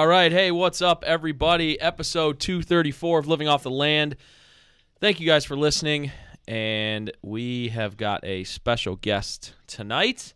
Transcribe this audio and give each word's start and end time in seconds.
all 0.00 0.06
right. 0.06 0.32
Hey, 0.32 0.50
what's 0.50 0.80
up, 0.80 1.04
everybody? 1.06 1.78
Episode 1.78 2.40
234 2.40 3.18
of 3.18 3.28
Living 3.28 3.48
Off 3.48 3.64
the 3.64 3.70
Land. 3.70 4.16
Thank 4.98 5.20
you 5.20 5.26
guys 5.26 5.44
for 5.44 5.56
listening. 5.58 6.10
And 6.48 7.12
we 7.20 7.68
have 7.68 7.98
got 7.98 8.24
a 8.24 8.44
special 8.44 8.96
guest 8.96 9.52
tonight. 9.66 10.32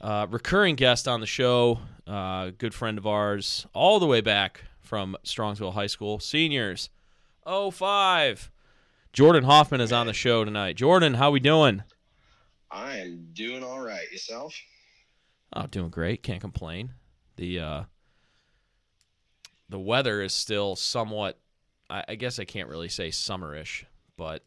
Uh, 0.00 0.26
recurring 0.30 0.74
guest 0.74 1.08
on 1.08 1.20
the 1.20 1.26
show, 1.26 1.78
uh, 2.06 2.50
good 2.58 2.74
friend 2.74 2.98
of 2.98 3.06
ours, 3.06 3.66
all 3.72 3.98
the 3.98 4.06
way 4.06 4.20
back 4.20 4.62
from 4.80 5.16
Strongsville 5.24 5.72
High 5.72 5.86
School. 5.86 6.20
Seniors, 6.20 6.90
05. 7.46 8.50
Jordan 9.12 9.44
Hoffman 9.44 9.80
is 9.80 9.92
on 9.92 10.06
the 10.06 10.12
show 10.12 10.44
tonight. 10.44 10.76
Jordan, 10.76 11.14
how 11.14 11.30
we 11.30 11.40
doing? 11.40 11.84
I 12.70 12.98
am 12.98 13.28
doing 13.32 13.62
all 13.62 13.80
right. 13.80 14.10
Yourself? 14.10 14.54
Oh, 15.52 15.66
doing 15.66 15.90
great. 15.90 16.22
Can't 16.22 16.40
complain. 16.40 16.94
The 17.36 17.60
uh, 17.60 17.82
the 19.68 19.78
weather 19.78 20.20
is 20.20 20.34
still 20.34 20.74
somewhat. 20.74 21.38
I, 21.88 22.04
I 22.08 22.14
guess 22.16 22.38
I 22.38 22.44
can't 22.44 22.68
really 22.68 22.88
say 22.88 23.08
summerish, 23.08 23.84
but 24.16 24.44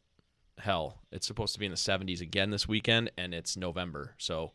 hell, 0.60 1.00
it's 1.12 1.28
supposed 1.28 1.54
to 1.54 1.60
be 1.60 1.66
in 1.66 1.72
the 1.72 1.78
70s 1.78 2.22
again 2.22 2.50
this 2.50 2.68
weekend, 2.68 3.12
and 3.18 3.34
it's 3.34 3.56
November, 3.56 4.16
so 4.18 4.52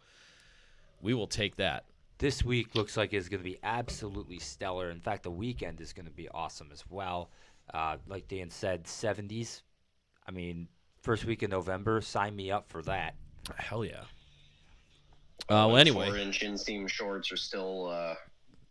we 1.03 1.13
will 1.13 1.27
take 1.27 1.57
that. 1.57 1.85
This 2.19 2.45
week 2.45 2.75
looks 2.75 2.97
like 2.97 3.13
it's 3.13 3.29
going 3.29 3.41
to 3.41 3.45
be 3.45 3.59
absolutely 3.65 4.39
stellar. 4.39 4.91
In 4.91 5.01
fact, 5.01 5.25
the 5.25 5.31
weekend 5.31 5.81
is 5.81 5.93
going 5.93 6.07
to 6.07 6.13
be 6.13 6.29
awesome 6.29 6.71
as 6.73 6.85
well. 6.89 7.31
Uh, 7.75 7.97
like 8.07 8.29
Dan 8.29 8.49
said, 8.49 8.85
70s. 8.85 9.63
I 10.27 10.31
mean, 10.31 10.69
first 11.03 11.25
week 11.25 11.43
in 11.43 11.51
November, 11.51 12.01
sign 12.01 12.37
me 12.37 12.51
up 12.53 12.69
for 12.69 12.81
that. 12.83 13.17
Hell 13.57 13.85
yeah. 13.85 14.03
Uh, 15.49 15.67
well, 15.67 15.77
anyway, 15.77 16.07
Four 16.07 16.17
inch 16.19 16.41
inseam 16.43 16.89
shorts 16.89 17.33
are 17.33 17.37
still 17.37 17.89
uh, 17.89 18.15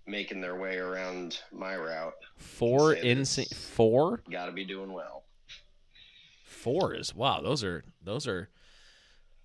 making 0.07 0.39
their 0.39 0.55
way 0.55 0.77
around 0.77 1.41
my 1.51 1.75
route. 1.75 2.13
four 2.37 2.95
say 2.95 3.01
in 3.01 3.25
four 3.25 4.23
Got 4.31 4.45
to 4.45 4.53
be 4.53 4.63
doing 4.63 4.93
well. 4.93 5.23
four 6.45 6.93
is 6.93 7.13
wow. 7.13 7.41
Those 7.41 7.65
are 7.65 7.83
those 8.01 8.25
are 8.27 8.49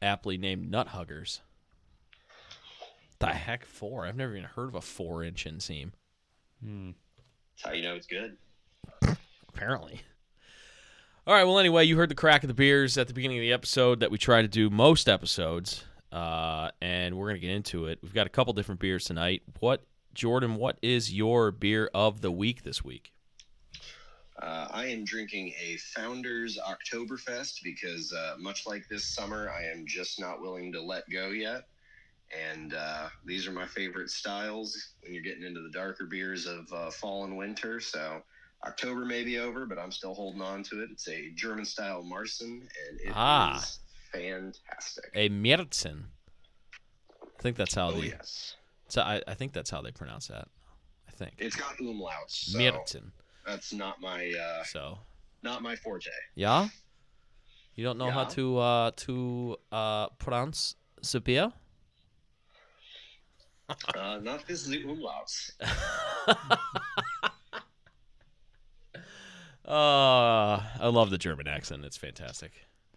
aptly 0.01 0.39
named 0.39 0.71
nut 0.71 0.89
huggers. 0.89 1.41
The 3.19 3.29
heck 3.29 3.65
four? 3.65 4.07
I've 4.07 4.17
never 4.17 4.33
even 4.33 4.45
heard 4.45 4.69
of 4.69 4.75
a 4.75 4.81
four 4.81 5.23
inch 5.25 5.45
inseam. 5.47 5.93
That's 6.63 7.65
how 7.65 7.73
you 7.73 7.83
know 7.83 7.95
it's 7.95 8.07
good. 8.07 8.37
apparently. 9.49 10.03
All 11.27 11.35
right. 11.35 11.45
Well, 11.45 11.59
anyway, 11.59 11.85
you 11.85 11.97
heard 11.97 12.11
the 12.11 12.15
crack 12.15 12.45
of 12.45 12.49
the 12.49 12.55
beers 12.55 12.97
at 12.99 13.09
the 13.09 13.15
beginning 13.15 13.39
of 13.39 13.43
the 13.43 13.53
episode 13.53 14.01
that 14.01 14.11
we 14.11 14.19
try 14.19 14.43
to 14.43 14.49
do 14.49 14.71
most 14.71 15.09
episodes, 15.09 15.85
uh, 16.13 16.71
and 16.81 17.17
we're 17.17 17.29
gonna 17.29 17.39
get 17.41 17.51
into 17.51 17.87
it. 17.87 17.99
We've 18.03 18.15
got 18.15 18.27
a 18.27 18.31
couple 18.31 18.53
different 18.53 18.81
beers 18.81 19.05
tonight. 19.05 19.43
What, 19.61 19.85
Jordan? 20.15 20.57
What 20.57 20.79
is 20.83 21.13
your 21.13 21.51
beer 21.51 21.91
of 21.95 22.21
the 22.21 22.31
week 22.31 22.63
this 22.63 22.85
week? 22.85 23.13
Uh, 24.41 24.69
I 24.71 24.87
am 24.87 25.05
drinking 25.05 25.55
a 25.61 25.79
Founders 25.95 26.59
Oktoberfest 26.59 27.63
because, 27.65 28.13
uh, 28.13 28.35
much 28.39 28.67
like 28.67 28.87
this 28.89 29.07
summer, 29.07 29.51
I 29.51 29.65
am 29.65 29.87
just 29.87 30.21
not 30.21 30.43
willing 30.43 30.71
to 30.73 30.83
let 30.83 31.09
go 31.11 31.29
yet. 31.29 31.67
And 32.35 32.75
uh, 32.75 33.09
these 33.25 33.47
are 33.47 33.53
my 33.53 33.67
favorite 33.67 34.11
styles 34.11 34.95
when 35.03 35.13
you're 35.15 35.23
getting 35.23 35.45
into 35.45 35.61
the 35.63 35.71
darker 35.71 36.07
beers 36.07 36.47
of 36.47 36.71
uh, 36.73 36.91
fall 36.91 37.25
and 37.25 37.37
winter. 37.37 37.79
So 37.81 38.21
October 38.67 39.05
may 39.05 39.23
be 39.23 39.39
over, 39.39 39.65
but 39.67 39.79
I'm 39.79 39.93
still 39.93 40.15
holding 40.15 40.43
on 40.43 40.63
to 40.65 40.83
it. 40.83 40.91
It's 40.93 41.09
a 41.09 41.31
German 41.37 41.65
style 41.65 42.03
Märzen, 42.03 42.43
and 42.63 43.01
it 43.01 43.07
is 43.09 43.13
Ah. 43.15 43.65
fantastic. 44.13 45.05
A 45.15 45.29
Märzen. 45.29 46.05
I 47.39 47.43
think 47.43 47.57
that's 47.57 47.75
how 47.75 47.91
oh 47.91 48.01
the. 48.01 48.09
yes, 48.09 48.57
So 48.89 49.03
I, 49.03 49.23
I 49.29 49.35
think 49.35 49.53
that's 49.53 49.71
how 49.71 49.83
they 49.83 49.93
pronounce 49.93 50.27
that. 50.29 50.49
I 51.07 51.13
think 51.13 51.35
it's 51.39 51.55
got 51.57 51.77
umlauts. 51.77 52.51
So 52.51 52.59
Märzen. 52.59 53.11
that's 53.47 53.73
not 53.73 54.01
my 54.01 54.33
uh, 54.33 54.65
So 54.65 54.99
not 55.43 55.63
my 55.63 55.77
forte. 55.77 56.11
yeah. 56.35 56.69
You 57.75 57.85
don't 57.85 57.99
know 57.99 58.11
how 58.11 58.25
to 58.25 58.59
uh, 58.59 58.91
to 58.97 59.57
uh, 59.71 60.09
pronounce 60.19 60.77
the 61.13 61.21
beer? 61.21 61.53
Uh, 63.69 64.19
not 64.23 64.47
this 64.47 64.65
the 64.65 64.85
umlauts. 64.85 65.51
Uh, 69.67 70.61
I 70.81 70.89
love 70.89 71.11
the 71.11 71.19
German 71.19 71.49
accent. 71.49 71.85
It's 71.85 71.97
fantastic. 71.97 72.53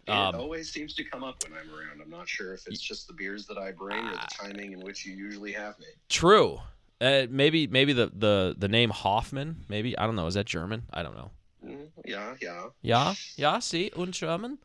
It 0.06 0.12
Um, 0.12 0.36
always 0.36 0.70
seems 0.70 0.94
to 0.94 1.04
come 1.04 1.24
up 1.24 1.42
when 1.42 1.52
I'm 1.58 1.68
around. 1.74 2.00
I'm 2.00 2.10
not 2.10 2.28
sure 2.28 2.54
if 2.54 2.66
it's 2.66 2.80
just 2.80 3.06
the 3.08 3.12
beers 3.12 3.46
that 3.46 3.58
I 3.58 3.72
bring 3.72 3.98
or 4.06 4.12
the 4.12 4.28
timing 4.30 4.72
in 4.72 4.80
which 4.80 5.04
you 5.04 5.14
usually 5.14 5.52
have 5.52 5.78
me. 5.80 5.86
True. 6.08 6.60
Uh, 7.00 7.26
maybe 7.28 7.66
maybe 7.66 7.92
the, 7.92 8.12
the, 8.14 8.54
the 8.56 8.68
name 8.68 8.90
Hoffman. 8.90 9.64
Maybe 9.68 9.96
I 9.98 10.06
don't 10.06 10.16
know. 10.16 10.26
Is 10.26 10.34
that 10.34 10.46
German? 10.46 10.84
I 10.92 11.02
don't 11.02 11.16
know. 11.16 11.30
Mm, 11.64 11.88
yeah, 12.04 12.34
yeah. 12.40 12.66
Yeah, 12.82 13.14
yeah. 13.36 13.58
See, 13.58 13.90
und 13.96 14.12
German. 14.12 14.58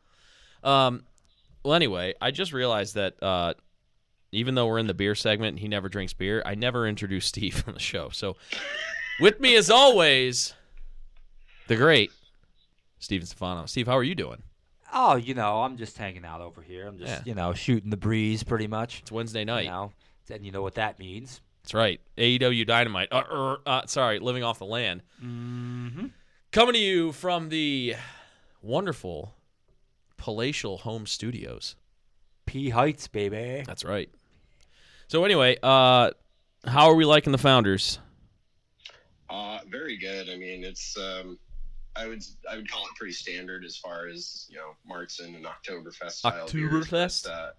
Um. 0.62 1.04
Well, 1.64 1.74
anyway, 1.74 2.14
I 2.20 2.30
just 2.30 2.52
realized 2.52 2.94
that 2.94 3.20
uh, 3.20 3.54
even 4.32 4.54
though 4.54 4.66
we're 4.66 4.78
in 4.78 4.86
the 4.86 4.94
beer 4.94 5.14
segment, 5.14 5.50
and 5.50 5.58
he 5.60 5.68
never 5.68 5.88
drinks 5.88 6.12
beer. 6.12 6.42
I 6.44 6.54
never 6.54 6.86
introduced 6.86 7.28
Steve 7.34 7.64
on 7.66 7.74
the 7.74 7.80
show. 7.80 8.08
So, 8.10 8.36
with 9.20 9.40
me 9.40 9.56
as 9.56 9.70
always, 9.70 10.54
the 11.68 11.76
great 11.76 12.10
Steven 12.98 13.26
Stefano. 13.26 13.66
Steve, 13.66 13.86
how 13.86 13.96
are 13.96 14.02
you 14.04 14.14
doing? 14.14 14.42
Oh, 14.92 15.16
you 15.16 15.34
know, 15.34 15.62
I'm 15.62 15.76
just 15.76 15.98
hanging 15.98 16.24
out 16.24 16.40
over 16.40 16.62
here. 16.62 16.86
I'm 16.86 16.98
just, 16.98 17.10
Yeah. 17.10 17.22
you 17.24 17.34
know, 17.34 17.52
shooting 17.52 17.90
the 17.90 17.96
breeze 17.96 18.42
pretty 18.42 18.66
much. 18.66 19.00
It's 19.00 19.12
Wednesday 19.12 19.44
night. 19.44 19.64
You 19.64 19.70
know, 19.70 19.92
and 20.30 20.44
you 20.44 20.52
know 20.52 20.62
what 20.62 20.74
that 20.76 20.98
means. 20.98 21.40
That's 21.62 21.74
right. 21.74 22.00
AEW 22.16 22.66
Dynamite. 22.66 23.08
Uh, 23.10 23.24
er, 23.30 23.56
uh, 23.66 23.86
sorry, 23.86 24.20
living 24.20 24.44
off 24.44 24.58
the 24.58 24.64
land. 24.66 25.02
Mm-hmm. 25.22 26.06
Coming 26.52 26.74
to 26.74 26.78
you 26.78 27.12
from 27.12 27.48
the 27.48 27.96
wonderful 28.62 29.34
palatial 30.16 30.78
home 30.78 31.06
studios. 31.06 31.74
P 32.46 32.70
Heights, 32.70 33.08
baby. 33.08 33.62
That's 33.66 33.84
right. 33.84 34.08
So 35.08 35.24
anyway, 35.24 35.56
uh, 35.62 36.10
how 36.66 36.88
are 36.88 36.94
we 36.94 37.04
liking 37.04 37.32
the 37.32 37.38
founders? 37.38 37.98
Uh, 39.28 39.58
very 39.70 39.96
good. 39.98 40.28
I 40.30 40.36
mean, 40.36 40.64
it's 40.64 40.96
um, 40.96 41.38
I 41.96 42.06
would 42.06 42.22
I 42.50 42.56
would 42.56 42.70
call 42.70 42.84
it 42.84 42.90
pretty 42.96 43.12
standard 43.12 43.64
as 43.64 43.76
far 43.76 44.06
as 44.08 44.46
you 44.48 44.56
know 44.56 44.72
Märzen 44.90 45.34
and 45.36 45.44
Oktoberfest 45.44 46.12
style 46.12 46.48
beers, 46.52 46.86
Oktoberfest? 46.86 47.24
but, 47.24 47.30
uh, 47.30 47.50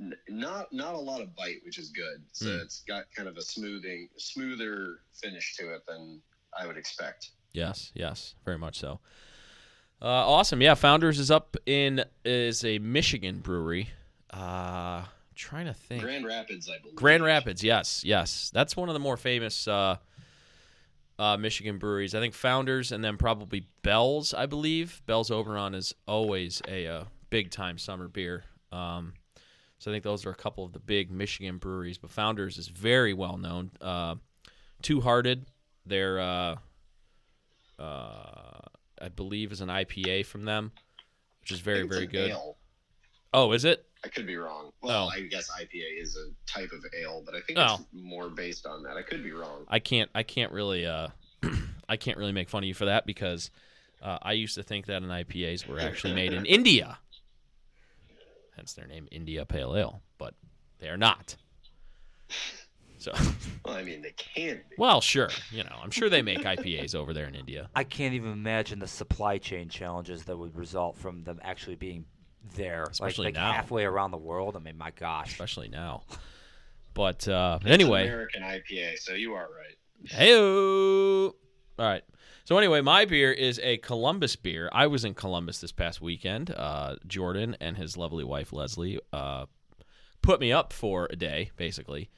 n- 0.00 0.14
not 0.28 0.72
not 0.72 0.94
a 0.94 0.98
lot 0.98 1.20
of 1.20 1.34
bite, 1.36 1.58
which 1.64 1.78
is 1.78 1.90
good. 1.90 2.22
So 2.32 2.46
Mm. 2.46 2.62
it's 2.62 2.82
got 2.82 3.04
kind 3.14 3.28
of 3.28 3.36
a 3.36 3.42
smoothing, 3.42 4.08
smoother 4.16 5.00
finish 5.20 5.56
to 5.56 5.74
it 5.74 5.84
than 5.86 6.20
I 6.58 6.66
would 6.66 6.76
expect. 6.76 7.30
Yes, 7.52 7.90
yes, 7.94 8.34
very 8.44 8.58
much 8.58 8.78
so. 8.78 9.00
Uh, 10.02 10.06
awesome. 10.06 10.60
Yeah, 10.60 10.74
Founders 10.74 11.18
is 11.18 11.30
up 11.30 11.56
in 11.64 12.04
is 12.24 12.64
a 12.64 12.78
Michigan 12.78 13.38
brewery. 13.38 13.90
Uh, 14.36 15.04
trying 15.34 15.66
to 15.66 15.74
think. 15.74 16.02
Grand 16.02 16.26
Rapids, 16.26 16.68
I 16.68 16.78
believe. 16.80 16.96
Grand 16.96 17.22
Rapids, 17.22 17.62
yes, 17.64 18.04
yes. 18.04 18.50
That's 18.52 18.76
one 18.76 18.88
of 18.88 18.94
the 18.94 19.00
more 19.00 19.16
famous 19.16 19.66
uh, 19.66 19.96
uh, 21.18 21.36
Michigan 21.36 21.78
breweries. 21.78 22.14
I 22.14 22.20
think 22.20 22.34
Founders 22.34 22.92
and 22.92 23.02
then 23.02 23.16
probably 23.16 23.66
Bell's, 23.82 24.34
I 24.34 24.46
believe. 24.46 25.00
Bell's 25.06 25.30
Oberon 25.30 25.74
is 25.74 25.94
always 26.06 26.60
a 26.68 26.86
uh, 26.86 27.04
big 27.30 27.50
time 27.50 27.78
summer 27.78 28.08
beer. 28.08 28.44
Um, 28.72 29.14
so 29.78 29.90
I 29.90 29.94
think 29.94 30.04
those 30.04 30.26
are 30.26 30.30
a 30.30 30.34
couple 30.34 30.64
of 30.64 30.72
the 30.72 30.78
big 30.80 31.10
Michigan 31.10 31.58
breweries. 31.58 31.98
But 31.98 32.10
Founders 32.10 32.58
is 32.58 32.68
very 32.68 33.14
well 33.14 33.36
known. 33.38 33.70
Uh, 33.80 34.16
Two 34.82 35.00
Hearted, 35.00 35.46
they're, 35.86 36.20
uh, 36.20 36.56
uh, 37.78 38.60
I 39.00 39.08
believe, 39.14 39.52
is 39.52 39.60
an 39.60 39.68
IPA 39.68 40.26
from 40.26 40.44
them, 40.44 40.72
which 41.40 41.52
is 41.52 41.60
very, 41.60 41.86
very 41.86 42.06
good. 42.06 42.30
ale. 42.30 42.56
Oh, 43.32 43.52
is 43.52 43.64
it? 43.64 43.84
I 44.06 44.08
could 44.08 44.26
be 44.26 44.36
wrong. 44.36 44.70
Well, 44.82 45.08
Oh. 45.12 45.16
I 45.16 45.22
guess 45.22 45.50
IPA 45.50 46.00
is 46.00 46.16
a 46.16 46.30
type 46.50 46.70
of 46.72 46.84
ale, 46.98 47.22
but 47.26 47.34
I 47.34 47.40
think 47.40 47.58
Oh. 47.58 47.74
it's 47.80 47.84
more 47.92 48.28
based 48.30 48.64
on 48.66 48.82
that. 48.84 48.96
I 48.96 49.02
could 49.02 49.22
be 49.24 49.32
wrong. 49.32 49.64
I 49.68 49.80
can't 49.80 50.08
I 50.14 50.22
can't 50.22 50.52
really 50.52 50.86
uh 50.86 51.08
I 51.88 51.96
can't 51.96 52.16
really 52.16 52.32
make 52.32 52.48
fun 52.48 52.62
of 52.62 52.68
you 52.68 52.74
for 52.74 52.84
that 52.86 53.04
because 53.06 53.50
uh, 54.02 54.18
I 54.22 54.32
used 54.32 54.54
to 54.56 54.62
think 54.62 54.86
that 54.86 55.02
an 55.02 55.08
IPAs 55.08 55.66
were 55.66 55.80
actually 55.80 56.14
made 56.14 56.32
in 56.32 56.44
India. 56.58 56.98
Hence 58.54 58.72
their 58.74 58.86
name 58.86 59.08
India 59.10 59.44
Pale 59.44 59.76
Ale, 59.76 60.02
but 60.18 60.34
they 60.78 60.88
are 60.88 60.96
not. 60.96 61.36
So, 62.98 63.12
Well, 63.64 63.74
I 63.76 63.82
mean, 63.82 64.02
they 64.02 64.12
can 64.16 64.56
be. 64.70 64.76
well, 64.78 65.00
sure, 65.00 65.28
you 65.50 65.62
know, 65.64 65.76
I'm 65.82 65.90
sure 65.90 66.08
they 66.08 66.22
make 66.22 66.38
IPAs 66.40 66.94
over 66.94 67.12
there 67.12 67.26
in 67.26 67.34
India. 67.34 67.68
I 67.74 67.84
can't 67.84 68.14
even 68.14 68.32
imagine 68.32 68.78
the 68.78 68.86
supply 68.86 69.38
chain 69.38 69.68
challenges 69.68 70.24
that 70.24 70.36
would 70.36 70.56
result 70.56 70.96
from 70.96 71.22
them 71.24 71.38
actually 71.42 71.76
being 71.76 72.04
there, 72.54 72.84
Especially 72.84 73.26
like, 73.26 73.34
like 73.34 73.42
now. 73.42 73.52
halfway 73.52 73.84
around 73.84 74.10
the 74.10 74.16
world. 74.18 74.56
I 74.56 74.60
mean, 74.60 74.78
my 74.78 74.90
gosh. 74.92 75.32
especially 75.32 75.68
now. 75.68 76.02
But 76.94 77.28
uh, 77.28 77.58
It's 77.60 77.70
anyway, 77.70 78.04
American 78.06 78.42
IPA, 78.42 78.98
so 78.98 79.12
you 79.12 79.34
are 79.34 79.46
right. 79.54 79.76
Hey. 80.04 80.34
All 80.34 81.32
right. 81.78 82.02
So 82.44 82.56
anyway, 82.58 82.80
my 82.80 83.04
beer 83.04 83.32
is 83.32 83.58
a 83.62 83.76
Columbus 83.78 84.36
beer. 84.36 84.70
I 84.72 84.86
was 84.86 85.04
in 85.04 85.14
Columbus 85.14 85.60
this 85.60 85.72
past 85.72 86.00
weekend. 86.00 86.52
Uh, 86.52 86.96
Jordan 87.06 87.56
and 87.60 87.76
his 87.76 87.96
lovely 87.96 88.24
wife 88.24 88.52
Leslie 88.52 89.00
uh, 89.12 89.46
put 90.22 90.40
me 90.40 90.52
up 90.52 90.72
for 90.72 91.08
a 91.10 91.16
day, 91.16 91.50
basically, 91.56 92.08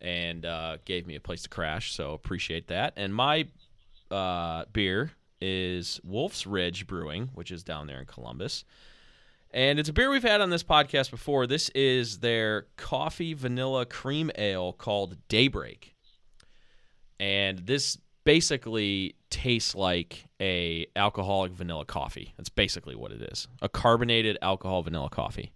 and 0.00 0.44
uh, 0.44 0.76
gave 0.84 1.06
me 1.06 1.16
a 1.16 1.20
place 1.20 1.42
to 1.44 1.48
crash. 1.48 1.94
So 1.94 2.12
appreciate 2.12 2.68
that. 2.68 2.92
And 2.96 3.14
my 3.14 3.46
uh, 4.10 4.66
beer 4.72 5.12
is 5.40 6.00
Wolf's 6.04 6.46
Ridge 6.46 6.86
Brewing, 6.86 7.30
which 7.34 7.50
is 7.50 7.64
down 7.64 7.86
there 7.86 7.98
in 7.98 8.06
Columbus. 8.06 8.64
And 9.54 9.78
it's 9.78 9.88
a 9.88 9.92
beer 9.92 10.10
we've 10.10 10.22
had 10.22 10.40
on 10.40 10.50
this 10.50 10.62
podcast 10.62 11.10
before. 11.10 11.46
This 11.46 11.68
is 11.70 12.20
their 12.20 12.66
coffee 12.76 13.34
vanilla 13.34 13.84
cream 13.84 14.30
ale 14.36 14.72
called 14.72 15.16
Daybreak 15.28 15.92
and 17.22 17.60
this 17.60 17.98
basically 18.24 19.14
tastes 19.30 19.76
like 19.76 20.26
a 20.40 20.86
alcoholic 20.96 21.52
vanilla 21.52 21.84
coffee. 21.84 22.34
That's 22.36 22.48
basically 22.48 22.96
what 22.96 23.12
it 23.12 23.22
is. 23.22 23.46
A 23.62 23.68
carbonated 23.68 24.38
alcohol 24.42 24.82
vanilla 24.82 25.08
coffee. 25.08 25.52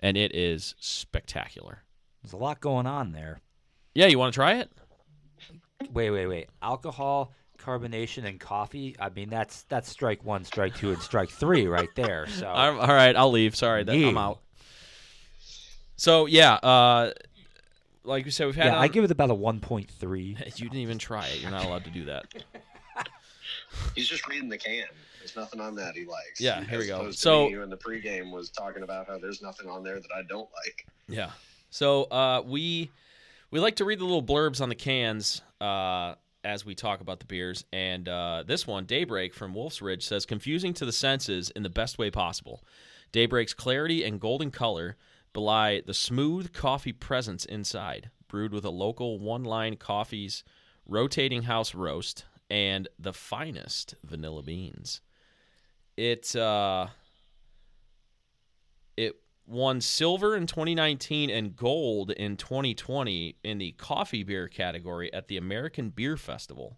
And 0.00 0.16
it 0.16 0.34
is 0.34 0.74
spectacular. 0.80 1.84
There's 2.22 2.32
a 2.32 2.38
lot 2.38 2.60
going 2.60 2.88
on 2.88 3.12
there. 3.12 3.40
Yeah, 3.94 4.06
you 4.06 4.18
want 4.18 4.34
to 4.34 4.36
try 4.36 4.54
it? 4.54 4.72
Wait, 5.92 6.10
wait, 6.10 6.26
wait. 6.26 6.48
Alcohol, 6.60 7.32
carbonation, 7.58 8.24
and 8.24 8.38
coffee. 8.40 8.96
I 8.98 9.08
mean, 9.10 9.28
that's 9.30 9.62
that's 9.64 9.88
strike 9.90 10.24
one, 10.24 10.44
strike 10.44 10.74
two, 10.76 10.90
and 10.90 11.00
strike 11.02 11.30
three 11.30 11.66
right 11.66 11.88
there. 11.94 12.26
So 12.28 12.46
I'm- 12.48 12.78
all 12.78 12.86
right, 12.86 13.14
I'll 13.16 13.30
leave. 13.30 13.54
Sorry, 13.56 13.84
that, 13.84 13.92
I'm 13.94 14.16
out. 14.18 14.40
So 15.96 16.26
yeah, 16.26 16.54
uh, 16.54 17.12
like 18.04 18.24
we 18.24 18.30
said, 18.30 18.46
we've 18.46 18.56
had. 18.56 18.66
yeah, 18.66 18.76
on- 18.76 18.82
I 18.84 18.88
give 18.88 19.04
it 19.04 19.10
about 19.10 19.30
a 19.30 19.34
1.3. 19.34 19.88
You 20.58 20.64
didn't 20.68 20.78
even 20.78 20.98
try 20.98 21.26
it. 21.26 21.40
You're 21.40 21.50
not 21.50 21.64
allowed 21.64 21.84
to 21.84 21.90
do 21.90 22.04
that. 22.06 22.24
He's 23.94 24.08
just 24.08 24.26
reading 24.28 24.48
the 24.48 24.58
can. 24.58 24.84
There's 25.18 25.36
nothing 25.36 25.60
on 25.60 25.74
that 25.76 25.94
he 25.94 26.04
likes. 26.04 26.40
Yeah, 26.40 26.62
here 26.64 26.78
we 26.78 26.86
go. 26.86 27.10
So- 27.10 27.48
you 27.48 27.62
in 27.62 27.70
the 27.70 27.76
pregame 27.76 28.30
was 28.32 28.48
talking 28.50 28.82
about 28.82 29.06
how 29.08 29.18
there's 29.18 29.42
nothing 29.42 29.68
on 29.68 29.82
there 29.82 29.96
that 30.00 30.10
I 30.16 30.22
don't 30.22 30.48
like. 30.64 30.86
Yeah. 31.08 31.30
So 31.70 32.04
uh, 32.04 32.42
we 32.46 32.90
we 33.50 33.60
like 33.60 33.76
to 33.76 33.84
read 33.84 33.98
the 33.98 34.04
little 34.04 34.22
blurbs 34.22 34.60
on 34.60 34.68
the 34.68 34.74
cans 34.74 35.42
uh, 35.60 36.14
as 36.44 36.64
we 36.64 36.74
talk 36.74 37.00
about 37.00 37.20
the 37.20 37.26
beers, 37.26 37.64
and 37.72 38.08
uh, 38.08 38.44
this 38.46 38.66
one, 38.66 38.84
Daybreak 38.84 39.34
from 39.34 39.54
Wolf's 39.54 39.82
Ridge, 39.82 40.06
says 40.06 40.24
confusing 40.26 40.72
to 40.74 40.84
the 40.84 40.92
senses 40.92 41.50
in 41.50 41.62
the 41.62 41.70
best 41.70 41.98
way 41.98 42.10
possible. 42.10 42.64
Daybreak's 43.12 43.54
clarity 43.54 44.04
and 44.04 44.20
golden 44.20 44.50
color 44.50 44.96
belie 45.32 45.82
the 45.86 45.94
smooth 45.94 46.52
coffee 46.52 46.92
presence 46.92 47.44
inside, 47.44 48.10
brewed 48.28 48.52
with 48.52 48.64
a 48.64 48.70
local 48.70 49.18
One 49.18 49.44
Line 49.44 49.76
Coffee's 49.76 50.44
rotating 50.86 51.42
house 51.42 51.74
roast 51.74 52.24
and 52.50 52.88
the 52.98 53.12
finest 53.12 53.94
vanilla 54.04 54.42
beans. 54.42 55.00
It 55.96 56.34
uh, 56.36 56.86
it 58.96 59.16
won 59.48 59.80
silver 59.80 60.36
in 60.36 60.46
2019 60.46 61.30
and 61.30 61.56
gold 61.56 62.10
in 62.10 62.36
2020 62.36 63.36
in 63.42 63.58
the 63.58 63.72
coffee 63.72 64.22
beer 64.22 64.46
category 64.46 65.12
at 65.12 65.28
the 65.28 65.36
American 65.36 65.88
Beer 65.90 66.16
Festival, 66.16 66.76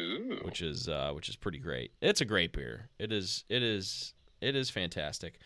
Ooh. 0.00 0.40
which 0.42 0.60
is 0.60 0.88
uh, 0.88 1.12
which 1.14 1.28
is 1.28 1.36
pretty 1.36 1.58
great. 1.58 1.92
It's 2.02 2.20
a 2.20 2.26
great 2.26 2.52
beer. 2.52 2.90
It 2.98 3.12
is 3.12 3.44
it 3.48 3.62
is 3.62 4.14
it 4.40 4.54
is 4.54 4.70
fantastic. 4.70 5.38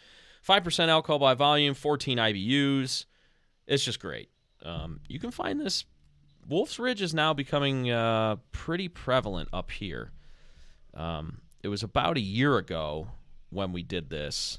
Five 0.43 0.65
percent 0.65 0.91
alcohol 0.91 1.19
by 1.19 1.35
volume, 1.35 1.75
14 1.75 2.19
IBUs. 2.19 3.07
It's 3.67 3.85
just 3.85 4.01
great. 4.01 4.29
Um, 4.63 5.01
you 5.09 5.19
can 5.19 5.31
find 5.31 5.61
this. 5.61 5.85
Wolf's 6.47 6.79
Ridge 6.79 7.01
is 7.01 7.15
now 7.15 7.33
becoming 7.33 7.91
uh, 7.91 8.37
pretty 8.53 8.89
prevalent 8.89 9.49
up 9.53 9.71
here. 9.71 10.13
Um, 10.93 11.41
it 11.63 11.69
was 11.69 11.83
about 11.83 12.19
a 12.19 12.21
year 12.21 12.59
ago 12.59 13.09
when 13.49 13.73
we 13.73 13.83
did 13.83 14.11
this 14.11 14.59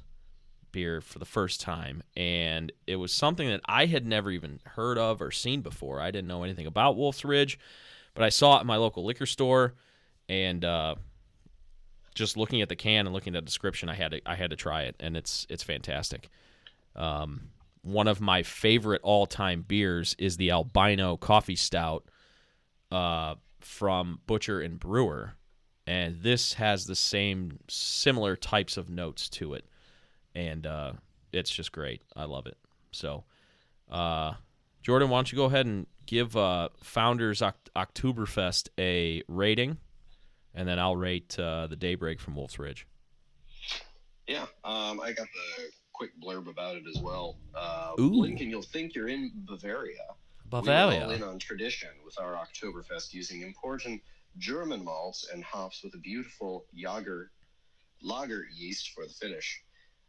beer 0.76 1.00
for 1.00 1.20
the 1.20 1.26
first 1.26 1.62
time, 1.62 2.04
and 2.18 2.70
it 2.86 2.98
was 2.98 3.14
something 3.14 3.48
that 3.48 3.62
I 3.66 3.86
had 3.86 4.06
never 4.06 4.30
even 4.30 4.60
heard 4.66 4.98
of 4.98 5.22
or 5.22 5.32
seen 5.32 5.62
before. 5.62 6.02
I 6.02 6.12
didn't 6.12 6.28
know 6.28 6.44
anything 6.44 6.68
about 6.68 6.98
Wolf's 6.98 7.24
Ridge, 7.24 7.58
but 8.14 8.26
I 8.26 8.30
saw 8.30 8.58
it 8.58 8.62
in 8.62 8.68
my 8.68 8.76
local 8.76 9.06
liquor 9.06 9.26
store, 9.26 9.74
and 10.28 10.66
uh, 10.66 10.96
just 12.14 12.36
looking 12.36 12.62
at 12.62 12.68
the 12.68 12.76
can 12.76 13.08
and 13.08 13.14
looking 13.14 13.34
at 13.34 13.40
the 13.44 13.46
description, 13.46 13.88
I 13.88 13.96
had 13.96 14.12
to 14.12 14.22
I 14.26 14.36
had 14.36 14.50
to 14.50 14.58
try 14.58 14.82
it, 14.84 14.98
and 15.00 15.16
it's 15.16 15.48
it's 15.50 15.64
fantastic. 15.64 16.28
Um, 16.94 17.52
one 17.82 18.10
of 18.10 18.20
my 18.20 18.44
favorite 18.44 19.02
all 19.02 19.26
time 19.26 19.64
beers 19.66 20.14
is 20.20 20.36
the 20.36 20.52
Albino 20.52 21.16
Coffee 21.16 21.56
Stout 21.56 22.04
uh, 22.92 23.36
from 23.62 24.20
Butcher 24.28 24.60
and 24.60 24.78
Brewer, 24.78 25.36
and 25.88 26.22
this 26.22 26.54
has 26.54 26.86
the 26.86 26.96
same 26.96 27.60
similar 27.70 28.36
types 28.36 28.76
of 28.76 28.90
notes 28.90 29.30
to 29.30 29.54
it, 29.54 29.66
and 30.36 30.68
uh, 30.68 30.94
it's 31.32 31.50
just 31.50 31.72
great. 31.72 32.02
I 32.16 32.26
love 32.26 32.46
it. 32.46 32.58
So, 32.92 33.24
uh, 33.90 34.34
Jordan, 34.84 35.10
why 35.10 35.18
don't 35.18 35.32
you 35.32 35.36
go 35.38 35.46
ahead 35.46 35.66
and 35.66 35.88
give 36.06 36.36
uh, 36.38 36.70
Founders 36.84 37.42
Oct- 37.42 37.70
Oktoberfest 37.76 38.70
a 38.78 39.24
rating, 39.28 39.78
and 40.54 40.68
then 40.68 40.80
I'll 40.80 40.96
rate 40.96 41.38
uh, 41.40 41.68
the 41.68 41.76
Daybreak 41.76 42.20
from 42.20 42.36
Wolf's 42.36 42.60
Ridge. 42.60 42.86
Yeah, 44.28 44.46
um, 44.64 45.00
I 45.02 45.12
got 45.12 45.28
the 45.34 45.64
quick 45.94 46.12
blurb 46.22 46.48
about 46.48 46.76
it 46.76 46.84
as 46.94 47.02
well. 47.02 47.38
Uh, 47.54 47.92
Ooh. 48.00 48.22
Lincoln, 48.22 48.50
you'll 48.50 48.62
think 48.62 48.96
you're 48.96 49.08
in 49.08 49.32
Bavaria. 49.46 49.98
Bavaria. 50.50 51.00
We 51.00 51.04
all 51.04 51.12
in 51.12 51.24
on 51.24 51.40
tradition 51.40 51.90
with 52.04 52.20
our 52.20 52.34
Oktoberfest 52.34 53.14
using 53.14 53.42
important 53.42 54.02
German 54.38 54.84
malts 54.84 55.30
and 55.32 55.44
hops 55.44 55.84
with 55.84 55.94
a 55.96 55.98
beautiful 55.98 56.66
Jager 56.76 57.32
lager 58.02 58.46
yeast 58.54 58.92
for 58.92 59.06
the 59.06 59.14
finish. 59.14 59.64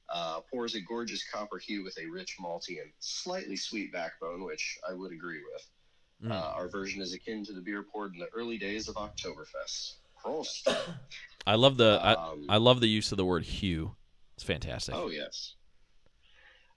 Uh, 0.08 0.40
pours 0.52 0.74
a 0.76 0.80
gorgeous 0.80 1.24
copper 1.28 1.58
hue 1.58 1.82
with 1.82 1.98
a 1.98 2.06
rich 2.06 2.36
malty 2.40 2.80
and 2.80 2.92
slightly 3.00 3.56
sweet 3.56 3.92
backbone, 3.92 4.44
which 4.44 4.78
I 4.88 4.94
would 4.94 5.12
agree 5.12 5.40
with. 5.52 6.30
Mm. 6.30 6.32
Uh, 6.32 6.52
our 6.54 6.68
version 6.68 7.02
is 7.02 7.12
akin 7.12 7.44
to 7.44 7.52
the 7.52 7.60
beer 7.60 7.82
poured 7.82 8.14
in 8.14 8.20
the 8.20 8.28
early 8.34 8.56
days 8.56 8.88
of 8.88 8.94
Oktoberfest. 8.94 9.94
Prost. 10.24 10.74
I 11.46 11.54
love 11.54 11.76
the 11.76 12.00
I, 12.02 12.14
Um, 12.14 12.46
I 12.48 12.56
love 12.56 12.80
the 12.80 12.88
use 12.88 13.12
of 13.12 13.18
the 13.18 13.24
word 13.24 13.44
hue. 13.44 13.94
It's 14.34 14.44
fantastic. 14.44 14.94
Oh 14.94 15.08
yes. 15.08 15.54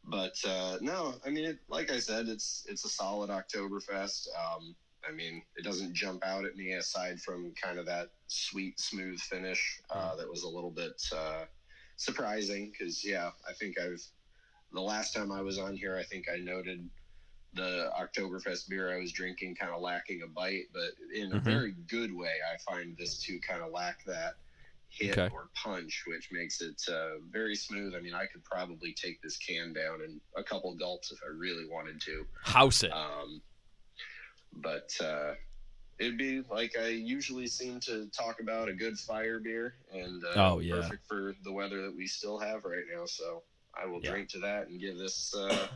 But 0.06 0.36
uh, 0.48 0.78
no, 0.82 1.16
I 1.26 1.30
mean, 1.30 1.46
it, 1.46 1.60
like 1.68 1.92
I 1.92 2.00
said, 2.00 2.28
it's 2.28 2.66
it's 2.68 2.86
a 2.86 2.90
solid 2.90 3.30
Oktoberfest. 3.30 4.28
Um, 4.36 4.76
I 5.08 5.12
mean, 5.12 5.42
it 5.56 5.64
doesn't 5.64 5.94
jump 5.94 6.26
out 6.26 6.46
at 6.46 6.56
me 6.56 6.74
aside 6.74 7.22
from 7.22 7.54
kind 7.62 7.80
of 7.80 7.86
that 7.86 8.10
sweet, 8.28 8.80
smooth 8.80 9.20
finish 9.20 9.82
uh, 9.90 10.16
that 10.16 10.30
was 10.30 10.44
a 10.44 10.48
little 10.48 10.72
bit 10.72 11.02
uh, 11.16 11.46
surprising. 12.00 12.72
Because 12.72 13.06
yeah, 13.06 13.32
I 13.48 13.54
think 13.54 13.80
I've 13.80 14.02
the 14.72 14.82
last 14.82 15.14
time 15.14 15.32
I 15.32 15.42
was 15.42 15.58
on 15.60 15.76
here, 15.76 15.96
I 15.98 16.04
think 16.04 16.26
I 16.34 16.38
noted 16.38 16.90
the 17.54 17.92
Oktoberfest 18.00 18.70
beer 18.70 18.94
I 18.96 19.00
was 19.00 19.12
drinking 19.12 19.56
kind 19.56 19.74
of 19.74 19.82
lacking 19.82 20.22
a 20.24 20.28
bite, 20.28 20.66
but 20.72 20.92
in 21.14 21.32
a 21.32 21.36
Mhm. 21.36 21.44
very 21.44 21.72
good 21.88 22.14
way. 22.14 22.36
I 22.54 22.58
find 22.72 22.96
this 22.98 23.20
to 23.24 23.40
kind 23.40 23.64
of 23.64 23.72
lack 23.72 24.04
that 24.06 24.36
hit 24.90 25.18
Okay. 25.18 25.34
or 25.34 25.50
punch, 25.56 26.04
which 26.08 26.30
makes 26.32 26.62
it 26.62 26.82
uh, 26.88 27.18
very 27.32 27.56
smooth. 27.56 27.96
I 27.96 28.00
mean, 28.02 28.14
I 28.14 28.28
could 28.28 28.44
probably 28.44 28.94
take 28.94 29.22
this 29.22 29.38
can 29.38 29.74
down 29.74 30.02
in 30.02 30.22
a 30.36 30.44
couple 30.44 30.76
gulps 30.76 31.12
if 31.12 31.20
I 31.24 31.30
really 31.30 31.66
wanted 31.68 32.00
to. 32.02 32.28
House 32.44 32.84
it. 32.84 32.92
Um, 32.92 33.42
but 34.54 34.90
uh, 35.02 35.34
it'd 36.00 36.18
be 36.18 36.42
like 36.50 36.78
I 36.78 36.88
usually 36.88 37.48
seem 37.48 37.80
to 37.82 38.08
talk 38.10 38.40
about 38.42 38.70
a 38.70 38.74
good 38.74 38.98
fire 38.98 39.40
beer, 39.40 39.76
and 39.92 40.24
uh, 40.24 40.34
Oh, 40.36 40.60
yeah. 40.60 40.76
perfect 40.76 41.06
for 41.08 41.36
the 41.44 41.52
weather 41.52 41.82
that 41.84 41.96
we 41.96 42.08
still 42.08 42.40
have 42.40 42.64
right 42.66 42.84
now. 42.94 43.06
So 43.06 43.44
I 43.80 43.86
will 43.86 44.00
Yeah. 44.02 44.12
drink 44.12 44.30
to 44.30 44.40
that 44.40 44.68
and 44.68 44.80
give 44.80 44.98
this 44.98 45.34
uh, 45.36 45.68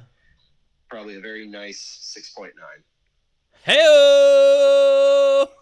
probably 0.89 1.15
a 1.17 1.21
very 1.21 1.47
nice 1.47 1.99
six 2.01 2.31
point 2.33 2.53
nine. 2.55 2.83
Hey. 3.63 5.45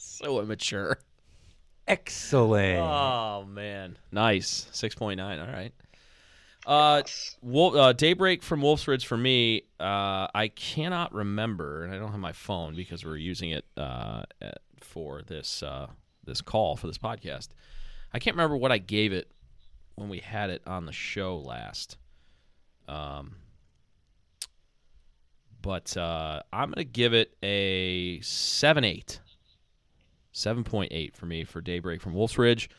So 0.00 0.40
immature. 0.40 0.98
Excellent. 1.86 2.90
Oh 2.90 3.44
man, 3.48 3.96
nice. 4.10 4.66
Six 4.72 4.94
point 4.94 5.18
nine. 5.18 5.38
All 5.38 5.46
right. 5.46 5.72
Uh, 6.68 7.02
uh, 7.50 7.92
Daybreak 7.94 8.42
from 8.42 8.60
Wolf's 8.60 8.86
Ridge 8.86 9.06
for 9.06 9.16
me. 9.16 9.62
Uh, 9.80 10.28
I 10.34 10.50
cannot 10.54 11.14
remember, 11.14 11.82
and 11.82 11.94
I 11.94 11.98
don't 11.98 12.10
have 12.10 12.20
my 12.20 12.32
phone 12.32 12.76
because 12.76 13.06
we're 13.06 13.16
using 13.16 13.52
it 13.52 13.64
uh, 13.78 14.24
at- 14.42 14.58
for 14.82 15.22
this 15.22 15.62
uh, 15.62 15.86
this 16.24 16.42
call 16.42 16.76
for 16.76 16.86
this 16.86 16.98
podcast. 16.98 17.48
I 18.12 18.18
can't 18.18 18.36
remember 18.36 18.56
what 18.56 18.70
I 18.70 18.76
gave 18.76 19.14
it 19.14 19.30
when 19.94 20.10
we 20.10 20.18
had 20.18 20.50
it 20.50 20.60
on 20.66 20.84
the 20.84 20.92
show 20.92 21.38
last. 21.38 21.96
Um, 22.86 23.36
but 25.62 25.96
uh, 25.96 26.42
I'm 26.52 26.70
gonna 26.70 26.84
give 26.84 27.14
it 27.14 27.34
a 27.42 28.20
seven 28.20 28.84
eight. 28.84 29.20
7.8 30.34 31.16
for 31.16 31.26
me 31.26 31.42
for 31.42 31.60
Daybreak 31.60 32.00
from 32.00 32.14
Wolf's 32.14 32.38
Ridge. 32.38 32.70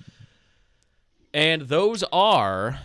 And 1.34 1.64
those 1.64 2.04
are 2.14 2.80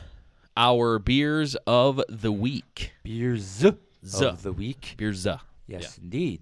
our 0.56 0.98
beers 0.98 1.56
of 1.66 2.00
the 2.08 2.32
week. 2.32 2.92
Beers 3.02 3.42
Zuh. 3.62 3.76
of 4.22 4.42
the 4.42 4.52
week. 4.52 4.94
Beer 4.96 5.10
Zuh. 5.12 5.40
Yes, 5.66 5.98
indeed. 5.98 6.40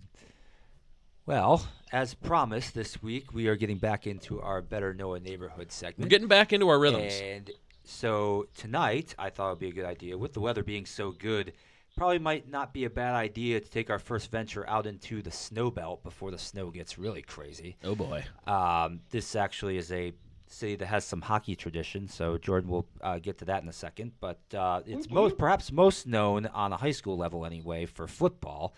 Well, 1.25 1.66
as 1.92 2.14
promised, 2.14 2.75
this 2.75 3.02
week 3.02 3.33
we 3.33 3.47
are 3.49 3.57
getting 3.57 3.78
back 3.78 4.07
into 4.07 4.40
our 4.40 4.61
Better 4.61 4.92
Know 4.92 5.14
a 5.14 5.21
Neighborhood 5.21 5.66
We're 5.69 5.71
segment. 5.71 6.11
getting 6.11 6.28
back 6.28 6.52
into 6.52 6.69
our 6.69 6.78
rhythms. 6.78 7.21
And 7.23 7.50
so 7.85 8.49
tonight, 8.57 9.14
I 9.19 9.31
thought 9.31 9.47
it 9.47 9.50
would 9.50 9.59
be 9.61 9.69
a 9.69 9.73
good 9.73 9.85
idea. 9.85 10.19
With 10.19 10.33
the 10.33 10.40
weather 10.40 10.64
being 10.64 10.85
so 10.85 11.12
good, 11.12 11.52
probably 11.97 12.19
might 12.19 12.49
not 12.50 12.73
be 12.73 12.85
a 12.85 12.90
bad 12.90 13.14
idea 13.14 13.61
to 13.61 13.71
take 13.71 13.88
our 13.88 14.00
first 14.00 14.31
venture 14.33 14.69
out 14.69 14.87
into 14.87 15.23
the 15.23 15.31
snow 15.31 15.71
belt 15.71 16.02
before 16.02 16.31
the 16.33 16.38
snow 16.38 16.71
gets 16.71 16.99
really 16.99 17.23
crazy. 17.23 17.76
oh 17.85 17.95
boy. 17.95 18.25
Um, 18.47 19.00
this 19.11 19.37
actually 19.37 19.76
is 19.76 19.92
a 19.92 20.12
city 20.53 20.77
that 20.77 20.87
has 20.87 21.05
some 21.05 21.21
hockey 21.21 21.57
tradition, 21.57 22.09
so 22.09 22.39
Jordan 22.39 22.71
will 22.71 22.87
uh, 23.01 23.19
get 23.19 23.39
to 23.39 23.45
that 23.47 23.63
in 23.63 23.69
a 23.69 23.73
second. 23.73 24.13
But 24.21 24.41
uh, 24.55 24.83
it's 24.87 25.11
most 25.11 25.39
perhaps 25.39 25.73
most 25.73 26.07
known 26.07 26.47
on 26.47 26.73
a 26.73 26.77
high 26.77 26.93
school 26.93 27.17
level 27.17 27.45
anyway 27.45 27.87
for 27.87 28.07
football. 28.07 28.75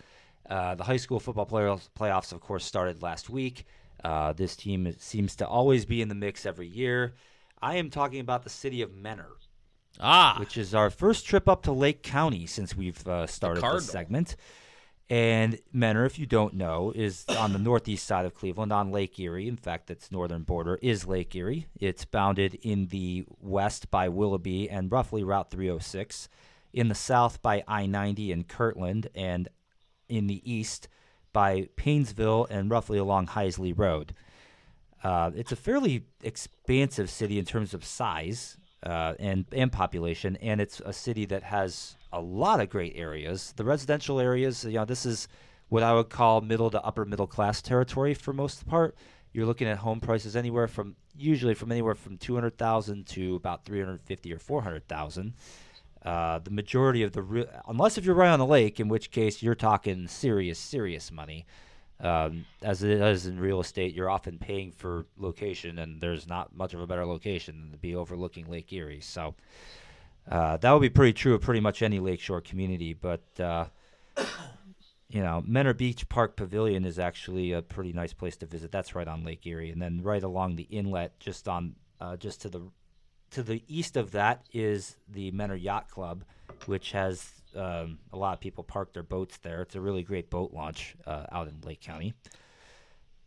Uh, 0.49 0.75
the 0.75 0.85
high 0.85 0.99
school 0.99 1.21
football 1.21 1.47
playoffs, 1.47 1.89
playoffs, 1.99 2.33
of 2.33 2.41
course, 2.41 2.65
started 2.65 3.03
last 3.03 3.31
week. 3.31 3.65
Uh, 4.03 4.33
this 4.33 4.57
team 4.57 4.95
seems 4.99 5.37
to 5.37 5.47
always 5.47 5.85
be 5.87 6.03
in 6.03 6.09
the 6.09 6.15
mix 6.15 6.45
every 6.45 6.67
year. 6.69 7.15
I 7.63 7.77
am 7.77 7.89
talking 7.89 8.21
about 8.21 8.43
the 8.43 8.51
city 8.51 8.83
of 8.83 8.95
Mentor 8.95 9.37
Ah. 10.01 10.37
which 10.41 10.57
is 10.57 10.75
our 10.75 10.91
first 10.91 11.25
trip 11.25 11.49
up 11.49 11.63
to 11.63 11.73
Lake 11.73 12.03
County 12.03 12.47
since 12.47 12.77
we've 12.77 13.07
uh, 13.07 13.27
started 13.27 13.63
this 13.63 13.87
segment. 13.89 14.37
And 15.11 15.59
Mentor, 15.73 16.07
if 16.07 16.19
you 16.19 16.25
don't 16.25 16.55
know, 16.55 16.91
is 16.95 17.27
on 17.29 17.53
the 17.53 17.59
northeast 17.59 18.07
side 18.07 18.25
of 18.25 18.35
Cleveland 18.35 18.73
on 18.73 18.91
Lake 18.91 19.19
Erie. 19.21 19.49
In 19.49 19.57
fact, 19.57 19.91
its 19.91 20.11
northern 20.11 20.43
border 20.43 20.79
is 20.81 21.07
Lake 21.07 21.35
Erie. 21.35 21.67
It's 21.79 22.07
bounded 22.07 22.55
in 22.63 22.87
the 22.87 23.27
west 23.41 23.91
by 23.91 24.09
Willoughby 24.09 24.71
and 24.71 24.91
roughly 24.91 25.23
Route 25.23 25.51
306, 25.51 26.29
in 26.73 26.89
the 26.89 26.95
south 26.95 27.43
by 27.43 27.63
I 27.69 27.85
90 27.85 28.33
and 28.33 28.49
Kirtland, 28.49 29.09
and 29.15 29.49
in 30.09 30.27
the 30.27 30.41
east 30.51 30.89
by 31.35 31.69
Painesville 31.77 32.47
and 32.49 32.71
roughly 32.71 32.97
along 32.97 33.27
Heisley 33.27 33.77
Road. 33.77 34.15
Uh, 35.03 35.33
it's 35.35 35.53
a 35.53 35.57
fairly 35.57 36.07
expansive 36.23 37.11
city 37.11 37.39
in 37.39 37.45
terms 37.45 37.75
of 37.75 37.85
size 37.85 38.57
uh, 38.85 39.15
and 39.19 39.45
and 39.53 39.71
population, 39.71 40.37
and 40.37 40.63
it's 40.63 40.81
a 40.85 40.93
city 40.95 41.27
that 41.27 41.43
has 41.43 41.97
a 42.15 42.21
lot 42.21 42.61
of 42.61 42.71
great 42.71 42.95
areas. 42.97 43.53
The 43.57 43.65
residential 43.65 44.21
areas, 44.21 44.65
you 44.65 44.73
know, 44.73 44.85
this 44.85 45.05
is 45.05 45.29
what 45.69 45.83
I 45.83 45.93
would 45.93 46.11
call 46.11 46.41
middle 46.41 46.71
to 46.71 46.83
upper 46.83 47.05
middle 47.05 47.27
class 47.27 47.61
territory 47.61 48.15
for 48.15 48.33
most 48.33 48.67
part. 48.67 48.97
You're 49.33 49.47
looking 49.47 49.67
at 49.67 49.79
home 49.79 50.01
prices 50.01 50.37
anywhere 50.37 50.69
from 50.69 50.97
usually 51.17 51.55
from 51.55 51.73
anywhere 51.73 51.95
from 51.95 52.17
two 52.19 52.35
hundred 52.35 52.57
thousand 52.57 53.07
to 53.09 53.35
about 53.35 53.65
three 53.65 53.81
hundred 53.81 54.01
fifty 54.03 54.33
or 54.33 54.39
four 54.39 54.63
hundred 54.63 54.87
thousand. 54.87 55.35
Uh, 56.05 56.39
the 56.39 56.51
majority 56.51 57.03
of 57.03 57.13
the, 57.13 57.23
re- 57.23 57.47
unless 57.67 57.97
if 57.97 58.05
you're 58.05 58.15
right 58.15 58.29
on 58.29 58.39
the 58.39 58.47
lake, 58.47 58.79
in 58.79 58.89
which 58.89 59.11
case 59.11 59.43
you're 59.43 59.55
talking 59.55 60.07
serious, 60.07 60.59
serious 60.59 61.11
money. 61.11 61.47
Um, 62.01 62.45
as 62.61 62.83
it 62.83 62.91
is 63.01 63.27
in 63.27 63.41
real 63.41 63.61
estate, 63.61 63.95
you're 63.95 64.11
often 64.11 64.37
paying 64.37 64.71
for 64.73 65.07
location, 65.17 65.79
and 65.79 66.01
there's 66.01 66.29
not 66.29 66.55
much 66.55 66.75
of 66.75 66.81
a 66.81 66.87
better 66.87 67.07
location 67.07 67.61
than 67.61 67.71
to 67.71 67.79
be 67.79 67.97
overlooking 67.97 68.51
Lake 68.51 68.71
Erie. 68.73 69.01
So 69.01 69.35
uh, 70.31 70.57
that 70.57 70.73
would 70.73 70.83
be 70.83 70.91
pretty 70.91 71.13
true 71.13 71.35
of 71.35 71.41
pretty 71.41 71.61
much 71.61 71.83
any 71.83 72.01
lakeshore 72.01 72.41
community. 72.41 72.95
But 72.95 73.23
uh, 73.39 73.67
you 75.09 75.23
know, 75.23 75.43
Mentor 75.47 75.75
Beach 75.75 76.09
Park 76.09 76.37
Pavilion 76.37 76.85
is 76.85 76.99
actually 76.99 77.53
a 77.53 77.63
pretty 77.63 77.93
nice 77.93 78.13
place 78.13 78.37
to 78.39 78.47
visit. 78.47 78.73
That's 78.73 78.95
right 78.95 79.07
on 79.07 79.25
Lake 79.25 79.47
Erie, 79.47 79.71
and 79.71 79.81
then 79.81 80.03
right 80.03 80.23
along 80.23 80.57
the 80.57 80.65
inlet, 80.65 81.19
just 81.21 81.49
on 81.49 81.77
uh, 82.01 82.17
just 82.17 82.43
to 82.43 82.49
the 82.49 82.63
to 83.31 83.43
the 83.43 83.63
east 83.69 83.97
of 83.97 84.13
that 84.13 84.45
is 84.53 84.97
the 85.09 85.31
Mentor 85.33 85.57
Yacht 85.57 85.91
Club, 85.91 86.25
which 86.67 86.93
has 86.93 87.33
um, 87.57 87.99
a 88.13 88.17
lot 88.17 88.35
of 88.35 88.41
people 88.41 88.65
park 88.65 88.93
their 88.93 89.03
boats 89.03 89.39
there. 89.39 89.63
It's 89.63 89.75
a 89.75 89.81
really 89.81 90.03
great 90.03 90.31
boat 90.31 90.53
launch 90.53 90.97
uh, 91.07 91.27
out 91.31 91.49
in 91.49 91.61
Lake 91.65 91.81
County. 91.81 92.15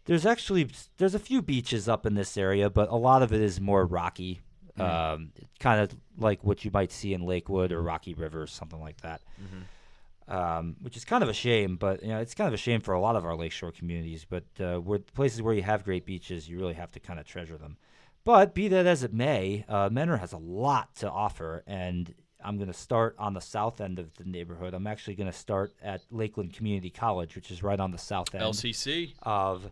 There's 0.05 0.25
actually 0.25 0.69
there's 0.97 1.15
a 1.15 1.19
few 1.19 1.41
beaches 1.41 1.87
up 1.89 2.05
in 2.05 2.15
this 2.15 2.37
area, 2.37 2.69
but 2.69 2.89
a 2.89 2.95
lot 2.95 3.21
of 3.21 3.33
it 3.33 3.41
is 3.41 3.59
more 3.59 3.85
rocky, 3.85 4.41
um, 4.81 5.31
kind 5.59 5.81
of 5.81 5.95
like 6.17 6.43
what 6.43 6.63
you 6.65 6.71
might 6.73 6.91
see 6.91 7.13
in 7.13 7.21
Lakewood 7.21 7.71
or 7.71 7.81
Rocky 7.81 8.13
River 8.13 8.41
or 8.41 8.47
something 8.47 8.79
like 8.79 9.01
that. 9.01 9.21
Um, 10.29 10.75
which 10.81 10.97
is 10.97 11.05
kind 11.05 11.23
of 11.23 11.29
a 11.29 11.33
shame, 11.33 11.77
but 11.77 12.03
you 12.03 12.09
know 12.09 12.19
it's 12.19 12.35
kind 12.35 12.49
of 12.49 12.53
a 12.53 12.57
shame 12.57 12.81
for 12.81 12.93
a 12.93 12.99
lot 12.99 13.15
of 13.15 13.23
our 13.23 13.35
lakeshore 13.35 13.71
communities. 13.71 14.25
But 14.29 14.43
uh, 14.59 14.75
where 14.77 14.99
places 14.99 15.41
where 15.41 15.53
you 15.53 15.63
have 15.63 15.85
great 15.85 16.05
beaches, 16.05 16.49
you 16.49 16.57
really 16.59 16.73
have 16.73 16.91
to 16.91 16.99
kind 16.99 17.17
of 17.17 17.25
treasure 17.25 17.57
them. 17.57 17.77
But 18.25 18.53
be 18.53 18.67
that 18.67 18.85
as 18.85 19.03
it 19.03 19.13
may, 19.13 19.63
uh, 19.69 19.87
Mentor 19.89 20.17
has 20.17 20.33
a 20.33 20.37
lot 20.37 20.93
to 20.97 21.09
offer, 21.09 21.63
and 21.65 22.13
I'm 22.43 22.57
going 22.57 22.67
to 22.67 22.73
start 22.73 23.15
on 23.17 23.33
the 23.33 23.39
south 23.39 23.79
end 23.79 23.99
of 23.99 24.13
the 24.15 24.25
neighborhood. 24.25 24.73
I'm 24.73 24.85
actually 24.85 25.15
going 25.15 25.31
to 25.31 25.37
start 25.37 25.73
at 25.81 26.01
Lakeland 26.11 26.53
Community 26.53 26.89
College, 26.89 27.35
which 27.35 27.49
is 27.49 27.63
right 27.63 27.79
on 27.79 27.91
the 27.91 27.97
south 27.97 28.35
end 28.35 28.43
LCC. 28.43 29.13
of 29.21 29.71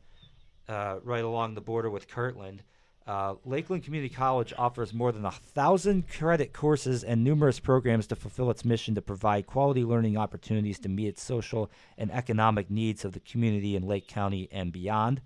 uh, 0.69 0.99
right 1.03 1.23
along 1.25 1.55
the 1.55 1.61
border 1.61 1.89
with 1.89 2.07
Kirtland. 2.07 2.63
Uh, 3.07 3.35
Lakeland 3.45 3.83
Community 3.83 4.13
College 4.13 4.51
offers 4.57 4.91
more 4.91 5.11
than 5.11 5.25
a 5.25 5.31
thousand 5.31 6.09
credit 6.09 6.53
courses 6.53 7.03
and 7.03 7.23
numerous 7.23 7.59
programs 7.59 8.07
to 8.07 8.15
fulfill 8.15 8.49
its 8.49 8.65
mission 8.65 8.95
to 8.95 9.01
provide 9.01 9.45
quality 9.45 9.83
learning 9.83 10.17
opportunities 10.17 10.79
to 10.79 10.89
meet 10.89 11.09
its 11.09 11.23
social 11.23 11.69
and 11.99 12.11
economic 12.11 12.71
needs 12.71 13.05
of 13.05 13.13
the 13.13 13.19
community 13.19 13.75
in 13.75 13.85
Lake 13.85 14.07
County 14.07 14.49
and 14.51 14.71
beyond. 14.71 15.21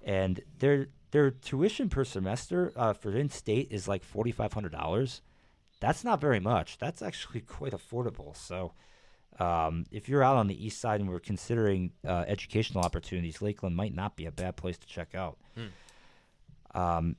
And 0.00 0.40
their 0.58 0.88
their 1.12 1.30
tuition 1.30 1.88
per 1.88 2.04
semester 2.04 2.72
uh, 2.74 2.92
for 2.92 3.16
in-state 3.16 3.68
is 3.70 3.86
like 3.86 4.02
forty 4.02 4.32
five 4.32 4.52
hundred 4.52 4.72
dollars. 4.72 5.22
That's 5.78 6.02
not 6.02 6.20
very 6.20 6.40
much. 6.40 6.78
That's 6.78 7.02
actually 7.02 7.40
quite 7.58 7.72
affordable. 7.72 8.36
So. 8.36 8.72
Um, 9.40 9.86
if 9.90 10.10
you're 10.10 10.22
out 10.22 10.36
on 10.36 10.46
the 10.46 10.66
east 10.66 10.78
side 10.78 11.00
and 11.00 11.08
we're 11.08 11.18
considering 11.18 11.92
uh, 12.06 12.26
educational 12.28 12.84
opportunities, 12.84 13.40
Lakeland 13.40 13.74
might 13.74 13.94
not 13.94 14.14
be 14.14 14.26
a 14.26 14.30
bad 14.30 14.56
place 14.56 14.76
to 14.76 14.86
check 14.86 15.14
out. 15.14 15.38
Um, 16.74 17.16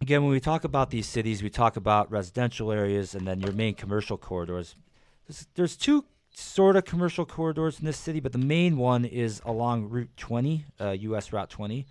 again, 0.00 0.22
when 0.22 0.30
we 0.32 0.40
talk 0.40 0.64
about 0.64 0.90
these 0.90 1.06
cities, 1.06 1.42
we 1.42 1.50
talk 1.50 1.76
about 1.76 2.10
residential 2.10 2.72
areas 2.72 3.14
and 3.14 3.26
then 3.26 3.40
your 3.40 3.52
main 3.52 3.74
commercial 3.74 4.16
corridors. 4.16 4.74
There's, 5.26 5.46
there's 5.54 5.76
two 5.76 6.04
sort 6.30 6.76
of 6.76 6.84
commercial 6.84 7.26
corridors 7.26 7.80
in 7.80 7.86
this 7.86 7.96
city, 7.96 8.20
but 8.20 8.32
the 8.32 8.38
main 8.38 8.76
one 8.76 9.04
is 9.04 9.42
along 9.44 9.88
Route 9.88 10.16
20, 10.16 10.64
uh, 10.80 10.90
U.S. 10.90 11.32
Route 11.32 11.50
20, 11.50 11.86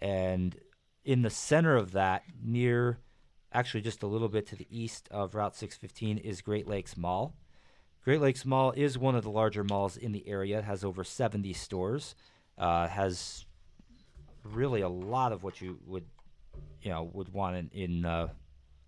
and 0.00 0.56
in 1.04 1.22
the 1.22 1.30
center 1.30 1.76
of 1.76 1.92
that, 1.92 2.22
near, 2.42 2.98
actually 3.52 3.80
just 3.80 4.02
a 4.02 4.06
little 4.06 4.28
bit 4.28 4.46
to 4.48 4.56
the 4.56 4.66
east 4.70 5.08
of 5.10 5.34
Route 5.34 5.56
615, 5.56 6.18
is 6.18 6.42
Great 6.42 6.68
Lakes 6.68 6.96
Mall. 6.96 7.34
Great 8.04 8.20
Lakes 8.20 8.44
Mall 8.44 8.72
is 8.76 8.98
one 8.98 9.14
of 9.14 9.24
the 9.24 9.30
larger 9.30 9.64
malls 9.64 9.96
in 9.96 10.12
the 10.12 10.26
area. 10.28 10.58
It 10.58 10.64
has 10.64 10.84
over 10.84 11.02
70 11.04 11.52
stores. 11.52 12.14
Uh, 12.56 12.88
has 12.88 13.46
really 14.44 14.80
a 14.80 14.88
lot 14.88 15.32
of 15.32 15.42
what 15.42 15.60
you 15.60 15.78
would, 15.86 16.04
you 16.88 16.94
know, 16.94 17.10
would 17.12 17.32
want 17.32 17.56
in 17.56 17.70
in, 17.72 18.04
uh, 18.04 18.28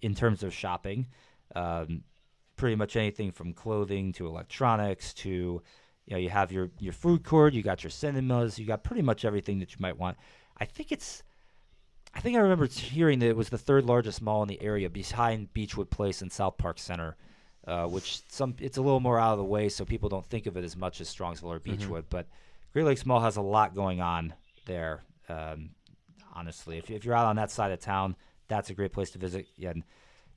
in 0.03 0.15
terms 0.15 0.43
of 0.43 0.55
shopping. 0.55 1.07
Um, 1.55 2.05
pretty 2.57 2.77
much 2.77 2.97
anything 2.97 3.33
from 3.33 3.53
clothing 3.53 4.13
to 4.13 4.27
electronics 4.27 5.15
to, 5.15 5.29
you 5.31 5.63
know, 6.11 6.19
you 6.19 6.31
have 6.31 6.51
your 6.51 6.71
your 6.79 6.93
food 6.93 7.25
court, 7.25 7.55
you 7.55 7.63
got 7.63 7.85
your 7.85 7.91
cinemas, 7.91 8.59
you 8.59 8.67
got 8.67 8.85
pretty 8.85 9.03
much 9.03 9.25
everything 9.25 9.59
that 9.59 9.73
you 9.73 9.79
might 9.81 9.99
want. 9.99 10.17
I 10.59 10.65
think 10.65 10.93
it's. 10.93 11.23
I 12.13 12.21
think 12.21 12.37
I 12.37 12.41
remember 12.41 12.67
hearing 12.67 13.21
that 13.21 13.29
it 13.29 13.37
was 13.37 13.51
the 13.51 13.59
third 13.59 13.85
largest 13.85 14.21
mall 14.21 14.43
in 14.43 14.49
the 14.49 14.61
area 14.61 14.91
behind 14.91 15.53
Beechwood 15.53 15.91
Place 15.91 16.23
and 16.23 16.33
South 16.33 16.59
Park 16.59 16.79
Center 16.81 17.17
uh, 17.67 17.87
which 17.87 18.23
some 18.29 18.55
it's 18.59 18.79
a 18.79 18.83
little 18.83 19.01
more 19.01 19.19
out 19.19 19.33
of 19.33 19.39
the 19.39 19.45
way, 19.45 19.69
so 19.69 19.85
people 19.85 20.09
don't 20.09 20.27
think 20.27 20.47
of 20.47 20.57
it 20.57 20.65
as 20.65 20.77
much 20.77 21.01
as 21.01 21.15
Strongsville 21.15 21.45
or 21.45 21.59
Beechwood. 21.59 22.07
But 22.09 22.27
Great 22.73 22.85
Lakes 22.85 23.05
Mall 23.05 23.21
has 23.21 23.37
a 23.37 23.43
lot 23.43 23.75
going 23.75 24.01
on 24.01 24.35
there. 24.67 25.03
Um, 25.29 25.71
honestly, 26.35 26.79
if, 26.79 26.89
you- 26.91 26.97
if 26.97 27.05
you're 27.05 27.15
out 27.15 27.27
on 27.27 27.37
that 27.37 27.51
side 27.51 27.73
of 27.73 27.81
town, 27.81 28.17
that's 28.49 28.71
a 28.71 28.75
great 28.75 28.93
place 28.93 29.11
to 29.11 29.19
visit. 29.19 29.47
And 29.65 29.83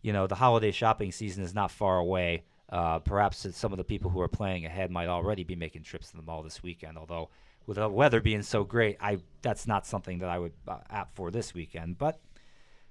you 0.01 0.11
know, 0.13 0.27
the 0.27 0.35
holiday 0.35 0.71
shopping 0.71 1.11
season 1.11 1.43
is 1.43 1.53
not 1.53 1.71
far 1.71 1.97
away. 1.97 2.43
Uh, 2.69 2.99
perhaps 2.99 3.45
it's 3.45 3.57
some 3.57 3.71
of 3.71 3.77
the 3.77 3.83
people 3.83 4.09
who 4.11 4.19
are 4.21 4.27
playing 4.27 4.65
ahead 4.65 4.89
might 4.91 5.07
already 5.07 5.43
be 5.43 5.55
making 5.55 5.83
trips 5.83 6.09
to 6.11 6.17
the 6.17 6.23
mall 6.23 6.43
this 6.43 6.61
weekend. 6.63 6.97
Although 6.97 7.29
with 7.67 7.77
the 7.77 7.87
weather 7.87 8.19
being 8.19 8.41
so 8.41 8.63
great, 8.63 8.97
I 8.99 9.19
that's 9.41 9.65
not 9.67 9.85
something 9.85 10.19
that 10.19 10.29
I 10.29 10.39
would 10.39 10.53
uh, 10.67 10.77
opt 10.89 11.15
for 11.15 11.31
this 11.31 11.53
weekend. 11.53 11.97
But 11.97 12.19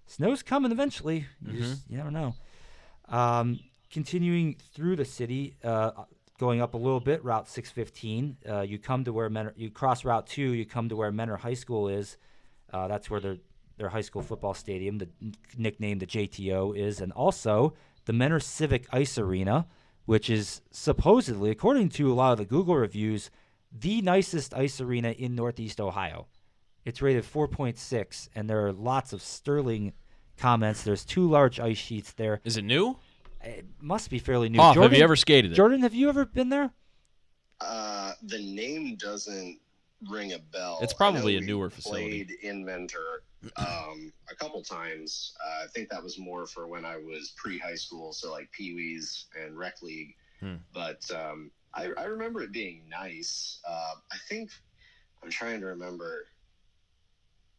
snow's 0.06 0.42
coming 0.42 0.72
eventually. 0.72 1.26
You, 1.46 1.58
just, 1.60 1.90
you 1.90 1.96
never 1.98 2.10
know. 2.10 2.34
Um, 3.08 3.60
continuing 3.90 4.56
through 4.74 4.96
the 4.96 5.04
city, 5.04 5.54
uh, 5.62 5.90
going 6.38 6.60
up 6.62 6.74
a 6.74 6.78
little 6.78 7.00
bit, 7.00 7.22
Route 7.24 7.48
615, 7.48 8.36
uh, 8.48 8.60
you 8.62 8.78
come 8.78 9.04
to 9.04 9.12
where 9.12 9.28
Mentor, 9.28 9.52
you 9.56 9.70
cross 9.70 10.04
Route 10.04 10.26
2, 10.28 10.42
you 10.42 10.64
come 10.64 10.88
to 10.88 10.96
where 10.96 11.12
Mentor 11.12 11.36
High 11.36 11.54
School 11.54 11.88
is. 11.88 12.16
Uh, 12.72 12.88
that's 12.88 13.10
where 13.10 13.20
their 13.20 13.36
their 13.78 13.88
high 13.88 14.00
school 14.02 14.22
football 14.22 14.54
stadium, 14.54 14.98
the 14.98 15.08
nickname 15.56 15.98
the 15.98 16.06
JTO, 16.06 16.76
is, 16.76 17.00
and 17.00 17.10
also 17.12 17.74
the 18.04 18.12
Mentor 18.12 18.40
Civic 18.40 18.86
Ice 18.92 19.18
Arena, 19.18 19.66
which 20.04 20.28
is 20.28 20.60
supposedly, 20.70 21.50
according 21.50 21.88
to 21.90 22.12
a 22.12 22.14
lot 22.14 22.32
of 22.32 22.38
the 22.38 22.44
Google 22.44 22.76
reviews, 22.76 23.30
the 23.72 24.02
nicest 24.02 24.54
ice 24.54 24.80
arena 24.80 25.10
in 25.10 25.34
Northeast 25.34 25.80
Ohio. 25.80 26.26
It's 26.84 27.00
rated 27.00 27.24
4.6, 27.24 28.28
and 28.34 28.50
there 28.50 28.66
are 28.66 28.72
lots 28.72 29.12
of 29.12 29.22
sterling 29.22 29.92
comments. 30.36 30.82
There's 30.82 31.04
two 31.04 31.28
large 31.28 31.60
ice 31.60 31.78
sheets 31.78 32.12
there. 32.12 32.40
Is 32.44 32.56
it 32.56 32.64
new? 32.64 32.98
It 33.42 33.66
must 33.80 34.10
be 34.10 34.18
fairly 34.18 34.48
new. 34.48 34.60
Off, 34.60 34.76
have 34.76 34.92
you 34.92 35.02
ever 35.02 35.16
skated 35.16 35.52
it? 35.52 35.54
Jordan, 35.54 35.80
have 35.82 35.94
you 35.94 36.08
ever 36.08 36.24
been 36.24 36.48
there? 36.48 36.70
Uh, 37.60 38.12
the 38.22 38.38
name 38.38 38.96
doesn't 38.96 39.58
ring 40.08 40.32
a 40.32 40.38
bell. 40.38 40.78
It's 40.82 40.92
probably 40.92 41.36
a 41.36 41.40
newer 41.40 41.70
facility. 41.70 42.24
Played 42.24 42.30
in 42.42 42.64
Mentor 42.64 43.22
um, 43.56 44.12
a 44.30 44.34
couple 44.34 44.62
times. 44.62 45.34
Uh, 45.44 45.64
I 45.64 45.66
think 45.68 45.88
that 45.90 46.02
was 46.02 46.18
more 46.18 46.46
for 46.46 46.66
when 46.66 46.84
I 46.84 46.96
was 46.96 47.32
pre-high 47.36 47.74
school, 47.74 48.12
so 48.12 48.30
like 48.30 48.50
Pee 48.52 48.74
Wees 48.74 49.26
and 49.40 49.58
Rec 49.58 49.82
League. 49.82 50.14
Hmm. 50.40 50.56
But 50.72 51.02
um, 51.14 51.50
I, 51.74 51.90
I 51.96 52.04
remember 52.04 52.42
it 52.42 52.52
being 52.52 52.82
nice. 52.88 53.60
Uh, 53.68 53.94
I 54.10 54.16
think 54.28 54.50
I'm 55.22 55.30
trying 55.30 55.60
to 55.60 55.66
remember. 55.66 56.26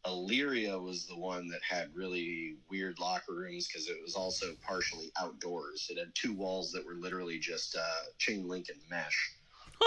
Elyria 0.06 0.78
was 0.78 1.06
the 1.06 1.16
one 1.16 1.48
that 1.48 1.62
had 1.66 1.88
really 1.94 2.56
weird 2.68 2.98
locker 2.98 3.32
rooms 3.34 3.66
because 3.66 3.88
it 3.88 3.96
was 4.02 4.14
also 4.14 4.54
partially 4.62 5.10
outdoors. 5.18 5.86
It 5.90 5.98
had 5.98 6.14
two 6.14 6.34
walls 6.34 6.72
that 6.72 6.84
were 6.84 6.96
literally 6.96 7.38
just 7.38 7.74
uh, 7.74 8.04
chain 8.18 8.46
link 8.46 8.66
and 8.68 8.78
mesh 8.90 9.34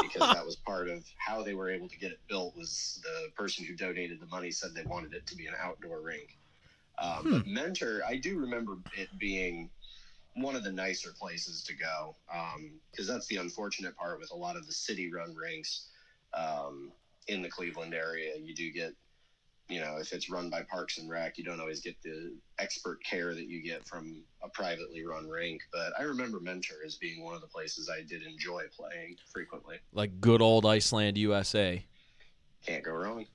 because 0.02 0.34
that 0.34 0.46
was 0.46 0.56
part 0.56 0.90
of 0.90 1.06
how 1.18 1.44
they 1.44 1.54
were 1.54 1.70
able 1.70 1.90
to 1.90 1.98
get 1.98 2.12
it 2.12 2.20
built. 2.28 2.56
Was 2.56 3.00
the 3.04 3.32
person 3.36 3.66
who 3.66 3.76
donated 3.76 4.20
the 4.20 4.28
money 4.28 4.52
said 4.52 4.74
they 4.74 4.84
wanted 4.84 5.14
it 5.14 5.26
to 5.28 5.36
be 5.36 5.48
an 5.48 5.54
outdoor 5.60 6.02
rink. 6.02 6.38
Um, 7.00 7.32
But 7.32 7.48
Mentor, 7.48 8.02
I 8.08 8.18
do 8.18 8.40
remember 8.40 8.78
it 8.98 9.10
being 9.20 9.70
one 10.36 10.56
of 10.56 10.64
the 10.64 10.72
nicer 10.72 11.12
places 11.20 11.64
to 11.64 11.76
go 11.76 12.16
because 12.92 13.08
that's 13.08 13.28
the 13.28 13.38
unfortunate 13.38 13.96
part 13.96 14.20
with 14.20 14.32
a 14.32 14.36
lot 14.36 14.56
of 14.56 14.68
the 14.68 14.74
city-run 14.74 15.36
rinks 15.36 15.90
um, 16.34 16.92
in 17.28 17.42
the 17.42 17.50
Cleveland 17.50 17.94
area. 17.94 18.36
You 18.38 18.54
do 18.54 18.72
get 18.72 18.94
you 19.70 19.82
know, 19.82 19.98
if 19.98 20.14
it's 20.14 20.30
run 20.30 20.50
by 20.50 20.62
Parks 20.64 20.98
and 20.98 21.10
Rec, 21.10 21.38
you 21.38 21.44
don't 21.44 21.60
always 21.60 21.82
get 21.82 22.02
the 22.02 22.34
expert 22.58 23.04
care 23.04 23.34
that 23.34 23.48
you 23.48 23.62
get 23.62 23.86
from 23.86 24.24
a 24.42 24.50
privately 24.50 25.06
run 25.06 25.28
rink. 25.28 25.62
But 25.74 25.92
I 26.00 26.04
remember 26.04 26.40
Mentor 26.40 26.78
as 26.86 26.96
being 26.96 27.24
one 27.24 27.36
of 27.36 27.42
the 27.42 27.48
places 27.48 27.90
I 27.90 28.02
did 28.02 28.24
enjoy 28.24 28.64
playing 28.76 29.18
frequently. 29.32 29.78
Like 29.94 30.22
good 30.22 30.42
old 30.42 30.66
Iceland, 30.66 31.18
USA. 31.18 31.84
Can't 32.66 32.84
go 32.84 32.92
wrong. 32.92 33.26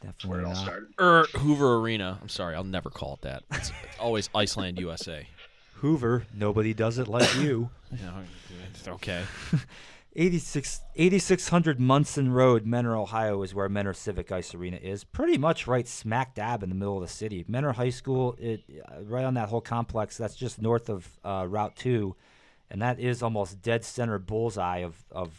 Where 0.00 0.12
Definitely 0.12 0.40
it 0.40 0.46
all 0.46 0.54
started. 0.54 0.88
Er, 1.00 1.26
Hoover 1.38 1.76
Arena. 1.76 2.18
I'm 2.20 2.28
sorry, 2.28 2.56
I'll 2.56 2.64
never 2.64 2.90
call 2.90 3.14
it 3.14 3.20
that. 3.22 3.44
It's, 3.52 3.70
it's 3.84 3.98
always 4.00 4.28
Iceland, 4.34 4.78
USA. 4.80 5.26
Hoover, 5.74 6.26
nobody 6.34 6.74
does 6.74 6.98
it 6.98 7.08
like 7.08 7.34
you. 7.36 7.70
Yeah, 8.00 8.22
okay. 8.94 9.22
86 10.14 10.80
8600 10.94 11.80
Munson 11.80 12.32
Road, 12.32 12.66
Mentor, 12.66 12.96
Ohio 12.96 13.42
is 13.42 13.54
where 13.54 13.68
Mentor 13.68 13.94
Civic 13.94 14.30
Ice 14.30 14.54
Arena 14.54 14.76
is. 14.76 15.04
Pretty 15.04 15.38
much 15.38 15.66
right 15.66 15.88
smack 15.88 16.34
dab 16.34 16.62
in 16.62 16.68
the 16.68 16.74
middle 16.74 16.96
of 16.96 17.02
the 17.02 17.08
city. 17.08 17.44
Mentor 17.48 17.72
High 17.72 17.90
School, 17.90 18.36
it 18.38 18.62
uh, 18.90 19.02
right 19.04 19.24
on 19.24 19.34
that 19.34 19.48
whole 19.48 19.62
complex. 19.62 20.18
That's 20.18 20.34
just 20.34 20.60
north 20.60 20.90
of 20.90 21.08
uh, 21.24 21.46
Route 21.48 21.76
2, 21.76 22.14
and 22.70 22.82
that 22.82 23.00
is 23.00 23.22
almost 23.22 23.62
dead 23.62 23.84
center 23.84 24.18
bullseye 24.18 24.78
of 24.78 24.96
of 25.10 25.30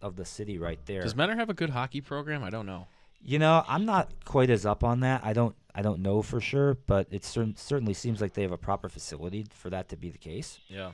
of 0.00 0.16
the 0.16 0.24
city 0.24 0.58
right 0.58 0.80
there. 0.86 1.02
Does 1.02 1.14
Mentor 1.16 1.36
have 1.36 1.50
a 1.50 1.54
good 1.54 1.70
hockey 1.70 2.00
program? 2.00 2.42
I 2.42 2.50
don't 2.50 2.66
know. 2.66 2.86
You 3.22 3.38
know, 3.38 3.64
I'm 3.66 3.84
not 3.84 4.24
quite 4.24 4.50
as 4.50 4.64
up 4.64 4.82
on 4.84 5.00
that. 5.00 5.22
I 5.24 5.34
don't 5.34 5.54
I 5.74 5.82
don't 5.82 6.00
know 6.00 6.22
for 6.22 6.40
sure, 6.40 6.78
but 6.86 7.06
it 7.10 7.22
cer- 7.22 7.52
certainly 7.56 7.92
seems 7.92 8.22
like 8.22 8.32
they 8.32 8.42
have 8.42 8.52
a 8.52 8.58
proper 8.58 8.88
facility 8.88 9.46
for 9.52 9.68
that 9.68 9.90
to 9.90 9.96
be 9.96 10.08
the 10.08 10.18
case. 10.18 10.58
Yeah. 10.68 10.92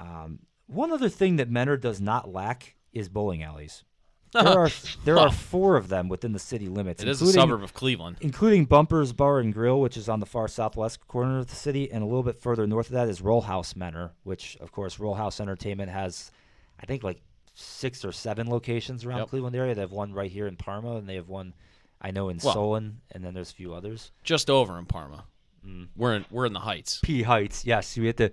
Um, 0.00 0.40
one 0.66 0.90
other 0.92 1.08
thing 1.08 1.36
that 1.36 1.50
Mentor 1.50 1.76
does 1.76 2.00
not 2.00 2.32
lack 2.32 2.74
is 2.92 3.08
bowling 3.08 3.42
alleys. 3.42 3.84
There 4.34 4.58
are 4.58 4.70
there 5.04 5.18
are 5.18 5.30
four 5.30 5.76
of 5.76 5.86
them 5.88 6.08
within 6.08 6.32
the 6.32 6.40
city 6.40 6.68
limits, 6.68 7.00
It 7.00 7.08
is 7.08 7.22
a 7.22 7.26
suburb 7.32 7.62
of 7.62 7.72
Cleveland. 7.72 8.16
including 8.20 8.64
Bumpers 8.64 9.12
Bar 9.12 9.38
and 9.38 9.54
Grill, 9.54 9.80
which 9.80 9.96
is 9.96 10.08
on 10.08 10.18
the 10.18 10.26
far 10.26 10.48
southwest 10.48 11.06
corner 11.06 11.38
of 11.38 11.46
the 11.46 11.54
city, 11.54 11.88
and 11.92 12.02
a 12.02 12.06
little 12.06 12.24
bit 12.24 12.36
further 12.40 12.66
north 12.66 12.86
of 12.86 12.94
that 12.94 13.08
is 13.08 13.20
Roll 13.22 13.42
House 13.42 13.76
Mentor, 13.76 14.12
which 14.24 14.56
of 14.60 14.72
course 14.72 14.98
Roll 14.98 15.14
House 15.14 15.38
Entertainment 15.40 15.88
has, 15.92 16.32
I 16.82 16.86
think 16.86 17.04
like 17.04 17.22
six 17.54 18.04
or 18.04 18.10
seven 18.10 18.50
locations 18.50 19.04
around 19.04 19.18
Yep. 19.20 19.28
Cleveland 19.28 19.54
area. 19.54 19.72
They 19.76 19.82
have 19.82 19.92
one 19.92 20.12
right 20.12 20.30
here 20.32 20.48
in 20.48 20.56
Parma, 20.56 20.96
and 20.96 21.08
they 21.08 21.14
have 21.14 21.28
one 21.28 21.54
I 22.00 22.10
know 22.10 22.28
in 22.28 22.40
Well- 22.42 22.54
Solon, 22.54 23.02
and 23.12 23.24
then 23.24 23.34
there's 23.34 23.52
a 23.52 23.54
few 23.54 23.72
others. 23.72 24.10
Just 24.24 24.50
over 24.50 24.80
in 24.80 24.86
Parma. 24.86 25.26
Mm. 25.64 25.86
We're 25.94 26.16
in 26.16 26.24
we're 26.32 26.46
in 26.46 26.52
the 26.54 26.58
Heights. 26.60 26.98
P 27.04 27.22
Heights. 27.22 27.64
Yes, 27.64 27.96
you 27.96 28.04
have 28.08 28.16
to. 28.16 28.30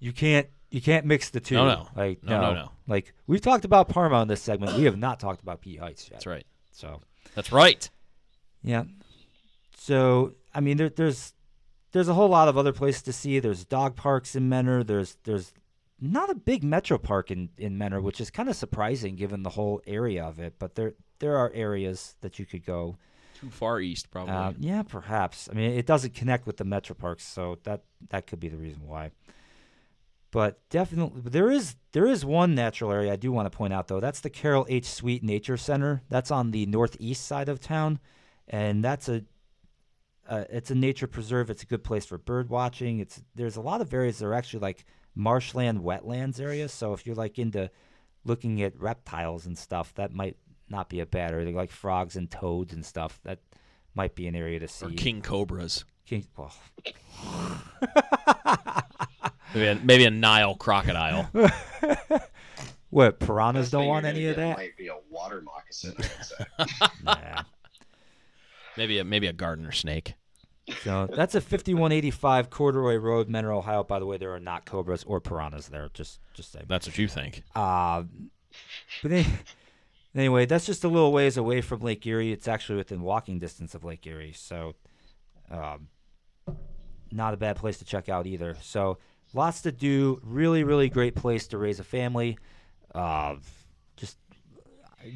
You 0.00 0.12
can't. 0.12 0.48
You 0.74 0.80
can't 0.80 1.06
mix 1.06 1.30
the 1.30 1.38
two. 1.38 1.54
No, 1.54 1.66
no. 1.66 1.88
Like 1.94 2.24
No, 2.24 2.40
no, 2.40 2.52
no. 2.52 2.70
Like 2.88 3.14
we've 3.28 3.40
talked 3.40 3.64
about 3.64 3.88
Parma 3.88 4.16
on 4.16 4.26
this 4.26 4.42
segment. 4.42 4.76
We 4.76 4.82
have 4.86 4.98
not 4.98 5.20
talked 5.20 5.40
about 5.40 5.60
P 5.60 5.76
Heights 5.76 6.06
yet. 6.06 6.14
That's 6.14 6.26
right. 6.26 6.44
So 6.72 7.00
That's 7.36 7.52
right. 7.52 7.88
yeah. 8.64 8.82
So 9.76 10.34
I 10.52 10.58
mean, 10.58 10.76
there, 10.76 10.88
there's 10.88 11.32
there's 11.92 12.08
a 12.08 12.14
whole 12.14 12.28
lot 12.28 12.48
of 12.48 12.58
other 12.58 12.72
places 12.72 13.02
to 13.02 13.12
see. 13.12 13.38
There's 13.38 13.64
dog 13.64 13.94
parks 13.94 14.34
in 14.34 14.48
Mentor. 14.48 14.82
There's 14.82 15.16
there's 15.22 15.52
not 16.00 16.28
a 16.28 16.34
big 16.34 16.64
metro 16.64 16.98
park 16.98 17.30
in 17.30 17.50
in 17.56 17.78
Mentor, 17.78 18.00
which 18.00 18.20
is 18.20 18.32
kind 18.32 18.48
of 18.48 18.56
surprising 18.56 19.14
given 19.14 19.44
the 19.44 19.50
whole 19.50 19.80
area 19.86 20.24
of 20.24 20.40
it. 20.40 20.54
But 20.58 20.74
there 20.74 20.94
there 21.20 21.36
are 21.36 21.52
areas 21.54 22.16
that 22.20 22.40
you 22.40 22.46
could 22.46 22.66
go. 22.66 22.96
Too 23.40 23.50
far 23.50 23.78
east, 23.78 24.10
probably. 24.10 24.34
Uh, 24.34 24.52
yeah, 24.58 24.82
perhaps. 24.82 25.48
I 25.48 25.54
mean, 25.54 25.70
it 25.70 25.86
doesn't 25.86 26.14
connect 26.14 26.48
with 26.48 26.56
the 26.56 26.64
metro 26.64 26.96
parks, 26.96 27.22
so 27.22 27.58
that 27.62 27.84
that 28.10 28.26
could 28.26 28.40
be 28.40 28.48
the 28.48 28.56
reason 28.56 28.88
why. 28.88 29.12
But 30.34 30.68
definitely, 30.68 31.20
there 31.26 31.48
is 31.48 31.76
there 31.92 32.08
is 32.08 32.24
one 32.24 32.56
natural 32.56 32.90
area 32.90 33.12
I 33.12 33.16
do 33.16 33.30
want 33.30 33.46
to 33.46 33.56
point 33.56 33.72
out 33.72 33.86
though. 33.86 34.00
That's 34.00 34.18
the 34.18 34.30
Carroll 34.30 34.66
H. 34.68 34.84
Sweet 34.84 35.22
Nature 35.22 35.56
Center. 35.56 36.02
That's 36.08 36.32
on 36.32 36.50
the 36.50 36.66
northeast 36.66 37.24
side 37.24 37.48
of 37.48 37.60
town, 37.60 38.00
and 38.48 38.82
that's 38.82 39.08
a 39.08 39.22
uh, 40.28 40.42
it's 40.50 40.72
a 40.72 40.74
nature 40.74 41.06
preserve. 41.06 41.50
It's 41.50 41.62
a 41.62 41.66
good 41.66 41.84
place 41.84 42.04
for 42.04 42.18
bird 42.18 42.50
watching. 42.50 42.98
It's 42.98 43.22
there's 43.36 43.54
a 43.54 43.60
lot 43.60 43.80
of 43.80 43.94
areas 43.94 44.18
that 44.18 44.26
are 44.26 44.34
actually 44.34 44.58
like 44.58 44.84
marshland, 45.14 45.82
wetlands 45.82 46.40
areas. 46.40 46.72
So 46.72 46.94
if 46.94 47.06
you're 47.06 47.14
like 47.14 47.38
into 47.38 47.70
looking 48.24 48.60
at 48.60 48.76
reptiles 48.80 49.46
and 49.46 49.56
stuff, 49.56 49.94
that 49.94 50.12
might 50.12 50.36
not 50.68 50.88
be 50.88 50.98
a 50.98 51.06
bad 51.06 51.32
area. 51.32 51.54
Like 51.54 51.70
frogs 51.70 52.16
and 52.16 52.28
toads 52.28 52.74
and 52.74 52.84
stuff. 52.84 53.20
That 53.22 53.38
might 53.94 54.16
be 54.16 54.26
an 54.26 54.34
area 54.34 54.58
to 54.58 54.66
see. 54.66 54.86
or 54.86 54.90
king 54.90 55.22
cobras. 55.22 55.84
King- 56.06 56.26
well, 56.36 56.52
Maybe 59.54 59.66
a, 59.66 59.74
maybe 59.84 60.04
a 60.04 60.10
Nile 60.10 60.56
crocodile. 60.56 61.30
what 62.90 63.20
piranhas 63.20 63.70
don't 63.70 63.86
want 63.86 64.04
any 64.04 64.26
of 64.26 64.36
that? 64.36 64.56
Might 64.56 64.76
be 64.76 64.88
a 64.88 64.96
water 65.10 65.42
moccasin. 65.42 65.94
I'd 65.98 66.68
say. 66.68 66.88
Nah. 67.04 67.42
maybe 68.76 68.98
a 68.98 69.04
maybe 69.04 69.26
a 69.26 69.32
gardener 69.32 69.72
snake. 69.72 70.14
So 70.82 71.08
that's 71.14 71.34
a 71.34 71.40
5185 71.40 72.48
Corduroy 72.48 72.96
Road, 72.96 73.28
Mentor, 73.28 73.52
Ohio. 73.52 73.84
By 73.84 73.98
the 73.98 74.06
way, 74.06 74.16
there 74.16 74.32
are 74.34 74.40
not 74.40 74.64
cobras 74.64 75.04
or 75.04 75.20
piranhas 75.20 75.68
there. 75.68 75.90
Just, 75.92 76.20
just 76.32 76.52
saying. 76.52 76.66
That's 76.68 76.86
what 76.86 76.96
you 76.96 77.06
think. 77.06 77.42
Uh, 77.54 78.04
but 79.02 79.12
any, 79.12 79.26
anyway, 80.14 80.46
that's 80.46 80.64
just 80.64 80.82
a 80.84 80.88
little 80.88 81.12
ways 81.12 81.36
away 81.36 81.60
from 81.60 81.80
Lake 81.80 82.06
Erie. 82.06 82.32
It's 82.32 82.48
actually 82.48 82.76
within 82.76 83.02
walking 83.02 83.38
distance 83.38 83.74
of 83.74 83.84
Lake 83.84 84.06
Erie, 84.06 84.32
so 84.32 84.74
um, 85.50 85.88
not 87.12 87.34
a 87.34 87.36
bad 87.36 87.56
place 87.56 87.78
to 87.78 87.84
check 87.84 88.08
out 88.08 88.26
either. 88.26 88.56
So 88.62 88.98
lots 89.34 89.62
to 89.62 89.72
do. 89.72 90.20
Really, 90.22 90.64
really 90.64 90.88
great 90.88 91.14
place 91.14 91.46
to 91.48 91.58
raise 91.58 91.80
a 91.80 91.84
family. 91.84 92.38
Uh, 92.94 93.36
just 93.96 94.16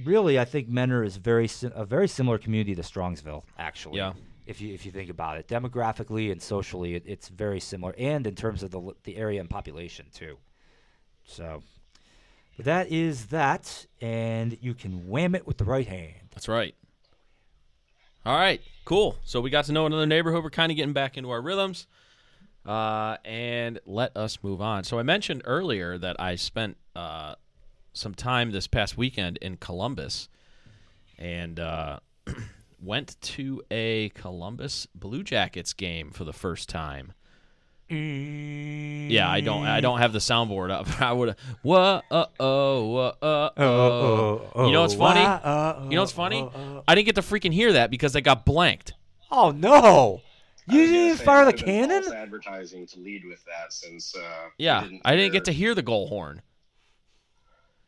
really, 0.04 0.38
I 0.38 0.44
think 0.44 0.68
Mentor 0.68 1.04
is 1.04 1.16
very 1.16 1.48
si- 1.48 1.70
a 1.74 1.86
very 1.86 2.08
similar 2.08 2.36
community 2.36 2.74
to 2.74 2.82
Strongsville, 2.82 3.44
actually. 3.58 3.98
Yeah. 3.98 4.12
If 4.46 4.60
you 4.60 4.74
if 4.74 4.84
you 4.84 4.92
think 4.92 5.10
about 5.10 5.38
it, 5.38 5.46
demographically 5.46 6.32
and 6.32 6.42
socially, 6.42 6.94
it, 6.94 7.04
it's 7.06 7.28
very 7.28 7.60
similar, 7.60 7.94
and 7.98 8.26
in 8.26 8.34
terms 8.34 8.62
of 8.62 8.70
the 8.70 8.92
the 9.04 9.16
area 9.16 9.40
and 9.40 9.48
population 9.48 10.06
too. 10.12 10.38
So. 11.24 11.62
But 12.56 12.64
that 12.64 12.90
is 12.90 13.26
that, 13.26 13.86
and 14.00 14.58
you 14.60 14.74
can 14.74 15.06
wham 15.08 15.36
it 15.36 15.46
with 15.46 15.58
the 15.58 15.64
right 15.64 15.86
hand. 15.86 16.30
That's 16.34 16.48
right. 16.48 16.74
All 18.26 18.36
right, 18.36 18.60
cool. 18.84 19.16
So 19.24 19.40
we 19.40 19.48
got 19.48 19.66
to 19.66 19.72
know 19.72 19.86
another 19.86 20.06
neighborhood. 20.06 20.42
We're 20.42 20.50
kind 20.50 20.72
of 20.72 20.76
getting 20.76 20.92
back 20.92 21.16
into 21.16 21.30
our 21.30 21.40
rhythms. 21.40 21.86
Uh, 22.66 23.16
and 23.24 23.80
let 23.86 24.16
us 24.16 24.38
move 24.42 24.60
on. 24.60 24.84
So 24.84 24.98
I 24.98 25.02
mentioned 25.02 25.42
earlier 25.44 25.96
that 25.98 26.20
I 26.20 26.34
spent 26.34 26.76
uh, 26.94 27.34
some 27.92 28.14
time 28.14 28.50
this 28.50 28.66
past 28.66 28.98
weekend 28.98 29.38
in 29.38 29.56
Columbus 29.56 30.28
and 31.18 31.58
uh, 31.58 32.00
went 32.82 33.16
to 33.20 33.62
a 33.70 34.10
Columbus 34.10 34.86
Blue 34.94 35.22
Jackets 35.22 35.72
game 35.72 36.10
for 36.10 36.24
the 36.24 36.32
first 36.32 36.68
time. 36.68 37.12
Yeah, 37.90 39.30
I 39.30 39.40
don't. 39.40 39.64
I 39.64 39.80
don't 39.80 39.98
have 39.98 40.12
the 40.12 40.18
soundboard 40.18 40.70
up. 40.70 41.00
I 41.00 41.10
would. 41.10 41.36
Whoa, 41.62 42.02
uh, 42.10 42.26
oh, 42.38 42.96
uh, 42.96 43.50
oh. 43.56 44.66
You 44.66 44.72
know 44.72 44.82
what's 44.82 44.92
funny? 44.92 45.20
You 45.20 45.96
know 45.96 46.02
what's 46.02 46.12
funny? 46.12 46.46
I 46.86 46.94
didn't 46.94 47.06
get 47.06 47.14
to 47.14 47.22
freaking 47.22 47.52
hear 47.52 47.72
that 47.72 47.90
because 47.90 48.14
I 48.14 48.20
got 48.20 48.44
blanked. 48.44 48.92
Oh 49.30 49.52
no! 49.52 50.20
You 50.70 50.82
I 50.82 50.86
didn't 50.86 51.18
say, 51.18 51.24
fire 51.24 51.44
the 51.44 51.52
might 51.52 51.58
have 51.58 51.66
been 51.66 51.74
cannon? 51.74 52.02
false 52.02 52.14
advertising 52.14 52.86
to 52.88 53.00
lead 53.00 53.24
with 53.24 53.44
that, 53.44 53.72
since 53.72 54.14
uh, 54.14 54.20
we 54.58 54.64
Yeah, 54.64 54.86
I 55.04 55.16
didn't 55.16 55.32
get 55.32 55.44
to 55.46 55.52
hear 55.52 55.74
the 55.74 55.82
goal 55.82 56.08
horn. 56.08 56.42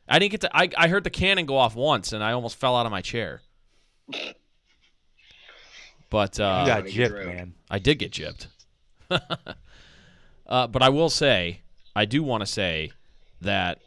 I 0.09 0.19
didn't 0.19 0.33
get 0.33 0.41
to. 0.43 0.57
I, 0.57 0.69
I 0.77 0.89
heard 0.89 1.05
the 1.05 1.11
cannon 1.11 1.47
go 1.47 1.57
off 1.57 1.77
once, 1.77 2.13
and 2.13 2.23
I 2.23 2.33
almost 2.33 2.57
fell 2.57 2.77
out 2.77 2.87
of 2.87 2.93
my 2.93 3.01
chair. 3.01 3.43
But 6.11 6.39
You 6.39 6.45
uh, 6.45 6.67
got 6.67 6.85
Gotta 6.85 6.91
gypped, 6.91 7.27
man. 7.27 7.55
I 7.71 7.79
did 7.79 7.99
get 7.99 8.11
gypped. 8.11 8.49
uh, 10.47 10.67
but 10.67 10.83
I 10.83 10.89
will 10.89 11.11
say, 11.11 11.61
I 11.95 12.05
do 12.05 12.23
want 12.23 12.41
to 12.41 12.47
say 12.47 12.93
that 13.41 13.81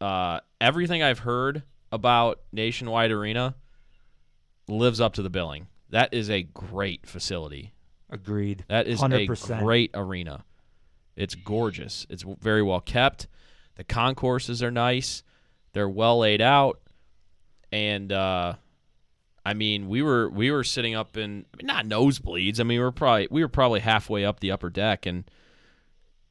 uh, 0.00 0.40
everything 0.60 1.02
I've 1.02 1.20
heard 1.20 1.62
about 1.90 2.40
Nationwide 2.52 3.10
Arena 3.10 3.54
lives 4.68 5.00
up 5.00 5.14
to 5.14 5.22
the 5.22 5.30
billing. 5.30 5.68
That 5.90 6.12
is 6.12 6.28
a 6.28 6.42
great 6.42 7.06
facility. 7.06 7.72
Agreed. 8.10 8.64
That 8.68 8.86
is 8.86 9.00
100%. 9.00 9.58
a 9.58 9.62
great 9.62 9.90
arena. 9.94 10.44
It's 11.16 11.34
gorgeous. 11.34 12.06
It's 12.08 12.24
very 12.40 12.62
well 12.62 12.80
kept. 12.80 13.26
The 13.76 13.84
concourses 13.84 14.62
are 14.62 14.70
nice. 14.70 15.22
They're 15.72 15.88
well 15.88 16.20
laid 16.20 16.40
out, 16.40 16.80
and 17.70 18.10
uh, 18.10 18.54
I 19.44 19.54
mean, 19.54 19.88
we 19.88 20.02
were 20.02 20.28
we 20.30 20.50
were 20.50 20.64
sitting 20.64 20.94
up 20.94 21.16
in 21.16 21.44
I 21.52 21.56
mean, 21.56 21.66
not 21.66 21.86
nosebleeds. 21.86 22.60
I 22.60 22.64
mean, 22.64 22.78
we 22.78 22.84
were 22.84 22.92
probably 22.92 23.28
we 23.30 23.42
were 23.42 23.48
probably 23.48 23.80
halfway 23.80 24.24
up 24.24 24.40
the 24.40 24.50
upper 24.50 24.70
deck, 24.70 25.06
and 25.06 25.24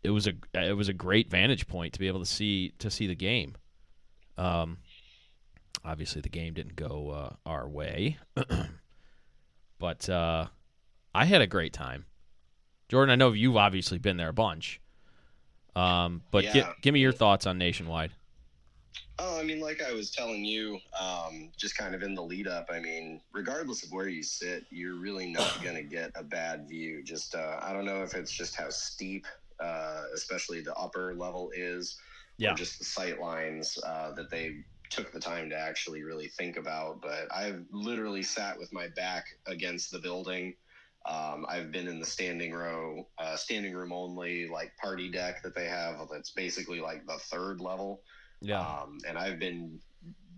it 0.03 0.09
was 0.09 0.27
a 0.27 0.33
it 0.53 0.75
was 0.75 0.89
a 0.89 0.93
great 0.93 1.29
vantage 1.29 1.67
point 1.67 1.93
to 1.93 1.99
be 1.99 2.07
able 2.07 2.19
to 2.19 2.25
see 2.25 2.73
to 2.79 2.89
see 2.89 3.07
the 3.07 3.15
game. 3.15 3.55
Um, 4.37 4.77
obviously, 5.83 6.21
the 6.21 6.29
game 6.29 6.53
didn't 6.53 6.75
go 6.75 7.09
uh, 7.09 7.35
our 7.45 7.67
way, 7.67 8.17
but 9.79 10.09
uh, 10.09 10.47
I 11.17 11.25
had 11.25 11.41
a 11.41 11.47
great 11.47 11.73
time. 11.73 12.05
Jordan, 12.89 13.11
I 13.11 13.15
know 13.15 13.31
you've 13.31 13.57
obviously 13.57 13.97
been 13.97 14.17
there 14.17 14.29
a 14.29 14.33
bunch. 14.33 14.79
Um, 15.75 16.21
but 16.29 16.43
Yeah. 16.45 16.73
give 16.81 16.93
me 16.93 16.99
your 16.99 17.11
thoughts 17.11 17.47
on 17.47 17.57
Nationwide. 17.57 18.11
Oh, 19.17 19.39
I 19.39 19.43
mean, 19.43 19.59
like 19.59 19.81
I 19.81 19.93
was 19.93 20.11
telling 20.11 20.45
you, 20.45 20.79
um, 20.99 21.51
just 21.57 21.75
kind 21.75 21.95
of 21.95 22.03
in 22.03 22.13
the 22.13 22.21
lead 22.21 22.47
up. 22.47 22.67
I 22.71 22.79
mean, 22.79 23.19
regardless 23.33 23.83
of 23.83 23.91
where 23.91 24.07
you 24.07 24.21
sit, 24.21 24.65
you're 24.69 24.93
really 24.99 25.25
not 25.25 25.59
going 25.63 25.75
to 25.75 25.81
get 25.81 26.11
a 26.13 26.23
bad 26.23 26.69
view. 26.69 27.01
Just, 27.03 27.33
uh, 27.33 27.59
I 27.63 27.73
don't 27.73 27.85
know 27.85 28.03
if 28.03 28.13
it's 28.13 28.31
just 28.31 28.55
how 28.55 28.69
steep, 28.69 29.25
uh, 29.59 30.03
especially 30.13 30.61
the 30.61 30.75
upper 30.75 31.15
level 31.15 31.49
is, 31.55 31.97
Yeah. 32.37 32.51
or 32.51 32.55
just 32.55 32.77
the 32.77 32.85
sight 32.85 33.19
lines 33.19 33.75
uh, 33.83 34.11
that 34.11 34.29
they 34.29 34.63
took 34.91 35.11
the 35.11 35.19
time 35.19 35.49
to 35.49 35.57
actually 35.57 36.03
really 36.03 36.27
think 36.27 36.57
about. 36.57 37.01
But 37.01 37.27
I've 37.33 37.65
literally 37.71 38.21
sat 38.21 38.55
with 38.59 38.71
my 38.71 38.87
back 38.89 39.25
against 39.47 39.89
the 39.89 39.97
building. 39.97 40.55
Um, 41.07 41.45
I've 41.47 41.71
been 41.71 41.87
in 41.87 41.99
the 41.99 42.05
standing 42.05 42.53
row, 42.53 43.07
uh, 43.17 43.37
standing 43.37 43.73
room 43.73 43.93
only, 43.93 44.47
like 44.49 44.75
party 44.77 45.09
deck 45.09 45.41
that 45.43 45.55
they 45.55 45.65
have. 45.65 45.95
That's 46.11 46.31
basically 46.31 46.81
like 46.81 47.05
the 47.05 47.17
third 47.17 47.61
level. 47.61 48.01
Um, 48.83 48.97
and 49.07 49.17
I've 49.17 49.39
been 49.39 49.79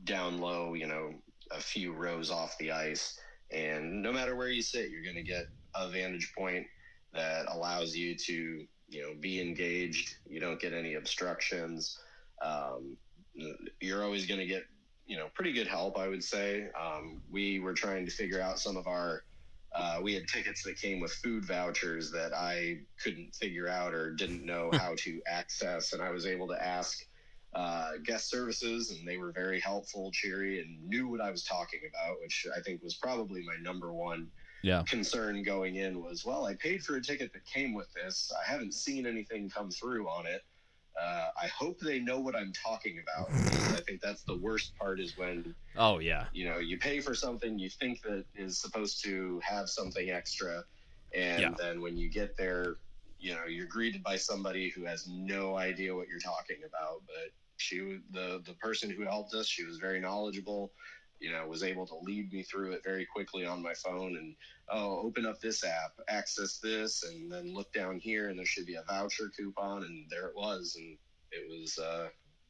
down 0.03 0.39
low, 0.39 0.75
you 0.75 0.87
know, 0.87 1.13
a 1.51 1.59
few 1.59 1.93
rows 1.93 2.29
off 2.29 2.57
the 2.59 2.71
ice. 2.71 3.19
And 3.51 4.03
no 4.03 4.11
matter 4.11 4.35
where 4.35 4.49
you 4.49 4.61
sit, 4.61 4.91
you're 4.91 5.03
going 5.03 5.15
to 5.15 5.23
get 5.23 5.45
a 5.73 5.89
vantage 5.89 6.33
point 6.37 6.67
that 7.13 7.47
allows 7.49 7.95
you 7.95 8.15
to, 8.15 8.67
you 8.87 9.01
know, 9.01 9.13
be 9.19 9.41
engaged. 9.41 10.15
You 10.27 10.39
don't 10.39 10.59
get 10.59 10.73
any 10.73 10.93
obstructions. 10.95 11.97
Um, 12.43 12.95
you're 13.81 14.03
always 14.03 14.27
going 14.27 14.39
to 14.39 14.45
get, 14.45 14.63
you 15.07 15.17
know, 15.17 15.29
pretty 15.33 15.53
good 15.53 15.67
help, 15.67 15.97
I 15.97 16.07
would 16.07 16.23
say. 16.23 16.67
Um, 16.79 17.21
we 17.31 17.59
were 17.59 17.73
trying 17.73 18.05
to 18.05 18.11
figure 18.11 18.39
out 18.39 18.59
some 18.59 18.77
of 18.77 18.85
our, 18.85 19.23
uh, 19.75 19.99
we 20.01 20.13
had 20.13 20.27
tickets 20.27 20.63
that 20.63 20.77
came 20.77 20.99
with 20.99 21.11
food 21.11 21.45
vouchers 21.45 22.11
that 22.11 22.33
I 22.33 22.79
couldn't 23.03 23.35
figure 23.35 23.67
out 23.67 23.93
or 23.93 24.13
didn't 24.13 24.45
know 24.45 24.71
how 24.75 24.95
to 24.99 25.21
access. 25.27 25.93
And 25.93 26.01
I 26.01 26.09
was 26.09 26.25
able 26.25 26.47
to 26.49 26.63
ask 26.63 26.99
uh, 27.53 27.93
guest 28.03 28.29
services, 28.29 28.91
and 28.91 29.07
they 29.07 29.17
were 29.17 29.31
very 29.31 29.59
helpful, 29.59 30.11
cheery, 30.11 30.59
and 30.61 30.87
knew 30.87 31.07
what 31.07 31.21
I 31.21 31.31
was 31.31 31.43
talking 31.43 31.81
about, 31.89 32.17
which 32.21 32.45
I 32.55 32.61
think 32.61 32.81
was 32.83 32.95
probably 32.95 33.43
my 33.43 33.55
number 33.61 33.91
one 33.93 34.31
Yeah. 34.61 34.83
concern 34.83 35.41
going 35.43 35.75
in 35.75 36.01
was, 36.01 36.25
well, 36.25 36.45
I 36.45 36.55
paid 36.55 36.83
for 36.83 36.95
a 36.97 37.01
ticket 37.01 37.33
that 37.33 37.45
came 37.45 37.73
with 37.73 37.91
this. 37.93 38.31
I 38.39 38.49
haven't 38.51 38.73
seen 38.73 39.05
anything 39.07 39.49
come 39.49 39.71
through 39.71 40.07
on 40.07 40.25
it. 40.27 40.41
Uh, 41.01 41.29
I 41.41 41.47
hope 41.47 41.79
they 41.79 41.99
know 41.99 42.19
what 42.19 42.35
I'm 42.35 42.51
talking 42.53 42.99
about. 43.01 43.29
I 43.77 43.81
think 43.81 44.01
that's 44.01 44.23
the 44.23 44.37
worst 44.37 44.73
part 44.77 44.99
is 44.99 45.17
when 45.17 45.55
Oh 45.77 45.99
yeah. 45.99 46.25
you 46.33 46.45
know 46.45 46.57
you 46.59 46.77
pay 46.77 46.99
for 46.99 47.13
something 47.15 47.57
you 47.57 47.69
think 47.69 48.01
that 48.03 48.25
is 48.35 48.59
supposed 48.61 49.03
to 49.05 49.39
have 49.43 49.69
something 49.69 50.09
extra, 50.09 50.63
and 51.13 51.41
Yeah. 51.41 51.51
then 51.57 51.81
when 51.81 51.97
you 51.97 52.09
get 52.11 52.35
there, 52.37 52.77
you 53.17 53.33
know 53.35 53.45
you're 53.45 53.67
greeted 53.67 54.03
by 54.03 54.17
somebody 54.17 54.69
who 54.69 54.83
has 54.85 55.07
no 55.07 55.57
idea 55.57 55.95
what 55.95 56.07
you're 56.07 56.19
talking 56.19 56.57
about. 56.67 57.03
But 57.05 57.31
she, 57.57 57.81
was- 57.81 58.01
the 58.11 58.41
the 58.45 58.53
person 58.55 58.89
who 58.89 59.03
helped 59.03 59.33
us, 59.33 59.47
she 59.47 59.63
was 59.63 59.77
very 59.77 59.99
knowledgeable. 59.99 60.71
You 61.19 61.31
know, 61.33 61.45
was 61.47 61.63
able 61.63 61.85
to 61.87 61.95
lead 62.01 62.31
me 62.31 62.43
through 62.43 62.71
it 62.71 62.81
very 62.83 63.05
quickly 63.05 63.45
on 63.45 63.61
my 63.61 63.73
phone, 63.73 64.15
and 64.15 64.35
oh, 64.69 65.01
open 65.01 65.25
up 65.25 65.39
this 65.41 65.63
app, 65.63 65.91
access 66.07 66.59
this, 66.59 67.03
and 67.03 67.31
then 67.31 67.53
look 67.53 67.71
down 67.73 67.99
here, 67.99 68.29
and 68.29 68.37
there 68.37 68.45
should 68.45 68.65
be 68.65 68.75
a 68.75 68.83
voucher 68.83 69.29
coupon, 69.35 69.83
and 69.83 70.05
there 70.09 70.27
it 70.27 70.35
was, 70.35 70.75
and 70.77 70.97
it 71.31 71.49
was 71.49 71.77
uh, 71.77 72.07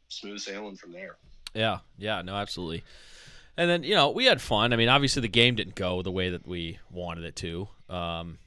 smooth 0.09 0.39
sailing 0.39 0.75
from 0.75 0.91
there. 0.91 1.17
Yeah, 1.53 1.79
yeah, 1.97 2.21
no, 2.21 2.35
absolutely. 2.35 2.83
And 3.57 3.69
then 3.69 3.83
you 3.83 3.95
know 3.95 4.11
we 4.11 4.25
had 4.25 4.41
fun. 4.41 4.71
I 4.71 4.75
mean, 4.75 4.89
obviously 4.89 5.21
the 5.21 5.27
game 5.27 5.55
didn't 5.55 5.75
go 5.75 6.01
the 6.01 6.11
way 6.11 6.29
that 6.29 6.47
we 6.47 6.79
wanted 6.91 7.25
it 7.25 7.35
to. 7.37 7.67
Um, 7.89 8.37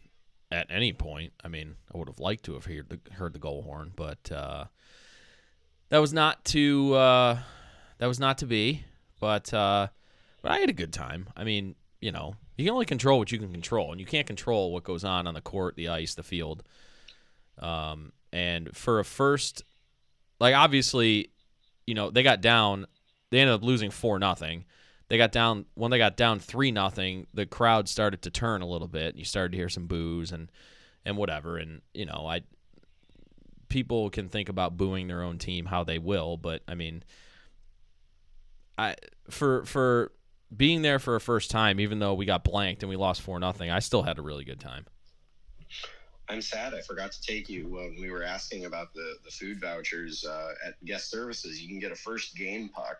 at 0.50 0.66
any 0.70 0.92
point, 0.92 1.32
I 1.42 1.48
mean, 1.48 1.76
I 1.92 1.98
would 1.98 2.08
have 2.08 2.20
liked 2.20 2.44
to 2.44 2.54
have 2.54 2.66
heard 2.66 2.88
the 2.88 3.14
heard 3.14 3.32
the 3.32 3.38
goal 3.38 3.62
horn, 3.62 3.92
but 3.96 4.30
uh, 4.30 4.66
that 5.88 5.98
was 5.98 6.12
not 6.12 6.44
to 6.46 6.94
uh, 6.94 7.38
that 7.98 8.06
was 8.06 8.20
not 8.20 8.38
to 8.38 8.46
be. 8.46 8.84
But 9.20 9.52
uh, 9.52 9.88
but 10.42 10.52
I 10.52 10.58
had 10.58 10.68
a 10.68 10.74
good 10.74 10.92
time. 10.92 11.28
I 11.36 11.44
mean, 11.44 11.76
you 12.00 12.12
know, 12.12 12.34
you 12.56 12.64
can 12.64 12.74
only 12.74 12.84
control 12.84 13.18
what 13.18 13.32
you 13.32 13.38
can 13.38 13.52
control, 13.52 13.92
and 13.92 14.00
you 14.00 14.06
can't 14.06 14.26
control 14.26 14.72
what 14.72 14.84
goes 14.84 15.04
on 15.04 15.26
on 15.26 15.34
the 15.34 15.40
court, 15.40 15.76
the 15.76 15.88
ice, 15.88 16.14
the 16.14 16.22
field. 16.22 16.62
Um, 17.58 18.12
and 18.32 18.76
for 18.76 18.98
a 18.98 19.04
first, 19.04 19.62
like 20.40 20.54
obviously, 20.54 21.30
you 21.86 21.94
know, 21.94 22.10
they 22.10 22.22
got 22.22 22.40
down. 22.40 22.86
They 23.30 23.40
ended 23.40 23.54
up 23.54 23.62
losing 23.62 23.90
four 23.90 24.18
nothing. 24.18 24.64
They 25.08 25.16
got 25.16 25.32
down 25.32 25.66
when 25.74 25.90
they 25.90 25.98
got 25.98 26.16
down 26.16 26.40
three 26.40 26.70
nothing. 26.70 27.26
The 27.34 27.46
crowd 27.46 27.88
started 27.88 28.22
to 28.22 28.30
turn 28.30 28.62
a 28.62 28.66
little 28.66 28.88
bit. 28.88 29.16
You 29.16 29.24
started 29.24 29.52
to 29.52 29.58
hear 29.58 29.68
some 29.68 29.86
boos 29.86 30.32
and 30.32 30.50
and 31.04 31.16
whatever. 31.16 31.56
And 31.56 31.82
you 31.94 32.06
know, 32.06 32.26
I 32.26 32.42
people 33.68 34.10
can 34.10 34.28
think 34.28 34.48
about 34.48 34.76
booing 34.76 35.08
their 35.08 35.22
own 35.22 35.38
team 35.38 35.66
how 35.66 35.84
they 35.84 35.98
will, 35.98 36.36
but 36.36 36.62
I 36.66 36.74
mean, 36.74 37.04
I 38.76 38.96
for 39.30 39.64
for 39.64 40.12
being 40.56 40.82
there 40.82 40.98
for 40.98 41.16
a 41.16 41.20
first 41.20 41.50
time, 41.50 41.80
even 41.80 41.98
though 41.98 42.14
we 42.14 42.26
got 42.26 42.44
blanked 42.44 42.82
and 42.82 42.90
we 42.90 42.96
lost 42.96 43.22
four 43.22 43.38
nothing, 43.38 43.70
I 43.70 43.78
still 43.78 44.02
had 44.02 44.18
a 44.18 44.22
really 44.22 44.44
good 44.44 44.60
time. 44.60 44.86
I'm 46.28 46.40
sad 46.40 46.72
I 46.72 46.80
forgot 46.80 47.12
to 47.12 47.20
take 47.20 47.48
you 47.48 47.68
when 47.68 47.96
we 48.00 48.10
were 48.10 48.22
asking 48.22 48.64
about 48.64 48.94
the, 48.94 49.16
the 49.24 49.30
food 49.30 49.60
vouchers 49.60 50.24
uh, 50.24 50.52
at 50.66 50.82
guest 50.84 51.10
services. 51.10 51.60
You 51.60 51.68
can 51.68 51.78
get 51.78 51.92
a 51.92 51.96
first 51.96 52.36
game 52.36 52.68
puck. 52.68 52.96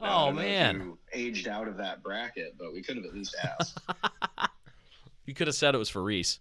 Now, 0.00 0.06
Oh 0.06 0.26
don't 0.26 0.36
know 0.36 0.42
if 0.42 0.48
man, 0.48 0.98
aged 1.12 1.48
out 1.48 1.68
of 1.68 1.76
that 1.76 2.02
bracket, 2.02 2.56
but 2.58 2.72
we 2.72 2.82
could 2.82 2.96
have 2.96 3.04
at 3.04 3.14
least 3.14 3.36
asked. 3.42 3.78
you 5.26 5.34
could 5.34 5.46
have 5.46 5.54
said 5.54 5.74
it 5.74 5.78
was 5.78 5.88
for 5.88 6.02
Reese. 6.02 6.40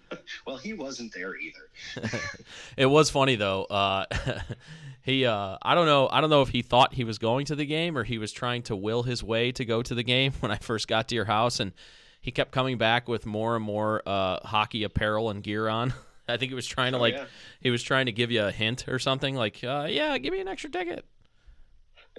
well, 0.46 0.56
he 0.56 0.72
wasn't 0.72 1.12
there 1.14 1.34
either. 1.36 2.10
It 2.76 2.86
was 2.86 3.10
funny 3.10 3.36
though. 3.36 3.64
Uh, 3.64 4.06
he, 5.02 5.26
uh, 5.26 5.58
I 5.62 5.74
don't 5.74 5.86
know, 5.86 6.08
I 6.10 6.20
don't 6.20 6.30
know 6.30 6.42
if 6.42 6.48
he 6.48 6.62
thought 6.62 6.94
he 6.94 7.04
was 7.04 7.18
going 7.18 7.46
to 7.46 7.54
the 7.54 7.66
game 7.66 7.96
or 7.98 8.04
he 8.04 8.18
was 8.18 8.32
trying 8.32 8.62
to 8.64 8.76
will 8.76 9.02
his 9.02 9.22
way 9.22 9.52
to 9.52 9.64
go 9.64 9.82
to 9.82 9.94
the 9.94 10.02
game 10.02 10.32
when 10.40 10.50
I 10.50 10.56
first 10.56 10.88
got 10.88 11.08
to 11.08 11.14
your 11.14 11.26
house, 11.26 11.60
and 11.60 11.72
he 12.20 12.30
kept 12.30 12.52
coming 12.52 12.78
back 12.78 13.08
with 13.08 13.26
more 13.26 13.56
and 13.56 13.64
more 13.64 14.02
uh, 14.06 14.38
hockey 14.46 14.84
apparel 14.84 15.28
and 15.30 15.42
gear 15.42 15.68
on. 15.68 15.92
I 16.28 16.36
think 16.36 16.50
he 16.50 16.54
was 16.54 16.66
trying 16.66 16.92
to 16.92 16.98
Oh, 16.98 17.00
like, 17.00 17.14
yeah. 17.14 17.24
he 17.60 17.70
was 17.70 17.82
trying 17.82 18.06
to 18.06 18.12
give 18.12 18.30
you 18.30 18.44
a 18.44 18.52
hint 18.52 18.86
or 18.88 18.98
something 19.00 19.34
like, 19.34 19.62
uh, 19.64 19.86
yeah, 19.90 20.16
give 20.18 20.32
me 20.32 20.40
an 20.40 20.48
extra 20.48 20.70
ticket. 20.70 21.04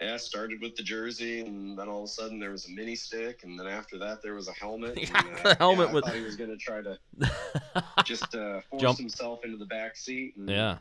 Yeah, 0.02 0.18
started 0.18 0.60
with 0.60 0.76
the 0.76 0.82
jersey, 0.82 1.42
and 1.42 1.78
then 1.78 1.88
all 1.88 2.00
of 2.00 2.06
a 2.06 2.08
sudden 2.08 2.40
there 2.40 2.50
was 2.50 2.68
a 2.68 2.72
mini 2.72 2.96
stick, 2.96 3.44
and 3.44 3.60
then 3.60 3.68
after 3.68 4.00
that 4.00 4.24
there 4.24 4.34
was 4.34 4.48
a 4.48 4.54
helmet. 4.54 4.98
Yeah, 4.98 5.22
and, 5.28 5.38
the 5.44 5.56
helmet 5.56 5.90
yeah, 5.90 5.94
with- 5.94 6.04
I 6.06 6.08
thought 6.08 6.18
he 6.18 6.24
was 6.24 6.36
going 6.36 6.50
to 6.50 6.58
try 6.58 6.82
to 6.82 6.98
just 8.04 8.34
uh, 8.34 8.62
force 8.70 8.82
Jump. 8.82 8.98
himself 8.98 9.46
into 9.46 9.58
the 9.58 9.68
back 9.68 9.96
seat. 9.96 10.36
And, 10.36 10.50
yeah, 10.50 10.78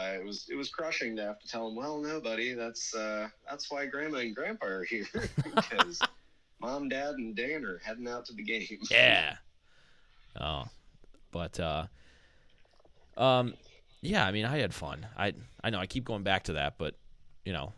uh, 0.00 0.12
it 0.14 0.24
was 0.24 0.46
it 0.48 0.54
was 0.54 0.70
crushing 0.70 1.16
to 1.16 1.22
have 1.22 1.40
to 1.40 1.48
tell 1.48 1.68
him, 1.68 1.74
well, 1.74 1.98
no, 2.00 2.20
buddy, 2.20 2.54
that's 2.54 2.94
uh, 2.94 3.28
that's 3.50 3.70
why 3.70 3.84
Grandma 3.86 4.18
and 4.18 4.34
Grandpa 4.34 4.66
are 4.66 4.84
here 4.84 5.06
because 5.44 6.00
Mom, 6.60 6.88
Dad, 6.88 7.16
and 7.16 7.34
Dan 7.34 7.64
are 7.64 7.78
heading 7.84 8.06
out 8.06 8.24
to 8.26 8.32
the 8.32 8.44
game. 8.44 8.78
yeah. 8.90 9.34
Oh, 10.40 10.64
but 11.32 11.58
uh, 11.58 11.86
um, 13.16 13.54
yeah. 14.00 14.24
I 14.24 14.30
mean, 14.30 14.44
I 14.44 14.58
had 14.58 14.72
fun. 14.72 15.04
I 15.18 15.34
I 15.64 15.70
know 15.70 15.80
I 15.80 15.86
keep 15.86 16.04
going 16.04 16.22
back 16.22 16.44
to 16.44 16.52
that, 16.54 16.78
but 16.78 16.94
you 17.44 17.52
know, 17.52 17.72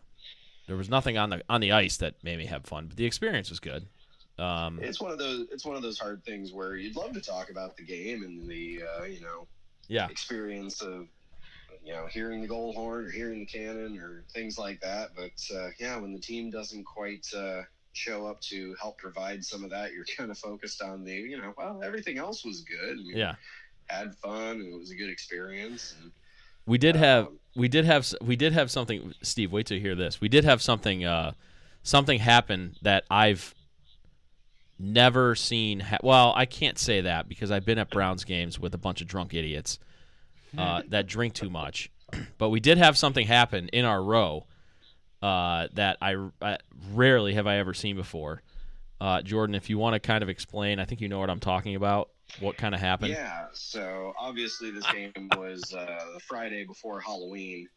there 0.67 0.75
was 0.75 0.89
nothing 0.89 1.17
on 1.17 1.29
the 1.29 1.41
on 1.49 1.61
the 1.61 1.71
ice 1.71 1.97
that 1.97 2.15
made 2.23 2.37
me 2.37 2.45
have 2.45 2.65
fun. 2.65 2.87
But 2.87 2.97
the 2.97 3.05
experience 3.05 3.49
was 3.49 3.59
good. 3.59 3.85
Um, 4.37 4.79
It's 4.81 4.99
one 4.99 5.11
of 5.11 5.17
those 5.17 5.47
it's 5.51 5.65
one 5.65 5.75
of 5.75 5.81
those 5.81 5.97
hard 5.99 6.23
things 6.25 6.51
where 6.51 6.75
you'd 6.75 6.95
love 6.95 7.13
to 7.13 7.21
talk 7.21 7.49
about 7.49 7.77
the 7.77 7.83
game 7.83 8.23
and 8.23 8.47
the 8.49 8.83
uh, 8.83 9.03
you 9.03 9.21
know 9.21 9.47
yeah, 9.87 10.07
experience 10.07 10.81
of 10.81 11.07
you 11.83 11.93
know 11.93 12.07
hearing 12.07 12.41
the 12.41 12.47
goal 12.47 12.73
horn 12.73 13.05
or 13.05 13.11
hearing 13.11 13.39
the 13.39 13.45
cannon 13.45 13.97
or 13.97 14.23
things 14.33 14.57
like 14.57 14.81
that. 14.81 15.11
But 15.15 15.55
uh, 15.55 15.69
yeah, 15.79 15.97
when 15.97 16.13
the 16.13 16.19
team 16.19 16.49
doesn't 16.49 16.83
quite 16.83 17.27
uh, 17.35 17.61
show 17.93 18.27
up 18.27 18.41
to 18.41 18.75
help 18.81 18.97
provide 18.97 19.45
some 19.45 19.63
of 19.63 19.69
that, 19.69 19.93
you're 19.93 20.05
kind 20.17 20.31
of 20.31 20.37
focused 20.37 20.81
on 20.81 21.03
the 21.03 21.13
you 21.13 21.37
know 21.37 21.53
well 21.57 21.81
everything 21.83 22.17
else 22.17 22.43
was 22.43 22.61
good. 22.61 22.97
And 22.97 23.15
yeah, 23.15 23.35
had 23.87 24.15
fun 24.15 24.59
and 24.59 24.73
it 24.73 24.77
was 24.77 24.91
a 24.91 24.95
good 24.95 25.09
experience. 25.09 25.95
And 26.01 26.11
We 26.65 26.77
did 26.77 26.95
have 26.95 27.27
Um, 27.27 27.39
we 27.55 27.67
did 27.67 27.85
have 27.85 28.07
we 28.21 28.35
did 28.35 28.53
have 28.53 28.69
something. 28.69 29.13
Steve, 29.21 29.51
wait 29.51 29.65
till 29.67 29.77
you 29.77 29.81
hear 29.81 29.95
this. 29.95 30.19
We 30.19 30.29
did 30.29 30.43
have 30.43 30.61
something 30.61 31.05
uh, 31.05 31.33
something 31.83 32.19
happen 32.19 32.75
that 32.81 33.05
I've 33.09 33.53
never 34.77 35.35
seen. 35.35 35.79
Ha- 35.79 35.99
well, 36.03 36.33
I 36.35 36.45
can't 36.45 36.77
say 36.77 37.01
that 37.01 37.29
because 37.29 37.51
I've 37.51 37.65
been 37.65 37.77
at 37.77 37.89
Browns 37.89 38.23
games 38.23 38.59
with 38.59 38.73
a 38.73 38.77
bunch 38.77 39.01
of 39.01 39.07
drunk 39.07 39.33
idiots 39.33 39.79
uh, 40.57 40.81
that 40.89 41.07
drink 41.07 41.33
too 41.33 41.49
much. 41.49 41.91
But 42.37 42.49
we 42.49 42.59
did 42.59 42.77
have 42.77 42.97
something 42.97 43.25
happen 43.25 43.67
in 43.69 43.83
our 43.83 44.01
row 44.01 44.45
uh, 45.21 45.67
that 45.73 45.97
I, 46.01 46.15
I 46.41 46.59
rarely 46.93 47.33
have 47.33 47.47
I 47.47 47.57
ever 47.57 47.73
seen 47.73 47.95
before. 47.95 48.41
Uh, 49.01 49.21
Jordan, 49.21 49.55
if 49.55 49.69
you 49.69 49.77
want 49.77 49.95
to 49.95 49.99
kind 49.99 50.21
of 50.21 50.29
explain, 50.29 50.79
I 50.79 50.85
think 50.85 51.01
you 51.01 51.09
know 51.09 51.19
what 51.19 51.29
I'm 51.29 51.39
talking 51.39 51.75
about. 51.75 52.09
What 52.39 52.57
kind 52.57 52.75
of 52.75 52.81
happened? 52.81 53.11
Yeah, 53.11 53.45
so 53.53 54.13
obviously 54.19 54.71
this 54.71 54.85
game 54.91 55.11
was 55.37 55.73
uh, 55.73 55.85
the 56.13 56.19
Friday 56.27 56.65
before 56.65 56.99
Halloween, 56.99 57.67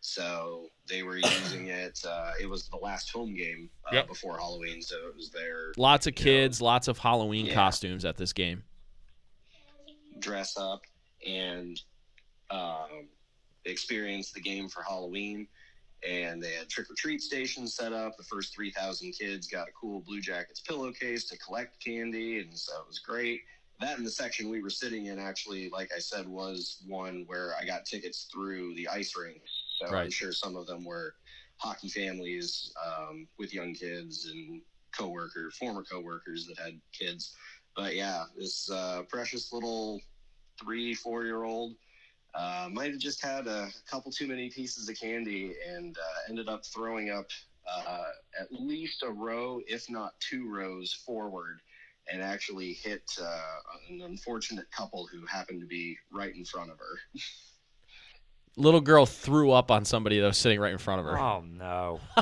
so 0.00 0.66
they 0.88 1.02
were 1.02 1.16
using 1.16 1.66
it. 1.68 1.98
Uh, 2.06 2.32
it 2.40 2.46
was 2.48 2.68
the 2.68 2.76
last 2.78 3.10
home 3.12 3.34
game 3.34 3.70
uh, 3.90 3.94
Yep. 3.96 4.08
before 4.08 4.38
Halloween, 4.38 4.82
so 4.82 4.96
it 5.08 5.14
was 5.14 5.30
their 5.30 5.72
Lots 5.76 6.06
of 6.06 6.18
you 6.18 6.24
know, 6.24 6.30
kids, 6.30 6.60
lots 6.60 6.88
of 6.88 6.98
Halloween 6.98 7.46
Yeah. 7.46 7.54
costumes 7.54 8.04
at 8.04 8.16
this 8.16 8.32
game. 8.32 8.62
dress 10.20 10.56
up 10.56 10.80
and 11.26 11.80
um, 12.50 13.08
experience 13.66 14.32
the 14.32 14.40
game 14.40 14.68
for 14.68 14.82
Halloween. 14.82 15.46
And 16.08 16.40
they 16.42 16.52
had 16.52 16.68
trick 16.68 16.88
or 16.90 16.94
treat 16.96 17.20
stations 17.20 17.74
set 17.74 17.92
up. 17.92 18.16
The 18.16 18.22
first 18.24 18.54
3,000 18.54 19.12
kids 19.18 19.48
got 19.48 19.68
a 19.68 19.72
cool 19.80 20.00
Blue 20.00 20.20
Jackets 20.20 20.60
pillowcase 20.60 21.24
to 21.28 21.38
collect 21.38 21.82
candy, 21.84 22.38
and 22.38 22.56
so 22.56 22.72
it 22.80 22.86
was 22.86 23.00
great. 23.00 23.40
That 23.80 23.98
in 23.98 24.04
the 24.04 24.10
section 24.10 24.50
we 24.50 24.62
were 24.62 24.70
sitting 24.70 25.06
in, 25.06 25.18
actually, 25.18 25.70
like 25.70 25.90
I 25.94 26.00
said, 26.00 26.26
was 26.26 26.82
one 26.86 27.24
where 27.28 27.54
I 27.60 27.64
got 27.64 27.84
tickets 27.84 28.28
through 28.32 28.74
the 28.74 28.88
ice 28.88 29.14
rink. 29.16 29.42
So 29.78 29.94
I'm 29.94 30.10
sure 30.10 30.32
some 30.32 30.56
of 30.56 30.66
them 30.66 30.84
were 30.84 31.14
hockey 31.58 31.88
families 31.88 32.72
um, 32.84 33.28
with 33.38 33.54
young 33.54 33.74
kids 33.74 34.26
and 34.26 34.62
coworker, 34.96 35.50
former 35.58 35.84
coworkers 35.84 36.46
that 36.46 36.58
had 36.58 36.80
kids. 36.92 37.36
But 37.76 37.94
yeah, 37.94 38.24
this 38.36 38.68
uh, 38.70 39.02
precious 39.08 39.52
little 39.52 40.00
three, 40.60 40.94
four 40.94 41.24
year 41.24 41.44
old 41.44 41.74
uh, 42.34 42.68
might 42.72 42.90
have 42.90 43.00
just 43.00 43.22
had 43.22 43.46
a 43.46 43.68
couple 43.88 44.10
too 44.10 44.26
many 44.26 44.50
pieces 44.50 44.88
of 44.88 44.98
candy 44.98 45.54
and 45.68 45.96
uh, 45.96 46.28
ended 46.28 46.48
up 46.48 46.64
throwing 46.66 47.10
up 47.10 47.26
uh, 47.70 48.04
at 48.38 48.52
least 48.52 49.02
a 49.02 49.10
row, 49.10 49.60
if 49.66 49.90
not 49.90 50.18
two 50.20 50.48
rows 50.50 50.92
forward, 50.92 51.60
and 52.10 52.22
actually 52.22 52.72
hit 52.72 53.02
uh, 53.20 53.40
an 53.90 54.02
unfortunate 54.02 54.70
couple 54.70 55.06
who 55.06 55.24
happened 55.26 55.60
to 55.60 55.66
be 55.66 55.96
right 56.12 56.34
in 56.34 56.44
front 56.44 56.70
of 56.70 56.78
her. 56.78 57.20
Little 58.56 58.80
girl 58.80 59.06
threw 59.06 59.52
up 59.52 59.70
on 59.70 59.84
somebody 59.84 60.18
that 60.20 60.26
was 60.26 60.38
sitting 60.38 60.58
right 60.58 60.72
in 60.72 60.78
front 60.78 61.00
of 61.00 61.06
her. 61.06 61.18
Oh 61.18 61.44
no. 61.46 62.00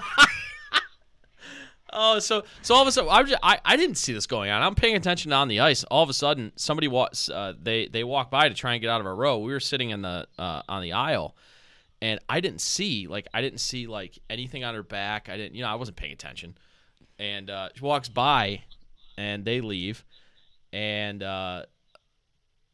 Oh, 1.99 2.19
so 2.19 2.45
so 2.61 2.75
all 2.75 2.83
of 2.83 2.89
a 2.89 2.93
sudden, 2.93 3.11
I, 3.11 3.23
just, 3.23 3.41
I 3.43 3.59
I 3.65 3.77
didn't 3.77 3.95
see 3.97 4.13
this 4.13 4.27
going 4.27 4.51
on. 4.51 4.61
I'm 4.61 4.75
paying 4.75 4.97
attention 4.97 5.33
on 5.33 5.49
the 5.49 5.61
ice. 5.61 5.83
All 5.85 6.03
of 6.03 6.11
a 6.11 6.13
sudden, 6.13 6.53
somebody 6.57 6.89
walks. 6.89 7.31
Uh, 7.31 7.55
they 7.61 7.87
they 7.87 8.05
walk 8.05 8.31
by 8.31 8.49
to 8.49 8.55
try 8.55 8.73
and 8.75 8.83
get 8.83 8.91
out 8.91 9.01
of 9.01 9.07
a 9.07 9.15
row. 9.15 9.39
We 9.39 9.53
were 9.53 9.61
sitting 9.61 9.91
in 9.91 10.03
the 10.03 10.27
uh, 10.39 10.63
on 10.69 10.83
the 10.83 10.93
aisle, 10.93 11.37
and 12.03 12.21
I 12.29 12.41
didn't 12.41 12.61
see 12.61 13.07
like 13.07 13.29
I 13.33 13.41
didn't 13.41 13.61
see 13.61 13.87
like 13.87 14.19
anything 14.29 14.63
on 14.63 14.75
her 14.75 14.83
back. 14.83 15.31
I 15.31 15.39
didn't 15.39 15.55
you 15.55 15.63
know 15.63 15.69
I 15.69 15.77
wasn't 15.77 15.97
paying 15.97 16.13
attention. 16.13 16.59
And 17.19 17.49
uh, 17.49 17.71
she 17.75 17.81
walks 17.83 18.11
by, 18.11 18.65
and 19.17 19.45
they 19.45 19.61
leave, 19.61 20.05
and 20.73 21.23
uh, 21.23 21.65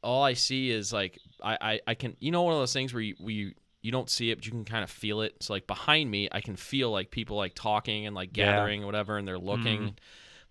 all 0.03 0.23
I 0.23 0.33
see 0.35 0.71
is 0.71 0.93
like 0.93 1.19
I, 1.43 1.59
I, 1.61 1.81
I 1.89 1.95
can 1.95 2.17
you 2.21 2.31
know 2.31 2.43
one 2.43 2.55
of 2.55 2.59
those 2.61 2.73
things 2.73 2.93
where 2.93 3.03
you, 3.03 3.15
where 3.19 3.33
you 3.33 3.53
you 3.83 3.91
don't 3.93 4.09
see 4.11 4.31
it 4.31 4.37
but 4.37 4.45
you 4.45 4.51
can 4.53 4.65
kind 4.65 4.85
of 4.85 4.91
feel 4.91 5.21
it. 5.23 5.35
So 5.41 5.53
like 5.53 5.67
behind 5.67 6.11
me 6.11 6.29
I 6.31 6.41
can 6.41 6.57
feel 6.57 6.91
like 6.91 7.11
people 7.11 7.37
like 7.37 7.55
talking 7.55 8.07
and 8.07 8.15
like 8.15 8.31
Yeah. 8.37 8.47
gathering 8.55 8.81
and 8.81 8.87
whatever 8.87 9.17
and 9.19 9.27
they're 9.27 9.39
looking. 9.39 9.97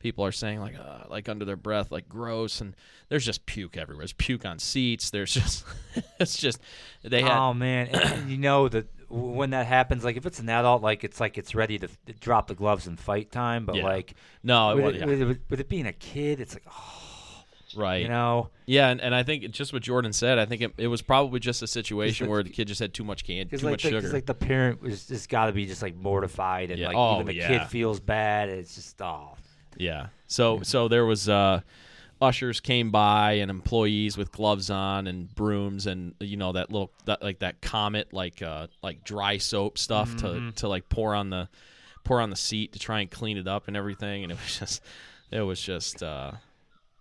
People 0.01 0.25
are 0.25 0.31
saying 0.31 0.59
like 0.59 0.75
uh, 0.77 1.03
like 1.09 1.29
under 1.29 1.45
their 1.45 1.55
breath 1.55 1.91
like 1.91 2.09
gross 2.09 2.59
and 2.61 2.75
there's 3.09 3.25
just 3.25 3.45
puke 3.45 3.77
everywhere. 3.77 4.01
There's 4.01 4.13
puke 4.13 4.45
on 4.45 4.57
seats. 4.59 5.09
There's 5.11 5.33
just 5.41 5.63
it's 6.19 6.37
just 6.37 6.59
they 7.03 7.21
had 7.21 7.31
oh 7.37 7.53
man, 7.53 7.87
and, 7.87 8.29
you 8.31 8.37
know 8.37 8.67
that 8.69 8.87
when 9.09 9.49
that 9.49 9.65
happens, 9.67 10.03
like 10.03 10.17
if 10.17 10.25
it's 10.25 10.39
an 10.39 10.49
adult, 10.49 10.81
like 10.81 11.03
it's 11.03 11.19
like 11.19 11.37
it's 11.37 11.53
ready 11.53 11.77
to 11.79 11.87
f- 11.87 12.19
drop 12.19 12.47
the 12.47 12.55
gloves 12.55 12.87
and 12.87 12.99
fight 12.99 13.31
time. 13.31 13.65
But 13.65 13.75
Yeah. 13.75 13.83
like 13.83 14.13
no 14.43 14.71
it 14.77 14.83
with, 14.83 14.95
yeah, 14.95 15.05
with, 15.05 15.21
it, 15.31 15.39
with 15.49 15.59
it 15.59 15.69
being 15.69 15.85
a 15.85 15.93
kid, 15.93 16.39
it's 16.39 16.53
like 16.55 16.63
oh, 16.69 17.43
right 17.75 18.01
you 18.01 18.07
know. 18.09 18.49
yeah 18.65 18.89
and, 18.89 18.99
and 18.99 19.13
I 19.15 19.23
think 19.23 19.49
just 19.51 19.71
what 19.71 19.81
Jordan 19.81 20.11
said 20.13 20.37
I 20.39 20.45
think 20.45 20.61
it, 20.61 20.73
it 20.77 20.87
was 20.87 21.01
probably 21.01 21.39
just 21.39 21.61
a 21.61 21.67
situation 21.67 22.27
where 22.29 22.43
the 22.43 22.49
kid 22.49 22.67
just 22.67 22.79
had 22.81 22.93
too 22.93 23.03
much 23.05 23.23
candy 23.23 23.57
too 23.57 23.65
like, 23.65 23.71
much 23.73 23.83
the, 23.83 23.89
sugar 23.91 24.09
like 24.11 24.25
the 24.25 24.33
parent 24.33 24.81
was 24.81 25.05
just 25.05 25.29
got 25.29 25.45
to 25.45 25.51
be 25.53 25.65
just 25.65 25.81
like 25.81 25.95
mortified, 25.95 26.71
and 26.71 26.79
Yeah. 26.79 26.87
like 26.87 26.97
Oh, 26.97 27.15
even 27.15 27.27
the 27.27 27.35
yeah. 27.35 27.47
kid 27.47 27.67
feels 27.67 27.99
bad. 27.99 28.49
It's 28.49 28.75
just 28.75 29.01
oh, 29.01 29.35
Yeah. 29.77 30.07
So 30.27 30.61
so 30.63 30.87
there 30.87 31.05
was 31.05 31.27
uh 31.29 31.61
ushers 32.21 32.59
came 32.59 32.91
by 32.91 33.33
and 33.33 33.49
employees 33.49 34.15
with 34.15 34.31
gloves 34.31 34.69
on 34.69 35.07
and 35.07 35.33
brooms 35.33 35.87
and 35.87 36.13
you 36.19 36.37
know 36.37 36.51
that 36.51 36.71
little 36.71 36.91
that 37.05 37.23
like 37.23 37.39
that 37.39 37.61
comet 37.61 38.13
like 38.13 38.43
uh 38.43 38.67
like 38.83 39.03
dry 39.03 39.37
soap 39.37 39.77
stuff 39.77 40.15
to 40.17 40.51
to 40.55 40.67
like 40.67 40.87
pour 40.87 41.15
on 41.15 41.31
the 41.31 41.49
pour 42.03 42.21
on 42.21 42.29
the 42.29 42.35
seat 42.35 42.73
to 42.73 42.79
try 42.79 42.99
and 43.01 43.09
clean 43.09 43.37
it 43.37 43.47
up 43.47 43.67
and 43.67 43.75
everything 43.75 44.21
and 44.23 44.31
it 44.31 44.37
was 44.37 44.59
just 44.59 44.83
it 45.31 45.41
was 45.41 45.59
just 45.59 46.03
uh 46.03 46.31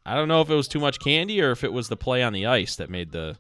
I 0.07 0.15
don't 0.15 0.29
know 0.29 0.41
if 0.41 0.49
it 0.49 0.55
was 0.55 0.69
too 0.69 0.81
much 0.81 0.99
candy 0.99 1.43
or 1.43 1.51
if 1.51 1.63
it 1.65 1.73
was 1.73 1.89
the 1.91 1.97
play 1.97 2.23
on 2.23 2.33
the 2.33 2.47
ice 2.47 2.77
that 2.77 2.89
made 2.89 3.13
the 3.13 3.37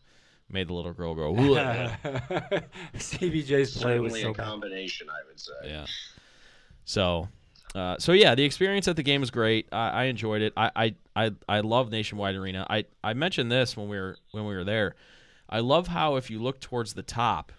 made 0.50 0.68
the 0.68 0.74
little 0.74 0.92
girl 0.92 1.14
go 1.14 1.34
"Ugh." 1.34 1.90
CBJ's 2.96 3.76
play 3.80 3.98
was 3.98 4.20
so 4.20 4.30
a 4.30 4.32
bad. 4.34 4.44
combination, 4.44 5.08
I 5.08 5.26
would 5.26 5.40
say. 5.40 5.52
Yeah. 5.64 5.86
So, 6.84 7.28
uh, 7.74 7.96
so 7.98 8.12
yeah, 8.12 8.34
the 8.34 8.44
experience 8.44 8.88
at 8.88 8.96
the 8.96 9.02
game 9.02 9.20
was 9.20 9.30
great. 9.30 9.68
I, 9.70 9.88
I 9.90 10.04
enjoyed 10.04 10.42
it. 10.42 10.52
I, 10.56 10.70
I, 10.74 10.94
I, 11.14 11.30
I 11.48 11.60
love 11.60 11.90
Nationwide 11.90 12.34
Arena. 12.34 12.66
I, 12.68 12.84
I 13.02 13.14
mentioned 13.14 13.50
this 13.50 13.76
when 13.76 13.88
we 13.88 13.98
were 13.98 14.16
when 14.32 14.44
we 14.44 14.54
were 14.54 14.64
there. 14.64 14.96
I 15.48 15.60
love 15.60 15.88
how 15.88 16.16
if 16.16 16.30
you 16.30 16.40
look 16.40 16.60
towards 16.60 16.94
the 16.94 17.02
top, 17.02 17.52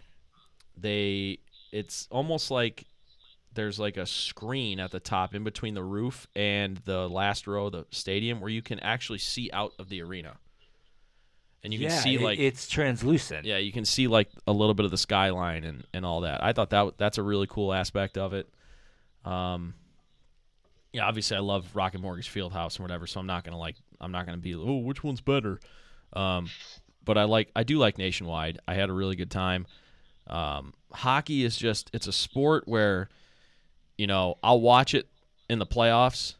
they 0.77 1.39
it's 1.71 2.07
almost 2.11 2.51
like 2.51 2.85
there's 3.53 3.79
like 3.79 3.97
a 3.97 4.05
screen 4.05 4.79
at 4.79 4.91
the 4.91 4.99
top 4.99 5.33
in 5.35 5.43
between 5.43 5.73
the 5.73 5.83
roof 5.83 6.27
and 6.35 6.77
the 6.85 7.07
last 7.09 7.47
row 7.47 7.67
of 7.67 7.73
the 7.73 7.85
stadium 7.91 8.39
where 8.39 8.49
you 8.49 8.61
can 8.61 8.79
actually 8.79 9.19
see 9.19 9.49
out 9.51 9.73
of 9.79 9.89
the 9.89 10.01
arena. 10.01 10.37
And 11.63 11.73
you 11.73 11.79
yeah, 11.79 11.89
can 11.89 12.01
see 12.01 12.17
like 12.17 12.39
it's 12.39 12.67
translucent. 12.67 13.45
yeah, 13.45 13.57
you 13.57 13.71
can 13.71 13.85
see 13.85 14.07
like 14.07 14.29
a 14.47 14.51
little 14.51 14.73
bit 14.73 14.85
of 14.85 14.91
the 14.91 14.97
skyline 14.97 15.63
and, 15.63 15.85
and 15.93 16.05
all 16.05 16.21
that. 16.21 16.43
I 16.43 16.53
thought 16.53 16.71
that 16.71 16.97
that's 16.97 17.17
a 17.17 17.23
really 17.23 17.47
cool 17.47 17.71
aspect 17.71 18.17
of 18.17 18.33
it. 18.33 18.49
Um, 19.25 19.75
yeah, 20.93 21.05
obviously 21.05 21.37
I 21.37 21.39
love 21.39 21.75
Rocket 21.75 22.01
Mortgage 22.01 22.33
Fieldhouse 22.33 22.77
and 22.77 22.83
whatever, 22.83 23.07
so 23.07 23.19
I'm 23.19 23.27
not 23.27 23.43
gonna 23.43 23.57
like 23.57 23.75
I'm 23.99 24.11
not 24.11 24.25
gonna 24.25 24.37
be 24.37 24.55
oh 24.55 24.77
which 24.77 25.03
one's 25.03 25.21
better. 25.21 25.59
Um, 26.13 26.49
but 27.03 27.17
I 27.17 27.23
like 27.23 27.49
I 27.55 27.63
do 27.63 27.77
like 27.77 27.97
Nationwide. 27.97 28.59
I 28.67 28.75
had 28.75 28.89
a 28.89 28.93
really 28.93 29.15
good 29.15 29.31
time. 29.31 29.65
Um, 30.27 30.73
hockey 30.91 31.43
is 31.43 31.57
just 31.57 31.89
it's 31.93 32.07
a 32.07 32.11
sport 32.11 32.67
where 32.67 33.09
you 33.97 34.07
know 34.07 34.35
I'll 34.43 34.61
watch 34.61 34.93
it 34.93 35.07
in 35.49 35.59
the 35.59 35.65
playoffs, 35.65 36.35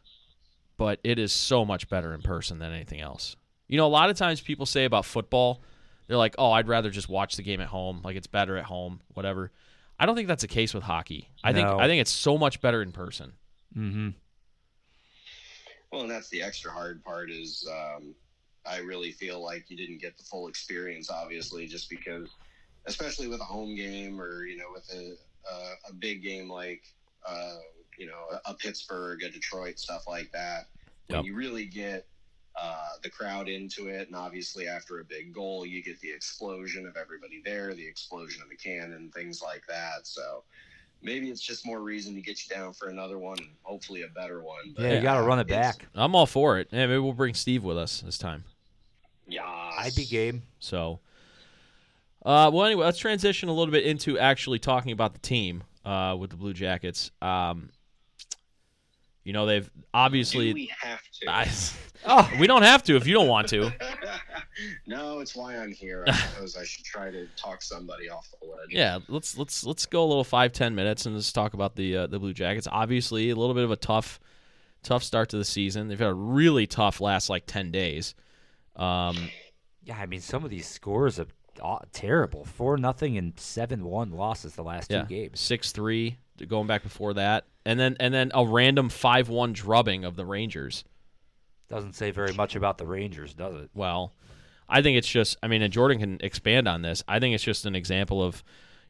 but 0.76 1.00
it 1.02 1.18
is 1.18 1.32
so 1.32 1.64
much 1.64 1.88
better 1.88 2.12
in 2.14 2.20
person 2.20 2.58
than 2.58 2.72
anything 2.72 3.00
else. 3.00 3.36
You 3.68 3.78
know, 3.78 3.86
a 3.86 3.88
lot 3.88 4.10
of 4.10 4.16
times 4.16 4.40
people 4.40 4.66
say 4.66 4.84
about 4.84 5.06
football, 5.06 5.62
they're 6.06 6.18
like, 6.18 6.34
"Oh, 6.36 6.52
I'd 6.52 6.68
rather 6.68 6.90
just 6.90 7.08
watch 7.08 7.36
the 7.36 7.42
game 7.42 7.60
at 7.62 7.68
home. 7.68 8.02
Like 8.04 8.16
it's 8.16 8.26
better 8.26 8.56
at 8.58 8.64
home, 8.64 9.00
whatever." 9.14 9.50
I 9.98 10.06
don't 10.06 10.16
think 10.16 10.28
that's 10.28 10.42
the 10.42 10.48
case 10.48 10.74
with 10.74 10.82
hockey. 10.82 11.30
I 11.42 11.52
think 11.52 11.68
I 11.68 11.86
think 11.86 12.00
it's 12.00 12.10
so 12.10 12.36
much 12.36 12.60
better 12.60 12.82
in 12.82 12.92
person. 12.92 13.32
Mm-hmm. 13.76 14.08
Well, 15.92 16.02
and 16.02 16.10
that's 16.10 16.30
the 16.30 16.42
extra 16.42 16.72
hard 16.72 17.04
part 17.04 17.30
is 17.30 17.68
um, 17.70 18.16
I 18.66 18.78
really 18.78 19.12
feel 19.12 19.42
like 19.42 19.70
you 19.70 19.76
didn't 19.76 19.98
get 20.00 20.18
the 20.18 20.24
full 20.24 20.48
experience, 20.48 21.10
obviously, 21.10 21.66
just 21.68 21.90
because, 21.90 22.38
especially 22.86 23.28
with 23.28 23.40
a 23.40 23.46
home 23.46 23.76
game 23.76 24.20
or 24.20 24.44
you 24.46 24.56
know 24.58 24.72
with 24.72 24.88
a 24.92 25.16
a, 25.50 25.74
a 25.90 25.94
big 25.94 26.22
game 26.22 26.50
like 26.50 26.84
uh, 27.26 27.58
you 27.98 28.06
know 28.06 28.28
a, 28.32 28.52
a 28.52 28.54
Pittsburgh, 28.54 29.22
a 29.24 29.30
Detroit, 29.30 29.78
stuff 29.80 30.08
like 30.08 30.32
that. 30.32 30.70
When 31.08 31.18
Yep. 31.18 31.26
you 31.26 31.36
really 31.36 31.66
get 31.66 32.08
uh, 32.56 32.92
the 33.02 33.10
crowd 33.10 33.48
into 33.48 33.88
it, 33.88 34.08
and 34.08 34.16
obviously 34.16 34.68
after 34.68 35.00
a 35.00 35.04
big 35.04 35.34
goal, 35.34 35.66
you 35.66 35.82
get 35.82 36.00
the 36.00 36.12
explosion 36.12 36.86
of 36.86 36.96
everybody 36.96 37.42
there, 37.44 37.74
the 37.74 37.88
explosion 37.88 38.42
of 38.42 38.48
the 38.50 38.56
cannon, 38.56 39.12
things 39.12 39.42
like 39.42 39.66
that. 39.68 40.06
So. 40.06 40.44
Maybe 41.02 41.30
it's 41.30 41.40
just 41.40 41.66
more 41.66 41.80
reason 41.80 42.14
to 42.14 42.20
get 42.20 42.42
you 42.44 42.54
down 42.54 42.72
for 42.72 42.88
another 42.88 43.18
one, 43.18 43.38
and 43.38 43.48
hopefully 43.62 44.02
a 44.02 44.08
better 44.08 44.42
one. 44.42 44.72
But 44.76 44.84
Yeah, 44.84 44.94
you 44.94 45.00
got 45.02 45.16
to 45.16 45.22
run 45.22 45.38
it 45.40 45.48
back. 45.48 45.86
I'm 45.94 46.14
all 46.14 46.26
for 46.26 46.58
it. 46.58 46.68
Yeah, 46.70 46.86
maybe 46.86 46.98
we'll 46.98 47.12
bring 47.12 47.34
Steve 47.34 47.64
with 47.64 47.76
us 47.76 48.00
this 48.02 48.18
time. 48.18 48.44
Yeah, 49.26 49.44
I'd 49.46 49.94
be 49.96 50.04
game. 50.04 50.42
So, 50.58 51.00
uh, 52.24 52.50
well, 52.52 52.66
anyway, 52.66 52.84
let's 52.84 52.98
transition 52.98 53.48
a 53.48 53.52
little 53.52 53.72
bit 53.72 53.84
into 53.84 54.18
actually 54.18 54.58
talking 54.58 54.92
about 54.92 55.12
the 55.12 55.18
team 55.20 55.64
uh, 55.84 56.16
with 56.18 56.30
the 56.30 56.36
Blue 56.36 56.52
Jackets. 56.52 57.10
Um, 57.20 57.70
You 59.24 59.32
know, 59.32 59.46
they've 59.46 59.64
Do 59.66 59.82
obviously. 59.94 60.52
we 60.52 60.70
have 60.80 61.00
to? 61.20 61.30
I, 61.30 61.48
Oh, 62.04 62.28
we 62.38 62.46
don't 62.46 62.62
have 62.62 62.82
to 62.84 62.96
if 62.96 63.06
you 63.06 63.14
don't 63.14 63.28
want 63.28 63.48
to. 63.48 63.72
no, 64.86 65.20
it's 65.20 65.36
why 65.36 65.56
I'm 65.56 65.70
here. 65.70 66.04
I 66.06 66.12
suppose 66.12 66.56
I 66.56 66.64
should 66.64 66.84
try 66.84 67.10
to 67.10 67.26
talk 67.36 67.62
somebody 67.62 68.08
off 68.10 68.28
the 68.40 68.48
ledge. 68.48 68.68
Yeah, 68.70 68.98
let's 69.08 69.38
let's 69.38 69.64
let's 69.64 69.86
go 69.86 70.04
a 70.04 70.08
little 70.08 70.24
five 70.24 70.52
ten 70.52 70.74
minutes 70.74 71.06
and 71.06 71.16
just 71.16 71.34
talk 71.34 71.54
about 71.54 71.76
the 71.76 71.96
uh, 71.98 72.06
the 72.08 72.18
Blue 72.18 72.32
Jackets. 72.32 72.66
Obviously, 72.70 73.30
a 73.30 73.36
little 73.36 73.54
bit 73.54 73.64
of 73.64 73.70
a 73.70 73.76
tough 73.76 74.18
tough 74.82 75.04
start 75.04 75.28
to 75.30 75.36
the 75.36 75.44
season. 75.44 75.88
They've 75.88 75.98
had 75.98 76.08
a 76.08 76.14
really 76.14 76.66
tough 76.66 77.00
last 77.00 77.30
like 77.30 77.44
ten 77.46 77.70
days. 77.70 78.14
Um, 78.74 79.28
yeah. 79.84 79.96
I 79.96 80.06
mean, 80.06 80.20
some 80.20 80.44
of 80.44 80.50
these 80.50 80.66
scores 80.66 81.20
are 81.20 81.26
terrible. 81.92 82.44
Four 82.44 82.78
nothing 82.78 83.16
and 83.16 83.38
seven 83.38 83.84
one 83.84 84.10
losses 84.10 84.54
the 84.54 84.64
last 84.64 84.90
yeah, 84.90 85.02
two 85.02 85.08
games. 85.08 85.40
six 85.40 85.70
three 85.70 86.16
going 86.48 86.66
back 86.66 86.82
before 86.82 87.14
that, 87.14 87.46
and 87.64 87.78
then 87.78 87.96
and 88.00 88.12
then 88.12 88.30
a 88.34 88.44
random 88.44 88.88
five 88.88 89.28
one 89.28 89.52
drubbing 89.52 90.04
of 90.04 90.16
the 90.16 90.24
Rangers. 90.24 90.84
Doesn't 91.68 91.94
say 91.94 92.10
very 92.10 92.32
much 92.34 92.54
about 92.54 92.78
the 92.78 92.86
Rangers, 92.86 93.34
does 93.34 93.54
it? 93.54 93.70
Well, 93.74 94.12
I 94.68 94.82
think 94.82 94.98
it's 94.98 95.08
just. 95.08 95.36
I 95.42 95.48
mean, 95.48 95.62
and 95.62 95.72
Jordan 95.72 95.98
can 95.98 96.18
expand 96.20 96.68
on 96.68 96.82
this. 96.82 97.02
I 97.08 97.18
think 97.18 97.34
it's 97.34 97.44
just 97.44 97.66
an 97.66 97.74
example 97.74 98.22
of, 98.22 98.44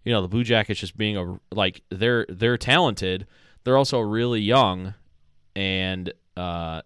you 0.04 0.12
know, 0.12 0.22
the 0.22 0.28
Blue 0.28 0.44
Jackets 0.44 0.80
just 0.80 0.96
being 0.96 1.16
a 1.16 1.38
like 1.54 1.82
they're 1.90 2.26
they're 2.28 2.58
talented. 2.58 3.26
They're 3.64 3.76
also 3.76 4.00
really 4.00 4.40
young, 4.40 4.94
and 5.54 6.12
uh, 6.36 6.82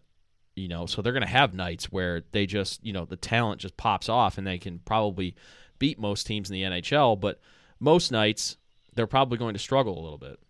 you 0.55 0.69
know, 0.69 0.87
so 0.87 1.01
they're 1.01 1.15
gonna 1.15 1.27
have 1.27 1.55
nights 1.55 1.91
where 1.91 2.23
they 2.33 2.47
just 2.47 2.85
you 2.85 2.93
know 2.93 3.05
the 3.05 3.17
talent 3.17 3.61
just 3.61 3.77
pops 3.77 4.09
off 4.09 4.37
and 4.39 4.47
they 4.47 4.59
can 4.59 4.81
probably 4.81 5.35
beat 5.79 5.99
most 5.99 6.27
teams 6.27 6.51
in 6.51 6.55
the 6.55 6.63
NHL. 6.63 7.19
But 7.19 7.41
most 7.81 8.13
nights 8.13 8.57
they're 8.97 9.07
probably 9.07 9.39
going 9.39 9.55
to 9.55 9.61
struggle 9.61 9.99
a 9.99 10.03
little 10.03 10.19
bit. 10.19 10.41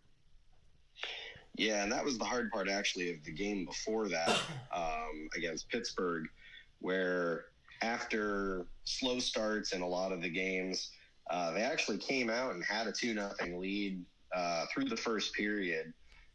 Yeah, 1.56 1.82
and 1.82 1.90
that 1.90 2.04
was 2.04 2.18
the 2.18 2.24
hard 2.24 2.50
part 2.50 2.68
actually 2.68 3.10
of 3.10 3.24
the 3.24 3.32
game 3.32 3.64
before 3.64 4.08
that 4.08 4.28
um, 4.74 5.28
against 5.36 5.68
Pittsburgh, 5.70 6.26
where 6.80 7.46
after 7.82 8.66
slow 8.84 9.18
starts 9.18 9.72
in 9.72 9.80
a 9.80 9.88
lot 9.88 10.12
of 10.12 10.20
the 10.22 10.28
games, 10.28 10.90
uh, 11.30 11.52
they 11.52 11.62
actually 11.62 11.98
came 11.98 12.30
out 12.30 12.54
and 12.54 12.62
had 12.62 12.86
a 12.86 12.92
two 12.92 13.14
nothing 13.14 13.58
lead 13.58 14.04
uh, 14.34 14.66
through 14.72 14.84
the 14.84 14.96
first 14.96 15.32
period, 15.32 15.92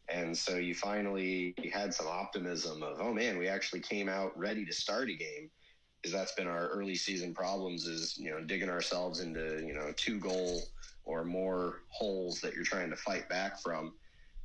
and 0.09 0.35
so 0.35 0.57
you 0.57 0.73
finally 0.73 1.53
had 1.71 1.93
some 1.93 2.07
optimism 2.07 2.81
of, 2.81 2.97
oh 2.99 3.13
man, 3.13 3.37
we 3.37 3.47
actually 3.47 3.79
came 3.79 4.09
out 4.09 4.37
ready 4.37 4.65
to 4.65 4.73
start 4.73 5.09
a 5.09 5.15
game. 5.15 5.49
Because 6.01 6.17
that's 6.17 6.31
been 6.31 6.47
our 6.47 6.67
early 6.69 6.95
season 6.95 7.31
problems 7.31 7.85
is 7.85 8.17
you 8.17 8.31
know 8.31 8.41
digging 8.41 8.71
ourselves 8.71 9.19
into 9.19 9.63
you 9.63 9.75
know 9.75 9.93
two 9.95 10.19
goal 10.19 10.63
or 11.03 11.23
more 11.23 11.83
holes 11.89 12.41
that 12.41 12.55
you're 12.55 12.63
trying 12.63 12.89
to 12.89 12.95
fight 12.95 13.29
back 13.29 13.61
from 13.61 13.93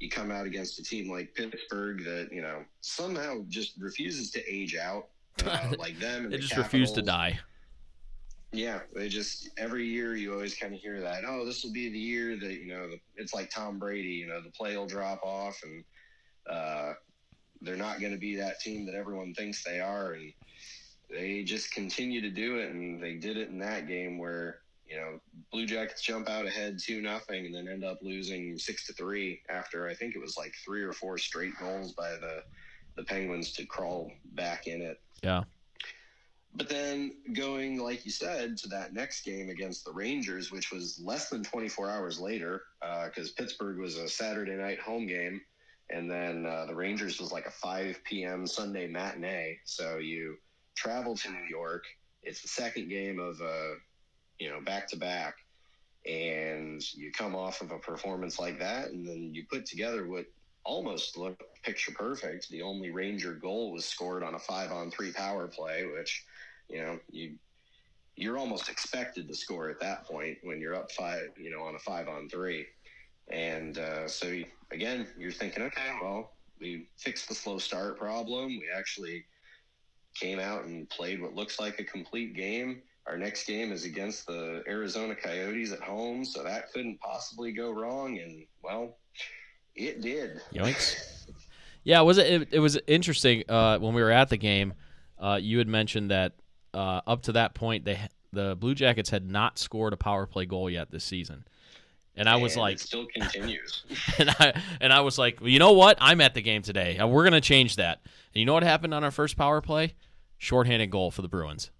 you 0.00 0.10
come 0.10 0.30
out 0.30 0.46
against 0.46 0.78
a 0.78 0.82
team 0.82 1.10
like 1.10 1.34
Pittsburgh 1.34 2.04
that 2.04 2.28
you 2.30 2.42
know 2.42 2.64
somehow 2.80 3.44
just 3.48 3.74
refuses 3.78 4.30
to 4.32 4.52
age 4.52 4.76
out, 4.76 5.08
uh, 5.44 5.72
like 5.78 5.98
them. 5.98 6.24
And 6.24 6.32
They 6.32 6.36
the 6.36 6.42
just 6.42 6.56
refuse 6.56 6.92
to 6.92 7.02
die. 7.02 7.38
Yeah, 8.52 8.80
they 8.94 9.08
just 9.08 9.50
every 9.58 9.86
year 9.86 10.16
you 10.16 10.32
always 10.32 10.54
kind 10.54 10.74
of 10.74 10.80
hear 10.80 11.00
that. 11.00 11.24
Oh, 11.26 11.44
this 11.44 11.64
will 11.64 11.72
be 11.72 11.88
the 11.90 11.98
year 11.98 12.36
that 12.36 12.52
you 12.52 12.68
know 12.68 12.88
the, 12.88 12.98
it's 13.16 13.34
like 13.34 13.50
Tom 13.50 13.78
Brady. 13.78 14.08
You 14.08 14.28
know, 14.28 14.40
the 14.40 14.50
play 14.50 14.76
will 14.76 14.86
drop 14.86 15.20
off, 15.22 15.60
and 15.62 15.84
uh, 16.48 16.92
they're 17.60 17.76
not 17.76 18.00
going 18.00 18.12
to 18.12 18.18
be 18.18 18.36
that 18.36 18.60
team 18.60 18.86
that 18.86 18.94
everyone 18.94 19.34
thinks 19.34 19.64
they 19.64 19.80
are. 19.80 20.12
And 20.12 20.32
they 21.10 21.42
just 21.42 21.72
continue 21.72 22.20
to 22.20 22.30
do 22.30 22.58
it, 22.58 22.70
and 22.70 23.02
they 23.02 23.14
did 23.14 23.36
it 23.36 23.48
in 23.48 23.58
that 23.58 23.88
game 23.88 24.18
where 24.18 24.60
you 24.88 24.96
know 24.96 25.20
Blue 25.52 25.66
Jackets 25.66 26.02
jump 26.02 26.28
out 26.28 26.46
ahead 26.46 26.78
two 26.78 27.00
nothing, 27.00 27.46
and 27.46 27.54
then 27.54 27.68
end 27.68 27.84
up 27.84 27.98
losing 28.02 28.58
six 28.58 28.86
to 28.86 28.92
three 28.92 29.42
after 29.48 29.88
I 29.88 29.94
think 29.94 30.14
it 30.14 30.20
was 30.20 30.36
like 30.36 30.54
three 30.64 30.82
or 30.82 30.92
four 30.92 31.18
straight 31.18 31.58
goals 31.58 31.92
by 31.92 32.10
the 32.10 32.42
the 32.96 33.04
Penguins 33.04 33.52
to 33.52 33.66
crawl 33.66 34.10
back 34.34 34.66
in 34.66 34.80
it. 34.82 35.00
Yeah. 35.22 35.44
But 36.56 36.70
then 36.70 37.12
going, 37.34 37.78
like 37.78 38.06
you 38.06 38.10
said, 38.10 38.56
to 38.58 38.68
that 38.68 38.94
next 38.94 39.24
game 39.24 39.50
against 39.50 39.84
the 39.84 39.92
Rangers, 39.92 40.50
which 40.50 40.72
was 40.72 40.98
less 40.98 41.28
than 41.28 41.44
24 41.44 41.90
hours 41.90 42.18
later, 42.18 42.62
because 43.04 43.32
Pittsburgh 43.32 43.76
was 43.76 43.98
a 43.98 44.08
Saturday 44.08 44.54
night 44.54 44.80
home 44.80 45.06
game, 45.06 45.42
and 45.90 46.10
then 46.10 46.46
uh, 46.46 46.64
the 46.64 46.74
Rangers 46.74 47.20
was 47.20 47.30
like 47.30 47.44
a 47.44 47.50
5 47.50 48.02
p.m. 48.04 48.46
Sunday 48.46 48.86
matinee. 48.86 49.58
So 49.64 49.98
you 49.98 50.38
travel 50.74 51.14
to 51.14 51.30
New 51.30 51.44
York. 51.48 51.84
It's 52.22 52.40
the 52.40 52.48
second 52.48 52.88
game 52.88 53.20
of, 53.20 53.38
uh, 53.42 53.74
you 54.38 54.50
know, 54.50 54.60
back 54.60 54.88
to 54.88 54.96
back, 54.96 55.36
and 56.06 56.82
you 56.94 57.10
come 57.12 57.34
off 57.34 57.60
of 57.60 57.70
a 57.70 57.78
performance 57.78 58.38
like 58.38 58.58
that, 58.58 58.88
and 58.90 59.06
then 59.06 59.34
you 59.34 59.44
put 59.50 59.66
together 59.66 60.06
what 60.06 60.26
almost 60.64 61.16
looked 61.16 61.42
picture 61.62 61.92
perfect. 61.92 62.48
The 62.50 62.62
only 62.62 62.90
Ranger 62.90 63.34
goal 63.34 63.72
was 63.72 63.84
scored 63.84 64.22
on 64.22 64.34
a 64.34 64.38
five 64.38 64.70
on 64.72 64.90
three 64.90 65.12
power 65.12 65.46
play, 65.48 65.86
which 65.86 66.24
you 66.68 66.82
know 66.82 66.98
you 67.10 67.36
you're 68.16 68.38
almost 68.38 68.68
expected 68.70 69.28
to 69.28 69.34
score 69.34 69.68
at 69.68 69.80
that 69.80 70.06
point 70.06 70.38
when 70.42 70.60
you're 70.60 70.74
up 70.74 70.90
five 70.92 71.28
you 71.36 71.50
know 71.50 71.62
on 71.62 71.74
a 71.74 71.78
five 71.78 72.08
on 72.08 72.28
three. 72.28 72.66
And 73.28 73.78
uh, 73.78 74.06
so 74.06 74.28
you, 74.28 74.46
again 74.70 75.06
you're 75.18 75.32
thinking 75.32 75.62
okay 75.64 75.96
well 76.02 76.32
we 76.60 76.88
fixed 76.96 77.28
the 77.28 77.34
slow 77.34 77.58
start 77.58 77.98
problem. 77.98 78.48
We 78.48 78.68
actually 78.74 79.24
came 80.14 80.38
out 80.38 80.64
and 80.64 80.88
played 80.88 81.20
what 81.20 81.34
looks 81.34 81.60
like 81.60 81.78
a 81.78 81.84
complete 81.84 82.34
game 82.34 82.82
our 83.06 83.16
next 83.16 83.46
game 83.46 83.72
is 83.72 83.84
against 83.84 84.26
the 84.26 84.62
arizona 84.68 85.14
coyotes 85.14 85.72
at 85.72 85.80
home 85.80 86.24
so 86.24 86.42
that 86.42 86.72
couldn't 86.72 86.98
possibly 87.00 87.52
go 87.52 87.70
wrong 87.70 88.18
and 88.18 88.44
well 88.62 88.96
it 89.74 90.00
did 90.00 90.40
Yoinks. 90.54 90.96
Yeah, 91.84 92.00
was 92.00 92.18
it, 92.18 92.26
it? 92.42 92.48
It 92.50 92.58
was 92.58 92.76
interesting 92.88 93.44
uh, 93.48 93.78
when 93.78 93.94
we 93.94 94.02
were 94.02 94.10
at 94.10 94.28
the 94.28 94.36
game. 94.36 94.74
Uh, 95.20 95.38
you 95.40 95.58
had 95.58 95.68
mentioned 95.68 96.10
that 96.10 96.32
uh, 96.74 97.00
up 97.06 97.22
to 97.22 97.32
that 97.32 97.54
point, 97.54 97.84
they 97.84 98.00
the 98.32 98.56
Blue 98.56 98.74
Jackets 98.74 99.08
had 99.08 99.30
not 99.30 99.56
scored 99.56 99.92
a 99.92 99.96
power 99.96 100.26
play 100.26 100.46
goal 100.46 100.68
yet 100.68 100.90
this 100.90 101.04
season, 101.04 101.44
and 102.16 102.28
I 102.28 102.38
was 102.38 102.54
And 102.54 102.62
like, 102.62 102.74
it 102.74 102.80
still 102.80 103.06
continues 103.14 103.84
and 104.18 104.30
I 104.30 104.60
and 104.80 104.92
I 104.92 105.02
was 105.02 105.16
like, 105.16 105.40
well, 105.40 105.48
you 105.48 105.60
know 105.60 105.74
what? 105.74 105.96
I'm 106.00 106.20
at 106.20 106.34
the 106.34 106.42
game 106.42 106.62
today. 106.62 106.96
and 106.98 107.08
We're 107.12 107.22
gonna 107.22 107.40
change 107.40 107.76
that. 107.76 108.00
And 108.34 108.40
you 108.40 108.46
know 108.46 108.54
what 108.54 108.64
happened 108.64 108.92
on 108.92 109.04
our 109.04 109.12
first 109.12 109.36
power 109.36 109.60
play? 109.60 109.94
Shorthanded 110.38 110.90
goal 110.90 111.12
for 111.12 111.22
the 111.22 111.28
Bruins. 111.28 111.70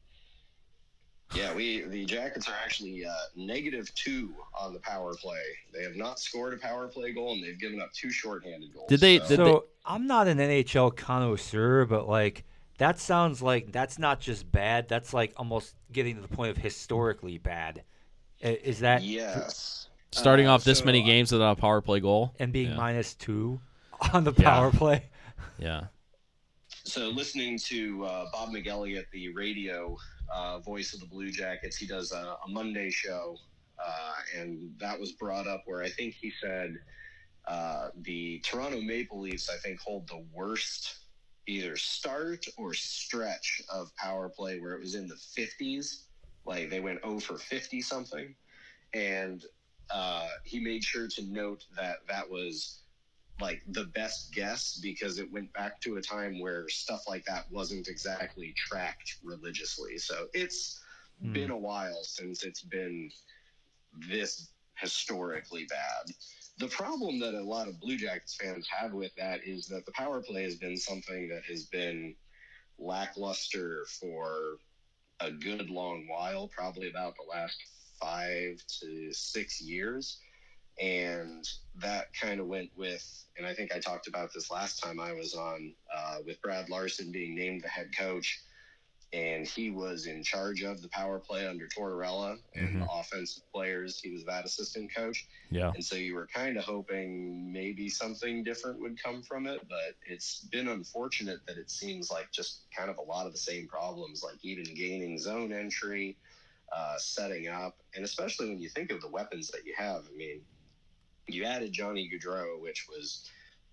Yeah, 1.35 1.53
we 1.55 1.83
the 1.83 2.05
Jackets 2.05 2.49
are 2.49 2.55
actually 2.65 3.05
uh, 3.05 3.13
negative 3.35 3.93
two 3.95 4.35
on 4.59 4.73
the 4.73 4.79
power 4.81 5.13
play. 5.15 5.43
They 5.75 5.83
have 5.83 5.97
not 5.97 6.19
scored 6.21 6.55
a 6.55 6.57
power 6.57 6.87
play 6.89 7.13
goal, 7.13 7.33
and 7.35 7.43
they've 7.43 7.59
given 7.59 7.81
up 7.81 7.93
two 7.93 8.11
shorthanded 8.11 8.73
goals. 8.73 8.89
Did 8.89 9.01
they- 9.01 9.19
So- 9.19 9.29
did 9.29 9.37
so 9.37 9.65
I'm 9.85 10.07
not 10.07 10.29
an 10.29 10.39
NHL 10.39 10.95
connoisseur, 10.97 11.85
but 11.87 12.09
like 12.09 12.45
that 12.79 12.99
sounds 13.01 13.43
like 13.43 13.73
that's 13.73 13.99
not 13.99 14.21
just 14.21 14.51
bad. 14.53 14.89
That's 14.89 15.13
like 15.15 15.33
almost 15.37 15.75
getting 15.93 16.15
to 16.17 16.23
the 16.23 16.29
point 16.29 16.51
of 16.51 16.57
historically 16.59 17.39
bad. 17.39 17.83
Is 18.41 18.81
that 18.81 19.03
yes, 19.03 19.89
Starting 20.13 20.47
Uh, 20.47 20.53
off 20.53 20.63
this 20.65 20.79
so, 20.81 20.85
many 20.85 21.03
uh, 21.03 21.07
games 21.07 21.33
without 21.33 21.59
a 21.59 21.61
power 21.61 21.81
play 21.81 22.01
goal. 22.01 22.35
and 22.39 22.53
being 22.53 22.71
Yeah. 22.71 22.77
minus 22.77 23.15
two 23.15 23.61
on 24.13 24.25
the 24.25 24.33
Yeah. 24.37 24.45
power 24.45 24.71
play? 24.71 25.07
Yeah. 25.59 25.87
So 26.85 27.09
listening 27.09 27.59
to 27.61 28.05
uh, 28.05 28.27
Bob 28.33 28.51
McElligott, 28.51 29.07
the 29.11 29.33
radio 29.33 29.97
uh, 30.35 30.59
voice 30.61 30.93
of 30.93 31.01
the 31.01 31.07
Blue 31.07 31.31
Jackets, 31.31 31.77
he 31.77 31.87
does 31.87 32.13
a, 32.13 32.37
a 32.45 32.49
Monday 32.49 32.91
show, 32.91 33.37
uh, 33.85 34.15
and 34.37 34.73
that 34.79 34.99
was 34.99 35.13
brought 35.13 35.47
up 35.47 35.63
where 35.67 35.83
I 35.83 35.89
think 35.89 36.15
he 36.15 36.33
said 36.43 36.77
uh, 37.47 37.89
the 38.03 38.41
Toronto 38.41 38.81
Maple 38.81 39.21
Leafs, 39.21 39.49
I 39.49 39.57
think, 39.57 39.81
hold 39.81 40.09
the 40.09 40.25
worst 40.33 41.07
either 41.47 41.77
start 41.77 42.45
or 42.57 42.75
stretch 42.75 43.63
of 43.73 43.95
power 43.97 44.29
play 44.29 44.59
where 44.59 44.73
it 44.73 44.81
was 44.81 44.95
in 44.97 45.07
the 45.07 45.15
50s. 45.15 46.07
Like 46.45 46.71
they 46.71 46.81
went 46.81 47.03
0 47.03 47.21
for 47.21 47.39
50 47.39 47.81
something. 47.81 48.35
And 48.95 49.45
uh, 49.91 50.29
he 50.45 50.59
made 50.59 50.83
sure 50.83 51.09
to 51.09 51.23
note 51.23 51.65
that 51.77 51.99
that 52.09 52.29
was 52.29 52.83
like 53.41 53.63
the 53.67 53.85
best 53.85 54.33
guess 54.35 54.79
because 54.83 55.19
it 55.19 55.33
went 55.33 55.53
back 55.53 55.81
to 55.83 55.97
a 55.97 56.03
time 56.03 56.41
where 56.41 56.69
stuff 56.69 57.03
like 57.09 57.25
that 57.27 57.51
wasn't 57.51 57.89
exactly 57.89 58.55
tracked 58.57 59.19
religiously. 59.23 59.99
So 59.99 60.29
it's 60.35 60.81
Hmm. 61.23 61.33
been 61.33 61.51
a 61.51 61.59
while 61.59 62.03
since 62.05 62.45
it's 62.45 62.63
been 62.63 63.11
this 64.09 64.53
historically 64.79 65.65
bad. 65.67 66.07
The 66.59 66.69
problem 66.69 67.21
that 67.21 67.35
a 67.35 67.43
lot 67.43 67.69
of 67.69 67.81
Blue 67.81 67.97
Jackets 67.97 68.37
fans 68.37 68.69
have 68.69 68.93
with 68.93 69.15
that 69.17 69.45
is 69.45 69.67
that 69.69 69.87
the 69.87 69.93
power 69.93 70.23
play 70.23 70.43
has 70.45 70.57
been 70.57 70.77
something 70.77 71.29
that 71.29 71.45
has 71.45 71.67
been 71.67 72.17
lackluster 72.79 73.87
for 74.01 74.59
a 75.21 75.31
good 75.33 75.71
long 75.71 76.07
while, 76.09 76.49
probably 76.49 76.89
about 76.89 77.17
the 77.17 77.25
last 77.31 77.59
five 78.01 78.59
to 78.81 79.13
six 79.13 79.61
years. 79.61 80.21
And 80.81 81.49
that 81.77 82.13
kind 82.21 82.41
of 82.41 82.47
went 82.49 82.71
with, 82.77 83.25
and 83.39 83.47
I 83.47 83.55
think 83.55 83.75
I 83.75 83.79
talked 83.79 84.09
about 84.09 84.33
this 84.35 84.51
last 84.51 84.83
time 84.83 85.01
I 85.01 85.13
was 85.13 85.35
on, 85.35 85.75
uh, 85.95 86.19
with 86.27 86.41
Brad 86.43 86.69
Larsen 86.69 87.11
being 87.13 87.35
named 87.35 87.63
the 87.63 87.69
head 87.69 87.91
coach. 87.97 88.43
and 89.13 89.47
he 89.47 89.71
was 89.71 90.07
in 90.07 90.23
charge 90.23 90.63
of 90.63 90.83
the 90.83 90.89
power 90.89 91.19
play 91.21 91.47
under 91.47 91.67
Tortorella 91.69 92.39
and 92.55 92.83
the 92.83 92.87
offensive 92.93 93.45
players. 93.55 94.01
He 94.01 94.11
was 94.11 94.25
that 94.25 94.45
assistant 94.45 94.93
coach. 94.95 95.27
Yeah. 95.51 95.71
And 95.75 95.83
so 95.85 95.95
you 95.95 96.15
were 96.15 96.27
kind 96.27 96.57
of 96.57 96.65
hoping 96.65 97.53
maybe 97.53 97.89
something 97.89 98.43
different 98.43 98.81
would 98.81 99.01
come 99.03 99.23
from 99.23 99.47
it, 99.47 99.61
but 99.69 99.95
it's 100.07 100.41
been 100.51 100.69
unfortunate 100.69 101.39
that 101.47 101.57
it 101.57 101.71
seems 101.71 102.11
like 102.11 102.33
just 102.33 102.65
kind 102.77 102.91
of 102.91 102.99
a 102.99 103.03
lot 103.03 103.27
of 103.27 103.33
the 103.33 103.39
same 103.39 103.69
problems, 103.69 104.23
like 104.25 104.39
even 104.43 104.65
gaining 104.75 105.19
zone 105.19 105.53
entry, 105.53 106.17
uh, 106.77 106.97
setting 106.99 107.47
up, 107.47 107.77
and 107.95 108.05
especially 108.05 108.49
when 108.49 108.59
you 108.61 108.69
think 108.69 108.91
of 108.91 109.01
the 109.01 109.09
weapons 109.09 109.49
that 109.53 109.65
you 109.65 109.73
have. 109.79 110.03
I 110.13 110.17
mean, 110.17 110.41
you 111.29 111.45
added 111.45 111.73
Johnny 111.73 112.11
Gaudreau, 112.13 112.61
which 112.61 112.87
was 112.89 113.29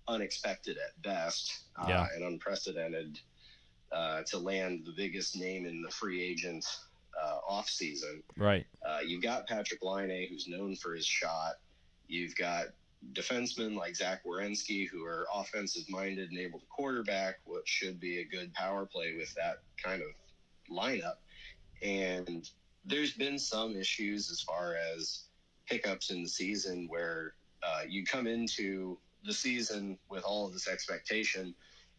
unexpected 0.08 0.76
at 0.76 1.00
best 1.02 1.64
uh, 1.80 1.86
Yeah. 1.88 2.06
and 2.14 2.24
unprecedented 2.24 3.18
uh, 3.92 4.22
to 4.24 4.38
land 4.38 4.84
the 4.84 4.92
biggest 4.92 5.36
name 5.36 5.66
in 5.66 5.82
the 5.82 5.90
free 5.90 6.22
agent 6.22 6.64
uh, 7.20 7.38
offseason. 7.48 8.22
Right. 8.36 8.66
Uh, 8.84 8.98
you've 9.06 9.22
got 9.22 9.48
Patrik 9.48 9.82
Laine, 9.82 10.28
who's 10.28 10.48
known 10.48 10.74
for 10.76 10.94
his 10.94 11.06
shot. 11.06 11.54
You've 12.08 12.34
got 12.36 12.66
defensemen 13.12 13.76
like 13.76 13.94
Zach 13.94 14.24
Werenski, 14.24 14.88
who 14.88 15.04
are 15.04 15.26
offensive 15.34 15.88
minded 15.88 16.30
and 16.30 16.38
able 16.38 16.58
to 16.58 16.66
quarterback 16.66 17.36
what 17.44 17.66
should 17.68 18.00
be 18.00 18.18
a 18.18 18.24
good 18.24 18.52
power 18.54 18.84
play 18.86 19.14
with 19.16 19.32
that 19.34 19.58
kind 19.82 20.02
of 20.02 20.08
lineup. 20.70 21.16
And 21.82 22.48
there's 22.84 23.12
been 23.12 23.38
some 23.38 23.76
issues 23.76 24.30
as 24.30 24.40
far 24.40 24.76
as 24.94 25.24
hiccups 25.66 26.10
in 26.10 26.22
the 26.22 26.28
season 26.28 26.86
where 26.88 27.34
uh, 27.64 27.82
you 27.88 28.04
come 28.04 28.26
into 28.26 28.98
the 29.24 29.32
season 29.32 29.98
with 30.08 30.24
all 30.24 30.46
of 30.46 30.52
this 30.52 30.68
expectation, 30.68 31.54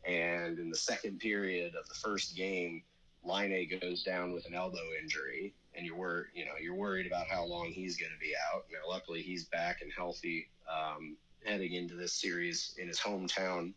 and 0.05 0.59
in 0.59 0.70
the 0.70 0.78
second 0.78 1.20
period 1.20 1.74
of 1.76 1.88
the 1.88 1.95
first 1.95 2.36
game, 2.36 2.84
Laine 3.24 3.68
goes 3.82 4.03
down 4.03 4.34
with 4.34 4.45
an 4.45 4.53
elbow 4.53 4.86
injury, 5.01 5.53
and 5.74 5.86
you're 5.86 5.95
wor- 5.95 6.28
you 6.34 6.45
know 6.45 6.51
you're 6.61 6.76
worried 6.76 7.07
about 7.07 7.28
how 7.28 7.43
long 7.43 7.72
he's 7.72 7.97
going 7.97 8.11
to 8.11 8.20
be 8.20 8.34
out. 8.53 8.66
Now, 8.72 8.88
luckily, 8.88 9.22
he's 9.22 9.45
back 9.45 9.82
and 9.82 9.91
healthy, 9.95 10.47
um, 10.72 11.18
heading 11.43 11.74
into 11.74 11.95
this 11.95 12.13
series 12.13 12.76
in 12.78 12.88
his 12.88 12.99
hometown 12.99 13.74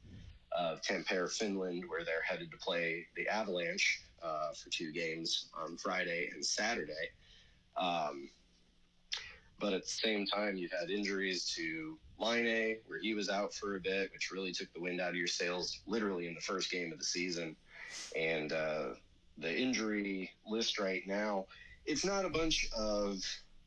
of 0.53 0.83
Tampere, 0.83 1.29
Finland, 1.29 1.85
where 1.89 2.05
they're 2.05 2.23
headed 2.23 2.51
to 2.51 2.57
play 2.59 3.07
the 3.17 3.29
Avalanche 3.29 4.03
uh, 4.23 4.53
for 4.53 4.71
two 4.71 4.93
games 4.93 5.49
on 5.55 5.77
Friday 5.77 6.31
and 6.35 6.45
Saturday. 6.45 7.11
Um, 7.77 8.31
but 9.61 9.73
at 9.73 9.83
the 9.83 9.89
same 9.89 10.27
time, 10.27 10.57
you've 10.57 10.73
had 10.73 10.91
injuries 10.91 11.53
to 11.57 11.99
Laine, 12.19 12.79
where 12.87 13.01
he 13.01 13.15
was 13.15 13.29
out 13.29 13.53
for 13.55 13.77
a 13.77 13.81
bit, 13.81 14.11
which 14.13 14.31
really 14.31 14.53
took 14.53 14.73
the 14.73 14.81
wind 14.81 15.01
out 15.01 15.11
of 15.11 15.17
your 15.17 15.27
sails, 15.27 15.81
literally 15.87 16.27
in 16.27 16.35
the 16.35 16.41
first 16.41 16.71
game 16.71 16.93
of 16.93 16.99
the 16.99 17.05
season. 17.05 17.57
And 18.17 18.53
uh, 18.53 18.91
the 19.39 19.57
injury 19.57 20.31
list 20.47 20.79
right 20.79 21.03
now, 21.07 21.47
it's 21.87 22.05
not 22.05 22.25
a 22.25 22.31
bunch 22.31 22.69
of 22.77 23.23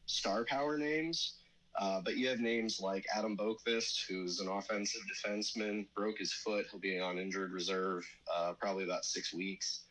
star 0.05 0.45
power 0.45 0.77
names, 0.77 1.35
uh, 1.79 2.01
but 2.03 2.17
you 2.17 2.27
have 2.27 2.39
names 2.39 2.79
like 2.79 3.05
Adam 3.15 3.37
Boqvist, 3.37 4.05
who's 4.07 4.39
an 4.39 4.49
offensive 4.49 5.01
defenseman, 5.11 5.87
broke 5.95 6.19
his 6.19 6.33
foot. 6.33 6.65
He'll 6.69 6.79
be 6.79 6.99
on 6.99 7.17
injured 7.17 7.51
reserve 7.51 8.05
uh, 8.33 8.53
probably 8.59 8.83
about 8.83 9.05
six 9.05 9.33
weeks. 9.33 9.83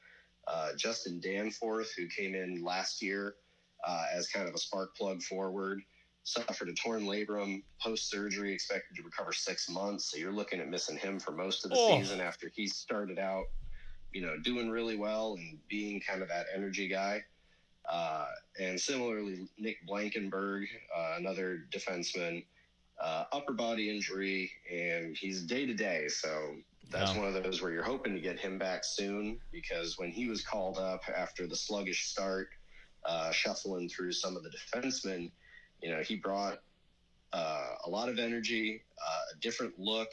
Uh, 0.46 0.70
Justin 0.76 1.20
Danforth, 1.20 1.92
who 1.96 2.06
came 2.06 2.34
in 2.34 2.62
last 2.62 3.02
year 3.02 3.34
uh, 3.86 4.04
as 4.12 4.28
kind 4.28 4.48
of 4.48 4.54
a 4.54 4.58
spark 4.58 4.96
plug 4.96 5.22
forward, 5.22 5.82
suffered 6.24 6.68
a 6.68 6.74
torn 6.74 7.04
labrum 7.04 7.62
post 7.82 8.10
surgery, 8.10 8.52
expected 8.52 8.96
to 8.96 9.02
recover 9.02 9.32
six 9.32 9.68
months. 9.68 10.10
So 10.10 10.18
you're 10.18 10.32
looking 10.32 10.60
at 10.60 10.68
missing 10.68 10.96
him 10.96 11.18
for 11.18 11.32
most 11.32 11.64
of 11.64 11.70
the 11.70 11.78
Oh. 11.78 11.98
season 11.98 12.20
after 12.20 12.50
he 12.54 12.66
started 12.66 13.18
out, 13.18 13.46
you 14.12 14.22
know, 14.22 14.38
doing 14.40 14.70
really 14.70 14.96
well 14.96 15.34
and 15.34 15.66
being 15.68 16.00
kind 16.00 16.22
of 16.22 16.28
that 16.28 16.46
energy 16.54 16.88
guy. 16.88 17.24
Uh, 17.88 18.26
and 18.58 18.80
similarly, 18.80 19.48
Nick 19.58 19.76
Blankenburg, 19.86 20.68
uh, 20.94 21.14
another 21.16 21.66
defenseman, 21.72 22.46
uh, 23.00 23.24
upper 23.32 23.54
body 23.54 23.88
injury, 23.88 24.52
and 24.70 25.16
he's 25.16 25.44
day 25.46 25.64
to 25.66 25.74
day. 25.74 26.06
So 26.08 26.62
that's 26.90 27.12
Yeah. 27.12 27.18
one 27.18 27.34
of 27.34 27.42
those 27.42 27.62
where 27.62 27.72
you're 27.72 27.82
hoping 27.82 28.14
to 28.14 28.20
get 28.20 28.38
him 28.38 28.58
back 28.58 28.84
soon 28.84 29.40
because 29.50 29.96
when 29.98 30.10
he 30.12 30.28
was 30.28 30.44
called 30.44 30.78
up 30.78 31.00
after 31.08 31.46
the 31.46 31.56
sluggish 31.56 32.04
start, 32.08 32.48
uh, 33.06 33.32
shuffling 33.32 33.88
through 33.88 34.12
some 34.12 34.36
of 34.36 34.42
the 34.42 34.50
defensemen, 34.50 35.32
you 35.82 35.90
know, 35.90 36.00
he 36.02 36.16
brought 36.16 36.58
uh, 37.32 37.68
a 37.84 37.90
lot 37.90 38.08
of 38.08 38.18
energy, 38.18 38.82
uh, 39.00 39.36
a 39.36 39.38
different 39.40 39.78
look, 39.78 40.08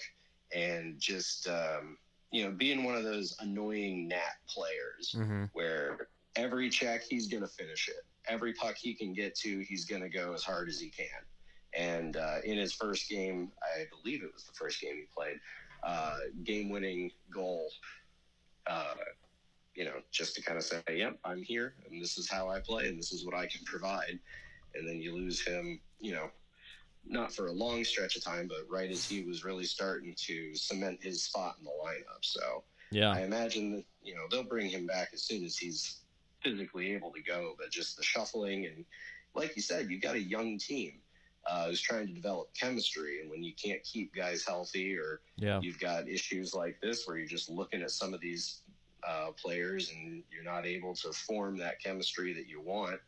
and 0.53 0.99
just, 0.99 1.47
um, 1.47 1.97
you 2.31 2.43
know, 2.43 2.51
being 2.51 2.83
one 2.83 2.95
of 2.95 3.03
those 3.03 3.35
annoying 3.39 4.07
Nat 4.07 4.37
players 4.47 5.15
Mm-hmm. 5.15 5.45
where 5.53 6.09
every 6.35 6.69
check 6.69 7.03
he's 7.03 7.27
going 7.27 7.43
to 7.43 7.49
finish 7.49 7.87
it. 7.89 8.03
Every 8.27 8.53
puck 8.53 8.75
he 8.77 8.93
can 8.93 9.13
get 9.13 9.35
to, 9.35 9.59
he's 9.67 9.85
going 9.85 10.01
to 10.01 10.09
go 10.09 10.33
as 10.33 10.43
hard 10.43 10.69
as 10.69 10.79
he 10.79 10.89
can. 10.89 11.07
And 11.73 12.17
uh, 12.17 12.37
in 12.43 12.57
his 12.57 12.73
first 12.73 13.09
game, 13.09 13.51
I 13.61 13.85
believe 13.89 14.23
it 14.23 14.31
was 14.33 14.45
the 14.45 14.53
first 14.53 14.81
game 14.81 14.95
he 14.95 15.05
played, 15.15 15.37
uh, 15.83 16.17
game-winning 16.43 17.11
goal. 17.33 17.69
Uh, 18.69 18.95
you 19.75 19.85
know, 19.85 19.93
just 20.11 20.35
to 20.35 20.41
kind 20.41 20.57
of 20.57 20.63
say, 20.63 20.81
"Yep, 20.89 21.19
I'm 21.23 21.43
here, 21.43 21.75
and 21.89 22.01
this 22.01 22.17
is 22.17 22.29
how 22.29 22.49
I 22.49 22.59
play, 22.59 22.87
and 22.87 22.97
this 22.97 23.11
is 23.11 23.25
what 23.25 23.35
I 23.35 23.45
can 23.45 23.63
provide." 23.65 24.19
And 24.77 24.87
then 24.87 25.01
you 25.01 25.15
lose 25.15 25.45
him, 25.45 25.79
you 25.99 26.13
know, 26.13 26.29
not 27.05 27.31
for 27.33 27.47
a 27.47 27.53
long 27.53 27.83
stretch 27.83 28.15
of 28.15 28.23
time, 28.23 28.47
but 28.47 28.69
right 28.69 28.89
as 28.91 29.05
he 29.05 29.23
was 29.23 29.43
really 29.43 29.63
starting 29.63 30.13
to 30.17 30.55
cement 30.55 31.01
his 31.01 31.23
spot 31.23 31.55
in 31.59 31.65
the 31.65 31.71
lineup. 31.71 32.23
So 32.23 32.63
Yeah. 32.91 33.11
I 33.11 33.23
imagine 33.23 33.71
that 33.71 33.85
you 34.01 34.15
know 34.15 34.23
they'll 34.29 34.43
bring 34.43 34.69
him 34.69 34.85
back 34.85 35.09
as 35.13 35.23
soon 35.23 35.43
as 35.45 35.57
he's 35.57 36.01
physically 36.43 36.93
able 36.93 37.11
to 37.13 37.21
go. 37.21 37.55
But 37.57 37.71
just 37.71 37.97
the 37.97 38.03
shuffling 38.03 38.65
and, 38.65 38.85
like 39.35 39.55
you 39.55 39.61
said, 39.61 39.89
you've 39.89 40.01
got 40.01 40.15
a 40.15 40.21
young 40.21 40.57
team 40.57 41.01
uh, 41.49 41.67
who's 41.67 41.81
trying 41.81 42.07
to 42.07 42.13
develop 42.13 42.53
chemistry, 42.53 43.21
and 43.21 43.29
when 43.29 43.43
you 43.43 43.53
can't 43.53 43.83
keep 43.83 44.13
guys 44.13 44.43
healthy, 44.45 44.97
or 44.97 45.21
Yeah. 45.37 45.59
you've 45.61 45.79
got 45.79 46.09
issues 46.09 46.53
like 46.53 46.79
this 46.81 47.05
where 47.05 47.17
you're 47.17 47.27
just 47.27 47.49
looking 47.49 47.81
at 47.81 47.91
some 47.91 48.13
of 48.13 48.19
these 48.19 48.63
uh, 49.07 49.31
players 49.41 49.91
and 49.91 50.23
you're 50.31 50.43
not 50.43 50.65
able 50.65 50.93
to 50.95 51.13
form 51.13 51.57
that 51.57 51.81
chemistry 51.81 52.33
that 52.33 52.47
you 52.47 52.59
want. 52.61 52.99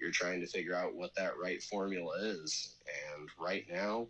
You're 0.00 0.10
trying 0.10 0.40
to 0.40 0.46
figure 0.46 0.74
out 0.74 0.94
what 0.94 1.14
that 1.14 1.32
right 1.42 1.62
formula 1.62 2.16
is, 2.20 2.74
and 3.16 3.28
right 3.38 3.64
now, 3.70 4.06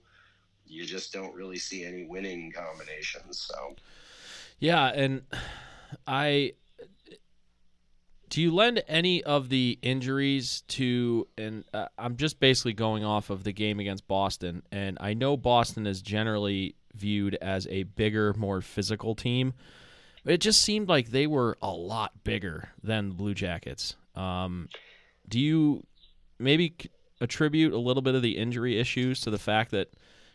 you 0.66 0.84
just 0.84 1.12
don't 1.12 1.34
really 1.34 1.58
see 1.58 1.84
any 1.84 2.04
winning 2.04 2.52
combinations. 2.52 3.38
So. 3.38 3.76
Yeah, 4.58 4.86
and 4.86 5.22
I 6.06 6.54
do 8.28 8.42
you 8.42 8.52
lend 8.52 8.82
any 8.88 9.22
of 9.22 9.48
the 9.48 9.78
injuries 9.82 10.62
to 10.68 11.28
and 11.38 11.64
uh, 11.72 11.86
I'm 11.96 12.16
just 12.16 12.40
basically 12.40 12.72
going 12.72 13.04
off 13.04 13.30
of 13.30 13.44
the 13.44 13.52
game 13.52 13.78
against 13.78 14.08
Boston 14.08 14.62
and 14.72 14.98
I 15.00 15.14
know 15.14 15.36
Boston 15.36 15.86
is 15.86 16.02
generally 16.02 16.74
viewed 16.94 17.34
as 17.36 17.66
a 17.68 17.84
bigger, 17.84 18.34
more 18.34 18.60
physical 18.60 19.14
team. 19.14 19.54
It 20.24 20.38
just 20.38 20.60
seemed 20.60 20.88
like 20.88 21.10
they 21.10 21.26
were 21.26 21.56
a 21.62 21.70
lot 21.70 22.24
bigger 22.24 22.70
than 22.82 23.10
the 23.10 23.14
Blue 23.14 23.34
Jackets. 23.34 23.94
Um, 24.16 24.68
do 25.28 25.40
you 25.40 25.84
maybe 26.38 26.74
attribute 27.20 27.72
a 27.72 27.78
little 27.78 28.02
bit 28.02 28.14
of 28.14 28.22
the 28.22 28.36
injury 28.36 28.78
issues 28.78 29.20
to 29.22 29.30
the 29.30 29.38
fact 29.38 29.70
that 29.70 29.88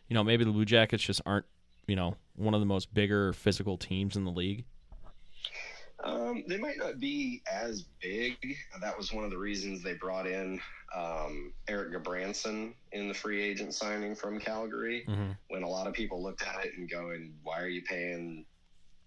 you 0.08 0.14
know 0.14 0.24
maybe 0.24 0.44
the 0.44 0.52
Blue 0.52 0.66
Jackets 0.66 1.04
just 1.04 1.22
aren't 1.26 1.46
you 1.88 1.96
know 1.96 2.16
one 2.36 2.54
of 2.54 2.60
the 2.60 2.66
most 2.66 2.94
bigger 2.94 3.34
physical 3.34 3.78
teams 3.78 4.16
in 4.16 4.24
the 4.24 4.32
league? 4.32 4.66
Um, 6.04 6.44
they 6.48 6.58
might 6.58 6.78
not 6.78 7.00
be 7.00 7.44
as 7.52 7.84
big. 8.02 8.36
That 8.82 8.98
was 8.98 9.14
one 9.14 9.24
of 9.24 9.30
the 9.30 9.38
reasons 9.38 9.84
they 9.84 9.94
brought 9.94 10.26
in 10.26 10.60
um, 10.96 11.54
Erik 11.68 11.94
Gudbranson 11.94 12.74
in 12.92 13.08
the 13.08 13.14
free 13.14 13.42
agent 13.42 13.74
signing 13.74 14.16
from 14.16 14.40
Calgary. 14.40 15.06
Mm-hmm. 15.08 15.32
When 15.50 15.64
a 15.64 15.70
lot 15.70 15.88
of 15.88 15.94
people 15.94 16.22
looked 16.22 16.42
at 16.42 16.66
it 16.66 16.72
and 16.78 16.90
going, 16.90 17.34
"Why 17.44 17.62
are 17.62 17.68
you 17.68 17.84
paying 17.84 18.46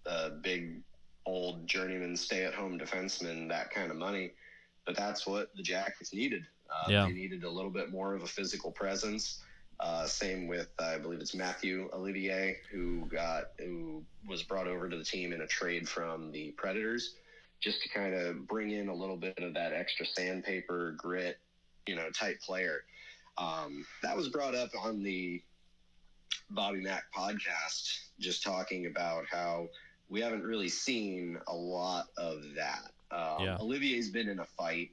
a 0.05 0.29
big, 0.29 0.81
old 1.25 1.67
journeyman, 1.67 2.15
stay-at-home 2.15 2.79
defenseman 2.79 3.49
that 3.49 3.71
kind 3.71 3.91
of 3.91 3.97
money?" 3.97 4.31
But 4.85 4.95
that's 4.95 5.25
what 5.25 5.55
the 5.55 5.63
Jackets 5.63 6.13
needed. 6.13 6.43
Uh, 6.69 6.89
Yeah. 6.89 7.05
They 7.07 7.13
needed 7.13 7.43
a 7.43 7.49
little 7.49 7.71
bit 7.71 7.91
more 7.91 8.13
of 8.13 8.23
a 8.23 8.27
physical 8.27 8.71
presence. 8.71 9.41
Uh, 9.79 10.05
same 10.05 10.47
with 10.47 10.69
I 10.79 10.97
believe 10.97 11.19
it's 11.19 11.35
Mathieu 11.35 11.89
Olivier 11.93 12.57
who 12.71 13.05
got 13.07 13.45
who 13.59 14.03
was 14.27 14.41
brought 14.41 14.67
over 14.67 14.89
to 14.89 14.97
the 14.97 15.03
team 15.03 15.33
in 15.33 15.41
a 15.41 15.47
trade 15.47 15.87
from 15.89 16.31
the 16.31 16.51
Predators, 16.51 17.15
just 17.59 17.81
to 17.83 17.89
kind 17.89 18.13
of 18.13 18.47
bring 18.47 18.71
in 18.71 18.87
a 18.87 18.93
little 18.93 19.17
bit 19.17 19.37
of 19.39 19.53
that 19.55 19.73
extra 19.73 20.05
sandpaper 20.05 20.95
grit, 20.97 21.37
you 21.87 21.95
know, 21.95 22.09
type 22.11 22.39
player. 22.41 22.83
Um, 23.37 23.85
that 24.01 24.15
was 24.15 24.29
brought 24.29 24.55
up 24.55 24.69
on 24.81 25.03
the 25.03 25.41
Bobby 26.49 26.81
Mack 26.81 27.03
podcast, 27.15 27.99
just 28.19 28.43
talking 28.43 28.85
about 28.85 29.25
how 29.29 29.67
we 30.07 30.21
haven't 30.21 30.43
really 30.43 30.69
seen 30.69 31.37
a 31.47 31.53
lot 31.53 32.05
of 32.17 32.41
that. 32.55 32.91
Um, 33.15 33.43
Yeah. 33.43 33.57
Olivier's 33.59 34.09
been 34.09 34.29
in 34.29 34.39
a 34.39 34.45
fight, 34.45 34.89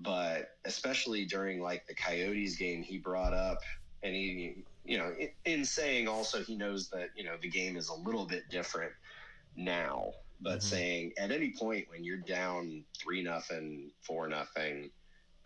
but 0.00 0.48
especially 0.64 1.24
during 1.24 1.60
like 1.62 1.86
the 1.86 1.94
Coyotes 1.94 2.56
game, 2.56 2.82
he 2.82 2.98
brought 2.98 3.32
up, 3.32 3.58
and 4.02 4.14
he, 4.14 4.64
you 4.84 4.98
know, 4.98 5.14
in, 5.18 5.30
in 5.44 5.64
saying 5.64 6.08
also 6.08 6.42
he 6.42 6.56
knows 6.56 6.90
that 6.90 7.10
you 7.16 7.24
know 7.24 7.36
the 7.40 7.48
game 7.48 7.76
is 7.76 7.88
a 7.88 7.94
little 7.94 8.26
bit 8.26 8.48
different 8.50 8.92
now 9.56 10.12
but 10.40 10.60
Mhm. 10.60 10.62
saying 10.62 11.12
at 11.18 11.32
any 11.32 11.52
point 11.52 11.88
when 11.90 12.04
you're 12.04 12.18
down 12.18 12.84
three 12.98 13.22
nothing, 13.22 13.92
four 14.02 14.28
nothing 14.28 14.92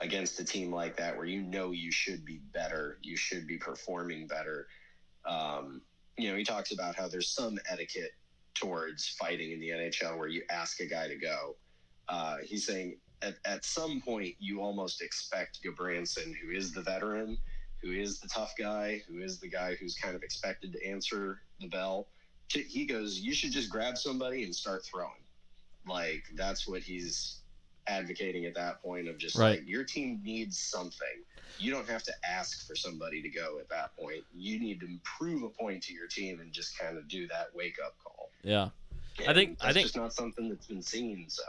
against 0.00 0.40
a 0.40 0.44
team 0.44 0.72
like 0.72 0.96
that, 0.96 1.16
where 1.16 1.26
you 1.26 1.42
know 1.42 1.72
you 1.72 1.92
should 1.92 2.24
be 2.24 2.38
better, 2.38 2.98
you 3.02 3.16
should 3.16 3.46
be 3.46 3.58
performing 3.58 4.26
better. 4.26 4.66
Um, 5.24 5.82
you 6.16 6.30
know, 6.30 6.36
he 6.36 6.44
talks 6.44 6.72
about 6.72 6.96
how 6.96 7.08
there's 7.08 7.34
some 7.34 7.58
etiquette 7.68 8.12
towards 8.54 9.08
fighting 9.08 9.52
in 9.52 9.60
the 9.60 9.70
NHL 9.70 10.18
where 10.18 10.28
you 10.28 10.42
ask 10.50 10.80
a 10.80 10.86
guy 10.86 11.08
to 11.08 11.16
go. 11.16 11.56
Uh, 12.08 12.36
he's 12.44 12.66
saying 12.66 12.96
at, 13.22 13.36
at 13.44 13.64
some 13.64 14.00
point 14.00 14.34
you 14.38 14.60
almost 14.60 15.02
expect 15.02 15.60
Gudbranson, 15.62 16.34
who 16.36 16.50
is 16.50 16.72
the 16.72 16.80
veteran, 16.82 17.36
who 17.82 17.92
is 17.92 18.20
the 18.20 18.28
tough 18.28 18.54
guy, 18.58 19.02
who 19.08 19.20
is 19.20 19.38
the 19.38 19.48
guy 19.48 19.74
who's 19.74 19.96
kind 19.96 20.14
of 20.16 20.22
expected 20.22 20.72
to 20.72 20.86
answer 20.86 21.40
the 21.60 21.68
bell. 21.68 22.08
to- 22.50 22.62
He 22.62 22.86
goes, 22.86 23.18
you 23.20 23.34
should 23.34 23.52
just 23.52 23.70
grab 23.70 23.98
somebody 23.98 24.44
and 24.44 24.54
start 24.54 24.84
throwing. 24.84 25.22
Like 25.86 26.24
that's 26.34 26.66
what 26.66 26.82
he's 26.82 27.40
advocating 27.86 28.44
at 28.44 28.54
that 28.54 28.82
point 28.82 29.08
of 29.08 29.16
just 29.18 29.36
Right. 29.36 29.60
like 29.60 29.68
your 29.68 29.84
team 29.84 30.20
needs 30.24 30.58
something. 30.58 31.24
You 31.58 31.70
don't 31.72 31.88
have 31.88 32.02
to 32.04 32.12
ask 32.28 32.66
for 32.66 32.76
somebody 32.76 33.22
to 33.22 33.28
go 33.28 33.58
at 33.58 33.68
that 33.70 33.96
point. 33.96 34.22
You 34.34 34.60
need 34.60 34.80
to 34.80 34.88
prove 35.04 35.42
a 35.42 35.48
point 35.48 35.82
to 35.84 35.94
your 35.94 36.06
team 36.06 36.40
and 36.40 36.52
just 36.52 36.78
kind 36.78 36.96
of 36.98 37.08
do 37.08 37.26
that 37.28 37.48
wake 37.54 37.76
up 37.84 37.96
call. 38.04 38.30
Yeah. 38.42 38.68
I 39.20 39.24
And 39.24 39.34
think- 39.34 39.58
I 39.60 39.72
think- 39.72 39.86
just 39.86 39.96
not 39.96 40.12
something 40.12 40.48
that's 40.48 40.66
been 40.66 40.82
seen. 40.82 41.28
So 41.28 41.42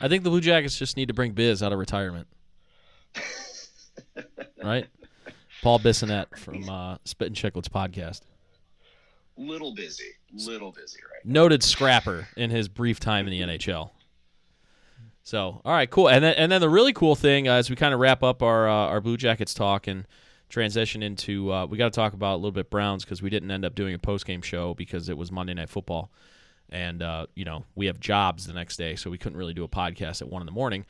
I 0.00 0.08
think 0.08 0.24
the 0.24 0.30
Blue 0.30 0.40
Jackets 0.40 0.78
just 0.78 0.96
need 0.96 1.08
to 1.08 1.14
bring 1.14 1.32
Biz 1.32 1.62
out 1.62 1.72
of 1.72 1.78
retirement, 1.78 2.26
right? 4.62 4.86
Paul 5.62 5.78
Bissonnette 5.78 6.36
from 6.36 6.68
uh, 6.68 6.98
Spit 7.04 7.28
and 7.28 7.36
Chicklets 7.36 7.68
podcast. 7.68 8.20
little 9.36 9.74
busy, 9.74 10.10
little 10.32 10.72
busy 10.72 10.98
right 11.10 11.24
noted 11.24 11.62
scrapper 11.62 12.28
in 12.36 12.50
his 12.50 12.68
brief 12.68 13.00
time 13.00 13.26
in 13.26 13.32
the 13.32 13.56
NHL. 13.56 13.90
So, 15.22 15.62
all 15.64 15.72
right, 15.72 15.88
cool. 15.88 16.08
And 16.10 16.22
then, 16.22 16.34
and 16.34 16.52
then 16.52 16.60
the 16.60 16.68
really 16.68 16.92
cool 16.92 17.14
thing 17.14 17.48
uh, 17.48 17.54
as 17.54 17.70
we 17.70 17.76
kind 17.76 17.94
of 17.94 18.00
wrap 18.00 18.22
up 18.22 18.42
our 18.42 18.68
uh, 18.68 18.72
our 18.72 19.00
Blue 19.00 19.16
Jackets 19.16 19.54
talk 19.54 19.86
and 19.86 20.06
transition 20.50 21.02
into, 21.02 21.50
uh, 21.50 21.64
we 21.64 21.78
got 21.78 21.86
to 21.92 21.96
talk 21.96 22.12
about 22.12 22.34
a 22.34 22.36
little 22.36 22.52
bit 22.52 22.68
Browns 22.68 23.04
because 23.04 23.22
we 23.22 23.30
didn't 23.30 23.50
end 23.50 23.64
up 23.64 23.74
doing 23.74 23.94
a 23.94 23.98
post 23.98 24.26
game 24.26 24.42
show 24.42 24.74
because 24.74 25.08
it 25.08 25.16
was 25.16 25.32
Monday 25.32 25.54
Night 25.54 25.70
Football, 25.70 26.12
and 26.70 27.02
uh, 27.02 27.26
you 27.34 27.44
know 27.44 27.64
we 27.74 27.86
have 27.86 28.00
jobs 28.00 28.46
the 28.46 28.52
next 28.52 28.76
day, 28.76 28.96
so 28.96 29.10
we 29.10 29.18
couldn't 29.18 29.38
really 29.38 29.54
do 29.54 29.64
a 29.64 29.68
podcast 29.68 30.22
at 30.22 30.28
one 30.28 30.42
in 30.42 30.46
the 30.46 30.52
morning. 30.52 30.84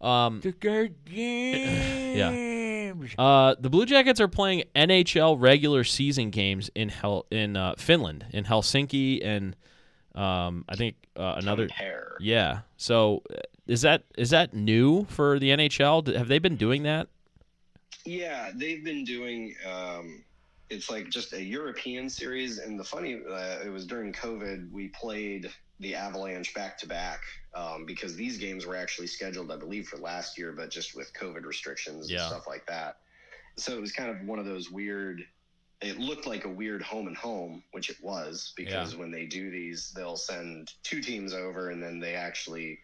Um, 0.00 0.40
The 0.40 0.52
good 0.52 0.94
games. 1.04 3.14
uh, 3.18 3.54
the 3.58 3.70
Blue 3.70 3.86
Jackets 3.86 4.20
are 4.20 4.28
playing 4.28 4.64
NHL 4.74 5.36
regular 5.38 5.84
season 5.84 6.30
games 6.30 6.70
in 6.74 6.88
Hel- 6.88 7.26
in 7.30 7.56
uh, 7.56 7.74
Finland, 7.78 8.26
in 8.32 8.44
Helsinki, 8.44 9.24
and 9.24 9.56
um, 10.14 10.64
I 10.68 10.76
think 10.76 10.96
uh, 11.16 11.34
another. 11.38 11.68
Tampere. 11.68 12.16
Yeah. 12.20 12.60
So 12.76 13.22
uh, 13.32 13.36
is 13.66 13.82
that 13.82 14.04
is 14.16 14.30
that 14.30 14.54
new 14.54 15.04
for 15.06 15.38
the 15.38 15.50
NHL? 15.50 16.14
Have 16.16 16.28
they 16.28 16.38
been 16.38 16.56
doing 16.56 16.82
that? 16.84 17.08
Yeah, 18.04 18.50
they've 18.54 18.84
been 18.84 19.04
doing. 19.04 19.54
Um, 19.68 20.24
it's 20.70 20.90
like 20.90 21.08
just 21.08 21.32
a 21.32 21.42
European 21.42 22.10
series, 22.10 22.58
and 22.58 22.78
the 22.78 22.84
funny, 22.84 23.20
uh, 23.28 23.58
it 23.64 23.70
was 23.70 23.86
during 23.86 24.12
COVID. 24.12 24.70
We 24.70 24.88
played 24.88 25.50
the 25.80 25.94
Avalanche 25.94 26.52
back 26.54 26.76
to 26.78 26.86
back 26.86 27.20
because 27.86 28.14
these 28.16 28.38
games 28.38 28.66
were 28.66 28.76
actually 28.76 29.06
scheduled, 29.06 29.50
I 29.50 29.56
believe, 29.56 29.88
for 29.88 29.96
last 29.96 30.38
year, 30.38 30.52
but 30.52 30.70
just 30.70 30.94
with 30.94 31.12
COVID 31.14 31.44
restrictions 31.44 32.10
Yeah. 32.10 32.20
and 32.20 32.28
stuff 32.28 32.46
like 32.46 32.66
that. 32.66 32.98
So 33.56 33.76
it 33.76 33.80
was 33.80 33.92
kind 33.92 34.10
of 34.10 34.26
one 34.26 34.38
of 34.38 34.44
those 34.44 34.70
weird. 34.70 35.22
It 35.80 35.98
looked 35.98 36.26
like 36.26 36.44
a 36.44 36.48
weird 36.48 36.82
home 36.82 37.06
and 37.06 37.16
home, 37.16 37.62
which 37.72 37.88
it 37.88 37.96
was, 38.02 38.52
because 38.56 38.96
when 38.96 39.10
they 39.12 39.26
do 39.26 39.50
these, 39.50 39.92
they'll 39.94 40.16
send 40.16 40.72
two 40.82 41.00
teams 41.00 41.32
over, 41.32 41.70
and 41.70 41.82
then 41.82 42.00
they 42.00 42.14
actually, 42.14 42.80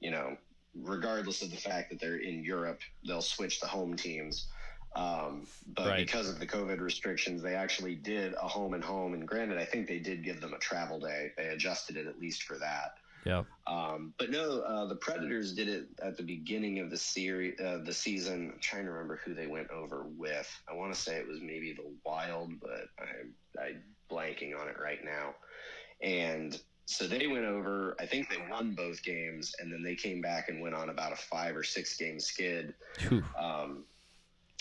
you 0.00 0.10
know, 0.10 0.36
regardless 0.74 1.40
of 1.42 1.50
the 1.50 1.56
fact 1.56 1.90
that 1.90 2.00
they're 2.00 2.18
in 2.18 2.44
Europe, 2.44 2.80
they'll 3.06 3.22
switch 3.22 3.60
the 3.60 3.66
home 3.66 3.96
teams. 3.96 4.48
Um, 4.94 5.46
but 5.66 5.88
Right. 5.88 6.06
because 6.06 6.28
of 6.28 6.38
the 6.38 6.46
COVID 6.46 6.80
restrictions, 6.80 7.42
they 7.42 7.54
actually 7.54 7.96
did 7.96 8.34
a 8.34 8.48
home 8.48 8.74
and 8.74 8.84
home. 8.84 9.14
And 9.14 9.26
granted, 9.26 9.58
I 9.58 9.64
think 9.64 9.88
they 9.88 9.98
did 9.98 10.22
give 10.22 10.40
them 10.40 10.54
a 10.54 10.58
travel 10.58 11.00
day. 11.00 11.32
They 11.36 11.48
adjusted 11.48 11.96
it 11.96 12.06
at 12.06 12.20
least 12.20 12.44
for 12.44 12.58
that. 12.58 12.98
Yeah. 13.24 13.44
Um, 13.66 14.12
but 14.18 14.30
no, 14.30 14.60
uh, 14.60 14.86
the 14.86 14.96
Predators 14.96 15.54
did 15.54 15.68
it 15.68 15.88
at 16.02 16.16
the 16.16 16.22
beginning 16.22 16.78
of 16.78 16.90
the 16.90 16.96
series, 16.96 17.58
uh, 17.58 17.78
the 17.82 17.92
season. 17.92 18.50
I'm 18.52 18.60
trying 18.60 18.84
to 18.84 18.90
remember 18.92 19.18
who 19.24 19.34
they 19.34 19.46
went 19.46 19.70
over 19.70 20.04
with. 20.16 20.50
I 20.70 20.74
want 20.74 20.94
to 20.94 21.00
say 21.00 21.16
it 21.16 21.26
was 21.26 21.40
maybe 21.40 21.72
the 21.72 21.90
Wild, 22.04 22.60
but 22.60 22.88
I, 22.98 23.64
I'm 23.64 23.82
blanking 24.10 24.58
on 24.58 24.68
it 24.68 24.76
right 24.78 25.02
now. 25.02 25.34
And 26.02 26.60
so 26.84 27.06
they 27.06 27.26
went 27.26 27.46
over. 27.46 27.96
I 27.98 28.04
think 28.04 28.28
they 28.28 28.44
won 28.50 28.74
both 28.74 29.02
games, 29.02 29.54
and 29.58 29.72
then 29.72 29.82
they 29.82 29.94
came 29.94 30.20
back 30.20 30.50
and 30.50 30.60
went 30.60 30.74
on 30.74 30.90
about 30.90 31.12
a 31.12 31.16
five 31.16 31.56
or 31.56 31.64
six 31.64 31.96
game 31.96 32.20
skid. 32.20 32.74
Um, 33.38 33.84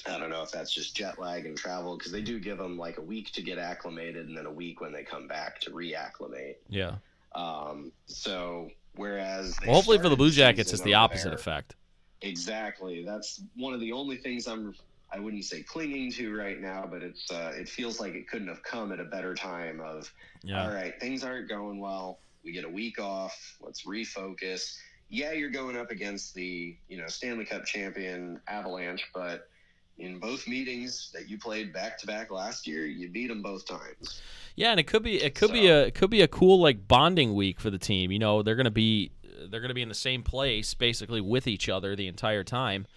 I 0.09 0.17
don't 0.17 0.29
know 0.29 0.43
if 0.43 0.51
that's 0.51 0.73
just 0.73 0.95
jet 0.95 1.17
lag 1.19 1.45
and 1.45 1.57
travel 1.57 1.97
because 1.97 2.11
they 2.11 2.21
do 2.21 2.39
give 2.39 2.57
them 2.57 2.77
like 2.77 2.97
a 2.97 3.01
week 3.01 3.31
to 3.33 3.41
get 3.41 3.57
acclimated 3.57 4.27
and 4.27 4.37
then 4.37 4.45
a 4.45 4.51
week 4.51 4.81
when 4.81 4.91
they 4.91 5.03
come 5.03 5.27
back 5.27 5.59
to 5.61 5.71
reacclimate. 5.71 6.55
Yeah. 6.67 6.95
Um, 7.35 7.91
so 8.05 8.69
whereas 8.95 9.55
they 9.57 9.67
Well, 9.67 9.75
hopefully 9.75 9.99
for 9.99 10.09
the 10.09 10.15
Blue 10.17 10.29
Jackets, 10.31 10.73
it's 10.73 10.81
the 10.81 10.93
opposite 10.95 11.29
there- 11.29 11.35
effect. 11.35 11.75
Exactly. 12.21 13.03
That's 13.03 13.41
one 13.55 13.73
of 13.73 13.79
the 13.81 13.91
only 13.91 14.17
things 14.17 14.47
I'm. 14.47 14.73
I 15.11 15.19
wouldn't 15.19 15.43
say 15.45 15.61
clinging 15.61 16.11
to 16.13 16.35
right 16.35 16.59
now, 16.59 16.87
but 16.89 17.03
it's. 17.03 17.29
Uh, 17.29 17.51
it 17.55 17.67
feels 17.69 17.99
like 17.99 18.13
it 18.15 18.27
couldn't 18.29 18.47
have 18.47 18.63
come 18.63 18.91
at 18.93 18.99
a 18.99 19.03
better 19.03 19.35
time. 19.35 19.81
Of 19.81 20.11
Yeah. 20.41 20.63
all 20.63 20.73
right, 20.73 20.97
things 21.01 21.23
aren't 21.23 21.49
going 21.49 21.79
well. 21.79 22.19
We 22.43 22.51
get 22.53 22.63
a 22.63 22.69
week 22.69 22.97
off. 22.99 23.57
Let's 23.61 23.83
refocus. 23.85 24.77
Yeah, 25.09 25.33
you're 25.33 25.49
going 25.51 25.77
up 25.77 25.91
against 25.91 26.33
the 26.33 26.75
you 26.87 26.97
know 26.97 27.07
Stanley 27.07 27.45
Cup 27.45 27.65
champion 27.65 28.39
Avalanche, 28.47 29.03
but 29.13 29.49
in 29.97 30.19
both 30.19 30.47
meetings 30.47 31.11
that 31.13 31.29
you 31.29 31.37
played 31.37 31.71
back 31.71 31.97
to 31.99 32.07
back 32.07 32.31
last 32.31 32.65
year, 32.67 32.85
you 32.85 33.09
beat 33.09 33.27
them 33.27 33.41
both 33.41 33.65
times. 33.67 34.21
Yeah, 34.55 34.71
and 34.71 34.79
it 34.79 34.83
could 34.83 35.03
be 35.03 35.21
it 35.21 35.35
could 35.35 35.51
be 35.51 35.67
a 35.67 35.83
it 35.83 35.95
could 35.95 36.09
be 36.09 36.21
a 36.21 36.27
cool 36.27 36.59
like 36.59 36.87
bonding 36.87 37.33
week 37.33 37.59
for 37.59 37.69
the 37.69 37.77
team. 37.77 38.11
You 38.11 38.19
know, 38.19 38.43
they're 38.43 38.55
gonna 38.55 38.71
be 38.71 39.11
they're 39.49 39.61
gonna 39.61 39.73
be 39.73 39.81
in 39.81 39.89
the 39.89 39.95
same 39.95 40.23
place 40.23 40.73
basically 40.73 41.21
with 41.21 41.47
each 41.47 41.69
other 41.69 41.95
the 41.95 42.07
entire 42.07 42.43
time. 42.43 42.87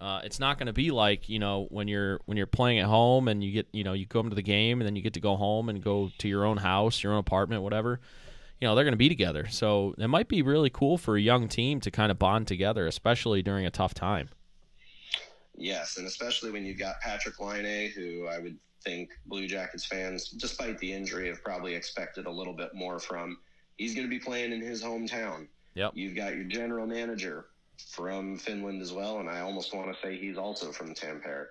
Uh, 0.00 0.22
it's 0.24 0.40
not 0.40 0.56
going 0.56 0.66
to 0.66 0.72
be 0.72 0.90
like 0.90 1.28
you 1.28 1.38
know 1.38 1.66
when 1.68 1.86
you're 1.86 2.20
when 2.24 2.38
you're 2.38 2.46
playing 2.46 2.78
at 2.78 2.86
home 2.86 3.28
and 3.28 3.44
you 3.44 3.52
get 3.52 3.68
you 3.72 3.84
know 3.84 3.92
you 3.92 4.06
come 4.06 4.30
to 4.30 4.34
the 4.34 4.42
game 4.42 4.80
and 4.80 4.86
then 4.86 4.96
you 4.96 5.02
get 5.02 5.12
to 5.12 5.20
go 5.20 5.36
home 5.36 5.68
and 5.68 5.84
go 5.84 6.10
to 6.16 6.26
your 6.26 6.46
own 6.46 6.56
house, 6.56 7.02
your 7.02 7.12
own 7.12 7.18
apartment, 7.18 7.62
whatever. 7.62 8.00
You 8.60 8.68
know 8.68 8.74
they're 8.74 8.84
going 8.84 8.92
to 8.92 8.98
be 8.98 9.10
together, 9.10 9.46
so 9.50 9.94
it 9.98 10.08
might 10.08 10.28
be 10.28 10.40
really 10.40 10.70
cool 10.70 10.96
for 10.96 11.16
a 11.16 11.20
young 11.20 11.48
team 11.48 11.80
to 11.80 11.90
kind 11.90 12.10
of 12.10 12.18
bond 12.18 12.46
together, 12.46 12.86
especially 12.86 13.42
during 13.42 13.66
a 13.66 13.70
tough 13.70 13.92
time. 13.92 14.30
Yes, 15.60 15.98
and 15.98 16.06
especially 16.06 16.50
when 16.50 16.64
you've 16.64 16.78
got 16.78 17.00
Patrik 17.02 17.38
Laine, 17.38 17.90
who 17.90 18.26
I 18.26 18.38
would 18.38 18.56
think 18.82 19.10
Blue 19.26 19.46
Jackets 19.46 19.84
fans, 19.84 20.30
despite 20.30 20.78
the 20.78 20.90
injury, 20.90 21.28
have 21.28 21.44
probably 21.44 21.74
expected 21.74 22.26
a 22.26 22.30
little 22.30 22.54
bit 22.54 22.74
more 22.74 22.98
from. 22.98 23.38
He's 23.76 23.94
going 23.94 24.06
to 24.06 24.10
be 24.10 24.18
playing 24.18 24.52
in 24.52 24.60
his 24.60 24.82
hometown. 24.82 25.48
Yep. 25.74 25.92
You've 25.94 26.16
got 26.16 26.34
your 26.34 26.44
general 26.44 26.86
manager 26.86 27.46
from 27.88 28.38
Finland 28.38 28.80
as 28.80 28.92
well, 28.92 29.20
and 29.20 29.28
I 29.28 29.40
almost 29.40 29.74
want 29.74 29.92
to 29.92 30.00
say 30.00 30.16
he's 30.16 30.38
also 30.38 30.72
from 30.72 30.94
Tampere. 30.94 31.48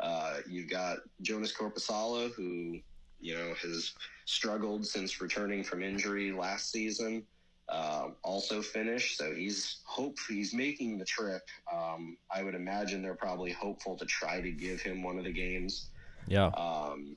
Uh, 0.00 0.38
you've 0.48 0.70
got 0.70 0.98
Joonas 1.22 1.54
Korpisalo, 1.54 2.32
who 2.32 2.80
you 3.20 3.34
know 3.34 3.52
has 3.60 3.92
struggled 4.24 4.86
since 4.86 5.20
returning 5.20 5.62
from 5.62 5.82
injury 5.82 6.32
last 6.32 6.70
season. 6.72 7.24
Uh, 7.70 8.08
also 8.24 8.62
finished, 8.62 9.16
so 9.16 9.32
he's 9.32 9.80
hope 9.86 10.16
he's 10.28 10.52
making 10.52 10.98
the 10.98 11.04
trip. 11.04 11.42
Um, 11.72 12.16
I 12.34 12.42
would 12.42 12.56
imagine 12.56 13.00
they're 13.00 13.14
probably 13.14 13.52
hopeful 13.52 13.96
to 13.96 14.04
try 14.06 14.40
to 14.40 14.50
give 14.50 14.80
him 14.82 15.04
one 15.04 15.18
of 15.18 15.24
the 15.24 15.32
games. 15.32 15.90
Yeah. 16.26 16.46
Um, 16.48 17.16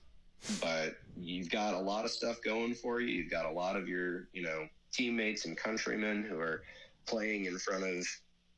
but 0.62 0.94
you've 1.16 1.50
got 1.50 1.74
a 1.74 1.80
lot 1.80 2.06
of 2.06 2.12
stuff 2.12 2.38
going 2.44 2.76
for 2.76 3.02
you. 3.02 3.08
You've 3.08 3.32
got 3.32 3.46
a 3.46 3.52
lot 3.52 3.76
of 3.76 3.88
your, 3.88 4.28
you 4.32 4.44
know, 4.44 4.68
teammates 4.94 5.46
and 5.46 5.58
countrymen 5.58 6.24
who 6.24 6.40
are 6.40 6.62
playing 7.08 7.46
in 7.46 7.58
front 7.58 7.84
of 7.84 8.06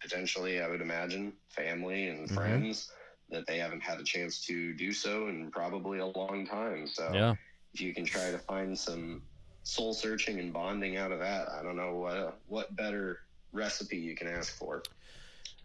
potentially, 0.01 0.61
I 0.61 0.67
would 0.67 0.81
imagine, 0.81 1.33
family 1.49 2.07
and 2.09 2.29
Mhm. 2.29 2.33
friends 2.35 2.91
that 3.29 3.47
they 3.47 3.57
haven't 3.57 3.81
had 3.81 3.99
a 3.99 4.03
chance 4.03 4.45
to 4.47 4.73
do 4.73 4.91
so 4.91 5.29
in 5.29 5.49
probably 5.51 5.99
a 5.99 6.07
long 6.07 6.45
time. 6.45 6.87
So 6.87 7.11
Yeah. 7.13 7.35
if 7.73 7.79
you 7.79 7.93
can 7.93 8.05
try 8.05 8.31
to 8.31 8.37
find 8.39 8.77
some 8.77 9.23
soul 9.65 9.93
searching 9.93 10.39
and 10.39 10.53
bonding 10.53 10.95
out 10.95 11.11
of 11.11 11.19
that, 11.19 11.49
I 11.49 11.61
don't 11.61 11.75
know 11.75 11.95
what 11.95 12.39
what 12.47 12.75
better 12.75 13.21
recipe 13.51 13.97
you 13.97 14.15
can 14.15 14.27
ask 14.27 14.55
for. 14.55 14.83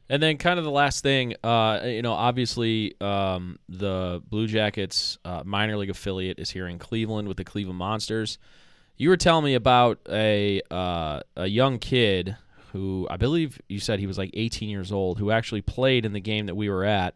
And 0.09 0.21
then, 0.21 0.39
kind 0.39 0.59
of 0.59 0.65
the 0.65 0.73
last 0.73 1.05
thing, 1.05 1.37
uh, 1.45 1.83
you 1.85 2.03
know, 2.03 2.15
obviously, 2.15 3.01
um, 3.01 3.61
the 3.69 4.21
Blue 4.29 4.49
Jackets 4.49 5.19
uh, 5.25 5.43
minor 5.45 5.77
league 5.77 5.91
affiliate 5.91 6.41
is 6.41 6.51
here 6.51 6.67
in 6.67 6.81
Cleveland 6.81 7.29
with 7.29 7.37
the 7.37 7.45
Cleveland 7.45 7.79
Monsters. 7.79 8.39
You 8.97 9.09
were 9.09 9.17
telling 9.17 9.45
me 9.45 9.55
about 9.55 10.01
a 10.09 10.63
uh, 10.71 11.21
a 11.37 11.47
young 11.47 11.79
kid 11.79 12.37
who 12.73 13.07
I 13.11 13.19
believe 13.19 13.61
you 13.69 13.81
said 13.81 14.01
he 14.01 14.07
was 14.07 14.19
like 14.19 14.31
18 14.35 14.69
years 14.69 14.91
old, 14.91 15.19
who 15.19 15.31
actually 15.31 15.63
played 15.63 16.05
in 16.05 16.13
the 16.13 16.21
game 16.21 16.47
that 16.47 16.57
we 16.57 16.69
were 16.69 16.85
at, 16.85 17.15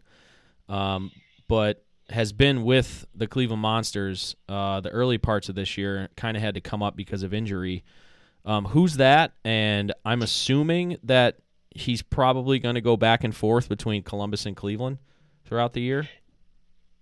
um, 0.68 1.10
but 1.48 1.83
has 2.10 2.32
been 2.32 2.64
with 2.64 3.06
the 3.14 3.26
Cleveland 3.26 3.62
Monsters 3.62 4.36
uh, 4.48 4.80
the 4.80 4.90
early 4.90 5.18
parts 5.18 5.48
of 5.48 5.54
this 5.54 5.78
year. 5.78 6.08
Kind 6.16 6.36
of 6.36 6.42
had 6.42 6.54
to 6.54 6.60
come 6.60 6.82
up 6.82 6.96
because 6.96 7.22
of 7.22 7.32
injury. 7.32 7.84
Um, 8.44 8.66
who's 8.66 8.96
that? 8.96 9.32
And 9.44 9.92
I'm 10.04 10.22
assuming 10.22 10.98
that 11.04 11.38
he's 11.70 12.02
probably 12.02 12.58
going 12.58 12.74
to 12.74 12.80
go 12.80 12.96
back 12.96 13.24
and 13.24 13.34
forth 13.34 13.68
between 13.68 14.02
Columbus 14.02 14.46
and 14.46 14.56
Cleveland 14.56 14.98
throughout 15.44 15.72
the 15.72 15.80
year. 15.80 16.08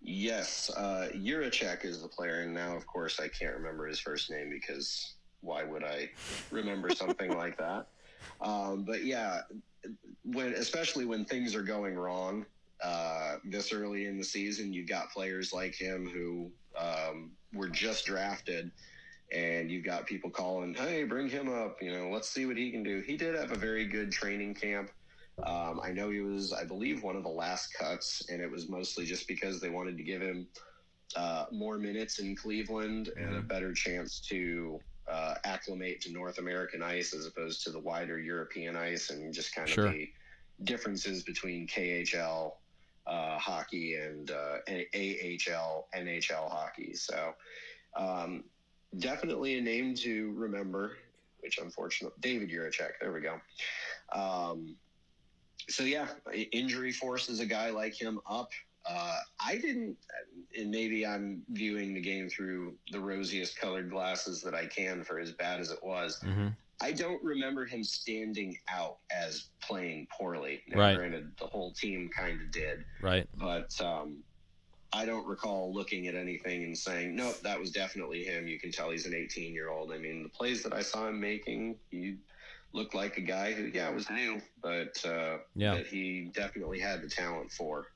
Yes, 0.00 0.70
uh, 0.76 1.08
Jiricek 1.14 1.84
is 1.84 2.02
the 2.02 2.08
player, 2.08 2.40
and 2.40 2.52
now, 2.52 2.76
of 2.76 2.86
course, 2.86 3.20
I 3.20 3.28
can't 3.28 3.54
remember 3.54 3.86
his 3.86 4.00
first 4.00 4.30
name 4.30 4.50
because 4.50 5.14
why 5.42 5.62
would 5.62 5.84
I 5.84 6.10
remember 6.50 6.90
something 6.90 7.36
like 7.36 7.58
that? 7.58 7.86
Um, 8.40 8.84
but 8.84 9.04
yeah, 9.04 9.40
when 10.24 10.52
especially 10.54 11.04
when 11.04 11.24
things 11.24 11.56
are 11.56 11.62
going 11.62 11.96
wrong 11.96 12.46
uh, 12.82 13.36
this 13.44 13.72
early 13.72 14.06
in 14.06 14.18
the 14.18 14.24
season, 14.24 14.72
you've 14.72 14.88
got 14.88 15.10
players 15.12 15.52
like 15.52 15.74
him 15.74 16.08
who 16.12 16.50
um, 16.78 17.32
were 17.54 17.68
just 17.68 18.06
drafted, 18.06 18.70
and 19.32 19.70
you've 19.70 19.84
got 19.84 20.06
people 20.06 20.30
calling, 20.30 20.74
"Hey, 20.74 21.04
bring 21.04 21.28
him 21.28 21.48
up! 21.48 21.80
You 21.80 21.92
know, 21.92 22.10
let's 22.10 22.28
see 22.28 22.46
what 22.46 22.56
he 22.56 22.70
can 22.70 22.82
do." 22.82 23.00
He 23.00 23.16
did 23.16 23.34
have 23.34 23.52
a 23.52 23.56
very 23.56 23.86
good 23.86 24.10
training 24.10 24.54
camp. 24.54 24.90
Um, 25.44 25.80
I 25.82 25.92
know 25.92 26.10
he 26.10 26.20
was, 26.20 26.52
I 26.52 26.64
believe, 26.64 27.02
one 27.02 27.16
of 27.16 27.22
the 27.22 27.28
last 27.28 27.72
cuts, 27.74 28.28
and 28.28 28.42
it 28.42 28.50
was 28.50 28.68
mostly 28.68 29.06
just 29.06 29.26
because 29.28 29.60
they 29.60 29.70
wanted 29.70 29.96
to 29.96 30.02
give 30.02 30.20
him 30.20 30.48
uh, 31.16 31.46
more 31.50 31.78
minutes 31.78 32.18
in 32.18 32.34
Cleveland 32.36 33.10
and 33.16 33.36
a 33.36 33.42
better 33.42 33.72
chance 33.72 34.20
to 34.28 34.80
uh, 35.08 35.34
acclimate 35.44 36.00
to 36.02 36.12
North 36.12 36.38
American 36.38 36.82
ice 36.82 37.14
as 37.14 37.26
opposed 37.26 37.62
to 37.64 37.70
the 37.70 37.78
wider 37.78 38.18
European 38.18 38.76
ice, 38.76 39.10
and 39.10 39.32
just 39.32 39.54
kind 39.54 39.68
of 39.68 39.74
Sure. 39.74 39.92
the 39.92 40.08
differences 40.64 41.22
between 41.22 41.66
KHL 41.66 42.52
uh, 43.06 43.38
hockey 43.38 43.94
and 43.94 44.30
uh, 44.30 44.58
AHL, 44.68 45.88
NHL 45.94 46.50
hockey. 46.50 46.94
So, 46.94 47.34
um, 47.96 48.44
definitely 48.98 49.58
a 49.58 49.60
name 49.60 49.94
to 49.96 50.32
remember. 50.32 50.96
Which 51.40 51.58
unfortunately, 51.58 52.16
David 52.20 52.50
Jiricek. 52.50 52.92
There 53.00 53.12
we 53.12 53.20
go. 53.20 53.40
Um, 54.12 54.76
so 55.68 55.82
yeah, 55.82 56.06
injury 56.52 56.92
forces 56.92 57.40
a 57.40 57.46
guy 57.46 57.70
like 57.70 58.00
him 58.00 58.20
up. 58.28 58.50
Uh, 58.88 59.18
I 59.44 59.56
didn't, 59.56 59.96
and 60.58 60.70
maybe 60.70 61.06
I'm 61.06 61.42
viewing 61.50 61.94
the 61.94 62.00
game 62.00 62.28
through 62.28 62.74
the 62.90 62.98
rosiest 62.98 63.56
colored 63.56 63.90
glasses 63.90 64.42
that 64.42 64.54
I 64.54 64.66
can 64.66 65.04
for 65.04 65.20
as 65.20 65.32
bad 65.32 65.60
as 65.60 65.70
it 65.70 65.82
was. 65.82 66.20
Mm-hmm. 66.24 66.48
I 66.82 66.92
don't 66.92 67.22
remember 67.22 67.64
him 67.64 67.84
standing 67.84 68.58
out 68.68 68.98
as 69.10 69.46
playing 69.62 70.08
poorly. 70.18 70.60
Now, 70.68 70.80
Right. 70.80 70.96
Granted, 70.96 71.32
the 71.38 71.46
whole 71.46 71.72
team 71.72 72.10
kind 72.14 72.40
of 72.40 72.50
did, 72.50 72.84
Right. 73.00 73.26
but 73.34 73.70
um, 73.80 74.22
I 74.92 75.06
don't 75.06 75.26
recall 75.26 75.72
looking 75.72 76.08
at 76.08 76.14
anything 76.14 76.64
and 76.64 76.76
saying, 76.76 77.14
nope, 77.16 77.36
that 77.42 77.58
was 77.58 77.70
definitely 77.70 78.24
him. 78.24 78.46
You 78.46 78.58
can 78.58 78.72
tell 78.72 78.90
he's 78.90 79.06
an 79.06 79.14
18 79.14 79.54
year 79.54 79.70
old. 79.70 79.92
I 79.92 79.98
mean, 79.98 80.22
the 80.22 80.28
plays 80.28 80.62
that 80.64 80.72
I 80.74 80.82
saw 80.82 81.08
him 81.08 81.18
making, 81.20 81.76
he 81.90 82.16
looked 82.72 82.94
like 82.94 83.16
a 83.16 83.20
guy 83.22 83.52
who, 83.52 83.64
yeah, 83.72 83.88
was 83.90 84.10
new, 84.10 84.40
but 84.62 84.98
uh, 85.06 85.38
Yeah. 85.54 85.76
that 85.76 85.86
he 85.86 86.30
definitely 86.34 86.80
had 86.80 87.00
the 87.02 87.08
talent 87.08 87.52
for. 87.52 87.86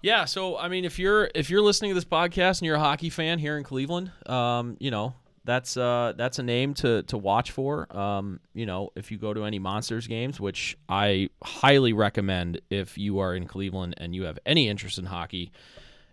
Yeah, 0.00 0.26
so 0.26 0.58
I 0.58 0.68
mean, 0.68 0.84
if 0.84 0.98
you're 0.98 1.30
if 1.34 1.48
you're 1.48 1.62
listening 1.62 1.90
to 1.90 1.94
this 1.94 2.04
podcast 2.04 2.58
and 2.60 2.66
you're 2.66 2.76
a 2.76 2.80
hockey 2.80 3.08
fan 3.08 3.38
here 3.38 3.56
in 3.56 3.64
Cleveland, 3.64 4.12
um, 4.26 4.76
you 4.78 4.90
know 4.90 5.14
that's 5.44 5.76
uh 5.76 6.14
that's 6.16 6.38
a 6.38 6.42
name 6.42 6.74
to 6.74 7.02
to 7.04 7.18
watch 7.18 7.50
for. 7.50 7.94
Um, 7.96 8.40
you 8.54 8.66
know, 8.66 8.90
if 8.96 9.10
you 9.10 9.18
go 9.18 9.34
to 9.34 9.44
any 9.44 9.58
Monsters 9.58 10.06
games, 10.06 10.40
which 10.40 10.76
I 10.88 11.28
highly 11.42 11.92
recommend 11.92 12.60
if 12.70 12.96
you 12.96 13.18
are 13.18 13.34
in 13.34 13.46
Cleveland 13.46 13.94
and 13.98 14.14
you 14.14 14.24
have 14.24 14.38
any 14.46 14.68
interest 14.68 14.98
in 14.98 15.04
hockey, 15.04 15.52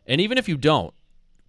and 0.06 0.20
even 0.20 0.38
if 0.38 0.50
you 0.50 0.58
don't, 0.58 0.94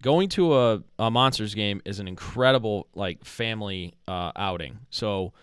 going 0.01 0.29
to 0.29 0.55
a, 0.55 0.83
a 0.99 1.11
Monsters 1.11 1.55
game 1.55 1.81
is 1.85 1.99
an 1.99 2.07
incredible 2.07 2.87
like 2.95 3.25
family 3.25 3.93
uh, 4.07 4.31
outing. 4.35 4.79
So 4.89 5.33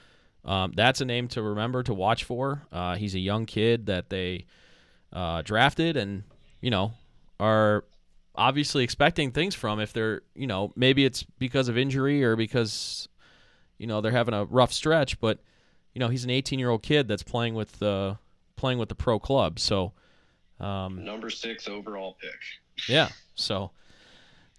um, 0.45 0.73
that's 0.75 1.01
a 1.01 1.05
name 1.05 1.29
to 1.29 1.43
remember 1.43 1.83
to 1.83 1.95
watch 1.95 2.25
for. 2.25 2.63
Uh, 2.73 2.97
he's 2.97 3.15
a 3.15 3.21
young 3.21 3.45
kid 3.45 3.87
that 3.87 4.09
they 4.09 4.47
uh, 5.13 5.43
drafted 5.43 5.97
and 5.97 6.23
you 6.61 6.71
know 6.71 6.93
are 7.39 7.85
obviously 8.41 8.83
expecting 8.83 9.31
things 9.31 9.55
from 9.55 9.81
if 9.81 9.93
they're 9.93 10.23
you 10.35 10.47
know 10.47 10.73
maybe 10.75 11.05
it's 11.05 11.23
because 11.39 11.69
of 11.69 11.77
injury 11.77 12.25
or 12.25 12.37
because 12.37 13.09
you 13.79 13.87
know 13.87 14.01
they're 14.01 14.11
having 14.11 14.35
a 14.35 14.45
rough 14.47 14.73
stretch 14.73 15.21
but 15.21 15.41
you 15.95 16.01
know 16.01 16.09
he's 16.09 16.25
an 16.25 16.31
18 16.31 16.59
year 16.59 16.71
old 16.71 16.83
kid 16.83 17.07
that's 17.07 17.23
playing 17.23 17.55
with 17.55 17.79
the 17.79 18.17
playing 18.57 18.79
with 18.79 18.89
the 18.89 18.95
pro 18.95 19.19
club. 19.19 19.59
So 19.59 19.93
um, 20.61 21.05
Number 21.05 21.31
six 21.31 21.69
overall 21.69 22.17
pick. 22.21 22.39
yeah. 22.89 23.09
So 23.35 23.71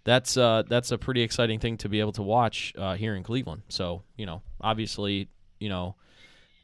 that's 0.04 0.36
uh, 0.36 0.64
that's 0.68 0.92
a 0.92 0.98
pretty 0.98 1.22
exciting 1.22 1.60
thing 1.60 1.78
to 1.78 1.90
be 1.90 2.00
able 2.00 2.14
to 2.14 2.24
watch 2.24 2.74
uh, 2.78 2.96
here 2.96 3.16
in 3.16 3.24
Cleveland. 3.24 3.62
So 3.70 4.04
you 4.18 4.26
know 4.26 4.42
obviously 4.60 5.30
you 5.60 5.70
know 5.70 5.96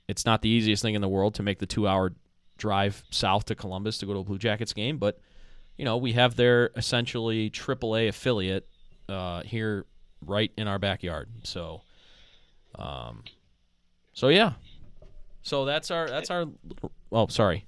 it's 0.07 0.25
not 0.25 0.41
the 0.41 0.49
easiest 0.49 0.81
thing 0.81 0.95
in 0.95 1.01
the 1.01 1.07
world 1.07 1.35
to 1.35 1.43
make 1.43 1.59
the 1.59 1.65
two 1.65 1.87
hour 1.87 2.13
drive 2.57 3.03
south 3.11 3.45
to 3.45 3.55
Columbus 3.55 3.99
to 3.99 4.05
go 4.05 4.13
to 4.13 4.19
a 4.19 4.23
Blue 4.23 4.39
Jackets 4.39 4.73
game, 4.73 4.97
but 4.97 5.19
you 5.77 5.85
know 5.85 5.97
we 5.97 6.13
have 6.13 6.35
their 6.35 6.71
essentially 6.75 7.49
AAA 7.49 8.09
affiliate 8.09 8.67
uh, 9.09 9.43
here 9.43 9.85
right 10.25 10.51
in 10.57 10.67
our 10.67 10.79
backyard. 10.79 11.29
So, 11.43 11.81
um, 12.75 13.23
so 14.13 14.29
yeah, 14.29 14.53
so 15.41 15.65
that's 15.65 15.91
our 15.91 16.07
that's 16.07 16.29
our. 16.31 16.45
Oh, 17.11 17.27
sorry. 17.27 17.65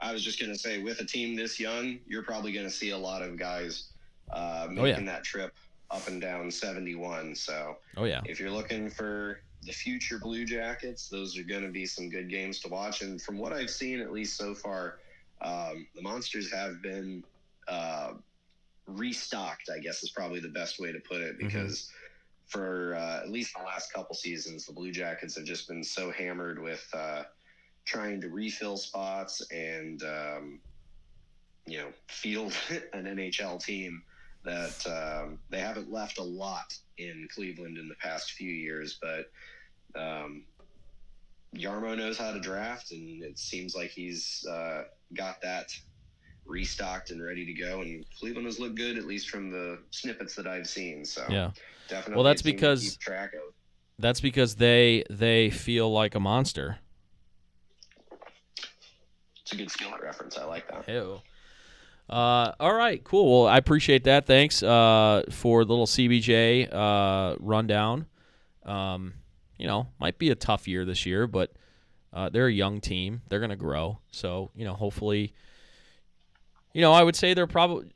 I 0.00 0.12
was 0.12 0.24
just 0.24 0.38
to 0.50 0.58
say, 0.58 0.82
with 0.82 1.00
a 1.00 1.04
team 1.04 1.36
this 1.36 1.60
young, 1.60 1.98
you're 2.06 2.22
probably 2.22 2.52
to 2.64 2.70
see 2.72 2.90
a 2.90 2.98
lot 2.98 3.20
of 3.22 3.36
guys 3.38 3.92
uh, 4.32 4.66
Oh, 4.70 4.72
yeah. 4.72 4.92
making 4.92 5.04
that 5.04 5.24
trip 5.24 5.54
up 5.90 6.06
and 6.08 6.20
down 6.22 6.50
71. 6.50 7.34
So 7.34 7.76
Oh 7.98 8.04
yeah, 8.04 8.22
if 8.24 8.40
you're 8.40 8.50
looking 8.50 8.88
for 8.88 9.40
the 9.62 9.72
future 9.72 10.18
Blue 10.18 10.46
Jackets, 10.46 11.08
those 11.08 11.36
are 11.36 11.42
to 11.62 11.68
be 11.68 11.84
some 11.84 12.08
good 12.08 12.30
games 12.30 12.60
to 12.60 12.68
watch. 12.68 13.02
And 13.02 13.20
from 13.20 13.36
what 13.36 13.52
I've 13.52 13.68
seen, 13.68 14.00
at 14.00 14.10
least 14.10 14.38
so 14.38 14.54
far, 14.54 15.00
um, 15.42 15.86
the 15.94 16.02
Monsters 16.02 16.52
have 16.52 16.82
been 16.82 17.24
uh, 17.68 18.12
restocked. 18.86 19.70
I 19.74 19.78
guess 19.78 20.02
is 20.02 20.10
probably 20.10 20.40
the 20.40 20.48
best 20.48 20.80
way 20.80 20.92
to 20.92 21.00
put 21.00 21.20
it 21.20 21.38
because. 21.38 21.90
For 22.46 22.96
uh, 22.96 23.20
at 23.22 23.30
least 23.30 23.54
the 23.56 23.62
last 23.62 23.92
couple 23.92 24.16
seasons, 24.16 24.66
the 24.66 24.72
Blue 24.72 24.90
Jackets 24.90 25.36
have 25.36 25.44
just 25.44 25.68
been 25.68 25.84
so 25.84 26.10
hammered 26.10 26.60
with 26.60 26.84
uh, 26.92 27.22
trying 27.84 28.20
to 28.20 28.28
refill 28.28 28.76
spots 28.76 29.40
and 29.52 30.02
um, 30.02 30.60
you 31.66 31.78
know 31.78 31.88
field 32.08 32.52
an 32.92 33.04
NHL 33.04 33.64
team 33.64 34.02
that 34.44 34.86
um, 34.86 35.38
they 35.50 35.60
haven't 35.60 35.92
left 35.92 36.18
a 36.18 36.22
lot 36.22 36.74
in 36.98 37.28
Cleveland 37.32 37.78
in 37.78 37.88
the 37.88 37.94
past 37.96 38.32
few 38.32 38.50
years, 38.50 38.98
but 39.00 39.30
um, 40.00 40.44
Jarmo 41.56 41.96
knows 41.96 42.16
how 42.16 42.32
to 42.32 42.40
draft, 42.40 42.92
and 42.92 43.22
it 43.22 43.38
seems 43.38 43.74
like 43.74 43.90
he's 43.90 44.44
uh, 44.48 44.82
got 45.16 45.42
that 45.42 45.72
restocked 46.46 47.10
and 47.10 47.22
ready 47.22 47.44
to 47.44 47.52
go. 47.52 47.80
And 47.80 48.04
Cleveland 48.18 48.46
has 48.46 48.60
looked 48.60 48.76
good, 48.76 48.96
at 48.96 49.04
least 49.04 49.30
from 49.30 49.50
the 49.50 49.78
snippets 49.90 50.34
that 50.36 50.46
I've 50.46 50.68
seen. 50.68 51.04
So 51.04 51.24
yeah. 51.28 51.50
definitely. 51.88 52.14
Well, 52.14 52.24
that's 52.24 52.40
a 52.40 52.44
team 52.44 52.52
to 52.52 52.56
because- 52.56 52.96
track 52.96 53.34
of. 53.34 53.54
That's 53.98 54.22
because 54.22 54.54
they 54.54 55.04
they 55.10 55.50
feel 55.50 55.92
like 55.92 56.14
a 56.14 56.20
monster. 56.20 56.78
It's 59.42 59.52
a 59.52 59.56
good 59.56 59.70
skill 59.70 59.90
reference. 60.02 60.38
I 60.38 60.44
like 60.44 60.66
that. 60.68 60.88
Ew. 60.88 61.20
Uh, 62.08 62.52
all 62.58 62.74
right, 62.74 63.04
cool. 63.04 63.42
Well, 63.42 63.48
I 63.48 63.58
appreciate 63.58 64.04
that. 64.04 64.26
Thanks 64.26 64.62
uh, 64.62 65.24
for 65.30 65.66
the 65.66 65.72
little 65.72 65.86
CBJ 65.86 66.72
uh, 66.72 67.36
rundown. 67.38 68.06
Um, 68.64 69.14
you 69.60 69.66
know, 69.66 69.88
might 70.00 70.18
be 70.18 70.30
a 70.30 70.34
tough 70.34 70.66
year 70.66 70.86
this 70.86 71.04
year, 71.04 71.26
but 71.26 71.52
uh, 72.14 72.30
they're 72.30 72.46
a 72.46 72.52
young 72.52 72.80
team. 72.80 73.20
They're 73.28 73.40
going 73.40 73.50
to 73.50 73.56
grow. 73.56 73.98
So, 74.10 74.50
you 74.56 74.64
know, 74.64 74.72
hopefully, 74.72 75.34
you 76.72 76.80
know, 76.80 76.92
I 76.92 77.02
would 77.02 77.14
say 77.14 77.34
they're 77.34 77.46
probably 77.46 77.90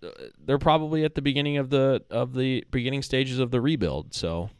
they're 0.44 0.58
probably 0.58 1.04
at 1.04 1.14
the 1.14 1.22
beginning 1.22 1.56
of 1.56 1.70
the 1.70 2.02
of 2.10 2.34
the 2.34 2.64
beginning 2.70 3.02
stages 3.02 3.38
of 3.38 3.50
the 3.50 3.62
rebuild. 3.62 4.12
So, 4.12 4.50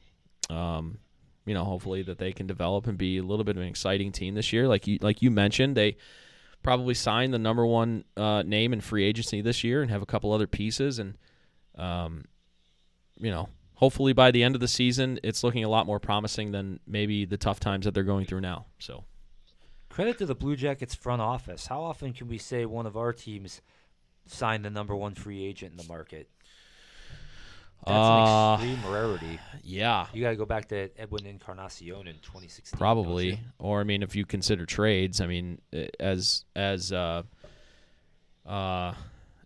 um, 0.49 0.99
you 1.45 1.53
know, 1.53 1.65
hopefully 1.65 2.03
that 2.05 2.17
they 2.17 2.33
can 2.33 2.47
develop 2.47 2.87
and 2.87 2.97
be 2.97 3.19
a 3.19 3.23
little 3.23 3.45
bit 3.45 3.57
of 3.57 3.63
an 3.63 3.69
exciting 3.69 4.11
team 4.11 4.35
this 4.35 4.51
year. 4.51 4.67
Like 4.67 4.87
you 4.87 4.99
like 5.03 5.21
you 5.21 5.31
mentioned, 5.31 5.77
they 5.77 5.99
probably 6.63 6.95
sign 6.95 7.33
the 7.33 7.39
number 7.39 7.67
one 7.67 8.05
uh, 8.17 8.43
name 8.43 8.73
in 8.73 8.81
free 8.81 9.05
agency 9.05 9.43
this 9.43 9.63
year 9.63 9.83
and 9.83 9.91
have 9.91 10.01
a 10.01 10.07
couple 10.07 10.33
other 10.33 10.47
pieces 10.47 10.99
and 10.99 11.19
um, 11.77 12.25
you 13.19 13.31
know 13.31 13.51
hopefully 13.77 14.13
by 14.13 14.31
the 14.31 14.43
end 14.43 14.55
of 14.55 14.61
the 14.61 14.69
season 14.69 15.19
it's 15.23 15.43
looking 15.45 15.65
a 15.65 15.69
lot 15.69 15.87
more 15.87 15.99
promising 16.01 16.53
than 16.53 16.79
maybe 16.87 17.25
the 17.25 17.37
tough 17.37 17.59
times 17.61 17.85
that 17.85 17.93
they're 17.95 18.03
going 18.05 18.25
through 18.27 18.41
now 18.41 18.67
so 18.79 19.05
Credit 19.91 20.19
to 20.19 20.27
the 20.27 20.35
Blue 20.35 20.57
Jackets 20.57 20.93
front 20.93 21.23
office. 21.23 21.69
How 21.69 21.81
often 21.81 22.13
can 22.13 22.27
we 22.27 22.37
say 22.37 22.67
one 22.67 22.85
of 22.85 22.97
our 22.97 23.13
teams 23.13 23.61
signed 24.27 24.65
the 24.65 24.71
number 24.71 24.97
one 24.97 25.15
free 25.15 25.45
agent 25.45 25.71
in 25.71 25.77
the 25.77 25.85
market? 25.87 26.29
That's 27.87 27.95
Uh, 27.97 28.57
an 28.61 28.69
extreme 28.71 28.93
rarity. 28.93 29.39
yeah 29.63 30.07
You 30.13 30.21
got 30.21 30.31
to 30.31 30.37
go 30.37 30.47
back 30.47 30.67
to 30.71 30.91
Edwin 30.99 31.27
Encarnacion 31.27 32.09
in 32.09 32.17
2016. 32.23 32.77
probably 32.77 33.39
or 33.61 33.81
i 33.81 33.85
mean 33.85 34.03
if 34.03 34.17
you 34.17 34.25
consider 34.27 34.67
trades 34.67 35.21
i 35.21 35.29
mean 35.29 35.61
eh, 35.73 35.87
as 36.01 36.45
as 36.57 36.91
uh 36.91 37.23
uh 38.47 38.95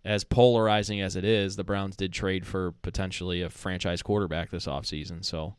as 0.05 0.24
polarizing 0.24 1.01
as 1.01 1.16
it 1.16 1.24
is 1.24 1.57
the 1.57 1.64
browns 1.64 1.96
did 1.96 2.12
trade 2.12 2.46
for 2.46 2.72
potentially 2.82 3.42
a 3.42 3.51
franchise 3.51 4.03
quarterback 4.03 4.51
this 4.51 4.66
offseason 4.66 5.24
so 5.24 5.57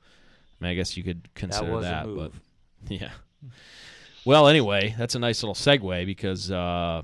I, 0.59 0.65
mean, 0.65 0.71
I 0.71 0.75
guess 0.75 0.97
you 0.97 1.03
could 1.03 1.33
consider 1.35 1.77
a 1.77 1.81
that, 1.81 2.05
but 2.13 2.31
yeah. 2.89 3.11
Well, 4.25 4.47
anyway, 4.47 4.93
that's 4.97 5.15
a 5.15 5.19
nice 5.19 5.41
little 5.41 5.55
segue 5.55 6.05
because 6.05 6.51
uh, 6.51 7.01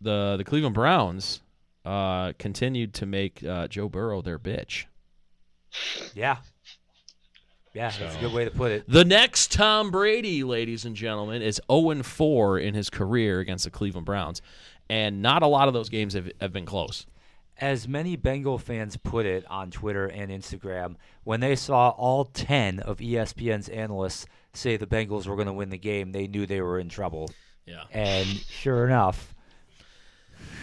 the 0.00 0.36
the 0.38 0.44
Cleveland 0.44 0.74
Browns 0.74 1.42
uh, 1.84 2.32
continued 2.38 2.94
to 2.94 3.06
make 3.06 3.44
uh, 3.44 3.68
Joe 3.68 3.88
Burrow 3.88 4.22
their 4.22 4.38
bitch. 4.38 4.86
Yeah. 6.14 6.38
Yeah, 7.72 7.92
that's 7.96 8.16
a 8.16 8.18
good 8.18 8.32
way 8.32 8.44
to 8.44 8.50
put 8.50 8.72
it. 8.72 8.84
The 8.88 9.04
next 9.04 9.52
Tom 9.52 9.92
Brady, 9.92 10.42
ladies 10.42 10.84
and 10.84 10.96
gentlemen, 10.96 11.40
is 11.40 11.60
0 11.70 12.02
4 12.02 12.58
in 12.58 12.74
his 12.74 12.90
career 12.90 13.38
against 13.38 13.62
the 13.62 13.70
Cleveland 13.70 14.06
Browns. 14.06 14.42
And 14.90 15.22
not 15.22 15.42
a 15.42 15.46
lot 15.46 15.68
of 15.68 15.74
those 15.74 15.88
games 15.88 16.14
have, 16.14 16.30
have 16.40 16.52
been 16.52 16.66
close. 16.66 17.06
As 17.58 17.86
many 17.86 18.16
Bengal 18.16 18.58
fans 18.58 18.96
put 18.96 19.26
it 19.26 19.44
on 19.48 19.70
Twitter 19.70 20.06
and 20.06 20.30
Instagram, 20.30 20.96
when 21.24 21.40
they 21.40 21.54
saw 21.54 21.90
all 21.90 22.24
10 22.24 22.80
of 22.80 22.98
ESPN's 22.98 23.68
analysts 23.68 24.26
say 24.52 24.76
the 24.76 24.86
Bengals 24.86 25.26
were 25.26 25.36
going 25.36 25.46
to 25.46 25.52
win 25.52 25.70
the 25.70 25.78
game, 25.78 26.12
they 26.12 26.26
knew 26.26 26.46
they 26.46 26.60
were 26.60 26.78
in 26.78 26.88
trouble. 26.88 27.30
Yeah. 27.66 27.84
And 27.92 28.26
sure 28.26 28.86
enough, 28.86 29.34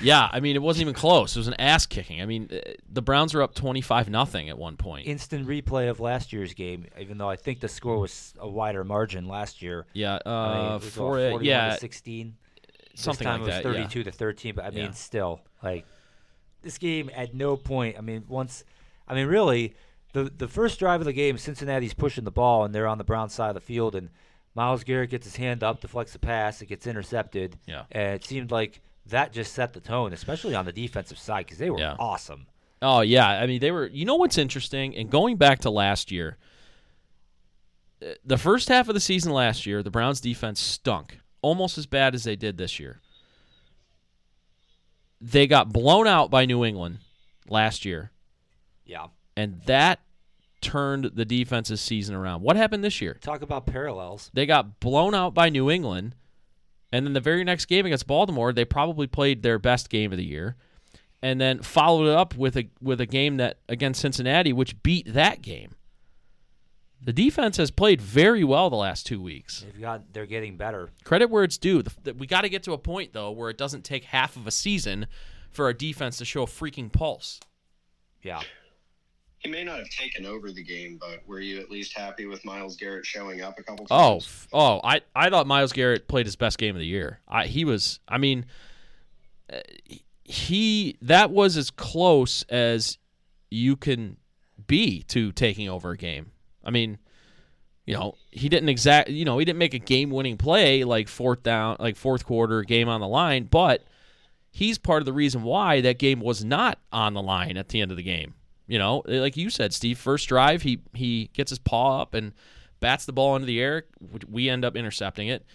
Yeah, 0.01 0.27
I 0.31 0.39
mean, 0.39 0.55
it 0.55 0.61
wasn't 0.61 0.81
even 0.81 0.93
close. 0.93 1.35
It 1.35 1.39
was 1.39 1.47
an 1.47 1.55
ass 1.59 1.85
kicking. 1.85 2.21
I 2.21 2.25
mean, 2.25 2.49
uh, 2.51 2.73
the 2.91 3.01
Browns 3.01 3.33
were 3.33 3.41
up 3.41 3.55
25 3.55 4.09
nothing 4.09 4.49
at 4.49 4.57
one 4.57 4.75
point. 4.77 5.07
instant 5.07 5.47
replay 5.47 5.89
of 5.89 5.99
last 5.99 6.33
year's 6.33 6.53
game, 6.53 6.85
even 6.99 7.17
though 7.17 7.29
I 7.29 7.35
think 7.35 7.61
the 7.61 7.67
score 7.67 7.99
was 7.99 8.33
a 8.39 8.47
wider 8.47 8.83
margin 8.83 9.27
last 9.27 9.61
year. 9.61 9.85
yeah, 9.93 10.19
uh, 10.25 10.29
I 10.29 10.55
mean, 10.55 10.71
it 10.71 10.83
was 10.83 10.93
for 10.93 11.15
41 11.15 11.43
yeah, 11.43 11.73
to 11.73 11.79
16. 11.79 12.35
Something 13.03 13.25
this 13.25 13.31
time 13.31 13.41
like 13.41 13.49
it 13.51 13.55
was 13.55 13.63
that. 13.63 13.89
32 13.91 14.03
to 14.05 14.11
13, 14.11 14.55
but 14.55 14.65
I 14.65 14.69
mean, 14.71 14.85
Yeah. 14.85 14.91
still, 14.91 15.41
like 15.63 15.85
this 16.61 16.77
game 16.77 17.09
at 17.15 17.33
no 17.33 17.55
point. 17.55 17.97
I 17.97 18.01
mean, 18.01 18.23
once, 18.27 18.63
I 19.07 19.13
mean, 19.15 19.27
really, 19.27 19.75
the 20.13 20.23
the 20.25 20.47
first 20.47 20.79
drive 20.79 21.01
of 21.01 21.05
the 21.05 21.13
game, 21.13 21.37
Cincinnati's 21.37 21.93
pushing 21.93 22.23
the 22.23 22.31
ball 22.31 22.63
and 22.65 22.73
they're 22.73 22.87
on 22.87 22.97
the 22.97 23.03
Brown 23.03 23.29
side 23.29 23.49
of 23.49 23.55
the 23.55 23.61
field, 23.61 23.95
and 23.95 24.09
Myles 24.55 24.83
Garrett 24.83 25.11
gets 25.11 25.25
his 25.25 25.35
hand 25.35 25.63
up, 25.63 25.81
deflects 25.81 26.13
the 26.13 26.19
pass, 26.19 26.61
it 26.61 26.65
gets 26.65 26.87
intercepted. 26.87 27.57
Yeah. 27.67 27.83
and 27.91 28.15
it 28.15 28.25
seemed 28.25 28.49
like 28.51 28.81
that 29.05 29.31
just 29.31 29.53
set 29.53 29.71
the 29.73 29.79
tone, 29.79 30.11
especially 30.11 30.55
on 30.55 30.65
the 30.65 30.73
defensive 30.73 31.17
side, 31.19 31.45
because 31.45 31.59
they 31.59 31.69
were 31.69 31.79
Yeah. 31.79 31.95
awesome. 31.99 32.47
Oh 32.81 33.01
yeah, 33.01 33.27
I 33.27 33.45
mean 33.47 33.59
they 33.59 33.71
were. 33.71 33.87
You 33.87 34.05
know 34.05 34.15
what's 34.15 34.37
interesting? 34.37 34.95
And 34.95 35.09
going 35.09 35.37
back 35.37 35.59
to 35.59 35.69
last 35.69 36.11
year, 36.11 36.37
uh, 38.01 38.07
the 38.25 38.37
first 38.37 38.69
half 38.69 38.87
of 38.87 38.93
the 38.93 38.99
season 38.99 39.31
last 39.31 39.65
year, 39.65 39.81
the 39.81 39.89
Browns 39.91 40.21
defense 40.21 40.59
stunk, 40.59 41.19
almost 41.41 41.77
as 41.77 41.85
bad 41.85 42.15
as 42.15 42.23
they 42.23 42.35
did 42.35 42.57
this 42.57 42.79
year. 42.79 42.99
They 45.19 45.47
got 45.47 45.73
blown 45.73 46.07
out 46.07 46.29
by 46.29 46.45
New 46.45 46.63
England 46.63 46.99
last 47.49 47.85
year, 47.85 48.11
Yeah, 48.85 49.07
and 49.35 49.61
that 49.65 49.99
turned 50.61 51.05
the 51.15 51.25
defense's 51.25 51.81
season 51.81 52.13
around. 52.15 52.41
What 52.41 52.55
happened 52.55 52.83
this 52.83 53.01
year? 53.01 53.17
talk 53.21 53.41
about 53.41 53.65
parallels. 53.65 54.29
They 54.33 54.45
got 54.45 54.79
blown 54.79 55.15
out 55.15 55.33
by 55.33 55.49
New 55.49 55.71
England, 55.71 56.13
and 56.91 57.05
then 57.05 57.13
the 57.13 57.19
very 57.19 57.43
next 57.43 57.65
game 57.65 57.85
against 57.85 58.05
Baltimore, 58.05 58.53
they 58.53 58.65
probably 58.65 59.07
played 59.07 59.41
their 59.41 59.57
best 59.57 59.89
game 59.89 60.11
of 60.11 60.17
the 60.19 60.23
year, 60.25 60.55
and 61.23 61.41
then 61.41 61.63
followed 61.63 62.07
it 62.11 62.15
up 62.15 62.35
with 62.35 62.55
a 62.55 62.69
with 62.79 63.01
a 63.01 63.07
game 63.07 63.37
that 63.37 63.57
against 63.67 64.01
Cincinnati, 64.01 64.53
which 64.53 64.83
beat 64.83 65.11
that 65.13 65.41
game. 65.41 65.73
The 67.01 67.13
defense 67.13 67.57
has 67.57 67.71
played 67.71 68.01
very 68.01 68.43
well 68.43 68.69
the 68.69 68.75
last 68.75 69.05
two 69.05 69.21
weeks. 69.21 69.61
They've 69.61 69.81
got, 69.81 70.13
they're 70.13 70.25
getting 70.25 70.57
better. 70.57 70.89
Credit 71.03 71.29
where 71.29 71.43
it's 71.43 71.57
due. 71.57 71.83
The, 71.83 71.91
the, 72.03 72.13
we 72.13 72.27
got 72.27 72.41
to 72.41 72.49
get 72.49 72.63
to 72.63 72.73
a 72.73 72.77
point 72.77 73.13
though 73.13 73.31
where 73.31 73.49
it 73.49 73.57
doesn't 73.57 73.83
take 73.83 74.05
half 74.05 74.35
of 74.35 74.47
a 74.47 74.51
season 74.51 75.07
for 75.51 75.65
our 75.65 75.73
defense 75.73 76.17
to 76.17 76.25
show 76.25 76.43
a 76.43 76.47
freaking 76.47 76.91
pulse. 76.91 77.39
Yeah. 78.21 78.41
He 79.39 79.49
may 79.49 79.63
not 79.63 79.77
have 79.77 79.89
taken 79.89 80.25
over 80.25 80.51
the 80.51 80.63
game, 80.63 80.97
but 80.99 81.21
were 81.27 81.39
you 81.39 81.59
at 81.59 81.69
least 81.69 81.95
happy 81.95 82.25
with 82.25 82.43
Myles 82.43 82.75
Garrett 82.75 83.05
showing 83.05 83.41
up 83.41 83.59
a 83.59 83.63
couple 83.63 83.85
times? 83.85 84.47
Oh, 84.51 84.59
oh! 84.59 84.81
I, 84.83 85.01
I 85.15 85.29
thought 85.29 85.45
Myles 85.45 85.73
Garrett 85.73 86.07
played 86.07 86.25
his 86.25 86.35
best 86.35 86.57
game 86.57 86.75
of 86.75 86.79
the 86.79 86.87
year. 86.87 87.19
I, 87.27 87.45
he 87.45 87.63
was. 87.63 87.99
I 88.07 88.17
mean, 88.17 88.47
uh, 89.53 89.59
he 90.23 90.97
that 91.03 91.29
was 91.29 91.55
as 91.55 91.69
close 91.69 92.43
as 92.49 92.97
you 93.51 93.75
can 93.75 94.17
be 94.65 95.03
to 95.03 95.31
taking 95.31 95.69
over 95.69 95.91
a 95.91 95.97
game. 95.97 96.31
I 96.67 96.71
mean, 96.71 96.99
you 97.85 97.95
know, 97.95 98.15
he 98.29 98.49
didn't 98.49 98.69
exact. 98.69 99.09
You 99.09 99.25
know, 99.25 99.39
he 99.39 99.45
didn't 99.45 99.57
make 99.57 99.73
a 99.73 99.79
game-winning 99.79 100.37
play 100.37 100.83
like 100.83 101.07
fourth 101.07 101.41
down, 101.41 101.77
like 101.79 101.95
fourth 101.95 102.25
quarter 102.25 102.61
game 102.61 102.89
on 102.89 102.99
the 103.01 103.07
line, 103.07 103.45
but 103.45 103.85
he's 104.51 104.77
part 104.77 105.01
of 105.01 105.05
the 105.05 105.13
reason 105.13 105.43
why 105.43 105.81
that 105.81 105.97
game 105.97 106.19
was 106.19 106.43
not 106.43 106.79
on 106.91 107.13
the 107.13 107.21
line 107.21 107.57
at 107.57 107.69
the 107.69 107.79
end 107.79 107.91
of 107.91 107.97
the 107.97 108.03
game. 108.03 108.33
You 108.67 108.77
know, 108.77 109.03
like 109.05 109.37
you 109.37 109.49
said, 109.49 109.73
Steve, 109.73 109.97
first 109.97 110.27
drive, 110.27 110.63
he 110.63 110.81
he 110.93 111.29
gets 111.33 111.51
his 111.51 111.59
paw 111.59 112.01
up 112.01 112.13
and 112.13 112.33
bats 112.79 113.05
the 113.05 113.13
ball 113.13 113.35
into 113.35 113.45
the 113.45 113.59
air. 113.61 113.85
We 114.29 114.49
end 114.49 114.63
up 114.65 114.75
intercepting 114.75 115.27
it. 115.29 115.45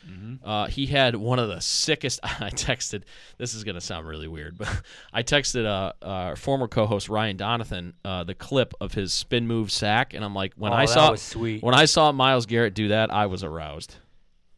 Uh, 0.45 0.67
he 0.67 0.87
had 0.87 1.15
one 1.17 1.39
of 1.39 1.49
the 1.49 1.61
sickest. 1.61 2.21
I 2.25 2.51
texted. 2.51 3.03
This 3.39 3.55
is 3.55 3.65
gonna 3.65 3.81
sound 3.81 4.07
really 4.07 4.29
weird, 4.29 4.59
but 4.59 4.69
I 5.13 5.23
texted 5.23 5.65
uh, 5.67 5.93
our 6.03 6.37
former 6.37 6.69
co-host 6.69 7.09
Ryan 7.09 7.37
Donathan 7.37 7.93
uh, 8.05 8.25
the 8.25 8.35
clip 8.35 8.75
of 8.81 8.95
his 8.95 9.13
spin 9.13 9.47
move 9.47 9.71
sack, 9.71 10.15
and 10.15 10.25
I'm 10.25 10.35
like, 10.35 10.55
when 10.57 10.73
Oh, 10.73 10.77
I 10.77 10.85
saw 10.87 11.15
sweet. 11.15 11.63
when 11.63 11.75
I 11.75 11.85
saw 11.85 12.13
Myles 12.13 12.47
Garrett 12.47 12.75
do 12.75 12.89
that, 12.89 13.13
I 13.13 13.27
was 13.27 13.43
aroused. 13.45 13.97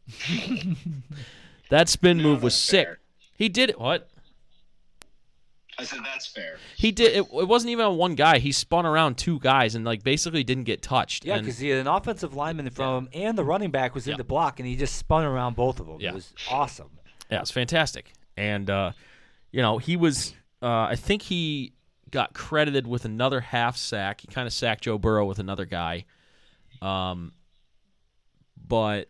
that 1.69 1.89
spin 1.89 2.21
move 2.21 2.43
was 2.43 2.53
that's 2.53 2.61
sick. 2.61 2.97
He 3.37 3.49
did 3.49 3.69
it. 3.71 3.79
What? 3.79 4.09
I 5.77 5.83
said 5.83 5.99
that's 6.03 6.25
fair. 6.25 6.57
He 6.77 6.91
did. 6.91 7.13
It, 7.13 7.25
it 7.33 7.47
wasn't 7.47 7.71
even 7.71 7.85
on 7.85 7.97
one 7.97 8.15
guy. 8.15 8.39
He 8.39 8.51
spun 8.51 8.85
around 8.85 9.17
two 9.17 9.39
guys 9.39 9.75
and 9.75 9.83
like 9.83 10.03
basically 10.03 10.43
didn't 10.43 10.63
get 10.63 10.81
touched. 10.81 11.25
Yeah, 11.25 11.39
because 11.39 11.57
he 11.57 11.69
had 11.69 11.79
an 11.79 11.87
offensive 11.87 12.33
lineman 12.33 12.69
from 12.69 13.07
him, 13.07 13.09
and 13.13 13.37
the 13.37 13.43
running 13.43 13.71
back 13.71 13.93
was 13.93 14.07
in 14.07 14.17
the 14.17 14.23
block, 14.23 14.59
and 14.59 14.67
he 14.67 14.75
just 14.75 14.95
spun 14.95 15.25
around 15.25 15.55
both 15.55 15.79
of 15.79 15.87
them. 15.87 15.97
Yeah. 15.99 16.09
It 16.09 16.15
was 16.15 16.33
awesome. 16.49 16.91
Yeah, 17.29 17.37
it 17.37 17.41
was 17.41 17.51
fantastic. 17.51 18.13
And 18.37 18.69
uh, 18.69 18.91
you 19.51 19.61
know, 19.61 19.77
he 19.77 19.97
was 19.97 20.33
uh, 20.61 20.67
I 20.89 20.95
think 20.95 21.21
he 21.23 21.73
got 22.11 22.33
credited 22.33 22.87
with 22.87 23.03
another 23.03 23.41
half 23.41 23.75
sack. 23.75 24.21
He 24.21 24.27
kind 24.27 24.47
of 24.47 24.53
sacked 24.53 24.83
Joe 24.83 24.97
Burrow 24.97 25.25
with 25.25 25.39
another 25.39 25.65
guy. 25.65 26.05
Um 26.81 27.31
but 28.67 29.09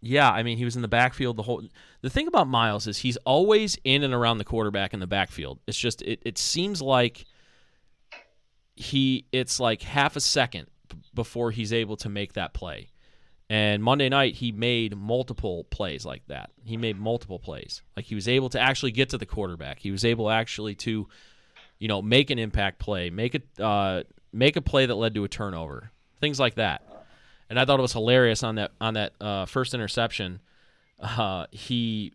yeah, 0.00 0.30
I 0.30 0.42
mean, 0.42 0.56
he 0.58 0.64
was 0.64 0.76
in 0.76 0.82
the 0.82 0.88
backfield 0.88 1.36
the 1.36 1.42
whole 1.42 1.62
The 2.02 2.10
thing 2.10 2.26
about 2.26 2.48
Myles 2.48 2.86
is 2.86 2.98
he's 2.98 3.16
always 3.18 3.78
in 3.84 4.02
and 4.02 4.14
around 4.14 4.38
the 4.38 4.44
quarterback 4.44 4.94
in 4.94 5.00
the 5.00 5.06
backfield. 5.06 5.58
It's 5.66 5.78
just 5.78 6.02
it 6.02 6.22
it 6.24 6.38
seems 6.38 6.80
like 6.80 7.26
he 8.74 9.26
it's 9.32 9.60
like 9.60 9.82
half 9.82 10.16
a 10.16 10.20
second 10.20 10.66
before 11.14 11.50
he's 11.50 11.72
able 11.72 11.96
to 11.98 12.08
make 12.08 12.32
that 12.34 12.54
play. 12.54 12.88
And 13.50 13.82
Monday 13.82 14.08
night, 14.08 14.36
he 14.36 14.52
made 14.52 14.96
multiple 14.96 15.64
plays 15.64 16.06
like 16.06 16.22
that. 16.28 16.50
He 16.64 16.76
made 16.76 16.96
multiple 16.96 17.40
plays. 17.40 17.82
Like 17.96 18.06
he 18.06 18.14
was 18.14 18.28
able 18.28 18.48
to 18.50 18.60
actually 18.60 18.92
get 18.92 19.10
to 19.10 19.18
the 19.18 19.26
quarterback. 19.26 19.80
He 19.80 19.90
was 19.90 20.04
able 20.04 20.30
actually 20.30 20.76
to, 20.76 21.08
you 21.80 21.88
know, 21.88 22.00
make 22.00 22.30
an 22.30 22.38
impact 22.38 22.78
play, 22.78 23.10
make 23.10 23.34
a 23.34 23.62
uh, 23.62 24.02
make 24.32 24.56
a 24.56 24.62
play 24.62 24.86
that 24.86 24.94
led 24.94 25.14
to 25.14 25.24
a 25.24 25.28
turnover, 25.28 25.90
things 26.20 26.38
like 26.38 26.54
that. 26.54 26.82
And 27.50 27.58
I 27.58 27.64
thought 27.64 27.80
it 27.80 27.82
was 27.82 27.92
hilarious 27.92 28.44
on 28.44 28.54
that 28.54 28.70
on 28.80 28.94
that 28.94 29.12
uh, 29.20 29.46
first 29.46 29.74
interception. 29.74 30.40
Uh, 31.00 31.46
he, 31.50 32.12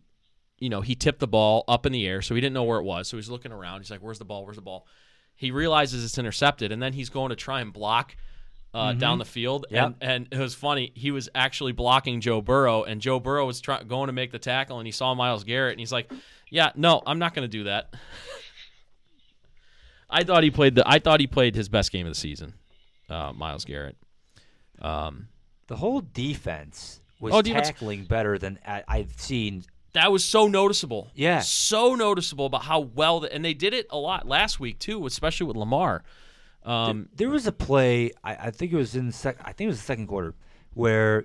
you 0.58 0.68
know, 0.68 0.80
he 0.80 0.94
tipped 0.94 1.18
the 1.18 1.26
ball 1.26 1.64
up 1.68 1.86
in 1.86 1.92
the 1.92 2.06
air, 2.06 2.22
so 2.22 2.34
he 2.34 2.40
didn't 2.40 2.54
know 2.54 2.64
where 2.64 2.78
it 2.78 2.84
was. 2.84 3.08
So 3.08 3.16
he's 3.16 3.28
looking 3.28 3.52
around. 3.52 3.80
He's 3.80 3.90
like, 3.90 4.00
"Where's 4.00 4.18
the 4.18 4.24
ball? 4.24 4.44
Where's 4.44 4.56
the 4.56 4.62
ball?" 4.62 4.86
He 5.34 5.50
realizes 5.50 6.04
it's 6.04 6.18
intercepted, 6.18 6.72
and 6.72 6.80
then 6.82 6.92
he's 6.92 7.10
going 7.10 7.30
to 7.30 7.36
try 7.36 7.60
and 7.60 7.72
block 7.72 8.16
uh, 8.72 8.92
down 8.92 9.18
the 9.18 9.24
field. 9.24 9.66
Yep. 9.70 9.84
And, 9.84 9.96
and 10.00 10.28
it 10.30 10.38
was 10.38 10.54
funny. 10.54 10.92
He 10.94 11.10
was 11.10 11.28
actually 11.34 11.72
blocking 11.72 12.20
Joe 12.20 12.40
Burrow, 12.40 12.84
and 12.84 13.00
Joe 13.00 13.18
Burrow 13.20 13.46
was 13.46 13.60
try- 13.60 13.82
going 13.82 14.06
to 14.06 14.12
make 14.12 14.32
the 14.32 14.38
tackle, 14.38 14.78
and 14.78 14.86
he 14.86 14.92
saw 14.92 15.14
Myles 15.14 15.44
Garrett, 15.44 15.72
and 15.72 15.80
he's 15.80 15.92
like, 15.92 16.10
"Yeah, 16.50 16.70
no, 16.74 17.02
I'm 17.06 17.18
not 17.18 17.34
going 17.34 17.44
to 17.44 17.48
do 17.58 17.64
that." 17.64 17.92
I 20.10 20.24
thought 20.24 20.44
he 20.44 20.50
played 20.50 20.74
the. 20.76 20.88
I 20.88 20.98
thought 21.00 21.20
he 21.20 21.26
played 21.26 21.54
his 21.54 21.68
best 21.68 21.90
game 21.90 22.06
of 22.06 22.12
the 22.12 22.18
season, 22.18 22.54
uh, 23.10 23.32
Myles 23.32 23.64
Garrett. 23.64 23.96
Um, 24.80 25.28
The 25.66 25.76
whole 25.76 26.00
defense 26.00 27.00
was 27.20 27.34
Oh, 27.34 27.42
tackling 27.42 28.04
better 28.04 28.38
than 28.38 28.58
I, 28.66 28.82
I've 28.86 29.12
seen. 29.20 29.64
that 29.94 30.10
was 30.12 30.24
so 30.24 30.46
noticeable. 30.48 31.10
Yeah. 31.14 31.40
so 31.40 31.94
noticeable 31.94 32.46
about 32.46 32.64
how 32.64 32.80
well, 32.80 33.20
the, 33.20 33.32
and 33.32 33.44
they 33.44 33.54
did 33.54 33.72
it 33.74 33.86
a 33.90 33.96
lot 33.98 34.26
last 34.28 34.60
week 34.60 34.78
too, 34.78 35.06
especially 35.06 35.46
with 35.46 35.56
Lamar. 35.56 36.02
Um, 36.64 37.08
there 37.14 37.30
was 37.30 37.46
a 37.46 37.52
play. 37.52 38.10
I, 38.24 38.34
I 38.34 38.50
think 38.50 38.72
it 38.72 38.76
was 38.76 38.96
in 38.96 39.06
the 39.06 39.12
sec. 39.12 39.36
I 39.40 39.52
think 39.52 39.66
it 39.66 39.70
was 39.70 39.78
the 39.78 39.84
second 39.86 40.08
quarter 40.08 40.34
where 40.74 41.24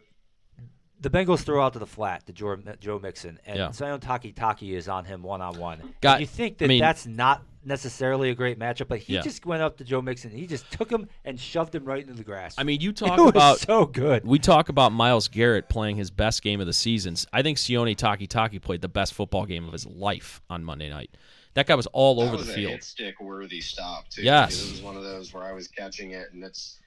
the 1.00 1.10
Bengals 1.10 1.40
throw 1.40 1.64
out 1.66 1.74
to 1.74 1.80
the 1.80 1.88
flat 1.88 2.28
to 2.28 2.32
Joe, 2.34 2.58
Joe 2.80 3.00
Mixon, 3.00 3.40
and 3.48 3.58
Yeah. 3.58 3.70
Takitaki 3.70 4.74
is 4.74 4.88
on 4.88 5.04
him 5.06 5.24
one 5.24 5.42
on 5.42 5.58
one. 5.58 5.80
You 6.04 6.26
think 6.28 6.54
I 6.54 6.56
that 6.60 6.68
mean- 6.68 6.80
that's 6.80 7.08
not 7.08 7.42
necessarily 7.64 8.30
a 8.30 8.36
great 8.36 8.58
matchup, 8.60 8.88
but 8.88 9.00
he 9.00 9.14
Yeah. 9.14 9.22
just 9.22 9.46
went 9.46 9.62
up 9.62 9.78
to 9.78 9.84
Joe 9.84 10.02
Mixon. 10.02 10.32
He 10.32 10.48
just 10.48 10.70
took 10.72 10.90
him 10.92 11.08
and 11.26 11.40
shoved 11.40 11.76
him 11.76 11.86
right 11.86 12.02
into 12.02 12.14
the 12.14 12.24
grass. 12.24 12.56
I 12.58 12.64
mean, 12.64 12.82
you 12.82 12.90
it 12.92 12.96
talk 12.98 13.18
was 13.18 13.30
about 13.30 13.60
so 13.60 13.86
good. 13.86 14.26
we 14.26 14.40
talk 14.40 14.70
about 14.70 14.92
Myles 14.92 15.28
Garrett 15.28 15.70
playing 15.70 15.96
his 15.98 16.10
best 16.12 16.42
game 16.42 16.60
of 16.60 16.68
the 16.68 16.74
season. 16.74 17.16
I 17.34 17.42
think 17.42 17.58
Sione 17.58 17.96
Takitaki 17.96 18.62
played 18.62 18.82
the 18.82 18.88
best 18.90 19.14
football 19.14 19.46
game 19.46 19.66
of 19.66 19.74
his 19.74 19.86
life 19.86 20.42
on 20.50 20.64
Monday 20.64 20.90
night. 20.90 21.12
That 21.54 21.68
guy 21.68 21.76
was 21.76 21.88
all 21.88 22.16
That 22.16 22.22
over 22.28 22.38
was 22.38 22.48
the 22.48 22.54
a 22.54 22.56
field. 22.56 22.72
hit 22.72 22.84
stick 22.84 23.20
worthy 23.20 23.60
stop 23.62 24.08
too. 24.10 24.24
Yes. 24.24 24.64
It 24.64 24.72
was 24.72 24.82
one 24.82 24.96
of 24.96 25.04
those 25.04 25.34
where 25.34 25.44
I 25.44 25.52
was 25.52 25.68
catching 25.68 26.12
it, 26.12 26.32
and 26.34 26.44
it's 26.44 26.78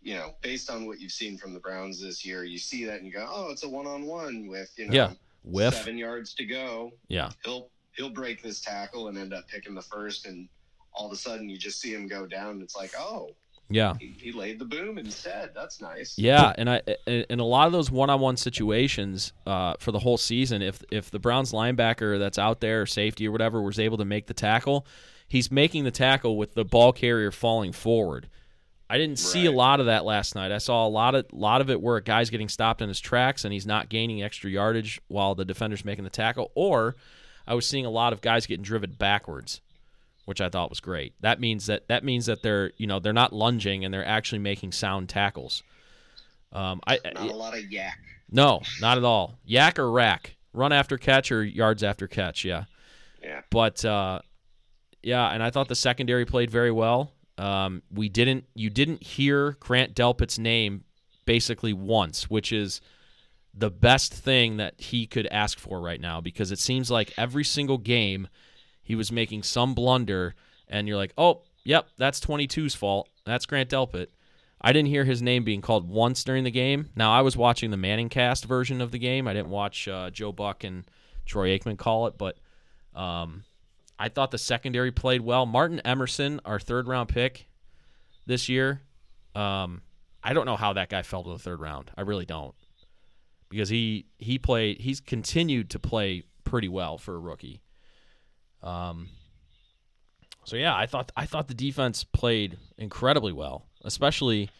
you 0.00 0.14
know, 0.14 0.34
based 0.42 0.70
on 0.70 0.86
what 0.86 1.00
you've 1.00 1.10
seen 1.12 1.36
from 1.36 1.52
the 1.52 1.58
Browns 1.58 2.00
this 2.00 2.24
year, 2.24 2.44
you 2.44 2.56
see 2.56 2.84
that 2.84 2.98
and 2.98 3.06
you 3.06 3.12
go, 3.12 3.26
oh, 3.28 3.50
it's 3.50 3.64
a 3.64 3.68
one 3.68 3.86
on 3.86 4.04
one 4.06 4.46
with 4.46 4.72
you 4.78 4.86
know 4.86 4.92
Yeah. 4.94 5.12
Whiff. 5.42 5.74
seven 5.74 5.98
yards 5.98 6.34
to 6.34 6.44
go. 6.46 6.92
Yeah. 7.08 7.30
He'll 7.44 7.68
he'll 7.98 8.08
break 8.08 8.42
this 8.42 8.60
tackle 8.60 9.08
and 9.08 9.18
end 9.18 9.34
up 9.34 9.46
picking 9.48 9.74
the 9.74 9.82
first, 9.82 10.24
and 10.26 10.48
all 10.94 11.06
of 11.06 11.12
a 11.12 11.16
sudden 11.16 11.48
you 11.50 11.58
just 11.58 11.80
see 11.80 11.92
him 11.92 12.06
go 12.06 12.24
down. 12.26 12.52
And 12.52 12.62
it's 12.62 12.74
like, 12.76 12.92
oh, 12.98 13.30
Yeah. 13.68 13.94
he, 14.00 14.14
he 14.18 14.32
laid 14.32 14.58
the 14.58 14.64
boom 14.64 14.96
instead. 14.96 15.50
That's 15.54 15.80
nice. 15.82 16.16
Yeah, 16.18 16.54
and 16.56 16.70
I 16.70 16.80
in 17.06 17.40
a 17.40 17.44
lot 17.44 17.66
of 17.66 17.72
those 17.72 17.90
one-on-one 17.90 18.36
situations 18.38 19.32
uh, 19.46 19.74
for 19.78 19.92
the 19.92 19.98
whole 19.98 20.16
season, 20.16 20.62
if 20.62 20.82
if 20.90 21.10
the 21.10 21.18
Browns 21.18 21.52
linebacker 21.52 22.18
that's 22.18 22.38
out 22.38 22.60
there, 22.60 22.82
or 22.82 22.86
safety 22.86 23.28
or 23.28 23.32
whatever, 23.32 23.60
was 23.60 23.78
able 23.78 23.98
to 23.98 24.04
make 24.06 24.26
the 24.26 24.34
tackle, 24.34 24.86
he's 25.28 25.50
making 25.50 25.84
the 25.84 25.90
tackle 25.90 26.36
with 26.38 26.54
the 26.54 26.64
ball 26.64 26.92
carrier 26.92 27.30
falling 27.30 27.72
forward. 27.72 28.28
I 28.90 28.96
didn't 28.96 29.18
see 29.18 29.44
a 29.44 29.52
lot 29.52 29.80
of 29.80 29.86
that 29.86 30.06
last 30.06 30.34
night. 30.34 30.50
I 30.50 30.56
saw 30.56 30.86
a 30.86 30.88
lot 30.88 31.14
of 31.14 31.26
lot 31.30 31.60
of 31.60 31.68
it 31.68 31.82
where 31.82 31.96
a 31.96 32.02
guy's 32.02 32.30
getting 32.30 32.48
stopped 32.48 32.80
in 32.80 32.88
his 32.88 32.98
tracks 33.00 33.44
and 33.44 33.52
he's 33.52 33.66
not 33.66 33.90
gaining 33.90 34.22
extra 34.22 34.50
yardage 34.50 34.98
while 35.08 35.34
the 35.34 35.44
defender's 35.44 35.84
making 35.84 36.04
the 36.04 36.10
tackle, 36.10 36.50
or 36.54 36.96
I 37.48 37.54
was 37.54 37.66
seeing 37.66 37.86
a 37.86 37.90
lot 37.90 38.12
of 38.12 38.20
guys 38.20 38.46
getting 38.46 38.62
driven 38.62 38.92
backwards, 38.92 39.60
which 40.26 40.40
I 40.40 40.48
thought 40.50 40.68
was 40.70 40.78
great. 40.80 41.14
That 41.22 41.40
means 41.40 41.66
that 41.66 41.88
that 41.88 42.04
means 42.04 42.26
that 42.26 42.42
they're 42.42 42.72
you 42.76 42.86
know 42.86 43.00
they're 43.00 43.12
not 43.12 43.32
lunging 43.32 43.84
and 43.84 43.92
they're 43.92 44.06
actually 44.06 44.38
making 44.40 44.72
sound 44.72 45.08
tackles. 45.08 45.62
Um, 46.52 46.80
I 46.86 46.98
Not 47.14 47.28
a 47.30 47.34
lot 47.34 47.56
of 47.58 47.70
yak. 47.72 47.98
no, 48.30 48.62
not 48.80 48.98
at 48.98 49.04
all. 49.04 49.38
Yak 49.44 49.78
or 49.78 49.90
rack, 49.90 50.36
run 50.52 50.72
after 50.72 50.96
catch 50.98 51.32
or 51.32 51.42
yards 51.44 51.82
after 51.82 52.06
catch. 52.06 52.44
Yeah, 52.44 52.64
Yeah. 53.22 53.40
but 53.50 53.84
uh, 53.84 54.20
yeah, 55.02 55.28
and 55.30 55.42
I 55.42 55.50
thought 55.50 55.68
the 55.68 55.74
secondary 55.74 56.24
played 56.24 56.50
very 56.50 56.70
well. 56.70 57.12
Um, 57.38 57.82
we 57.92 58.08
didn't. 58.08 58.44
You 58.54 58.68
didn't 58.70 59.02
hear 59.02 59.52
Grant 59.60 59.94
Delpit's 59.94 60.38
name 60.38 60.84
basically 61.24 61.72
once, 61.72 62.28
which 62.30 62.52
is 62.52 62.80
the 63.58 63.70
best 63.70 64.14
thing 64.14 64.58
that 64.58 64.80
he 64.80 65.06
could 65.06 65.26
ask 65.26 65.58
for 65.58 65.80
right 65.80 66.00
now 66.00 66.20
because 66.20 66.52
it 66.52 66.58
seems 66.58 66.90
like 66.90 67.12
every 67.16 67.44
single 67.44 67.78
game 67.78 68.28
he 68.82 68.94
was 68.94 69.12
making 69.12 69.42
some 69.42 69.74
blunder, 69.74 70.34
and 70.68 70.88
you're 70.88 70.96
like, 70.96 71.12
oh, 71.18 71.42
yep, 71.64 71.88
that's 71.98 72.20
22's 72.20 72.74
fault. 72.74 73.08
That's 73.26 73.46
Grant 73.46 73.68
Delpit. 73.68 74.06
I 74.60 74.72
didn't 74.72 74.88
hear 74.88 75.04
his 75.04 75.22
name 75.22 75.44
being 75.44 75.60
called 75.60 75.88
once 75.88 76.24
during 76.24 76.44
the 76.44 76.50
game. 76.50 76.88
Now 76.96 77.12
I 77.12 77.20
was 77.20 77.36
watching 77.36 77.70
the 77.70 77.76
Manning 77.76 78.08
cast 78.08 78.44
version 78.44 78.80
of 78.80 78.90
the 78.90 78.98
game. 78.98 79.28
I 79.28 79.34
didn't 79.34 79.50
watch 79.50 79.86
uh, 79.86 80.10
Joe 80.10 80.32
Buck 80.32 80.64
and 80.64 80.84
Troy 81.26 81.56
Aikman 81.56 81.76
call 81.76 82.06
it, 82.06 82.16
but 82.16 82.38
um, 82.94 83.44
I 83.98 84.08
thought 84.08 84.30
the 84.30 84.38
secondary 84.38 84.90
played 84.90 85.20
well. 85.20 85.46
Martin 85.46 85.80
Emerson, 85.80 86.40
our 86.44 86.58
third 86.58 86.88
round 86.88 87.08
pick 87.08 87.46
this 88.26 88.48
year, 88.48 88.82
um, 89.34 89.82
I 90.22 90.32
don't 90.32 90.46
know 90.46 90.56
how 90.56 90.72
that 90.72 90.88
guy 90.88 91.02
fell 91.02 91.22
to 91.24 91.30
the 91.30 91.38
third 91.38 91.60
round. 91.60 91.90
I 91.96 92.00
really 92.00 92.26
don't, 92.26 92.54
because 93.48 93.68
he 93.68 94.06
he 94.18 94.38
played. 94.38 94.80
He's 94.80 95.00
continued 95.00 95.70
to 95.70 95.78
play 95.78 96.24
pretty 96.44 96.68
well 96.68 96.98
for 96.98 97.14
a 97.14 97.18
rookie. 97.18 97.60
Um. 98.62 99.08
So 100.44 100.56
yeah, 100.56 100.74
I 100.74 100.86
thought 100.86 101.12
I 101.16 101.26
thought 101.26 101.48
the 101.48 101.54
defense 101.54 102.04
played 102.04 102.56
incredibly 102.78 103.32
well, 103.32 103.66
especially 103.84 104.50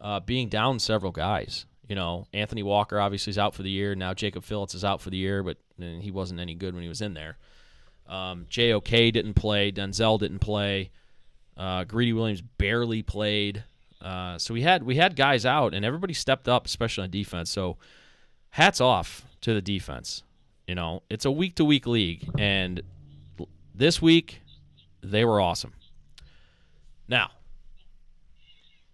uh, 0.00 0.20
being 0.20 0.48
down 0.48 0.78
several 0.78 1.12
guys. 1.12 1.66
You 1.88 1.96
know, 1.96 2.26
Anthony 2.32 2.62
Walker 2.62 3.00
obviously 3.00 3.30
is 3.30 3.38
out 3.38 3.54
for 3.54 3.62
the 3.62 3.70
year. 3.70 3.94
Now 3.94 4.14
Jacob 4.14 4.44
Phillips 4.44 4.74
is 4.74 4.84
out 4.84 5.00
for 5.00 5.10
the 5.10 5.16
year, 5.16 5.42
but 5.42 5.56
uh, 5.80 6.00
he 6.00 6.10
wasn't 6.10 6.40
any 6.40 6.54
good 6.54 6.74
when 6.74 6.82
he 6.82 6.88
was 6.88 7.00
in 7.00 7.14
there. 7.14 7.36
Um, 8.08 8.46
JOK 8.50 9.12
didn't 9.12 9.34
play. 9.34 9.70
Denzel 9.70 10.18
didn't 10.18 10.40
play. 10.40 10.90
Uh, 11.56 11.84
Greedy 11.84 12.12
Williams 12.12 12.40
barely 12.40 13.02
played. 13.02 13.64
Uh, 14.00 14.38
so 14.38 14.54
we 14.54 14.62
had 14.62 14.82
we 14.82 14.96
had 14.96 15.14
guys 15.14 15.44
out, 15.44 15.74
and 15.74 15.84
everybody 15.84 16.14
stepped 16.14 16.48
up, 16.48 16.66
especially 16.66 17.04
on 17.04 17.10
defense. 17.10 17.50
So 17.50 17.76
hats 18.50 18.80
off 18.80 19.24
to 19.42 19.54
the 19.54 19.62
defense. 19.62 20.22
You 20.66 20.74
know, 20.74 21.02
it's 21.10 21.24
a 21.24 21.30
week 21.30 21.56
to 21.56 21.64
week 21.64 21.86
league, 21.86 22.28
and 22.38 22.82
this 23.74 24.00
week 24.00 24.40
they 25.02 25.24
were 25.24 25.40
awesome. 25.40 25.72
Now, 27.08 27.30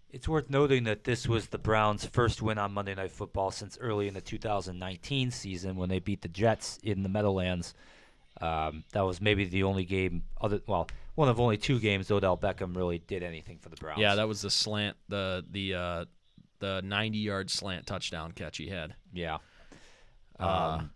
It's 0.09 0.27
worth 0.27 0.49
noting 0.49 0.85
that 0.85 1.03
this 1.03 1.27
was 1.27 1.47
the 1.47 1.59
Browns' 1.59 2.05
first 2.05 2.41
win 2.41 2.57
on 2.57 2.73
Monday 2.73 2.95
Night 2.95 3.11
Football 3.11 3.51
since 3.51 3.77
early 3.79 4.07
in 4.07 4.15
the 4.15 4.21
2019 4.21 5.29
season 5.29 5.75
when 5.75 5.89
they 5.89 5.99
beat 5.99 6.21
the 6.21 6.27
Jets 6.29 6.79
in 6.81 7.03
the 7.03 7.09
Meadowlands. 7.09 7.75
Um, 8.41 8.83
that 8.93 9.01
was 9.01 9.19
maybe 9.21 9.45
the 9.45 9.63
only 9.63 9.83
game, 9.85 10.23
other 10.39 10.61
well, 10.65 10.87
one 11.15 11.27
of 11.27 11.39
only 11.39 11.57
two 11.57 11.79
games 11.79 12.09
Odell 12.09 12.37
Beckham 12.37 12.75
really 12.75 12.99
did 12.99 13.21
anything 13.21 13.57
for 13.59 13.69
the 13.69 13.75
Browns. 13.75 13.99
yeah, 13.99 14.15
that 14.15 14.27
was 14.27 14.41
the 14.41 14.49
slant, 14.49 14.95
the 15.09 15.43
the 15.51 15.73
uh, 15.73 16.05
the 16.59 16.81
ninety 16.83 17.19
yard 17.19 17.49
slant 17.49 17.85
touchdown 17.85 18.31
catch 18.31 18.57
he 18.57 18.67
had. 18.67 18.95
yeah. 19.13 19.37
Uh, 20.39 20.45
Um, 20.79 20.91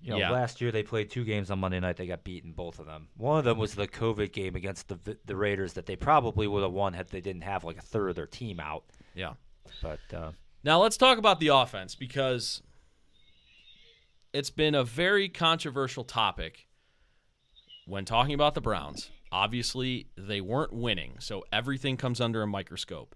you 0.00 0.10
know, 0.12 0.18
yeah. 0.18 0.30
last 0.30 0.60
year 0.60 0.70
they 0.70 0.84
played 0.84 1.10
two 1.10 1.24
games 1.24 1.50
on 1.50 1.58
Monday 1.58 1.80
night. 1.80 1.96
They 1.96 2.06
got 2.06 2.22
beaten 2.22 2.52
both 2.52 2.78
of 2.78 2.86
them. 2.86 3.08
One 3.16 3.38
of 3.40 3.44
them 3.44 3.58
was 3.58 3.74
the 3.74 3.88
COVID 3.88 4.32
game 4.32 4.54
against 4.54 4.86
the 4.88 5.18
the 5.26 5.34
Raiders 5.36 5.72
that 5.72 5.86
they 5.86 5.96
probably 5.96 6.46
would 6.46 6.62
have 6.62 6.72
won 6.72 6.92
had 6.94 7.08
they 7.08 7.20
didn't 7.20 7.42
have 7.42 7.64
like 7.64 7.78
a 7.78 7.82
third 7.82 8.08
of 8.10 8.14
their 8.16 8.26
team 8.28 8.60
out. 8.60 8.84
Yeah. 9.14 9.32
But 9.82 9.98
uh, 10.14 10.30
Now 10.62 10.80
let's 10.80 10.96
talk 10.96 11.18
about 11.18 11.40
the 11.40 11.48
offense 11.48 11.94
because 11.96 12.62
it's 14.32 14.50
been 14.50 14.74
a 14.74 14.84
very 14.84 15.28
controversial 15.28 16.04
topic 16.04 16.68
when 17.86 18.04
talking 18.04 18.34
about 18.34 18.54
the 18.54 18.60
Browns. 18.60 19.10
Obviously, 19.32 20.08
they 20.16 20.40
weren't 20.40 20.72
winning, 20.72 21.16
so 21.18 21.44
everything 21.52 21.96
comes 21.96 22.20
under 22.20 22.40
a 22.42 22.46
microscope. 22.46 23.14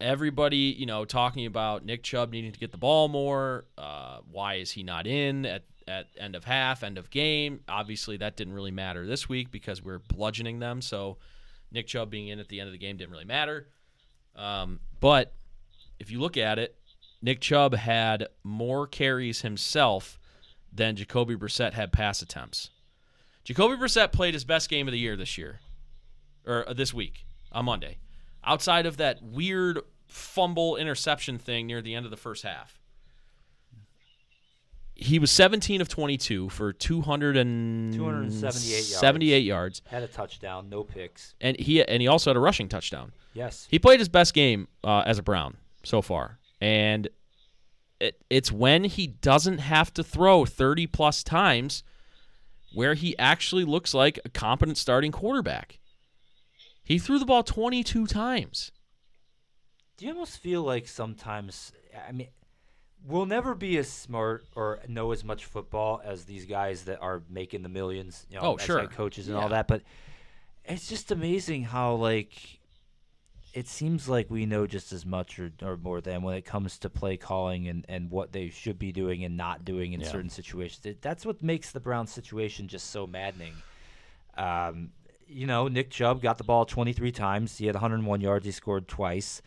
Everybody, 0.00 0.74
you 0.78 0.86
know, 0.86 1.04
talking 1.04 1.46
about 1.46 1.84
Nick 1.84 2.02
Chubb 2.02 2.30
needing 2.30 2.52
to 2.52 2.58
get 2.58 2.70
the 2.70 2.78
ball 2.78 3.08
more. 3.08 3.64
Uh, 3.78 4.18
why 4.30 4.54
is 4.54 4.70
he 4.70 4.82
not 4.82 5.06
in 5.06 5.46
at, 5.46 5.64
at 5.88 6.08
end 6.18 6.36
of 6.36 6.44
half, 6.44 6.82
end 6.82 6.98
of 6.98 7.10
game? 7.10 7.60
Obviously, 7.68 8.18
that 8.18 8.36
didn't 8.36 8.52
really 8.52 8.70
matter 8.70 9.06
this 9.06 9.28
week 9.28 9.50
because 9.50 9.82
we're 9.82 10.00
bludgeoning 10.00 10.58
them. 10.58 10.82
So 10.82 11.16
Nick 11.72 11.86
Chubb 11.86 12.10
being 12.10 12.28
in 12.28 12.38
at 12.38 12.48
the 12.48 12.60
end 12.60 12.68
of 12.68 12.72
the 12.72 12.78
game 12.78 12.96
didn't 12.96 13.12
really 13.12 13.24
matter. 13.24 13.68
Um, 14.34 14.80
but 15.00 15.32
if 15.98 16.10
you 16.10 16.20
look 16.20 16.36
at 16.36 16.58
it, 16.58 16.76
Nick 17.22 17.40
Chubb 17.40 17.74
had 17.74 18.28
more 18.44 18.86
carries 18.86 19.40
himself 19.40 20.18
than 20.72 20.96
Jacoby 20.96 21.36
Brissett 21.36 21.72
had 21.72 21.92
pass 21.92 22.20
attempts. 22.20 22.70
Jacoby 23.44 23.76
Brissett 23.76 24.12
played 24.12 24.34
his 24.34 24.44
best 24.44 24.68
game 24.68 24.88
of 24.88 24.92
the 24.92 24.98
year 24.98 25.16
this 25.16 25.38
year, 25.38 25.60
or 26.44 26.66
this 26.74 26.92
week 26.92 27.24
on 27.52 27.64
Monday, 27.64 27.98
outside 28.46 28.86
of 28.86 28.96
that 28.98 29.22
weird 29.22 29.80
fumble 30.06 30.76
interception 30.76 31.38
thing 31.38 31.66
near 31.66 31.82
the 31.82 31.94
end 31.94 32.04
of 32.06 32.10
the 32.10 32.16
first 32.16 32.42
half. 32.42 32.78
He 34.98 35.18
was 35.18 35.30
17 35.30 35.82
of 35.82 35.88
22 35.88 36.48
for 36.48 36.72
200 36.72 37.36
and 37.36 37.92
278 37.92 38.70
yards. 38.76 38.96
78 38.96 39.38
yards, 39.40 39.82
had 39.86 40.02
a 40.02 40.06
touchdown, 40.06 40.70
no 40.70 40.84
picks. 40.84 41.34
and 41.38 41.58
he 41.60 41.82
and 41.84 42.00
he 42.00 42.08
also 42.08 42.30
had 42.30 42.36
a 42.36 42.40
rushing 42.40 42.66
touchdown. 42.66 43.12
Yes. 43.34 43.66
He 43.70 43.78
played 43.78 43.98
his 43.98 44.08
best 44.08 44.32
game 44.32 44.68
uh, 44.82 45.02
as 45.04 45.18
a 45.18 45.22
Brown 45.22 45.58
so 45.82 46.00
far, 46.00 46.38
and 46.62 47.08
it, 48.00 48.22
it's 48.30 48.50
when 48.50 48.84
he 48.84 49.06
doesn't 49.06 49.58
have 49.58 49.92
to 49.94 50.02
throw 50.02 50.46
30 50.46 50.86
plus 50.86 51.22
times 51.22 51.82
where 52.72 52.94
he 52.94 53.18
actually 53.18 53.64
looks 53.64 53.92
like 53.92 54.18
a 54.24 54.30
competent 54.30 54.78
starting 54.78 55.12
quarterback. 55.12 55.78
He 56.86 56.98
threw 57.00 57.18
the 57.18 57.26
ball 57.26 57.42
22 57.42 58.06
times. 58.06 58.70
Do 59.96 60.06
you 60.06 60.12
almost 60.12 60.38
feel 60.38 60.62
like 60.62 60.86
sometimes? 60.86 61.72
I 62.08 62.12
mean, 62.12 62.28
we'll 63.04 63.26
never 63.26 63.56
be 63.56 63.76
as 63.76 63.90
smart 63.90 64.46
or 64.54 64.78
know 64.86 65.10
as 65.10 65.24
much 65.24 65.44
football 65.46 66.00
as 66.04 66.24
these 66.26 66.46
guys 66.46 66.84
that 66.84 67.00
are 67.02 67.22
making 67.28 67.62
the 67.62 67.68
millions. 67.68 68.24
You 68.30 68.36
know, 68.36 68.42
Oh, 68.42 68.54
as 68.54 68.62
sure. 68.62 68.78
head 68.80 68.92
coaches 68.92 69.26
and 69.26 69.36
Yeah. 69.36 69.42
all 69.42 69.48
that. 69.48 69.66
But 69.66 69.82
it's 70.64 70.88
just 70.88 71.10
amazing 71.10 71.64
how 71.64 71.94
like 71.96 72.60
it 73.52 73.66
seems 73.66 74.08
like 74.08 74.30
we 74.30 74.44
know 74.46 74.66
just 74.66 74.92
as 74.92 75.04
much 75.06 75.38
or, 75.40 75.50
or 75.62 75.76
more 75.78 76.00
than 76.02 76.22
when 76.22 76.36
it 76.36 76.44
comes 76.44 76.78
to 76.78 76.90
play 76.90 77.16
calling 77.16 77.66
and, 77.68 77.84
and 77.88 78.10
what 78.12 78.30
they 78.30 78.50
should 78.50 78.78
be 78.78 78.92
doing 78.92 79.24
and 79.24 79.36
not 79.36 79.64
doing 79.64 79.92
in 79.94 80.02
Yeah. 80.02 80.10
certain 80.12 80.28
situations. 80.30 80.84
It- 80.86 81.00
That's 81.02 81.24
what 81.26 81.42
makes 81.42 81.72
the 81.72 81.80
Browns 81.80 82.12
situation 82.12 82.68
just 82.68 82.90
so 82.90 83.06
maddening. 83.08 83.54
Um, 84.36 84.92
you 85.26 85.46
know, 85.46 85.68
Nick 85.68 85.90
Chubb 85.90 86.22
got 86.22 86.38
the 86.38 86.44
ball 86.44 86.64
23 86.64 87.12
times. 87.12 87.58
He 87.58 87.66
had 87.66 87.74
101 87.74 88.20
yards. 88.20 88.46
He 88.46 88.52
scored 88.52 88.88
twice. 88.88 89.42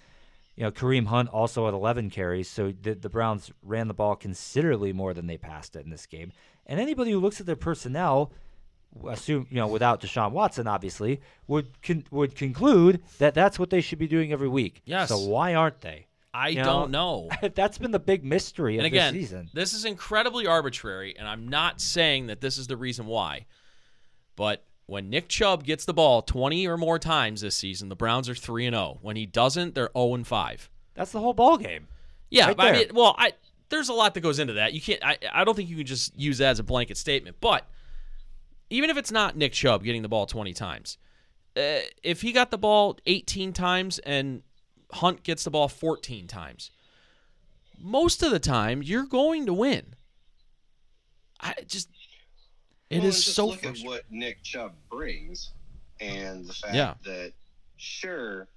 You 0.56 0.64
know, 0.64 0.72
Kareem 0.72 1.08
Hunt 1.08 1.30
also 1.30 1.66
had 1.66 1.74
11 1.74 2.10
carries. 2.10 2.50
So 2.50 2.74
the, 2.82 2.94
the 2.94 3.10
Browns 3.10 3.52
ran 3.64 3.88
the 3.88 3.94
ball 3.94 4.16
considerably 4.16 4.92
more 4.92 5.14
than 5.14 5.28
they 5.28 5.38
passed 5.38 5.76
it 5.76 5.86
in 5.86 5.90
this 5.90 6.06
game. 6.06 6.34
And 6.66 6.80
anybody 6.80 7.12
who 7.12 7.20
looks 7.20 7.40
at 7.40 7.46
their 7.46 7.56
personnel, 7.56 8.34
assume 9.08 9.48
you 9.50 9.58
know, 9.58 9.68
without 9.68 10.02
Deshaun 10.02 10.32
Watson, 10.32 10.68
obviously, 10.68 11.22
would 11.48 11.82
con- 11.82 12.06
would 12.12 12.36
conclude 12.36 13.02
that 13.20 13.34
that's 13.34 13.58
what 13.58 13.70
they 13.70 13.82
should 13.82 14.00
be 14.00 14.08
doing 14.08 14.32
every 14.34 14.50
week. 14.50 14.82
Yes. 14.86 15.10
So 15.10 15.18
why 15.18 15.56
aren't 15.56 15.82
they? 15.82 16.08
I 16.34 16.50
You 16.50 16.64
don't 16.64 16.92
know. 16.92 17.30
that's 17.56 17.78
been 17.78 17.92
the 17.92 18.00
big 18.00 18.24
mystery 18.24 18.76
of 18.76 18.80
and 18.80 18.88
again, 18.88 19.14
this 19.14 19.24
season. 19.24 19.50
this 19.54 19.74
is 19.74 19.86
incredibly 19.86 20.46
arbitrary, 20.46 21.16
and 21.18 21.28
I'm 21.28 21.48
not 21.48 21.82
saying 21.82 22.28
that 22.28 22.42
this 22.42 22.58
is 22.58 22.68
the 22.68 22.78
reason 22.78 23.06
why. 23.08 23.46
But 24.36 24.64
when 24.90 25.10
Nick 25.10 25.30
Chubb 25.30 25.64
gets 25.64 25.86
the 25.86 25.94
ball 25.94 26.22
20 26.22 26.68
or 26.68 26.78
more 26.78 27.00
times 27.00 27.42
this 27.42 27.56
season, 27.56 27.90
the 27.90 27.96
Browns 27.96 28.28
are 28.28 28.36
3 28.36 28.66
and 28.66 28.76
0. 28.76 29.00
When 29.02 29.16
he 29.16 29.26
doesn't, 29.26 29.76
they're 29.76 29.92
0 29.96 30.16
and 30.16 30.28
5. 30.28 30.70
That's 30.96 31.12
the 31.12 31.20
whole 31.20 31.34
ball 31.34 31.58
game. 31.58 31.88
Yeah, 32.30 32.48
Right 32.48 32.58
but 32.58 32.68
I 32.68 32.72
mean, 32.74 32.88
well, 32.94 33.16
I 33.18 33.34
there's 33.70 33.90
a 33.90 33.94
lot 33.94 34.14
that 34.16 34.22
goes 34.22 34.40
into 34.40 34.54
that. 34.54 34.74
You 34.74 34.82
can't. 34.82 35.04
I, 35.04 35.18
I 35.34 35.44
don't 35.44 35.56
think 35.56 35.70
you 35.70 35.78
can 35.78 35.86
just 35.86 36.18
use 36.18 36.40
that 36.40 36.50
as 36.50 36.60
a 36.60 36.64
blanket 36.64 36.98
statement. 36.98 37.38
But 37.40 37.68
even 38.70 38.90
if 38.90 38.98
it's 38.98 39.12
not 39.12 39.38
Nick 39.38 39.54
Chubb 39.54 39.84
getting 39.84 40.02
the 40.02 40.10
ball 40.10 40.26
20 40.26 40.54
times, 40.54 40.98
uh, 41.56 41.80
if 42.04 42.22
he 42.22 42.32
got 42.32 42.52
the 42.52 42.58
ball 42.58 42.98
18 43.06 43.54
times 43.54 44.00
and 44.00 44.44
Hunt 44.92 45.24
gets 45.24 45.44
the 45.44 45.52
ball 45.52 45.68
14 45.68 46.28
times, 46.28 46.72
most 47.80 48.24
of 48.24 48.32
the 48.32 48.40
time 48.40 48.82
you're 48.84 49.06
going 49.06 49.46
to 49.46 49.54
win. 49.54 49.96
I 51.42 51.54
just 51.68 51.90
it 52.90 52.98
is 52.98 53.02
Well, 53.04 53.12
just 53.12 53.36
so 53.36 53.48
look 53.48 53.64
at 53.66 53.78
what 53.80 54.04
Nick 54.12 54.44
Chubb 54.44 54.74
brings, 54.90 55.52
and 56.00 56.46
the 56.46 56.54
fact 56.54 56.76
Yeah. 56.76 56.96
that 57.04 57.34
sure 57.78 58.48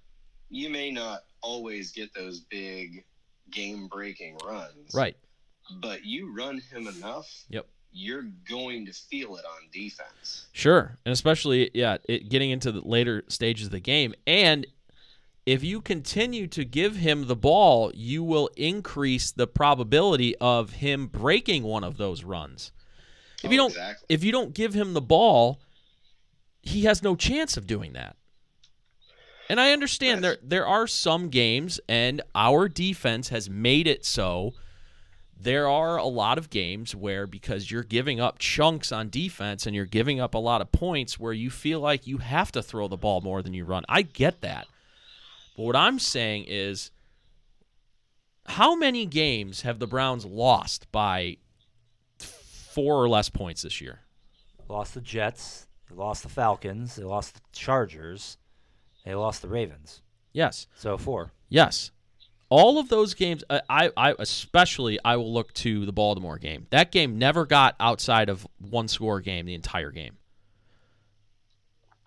you 0.51 0.69
may 0.71 0.91
not 0.91 1.25
always 1.41 1.93
get 1.93 2.13
those 2.15 2.41
big 2.41 3.05
game-breaking 3.51 4.39
runs, 4.45 4.95
Right. 4.95 5.17
But 5.81 6.05
you 6.05 6.33
run 6.35 6.59
him 6.59 6.87
enough, 6.89 7.45
Yep. 7.49 7.67
you're 7.93 8.23
going 8.49 8.85
to 8.87 8.93
feel 8.93 9.37
it 9.37 9.45
on 9.45 9.69
defense. 9.73 10.47
Sure, 10.53 10.99
and 11.05 11.13
especially 11.13 11.71
yeah, 11.75 11.99
it 12.09 12.29
getting 12.29 12.51
into 12.51 12.73
the 12.73 12.81
later 12.81 13.25
stages 13.29 13.67
of 13.67 13.73
the 13.73 13.81
game, 13.81 14.15
and 14.27 14.67
if 15.45 15.65
you 15.65 15.81
continue 15.81 16.47
to 16.49 16.65
give 16.65 16.97
him 16.97 17.27
the 17.27 17.35
ball, 17.37 17.91
you 17.95 18.23
will 18.23 18.49
increase 18.57 19.31
the 19.33 19.47
probability 19.47 20.37
of 20.37 20.75
him 20.75 21.07
breaking 21.09 21.65
one 21.65 21.83
of 21.85 21.97
those 21.97 22.23
runs. 22.25 22.71
If 23.43 23.51
you 23.53 23.59
Oh, 23.59 23.65
don't, 23.65 23.71
exactly. 23.71 24.07
if 24.09 24.25
you 24.25 24.33
don't 24.33 24.55
give 24.55 24.75
him 24.75 24.95
the 24.95 25.01
ball, 25.01 25.61
he 26.63 26.83
has 26.83 27.03
no 27.03 27.17
chance 27.17 27.57
of 27.57 27.67
doing 27.67 27.93
that. 27.95 28.17
And 29.49 29.61
I 29.61 29.73
understand 29.73 30.23
there 30.25 30.39
there 30.43 30.67
are 30.67 30.87
some 30.87 31.29
games, 31.29 31.81
and 31.89 32.23
our 32.35 32.69
defense 32.69 33.29
has 33.29 33.51
made 33.51 33.87
it 33.87 34.05
so. 34.05 34.55
There 35.39 35.69
are 35.69 35.97
a 35.97 36.05
lot 36.07 36.39
of 36.39 36.51
games 36.51 36.95
where 36.95 37.27
because 37.27 37.69
you're 37.71 37.83
giving 37.83 38.21
up 38.21 38.39
chunks 38.39 38.93
on 38.93 39.11
defense 39.11 39.67
and 39.67 39.75
you're 39.75 39.85
giving 39.87 40.21
up 40.21 40.35
a 40.35 40.39
lot 40.39 40.61
of 40.61 40.71
points 40.71 41.19
where 41.19 41.33
you 41.33 41.51
feel 41.51 41.81
like 41.81 42.07
you 42.07 42.19
have 42.19 42.53
to 42.53 42.63
throw 42.63 42.87
the 42.87 42.97
ball 42.97 43.21
more 43.21 43.43
than 43.43 43.53
you 43.53 43.65
run. 43.65 43.85
I 43.89 44.03
get 44.03 44.41
that. 44.43 44.69
But 45.57 45.65
what 45.65 45.77
I'm 45.77 45.99
saying 45.99 46.45
is 46.47 46.93
how 48.47 48.77
many 48.77 49.05
games 49.05 49.63
have 49.63 49.81
the 49.81 49.87
Browns 49.89 50.25
lost 50.25 50.91
by 50.93 51.39
four 52.73 53.03
or 53.03 53.09
less 53.09 53.29
points 53.29 53.63
this 53.63 53.81
year? 53.81 54.01
Lost 54.69 54.95
the 54.95 55.01
Jets. 55.01 55.67
They 55.91 55.97
lost 55.97 56.23
the 56.23 56.29
Falcons. 56.29 56.97
They 56.97 57.05
lost 57.05 57.35
the 57.35 57.41
Chargers. 57.53 58.39
They 59.05 59.15
lost 59.15 59.43
the 59.43 59.49
Ravens. 59.49 60.01
Yes. 60.33 60.67
So 60.77 60.97
four. 60.97 61.33
Yes. 61.49 61.91
All 62.49 62.79
of 62.79 62.89
those 62.89 63.15
games, 63.15 63.43
I, 63.49 63.61
I, 63.69 63.91
I 63.97 64.15
especially, 64.19 64.99
I 65.05 65.17
will 65.17 65.33
look 65.33 65.53
to 65.55 65.87
the 65.87 65.93
Baltimore 65.93 66.39
game. 66.39 66.67
That 66.71 66.93
game 66.93 67.19
never 67.19 67.47
got 67.47 67.75
outside 67.81 68.29
of 68.29 68.47
one 68.59 68.89
score 68.89 69.21
game 69.21 69.47
the 69.47 69.55
entire 69.55 69.91
game. 69.91 70.19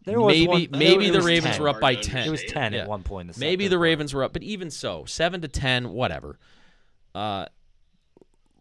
There 0.06 0.22
was 0.22 0.34
maybe 0.36 0.48
one- 0.48 0.68
maybe 0.72 1.08
it 1.08 1.12
the 1.12 1.18
was 1.18 1.26
Ravens 1.26 1.56
10. 1.56 1.62
were 1.64 1.70
up 1.70 1.80
by 1.80 1.96
ten. 1.96 2.28
It 2.28 2.32
was 2.32 2.44
ten 2.44 2.74
Yeah. 2.74 2.82
at 2.82 2.88
one 2.88 3.02
point. 3.02 3.30
In 3.30 3.34
the 3.34 3.40
Maybe 3.40 3.66
the 3.68 3.70
quarter. 3.76 3.82
Ravens 3.84 4.14
were 4.14 4.24
up, 4.24 4.34
but 4.34 4.44
even 4.44 4.70
so, 4.70 5.06
seven 5.06 5.42
to 5.42 5.48
ten, 5.48 5.90
whatever. 5.90 6.38
Uh, 7.16 7.48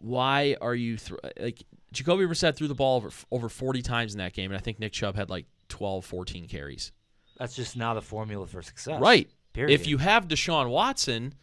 why 0.00 0.56
are 0.62 0.74
you 0.74 0.96
thr 0.96 1.16
like 1.38 1.62
Jacoby 1.94 2.24
Brissett 2.24 2.56
threw 2.56 2.68
the 2.68 2.74
ball 2.74 2.96
over 2.96 3.10
over 3.30 3.48
forty 3.48 3.82
times 3.82 4.12
in 4.12 4.18
that 4.18 4.32
game, 4.32 4.50
and 4.50 4.58
I 4.58 4.60
think 4.60 4.78
Nick 4.78 4.92
Chubb 4.92 5.16
had 5.16 5.30
like 5.30 5.46
12, 5.68 6.04
14 6.04 6.46
carries. 6.46 6.92
That's 7.38 7.56
just 7.56 7.76
not 7.76 7.96
a 7.96 8.00
formula 8.00 8.46
for 8.46 8.62
success. 8.62 9.00
Right. 9.00 9.28
Period. 9.52 9.74
If 9.74 9.86
you 9.86 9.98
have 9.98 10.28
Deshaun 10.28 10.68
Watson, 10.70 11.34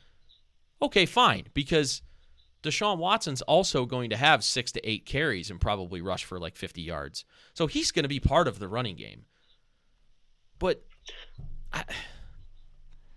okay, 0.82 1.06
fine, 1.06 1.46
because 1.54 2.02
Deshaun 2.64 2.98
Watson's 2.98 3.42
also 3.42 3.86
going 3.86 4.10
to 4.10 4.18
have 4.18 4.44
six 4.44 4.72
to 4.74 4.90
eight 4.90 5.06
carries 5.06 5.50
and 5.50 5.60
probably 5.60 6.02
rush 6.02 6.26
for 6.26 6.40
like 6.40 6.56
50 6.56 6.82
yards. 6.82 7.26
So 7.54 7.68
he's 7.68 7.92
going 7.92 8.04
to 8.04 8.10
be 8.10 8.20
part 8.20 8.48
of 8.48 8.60
the 8.60 8.68
running 8.68 8.96
game. 8.96 9.26
But 10.60 10.84
I, 11.74 11.84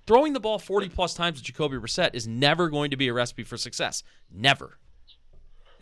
throwing 0.06 0.32
the 0.32 0.40
ball 0.40 0.58
40 0.58 0.88
plus 0.88 1.14
times 1.14 1.38
to 1.38 1.44
Jacoby 1.44 1.76
Brissett 1.76 2.14
is 2.14 2.26
never 2.26 2.68
going 2.70 2.90
to 2.90 2.96
be 2.96 3.08
a 3.08 3.12
recipe 3.12 3.44
for 3.44 3.56
success. 3.56 4.02
Never. 4.32 4.78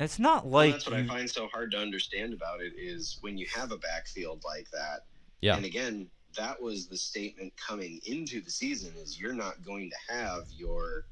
It's 0.03 0.19
not 0.19 0.47
Well, 0.47 0.65
like 0.65 0.73
that's 0.73 0.87
what 0.87 0.97
I 0.97 1.07
find 1.07 1.31
so 1.31 1.49
hard 1.49 1.71
to 1.73 1.79
understand 1.79 2.33
about 2.33 2.61
it 2.61 2.73
is 2.77 3.19
when 3.21 3.39
you 3.39 3.47
have 3.55 3.73
a 3.73 3.79
backfield 3.79 4.43
like 4.45 4.71
that. 4.71 5.05
Yeah. 5.41 5.57
And 5.57 5.65
again, 5.65 6.09
that 6.37 6.61
was 6.61 6.87
the 6.87 6.97
statement 6.97 7.53
coming 7.57 8.01
into 8.07 8.41
the 8.41 8.51
season 8.51 8.93
is 8.97 9.21
you're 9.21 9.35
not 9.35 9.65
going 9.65 9.91
to 9.91 10.15
have 10.15 10.45
your, 10.57 11.05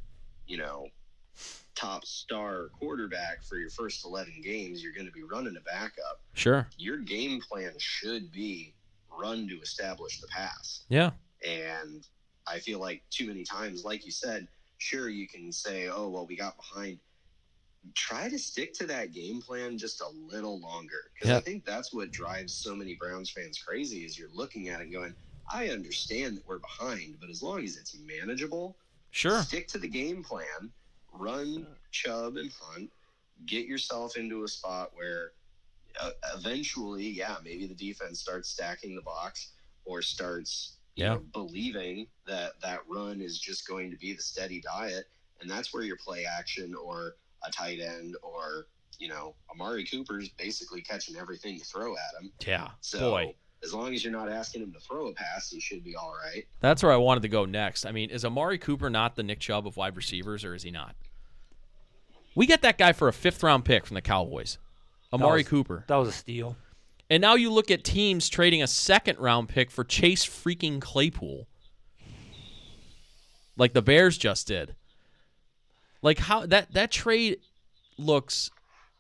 you 0.47 0.57
know, 0.57 0.89
top 1.75 2.05
star 2.05 2.69
quarterback 2.79 3.43
for 3.43 3.57
your 3.57 3.71
first 3.71 4.05
11 4.05 4.41
games. 4.43 4.83
You're 4.83 4.93
going 4.93 5.07
to 5.07 5.13
be 5.13 5.23
running 5.23 5.57
a 5.57 5.61
backup. 5.61 6.21
Sure. 6.35 6.67
Your 6.79 6.99
game 6.99 7.41
plan 7.41 7.73
should 7.79 8.31
be 8.33 8.75
run 9.19 9.49
to 9.49 9.61
establish 9.61 10.21
the 10.21 10.27
pass. 10.29 10.85
Yeah. 10.89 11.11
And 11.47 12.07
I 12.47 12.59
feel 12.59 12.79
like 12.79 13.03
too 13.11 13.27
many 13.27 13.45
times, 13.45 13.85
like 13.85 14.05
you 14.05 14.11
said, 14.11 14.47
sure, 14.79 15.09
you 15.09 15.29
can 15.29 15.53
say, 15.53 15.89
oh, 15.89 16.09
well, 16.09 16.27
we 16.27 16.37
got 16.37 16.57
behind. 16.57 16.99
Try 17.95 18.29
to 18.29 18.39
stick 18.39 18.73
to 18.75 18.87
that 18.87 19.13
game 19.13 19.41
plan 19.41 19.79
just 19.79 20.01
a 20.01 20.09
little 20.09 20.61
longer. 20.61 21.11
Because 21.15 21.31
Yeah. 21.31 21.39
I 21.39 21.41
think 21.41 21.65
that's 21.65 21.93
what 21.93 22.11
drives 22.11 22.55
so 22.55 22.75
many 22.75 22.95
Browns 22.95 23.31
fans 23.31 23.59
crazy 23.59 24.05
is 24.05 24.19
you're 24.19 24.29
looking 24.33 24.69
at 24.69 24.81
it 24.81 24.85
and 24.85 24.93
going, 24.93 25.15
I 25.53 25.71
understand 25.71 26.37
that 26.37 26.47
we're 26.47 26.59
behind, 26.59 27.19
but 27.21 27.31
as 27.31 27.43
long 27.43 27.65
as 27.65 27.77
it's 27.77 27.95
manageable, 27.95 28.77
Sure. 29.11 29.43
stick 29.43 29.67
to 29.69 29.79
the 29.79 29.89
game 29.89 30.23
plan, 30.23 30.73
run 31.13 31.67
Chubb 31.91 32.37
and 32.37 32.53
Hunt, 32.53 32.93
get 33.47 33.67
yourself 33.67 34.17
into 34.17 34.45
a 34.45 34.49
spot 34.49 34.91
where 34.95 35.33
uh, 36.01 36.13
eventually, 36.37 37.09
yeah, 37.09 37.39
maybe 37.43 37.67
the 37.67 37.75
defense 37.75 38.21
starts 38.21 38.51
stacking 38.51 38.95
the 38.95 39.03
box 39.03 39.53
or 39.85 40.03
starts 40.03 40.77
you 40.95 41.05
Yeah. 41.05 41.15
know, 41.15 41.21
believing 41.33 42.09
that 42.27 42.61
that 42.61 42.87
run 42.89 43.21
is 43.21 43.41
just 43.41 43.67
going 43.67 43.91
to 43.91 43.97
be 43.97 44.13
the 44.13 44.23
steady 44.23 44.61
diet, 44.61 45.07
and 45.41 45.51
that's 45.51 45.73
where 45.73 45.83
your 45.83 45.97
play 45.97 46.25
action 46.27 46.75
or 46.75 47.17
a 47.45 47.51
tight 47.51 47.81
end 47.81 48.17
or 48.23 48.67
you 48.99 49.09
know 49.09 49.35
Amari 49.51 49.85
Cooper's 49.85 50.29
basically 50.31 50.83
catching 50.83 51.17
everything 51.17 51.55
you 51.55 51.61
throw 51.61 51.93
at 51.95 52.23
him. 52.23 52.33
Yeah. 52.47 52.69
So 52.81 53.11
Boy. 53.13 53.35
as 53.65 53.73
long 53.75 53.95
as 53.95 54.05
you're 54.05 54.13
not 54.13 54.29
asking 54.31 54.63
him 54.63 54.73
to 54.73 54.81
throw 54.81 55.09
a 55.09 55.15
pass, 55.15 55.51
he 55.51 55.61
should 55.61 55.83
be 55.85 55.97
all 55.97 56.15
right. 56.25 56.45
That's 56.61 56.83
where 56.83 56.93
I 56.93 56.97
wanted 56.97 57.23
to 57.23 57.29
go 57.29 57.45
next. 57.45 57.87
I 57.87 57.93
mean, 57.93 58.11
is 58.11 58.25
Amari 58.25 58.59
Cooper 58.59 58.91
not 58.91 59.17
the 59.17 59.23
Nick 59.23 59.41
Chubb 59.41 59.67
of 59.67 59.77
wide 59.77 59.97
receivers, 59.97 60.45
or 60.45 60.55
is 60.55 60.63
he 60.63 60.71
not? 60.71 60.95
We 62.35 62.47
get 62.47 62.63
that 62.63 62.79
guy 62.79 62.93
for 62.93 63.09
a 63.09 63.13
fifth 63.13 63.43
round 63.43 63.65
pick 63.65 63.87
from 63.87 63.95
the 63.95 64.01
Cowboys. 64.03 64.59
Amari 65.13 65.41
was- 65.41 65.49
Cooper. 65.49 65.85
that 65.89 65.97
was 65.97 66.09
a 66.09 66.13
steal. 66.13 66.57
And 67.09 67.21
now 67.21 67.35
you 67.35 67.51
look 67.51 67.73
at 67.73 67.83
teams 67.83 68.29
trading 68.29 68.63
a 68.63 68.69
second 68.69 69.19
round 69.19 69.49
pick 69.49 69.73
for 69.73 69.83
Chase 69.83 70.25
freaking 70.25 70.81
Claypool. 70.81 71.49
Like 73.57 73.73
the 73.75 73.83
Bears 73.83 74.17
just 74.17 74.47
did. 74.47 74.77
Like 76.03 76.19
how 76.19 76.47
that 76.47 76.73
that 76.73 76.91
trade 76.91 77.39
looks 77.99 78.51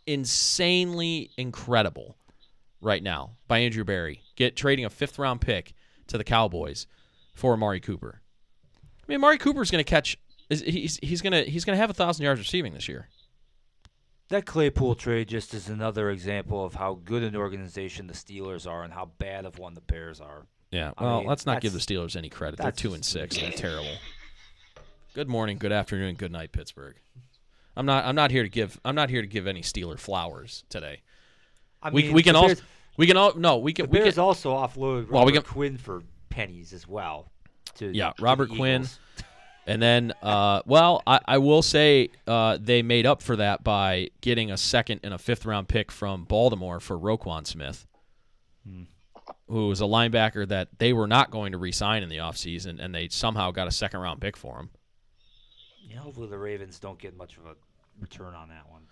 insanely 0.07 1.31
incredible 1.37 2.17
right 2.81 3.03
now 3.03 3.37
by 3.49 3.59
Andrew 3.59 3.85
Berry. 3.85 4.23
Get 4.37 4.57
trading 4.57 4.85
a 4.85 4.91
fifth 4.91 5.19
round 5.19 5.41
pick 5.41 5.73
to 6.09 6.19
the 6.19 6.25
Cowboys 6.25 6.87
for 7.35 7.53
Amari 7.55 7.81
Cooper. 7.81 8.21
I 8.75 9.05
mean, 9.09 9.17
Amari 9.17 9.39
Cooper's 9.39 9.71
going 9.71 9.83
to 9.85 9.89
catch. 9.89 10.19
is- 10.49 10.61
He's 10.63 10.99
he's 11.03 11.23
going 11.23 11.33
to 11.33 11.45
he's 11.51 11.65
going 11.65 11.75
to 11.77 11.81
have 11.81 11.91
a 11.91 11.95
thousand 11.95 12.25
yards 12.25 12.41
receiving 12.41 12.75
this 12.75 12.89
year. 12.89 13.09
That 14.29 14.47
Claypool 14.47 14.95
trade 14.95 15.29
just 15.29 15.55
is 15.55 15.69
another 15.69 16.09
example 16.11 16.65
of 16.65 16.75
how 16.75 16.95
good 17.05 17.25
an 17.25 17.35
organization 17.35 18.07
the 18.07 18.13
Steelers 18.15 18.65
are 18.71 18.85
and 18.85 18.93
how 18.93 19.07
bad 19.19 19.45
of 19.45 19.59
one 19.59 19.75
the 19.75 19.81
Bears 19.81 20.21
are. 20.21 20.47
Yeah. 20.71 20.93
I 20.97 21.03
Well, 21.05 21.19
mean, 21.21 21.29
let's 21.29 21.47
not 21.47 21.61
give 21.61 21.73
the 21.73 21.81
Steelers 21.81 22.15
any 22.15 22.29
credit. 22.29 22.59
They're 22.61 22.71
two 22.71 22.95
and 22.95 23.05
six 23.05 23.37
and 23.37 23.47
they're 23.47 23.59
terrible. 23.59 23.91
Good 25.15 25.29
morning, 25.29 25.59
good 25.59 25.73
afternoon, 25.73 26.15
good 26.15 26.31
night, 26.31 26.53
Pittsburgh. 26.53 26.95
I'm 27.77 27.87
not. 27.87 28.05
I'm 28.05 28.15
not 28.15 28.31
here 28.31 28.43
to 28.43 28.49
give. 28.49 28.81
I'm 28.85 28.95
not 28.95 29.11
here 29.11 29.23
to 29.23 29.27
give 29.27 29.47
any 29.47 29.63
Steeler 29.63 29.99
flowers 29.99 30.65
today. 30.69 31.03
I 31.83 31.91
we 31.91 32.05
mean, 32.05 32.13
we 32.13 32.23
can 32.23 32.37
all. 32.37 32.51
We 32.97 33.07
can 33.07 33.17
all. 33.17 33.35
No, 33.35 33.59
we 33.59 33.73
the 33.73 33.83
can. 33.83 33.91
We 33.91 33.99
can. 34.01 34.19
also 34.21 34.53
offload 34.55 35.03
Robert 35.09 35.13
Well, 35.13 35.25
we 35.25 35.33
can- 35.33 35.43
Quinn 35.43 35.79
for 35.79 36.03
pennies 36.29 36.73
as 36.73 36.87
well. 36.87 37.31
To, 37.77 37.91
Yeah, 37.91 38.11
to 38.11 38.23
Robert 38.23 38.51
Quinn. 38.51 38.87
And 39.67 39.81
then, 39.81 40.13
uh, 40.23 40.63
well, 40.67 41.03
I, 41.07 41.21
I 41.27 41.39
will 41.39 41.63
say 41.63 42.11
uh, 42.27 42.59
they 42.61 42.83
made 42.83 43.07
up 43.07 43.23
for 43.23 43.37
that 43.37 43.63
by 43.63 44.09
getting 44.21 44.51
a 44.51 44.57
second 44.57 45.01
and 45.05 45.15
a 45.15 45.19
fifth 45.19 45.45
round 45.45 45.69
pick 45.69 45.93
from 45.93 46.25
Baltimore 46.25 46.81
for 46.81 46.99
Roquan 46.99 47.47
Smith, 47.47 47.87
who 49.49 49.69
was 49.69 49.81
a 49.81 49.85
linebacker 49.85 50.49
that 50.49 50.69
they 50.79 50.93
were 50.93 51.07
not 51.07 51.31
going 51.31 51.53
to 51.53 51.59
re-sign 51.59 52.03
in 52.03 52.09
the 52.09 52.17
offseason, 52.17 52.81
and 52.81 52.95
they 52.95 53.09
somehow 53.09 53.51
got 53.53 53.69
a 53.69 53.71
second 53.71 54.01
round 54.01 54.21
pick 54.21 54.37
for 54.37 54.59
him. 54.59 54.71
Yeah, 55.81 55.99
hopefully 55.99 56.29
the 56.29 56.39
Ravens 56.39 56.79
don't 56.79 56.99
get 56.99 57.17
much 57.17 57.37
of 57.37 57.47
a 57.47 57.55
return 58.01 58.35
on 58.35 58.49
that 58.49 58.71
one. 58.71 58.83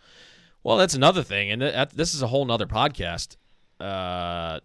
Well, 0.62 0.76
that's 0.76 0.94
another 0.94 1.22
thing, 1.22 1.50
and 1.50 1.62
that, 1.62 1.90
this 1.90 2.14
is 2.14 2.22
a 2.22 2.26
whole 2.26 2.44
nother 2.44 2.66
podcast. 2.66 3.36
Uh, 3.78 4.60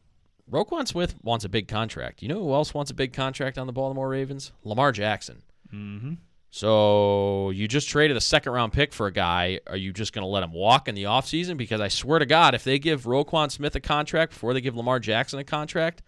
Roquan 0.51 0.87
Smith 0.87 1.15
wants 1.21 1.45
a 1.45 1.49
big 1.49 1.67
contract. 1.67 2.21
You 2.21 2.27
know 2.27 2.39
who 2.43 2.53
else 2.53 2.73
wants 2.73 2.91
a 2.91 2.93
big 2.95 3.13
contract 3.13 3.57
on 3.57 3.67
the 3.67 3.73
Baltimore 3.73 4.09
Ravens? 4.09 4.51
Lamar 4.63 4.91
Jackson. 4.91 5.43
Mm-hmm. 5.73 6.13
So 6.49 7.49
you 7.49 7.67
just 7.67 7.89
traded 7.89 8.15
a 8.15 8.21
second 8.21 8.51
round 8.51 8.73
pick 8.73 8.93
for 8.93 9.07
a 9.07 9.11
guy. 9.11 9.59
Are 9.65 9.77
you 9.77 9.91
just 9.91 10.13
going 10.13 10.21
to 10.21 10.27
let 10.27 10.43
him 10.43 10.53
walk 10.53 10.87
in 10.87 10.93
the 10.93 11.05
offseason? 11.05 11.57
Because 11.57 11.81
I 11.81 11.87
swear 11.87 12.19
to 12.19 12.27
God, 12.27 12.53
if 12.53 12.63
they 12.63 12.77
give 12.77 13.05
Roquan 13.05 13.49
Smith 13.49 13.75
a 13.75 13.79
contract 13.79 14.33
before 14.33 14.53
they 14.53 14.61
give 14.61 14.75
Lamar 14.75 14.99
Jackson 14.99 15.39
a 15.39 15.43
contract, 15.43 16.03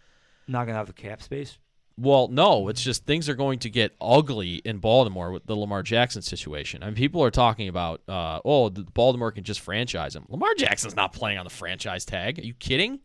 Not 0.47 0.65
gonna 0.65 0.77
have 0.77 0.85
the 0.85 0.93
cap 0.93 1.23
space. 1.23 1.57
Well, 1.97 2.27
no, 2.27 2.67
it's 2.67 2.83
just 2.83 3.05
things 3.05 3.29
are 3.29 3.35
going 3.35 3.59
to 3.59 3.69
get 3.69 3.95
ugly 4.01 4.55
in 4.65 4.79
Baltimore 4.79 5.31
with 5.31 5.45
the 5.45 5.55
Lamar 5.55 5.81
Jackson 5.81 6.21
situation. 6.21 6.83
I 6.83 6.87
mean, 6.87 6.95
people 6.95 7.23
are 7.23 7.31
talking 7.31 7.67
about, 7.69 8.01
uh, 8.09 8.41
oh, 8.43 8.67
the 8.69 8.83
Baltimore 8.83 9.31
can 9.31 9.43
just 9.45 9.61
franchise 9.61 10.15
him. 10.15 10.25
Lamar 10.27 10.53
Jackson's 10.55 10.95
not 10.95 11.13
playing 11.13 11.37
on 11.37 11.45
the 11.45 11.49
franchise 11.49 12.03
tag. 12.03 12.39
Are 12.39 12.43
you 12.43 12.53
kidding? 12.53 12.99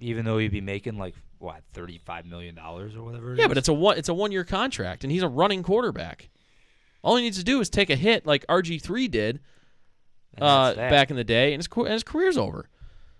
Even 0.00 0.24
though 0.24 0.38
he'd 0.38 0.50
be 0.52 0.60
making 0.60 0.98
like 0.98 1.14
what 1.38 1.62
thirty 1.74 1.98
five 1.98 2.24
million 2.24 2.54
dollars 2.54 2.96
or 2.96 3.02
whatever. 3.02 3.32
it 3.34 3.38
Yeah, 3.38 3.44
is? 3.44 3.48
but 3.48 3.58
it's 3.58 3.68
a 3.68 3.74
one 3.74 3.98
it's 3.98 4.08
a 4.08 4.14
one 4.14 4.32
year 4.32 4.44
contract, 4.44 5.04
and 5.04 5.12
he's 5.12 5.22
a 5.22 5.28
running 5.28 5.62
quarterback. 5.62 6.28
All 7.02 7.16
he 7.16 7.22
needs 7.22 7.38
to 7.38 7.44
do 7.44 7.60
is 7.60 7.70
take 7.70 7.88
a 7.90 7.96
hit 7.96 8.26
like 8.26 8.46
RG 8.46 8.82
three 8.82 9.06
did 9.08 9.40
uh, 10.40 10.74
back 10.74 11.10
in 11.10 11.16
the 11.16 11.24
day, 11.24 11.52
and 11.54 11.60
his 11.60 11.68
and 11.76 11.88
his 11.88 12.02
career's 12.02 12.36
over. 12.36 12.68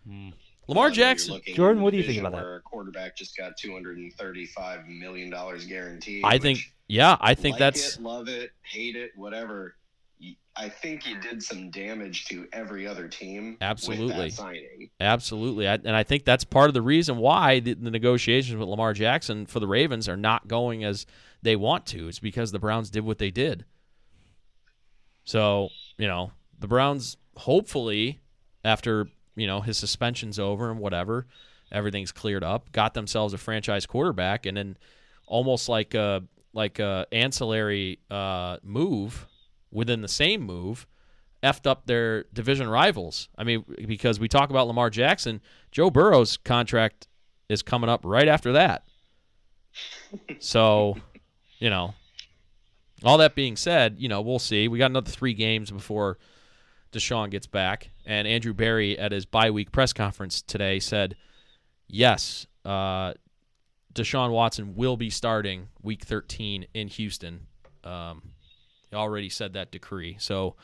Hmm. 0.07 0.31
Lamar 0.69 0.91
Jackson. 0.91 1.41
Jordan, 1.47 1.83
what 1.83 1.91
do 1.91 1.97
you 1.97 2.03
think 2.03 2.17
division 2.17 2.27
about 2.27 2.43
that? 2.43 2.57
A 2.57 2.61
quarterback 2.61 3.17
just 3.17 3.37
got 3.37 3.57
two 3.57 3.73
hundred 3.73 3.99
and 3.99 4.13
thirty-five 4.13 4.87
million 4.87 5.31
dollars 5.31 5.65
guaranteed. 5.67 6.23
I 6.25 6.39
think, 6.39 6.59
yeah, 6.89 7.17
I 7.21 7.35
think 7.35 7.55
like 7.55 7.61
that's 7.61 7.97
it, 7.97 8.03
love 8.03 8.29
it, 8.29 8.51
hate 8.63 8.97
it, 8.97 9.13
whatever. 9.17 9.77
I 10.59 10.71
think 10.71 11.03
he 11.03 11.15
did 11.17 11.43
some 11.43 11.71
damage 11.71 12.25
to 12.27 12.49
every 12.51 12.87
other 12.87 13.09
team. 13.09 13.53
With 13.53 13.63
Absolutely. 13.63 14.31
that 14.31 14.33
signing. 14.33 14.91
absolutely, 15.01 15.69
I, 15.69 15.75
and 15.75 15.95
I 15.95 16.03
think 16.03 16.25
that's 16.25 16.45
part 16.45 16.69
of 16.69 16.75
the 16.75 16.81
reason 16.81 17.19
why 17.19 17.61
the, 17.61 17.75
the 17.75 17.91
negotiations 17.91 18.57
with 18.57 18.67
Lamar 18.67 18.95
Jackson 18.95 19.45
for 19.45 19.61
the 19.61 19.67
Ravens 19.67 20.09
are 20.09 20.17
not 20.17 20.49
going 20.49 20.83
as 20.83 21.05
they 21.43 21.57
want 21.57 21.85
to. 21.87 22.09
It's 22.09 22.21
because 22.21 22.53
the 22.53 22.59
Browns 22.59 22.89
did 22.89 23.05
what 23.05 23.19
they 23.19 23.31
did. 23.31 23.67
So 25.25 25.69
you 25.99 26.07
know, 26.07 26.33
the 26.59 26.67
Browns 26.67 27.19
hopefully 27.37 28.21
after 28.65 29.09
you 29.37 29.47
know 29.47 29.61
his 29.61 29.79
suspension's 29.79 30.39
over 30.39 30.71
and 30.71 30.81
whatever, 30.81 31.27
everything's 31.71 32.13
cleared 32.13 32.43
up, 32.43 32.73
got 32.73 32.95
themselves 32.95 33.33
a 33.33 33.39
franchise 33.39 33.87
quarterback, 33.87 34.47
and 34.47 34.57
then 34.57 34.77
almost 35.27 35.69
like 35.69 35.95
a 35.95 36.25
like 36.53 36.79
a 36.79 37.07
ancillary 37.13 37.99
uh, 38.11 38.57
move 38.63 39.27
within 39.71 40.01
the 40.01 40.09
same 40.09 40.41
move, 40.41 40.87
effed 41.43 41.67
up 41.67 41.87
their 41.87 42.25
division 42.33 42.69
rivals. 42.69 43.29
I 43.37 43.45
mean, 43.45 43.65
because 43.87 44.19
we 44.19 44.29
talk 44.29 44.51
about 44.51 44.67
Lamar 44.67 44.91
Jackson, 44.91 45.41
Joe 45.71 45.91
Burrow's 45.91 46.37
contract 46.39 47.09
is 47.49 47.63
coming 47.63 47.91
up 47.91 48.01
right 48.05 48.29
after 48.29 48.53
that. 48.53 48.85
So, 50.39 50.97
you 51.59 51.69
know, 51.69 51.93
all 53.05 53.19
that 53.19 53.35
being 53.35 53.57
said, 53.57 53.97
you 53.99 54.09
know, 54.09 54.23
we'll 54.23 54.39
see. 54.39 54.69
We 54.69 54.79
got 54.79 54.91
another 54.91 55.11
three 55.11 55.35
games 55.35 55.71
before 55.71 56.17
Deshaun 56.97 57.31
gets 57.31 57.47
back. 57.47 57.91
And 58.05 58.27
Andrew 58.27 58.55
Berry 58.55 58.99
at 58.99 59.13
his 59.13 59.27
bye 59.27 59.51
week 59.51 59.71
press 59.71 59.93
conference 59.93 60.43
today 60.43 60.81
said, 60.81 61.17
yes, 61.89 62.47
uh, 62.65 63.15
Deshaun 63.95 64.31
Watson 64.31 64.75
will 64.75 64.97
be 64.97 65.11
starting 65.11 65.69
week 65.83 66.05
13 66.05 66.67
in 66.75 66.89
Houston. 66.89 67.47
Um, 67.85 68.23
already 68.95 69.29
said 69.29 69.53
that 69.53 69.71
decree. 69.71 70.17
So 70.19 70.57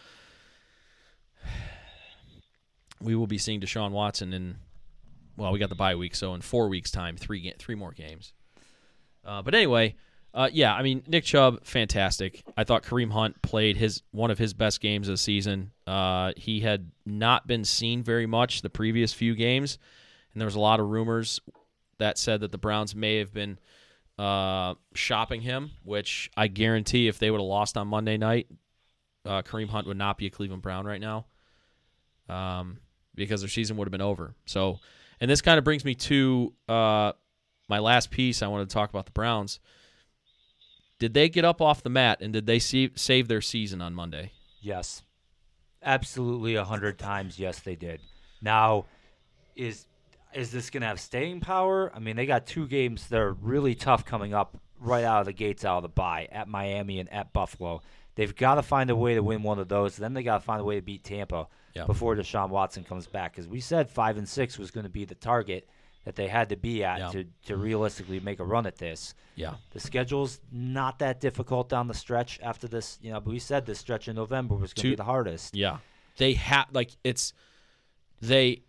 we 3.01 3.15
will 3.15 3.27
be 3.27 3.39
seeing 3.39 3.61
Deshaun 3.61 3.91
Watson 3.91 4.33
in, 4.33 4.57
well, 5.37 5.53
we 5.53 5.59
got 5.59 5.69
the 5.69 5.75
bye 5.75 5.95
week. 5.95 6.15
So 6.15 6.35
in 6.35 6.41
four 6.41 6.69
weeks' 6.69 6.91
time, 6.91 7.17
three, 7.17 7.53
three 7.59 7.75
more 7.75 7.93
games. 7.93 8.33
Uh, 9.25 9.43
but 9.43 9.55
anyway, 9.55 9.97
uh, 10.35 10.49
yeah, 10.53 10.75
I 10.75 10.83
mean 10.83 11.03
Nick 11.07 11.25
Chubb, 11.25 11.65
fantastic. 11.65 12.43
I 12.57 12.65
thought 12.65 12.83
Kareem 12.83 13.13
Hunt 13.13 13.43
played 13.43 13.77
his 13.77 14.03
one 14.13 14.31
of 14.31 14.39
his 14.39 14.55
best 14.55 14.81
games 14.81 15.09
of 15.09 15.15
the 15.15 15.19
season. 15.19 15.73
Uh, 15.87 16.33
he 16.37 16.61
had 16.61 16.91
not 17.05 17.47
been 17.47 17.65
seen 17.65 18.03
very 18.03 18.27
much 18.27 18.63
the 18.63 18.71
previous 18.71 19.13
few 19.13 19.35
games, 19.35 19.79
and 20.33 20.41
there 20.41 20.47
was 20.47 20.55
a 20.55 20.61
lot 20.61 20.81
of 20.81 20.89
rumors 20.89 21.41
that 21.99 22.17
said 22.17 22.41
that 22.41 22.51
the 22.51 22.59
Browns 22.59 22.95
may 22.95 23.19
have 23.19 23.35
been 23.35 23.59
uh, 24.19 24.75
shopping 24.95 25.43
him. 25.43 25.73
Which 25.85 26.31
I 26.35 26.49
guarantee, 26.49 27.09
if 27.09 27.19
they 27.19 27.31
would 27.31 27.41
have 27.41 27.47
lost 27.47 27.77
on 27.77 27.89
Monday 27.89 28.17
night, 28.17 28.47
uh, 29.27 29.43
Kareem 29.43 29.69
Hunt 29.69 29.87
would 29.87 29.99
not 29.99 30.17
be 30.17 30.27
a 30.27 30.31
Cleveland 30.31 30.63
Brown 30.63 30.87
right 30.87 31.01
now, 31.01 31.27
um, 32.31 32.79
because 33.15 33.43
their 33.43 33.51
season 33.51 33.77
would 33.77 33.87
have 33.87 33.93
been 33.93 34.01
over. 34.01 34.35
So, 34.47 34.79
and 35.21 35.31
this 35.31 35.43
kind 35.43 35.59
of 35.59 35.65
brings 35.65 35.85
me 35.85 35.95
to 35.97 36.55
uh, 36.71 37.13
my 37.69 37.81
last 37.81 38.11
piece. 38.11 38.43
I 38.43 38.47
wanted 38.47 38.71
to 38.71 38.73
talk 38.73 38.89
about 38.89 39.05
the 39.05 39.13
Browns. 39.13 39.61
Did 41.03 41.15
they 41.15 41.29
get 41.29 41.45
up 41.45 41.61
off 41.61 41.83
the 41.83 41.91
mat 41.91 42.19
and 42.21 42.33
did 42.33 42.47
they 42.47 42.61
see, 42.61 42.93
save 42.95 43.27
their 43.27 43.41
season 43.41 43.83
on 43.83 43.93
Monday? 43.93 44.31
Yes. 44.61 45.03
Absolutely 45.83 46.55
a 46.55 46.63
hundred 46.63 46.97
times 46.97 47.41
yes 47.41 47.59
they 47.59 47.75
did. 47.75 47.99
Now, 48.41 48.85
is 49.57 49.87
is 50.33 50.53
this 50.53 50.71
gonna 50.71 50.87
have 50.87 51.01
staying 51.01 51.41
power? 51.41 51.91
I 51.93 51.99
mean, 51.99 52.15
they 52.15 52.25
got 52.25 52.47
two 52.47 52.69
games 52.69 53.09
that 53.09 53.19
are 53.19 53.33
really 53.33 53.75
tough 53.75 54.05
coming 54.05 54.33
up 54.33 54.57
right 54.79 55.03
out 55.03 55.19
of 55.19 55.27
the 55.27 55.33
gates 55.33 55.65
out 55.65 55.79
of 55.79 55.83
the 55.83 55.89
bye 55.89 56.29
at 56.31 56.47
Miami 56.47 57.01
and 57.01 57.13
at 57.13 57.33
Buffalo. 57.33 57.83
They've 58.15 58.33
got 58.37 58.55
to 58.55 58.63
find 58.63 58.89
a 58.89 58.95
way 58.95 59.17
to 59.17 59.25
win 59.25 59.43
one 59.43 59.59
of 59.59 59.67
those. 59.67 59.97
Then 59.97 60.15
they 60.15 60.23
got 60.23 60.39
to 60.39 60.45
find 60.45 60.61
a 60.61 60.65
way 60.65 60.77
to 60.77 60.83
beat 60.83 61.03
Tampa 61.03 61.49
Yeah. 61.75 61.87
before 61.87 62.15
Deshaun 62.15 62.51
Watson 62.51 62.85
comes 62.85 63.09
back. 63.09 63.33
Because 63.33 63.49
we 63.49 63.59
said 63.59 63.91
five 63.91 64.17
and 64.19 64.29
six 64.29 64.57
was 64.57 64.71
going 64.71 64.85
to 64.85 64.91
be 64.91 65.05
the 65.05 65.17
target 65.17 65.69
that 66.05 66.17
they 66.17 66.27
had 66.27 66.49
to 66.49 66.57
be 66.57 66.83
at 66.85 66.99
Yeah. 66.99 67.11
to, 67.11 67.25
to 67.25 67.53
mm-hmm. 67.53 67.63
realistically 67.63 68.21
make 68.21 68.41
a 68.41 68.45
run 68.45 68.67
at 68.67 68.77
this. 68.77 69.15
Yeah. 69.37 69.55
The 69.73 69.81
schedule's 69.81 70.41
not 70.51 70.99
that 70.99 71.21
difficult 71.21 71.69
down 71.69 71.87
the 71.89 71.95
stretch 71.95 72.41
after 72.43 72.67
this. 72.69 72.99
You 73.03 73.13
know, 73.13 73.21
but 73.21 73.31
we 73.31 73.39
said 73.39 73.67
this 73.67 73.79
stretch 73.79 74.09
in 74.09 74.17
November 74.17 74.55
was 74.55 74.73
going 74.73 74.83
to 74.83 74.91
be 74.91 74.97
the 74.97 75.05
hardest. 75.05 75.55
Yeah. 75.55 75.79
They 76.17 76.35
have 76.35 76.67
like 76.73 76.91
it's 77.05 77.33
they 78.21 78.63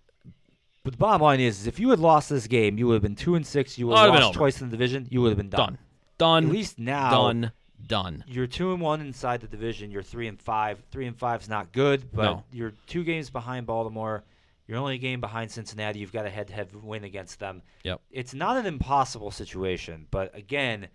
But 0.84 0.94
the 0.94 0.98
bottom 0.98 1.22
line 1.22 1.40
is, 1.40 1.62
is 1.62 1.68
if 1.68 1.80
you 1.80 1.90
had 1.90 2.00
lost 2.00 2.30
this 2.30 2.48
game, 2.48 2.78
you 2.78 2.88
would 2.88 2.94
have 2.96 3.02
been 3.02 3.16
two 3.16 3.36
and 3.36 3.46
six. 3.46 3.78
You 3.78 3.88
would 3.88 3.98
have 3.98 4.10
lost 4.14 4.34
twice 4.34 4.62
in 4.62 4.70
the 4.70 4.72
division. 4.72 5.08
You 5.10 5.22
would 5.22 5.30
have 5.30 5.38
been 5.38 5.50
done. 5.50 5.60
done. 5.60 5.78
Done. 6.18 6.46
At 6.46 6.52
least 6.52 6.80
now, 6.80 7.10
done. 7.10 7.52
Done. 7.86 8.24
you're 8.28 8.48
two 8.48 8.72
and 8.72 8.82
one 8.82 9.02
inside 9.02 9.42
the 9.42 9.48
division. 9.48 9.92
You're 9.92 10.04
three 10.04 10.28
and 10.28 10.40
five. 10.40 10.82
Three 10.90 11.06
and 11.06 11.18
five's 11.18 11.50
not 11.50 11.74
good, 11.74 12.10
but 12.14 12.24
No. 12.24 12.44
you're 12.54 12.72
two 12.88 13.04
games 13.04 13.30
behind 13.30 13.66
Baltimore. 13.66 14.24
You're 14.68 14.78
only 14.78 14.96
a 14.96 15.00
game 15.00 15.20
behind 15.20 15.52
Cincinnati. 15.52 16.00
You've 16.00 16.14
got 16.14 16.26
a 16.26 16.30
head-to-head 16.30 16.74
win 16.84 17.04
against 17.04 17.40
them. 17.40 17.62
Yep. 17.84 18.02
It's 18.12 18.34
not 18.34 18.58
an 18.58 18.66
impossible 18.66 19.32
situation, 19.32 20.08
but 20.10 20.36
again, 20.38 20.88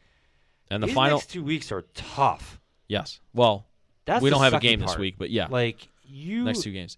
And 0.71 0.83
the 0.83 0.89
final 0.89 1.19
next 1.19 1.31
two 1.31 1.45
weeks 1.45 1.71
are 1.71 1.83
tough. 1.95 2.61
Yes. 2.89 3.21
Well, 3.35 3.67
That's 4.07 4.23
we 4.23 4.31
don't 4.31 4.43
have 4.43 4.55
a 4.55 4.61
game 4.61 4.81
this 4.81 4.97
week, 4.97 5.17
but 5.19 5.31
yeah. 5.31 5.49
Like 5.51 5.87
you, 6.05 6.45
next 6.45 6.63
two 6.63 6.73
games. 6.73 6.97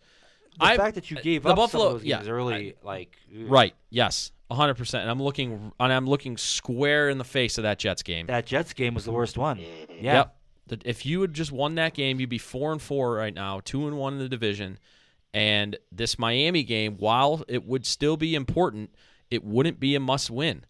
the 0.58 0.64
I- 0.66 0.76
fact 0.76 0.94
that 0.94 1.10
you 1.10 1.16
uh, 1.16 1.22
gave 1.22 1.42
the 1.42 1.50
up 1.50 1.56
Buffalo- 1.56 1.84
some 1.84 1.94
of 1.96 2.00
those 2.00 2.06
yeah, 2.06 2.16
games 2.18 2.28
early, 2.28 2.74
like 2.84 3.16
Right. 3.34 3.74
Yes. 3.90 4.30
100%. 4.50 4.94
And 5.00 5.10
I'm 5.10 5.22
looking 5.22 5.72
and 5.78 5.92
I'm 5.92 6.06
looking 6.08 6.36
square 6.36 7.08
in 7.08 7.18
the 7.18 7.24
face 7.24 7.58
of 7.58 7.62
that 7.62 7.78
Jets 7.78 8.02
game. 8.02 8.26
That 8.26 8.46
Jets 8.46 8.72
game 8.72 8.94
was 8.94 9.04
the 9.04 9.12
worst 9.12 9.38
one. 9.38 9.58
Yeah. 9.58 9.66
Yep. 10.00 10.36
That 10.68 10.82
if 10.86 11.04
you 11.06 11.20
had 11.22 11.34
just 11.34 11.50
won 11.52 11.74
that 11.76 11.94
game, 11.94 12.20
you'd 12.20 12.30
be 12.30 12.38
4 12.38 12.72
and 12.72 12.82
4 12.82 13.14
right 13.14 13.34
now, 13.34 13.60
2 13.64 13.86
and 13.88 13.96
1 13.96 14.12
in 14.14 14.18
the 14.20 14.28
division. 14.28 14.78
And 15.32 15.76
this 15.92 16.18
Miami 16.18 16.62
game, 16.64 16.96
while 16.96 17.44
it 17.48 17.64
would 17.64 17.86
still 17.86 18.16
be 18.16 18.34
important, 18.34 18.90
it 19.30 19.44
wouldn't 19.44 19.78
be 19.78 19.94
a 19.94 20.00
must 20.00 20.30
win. 20.30 20.64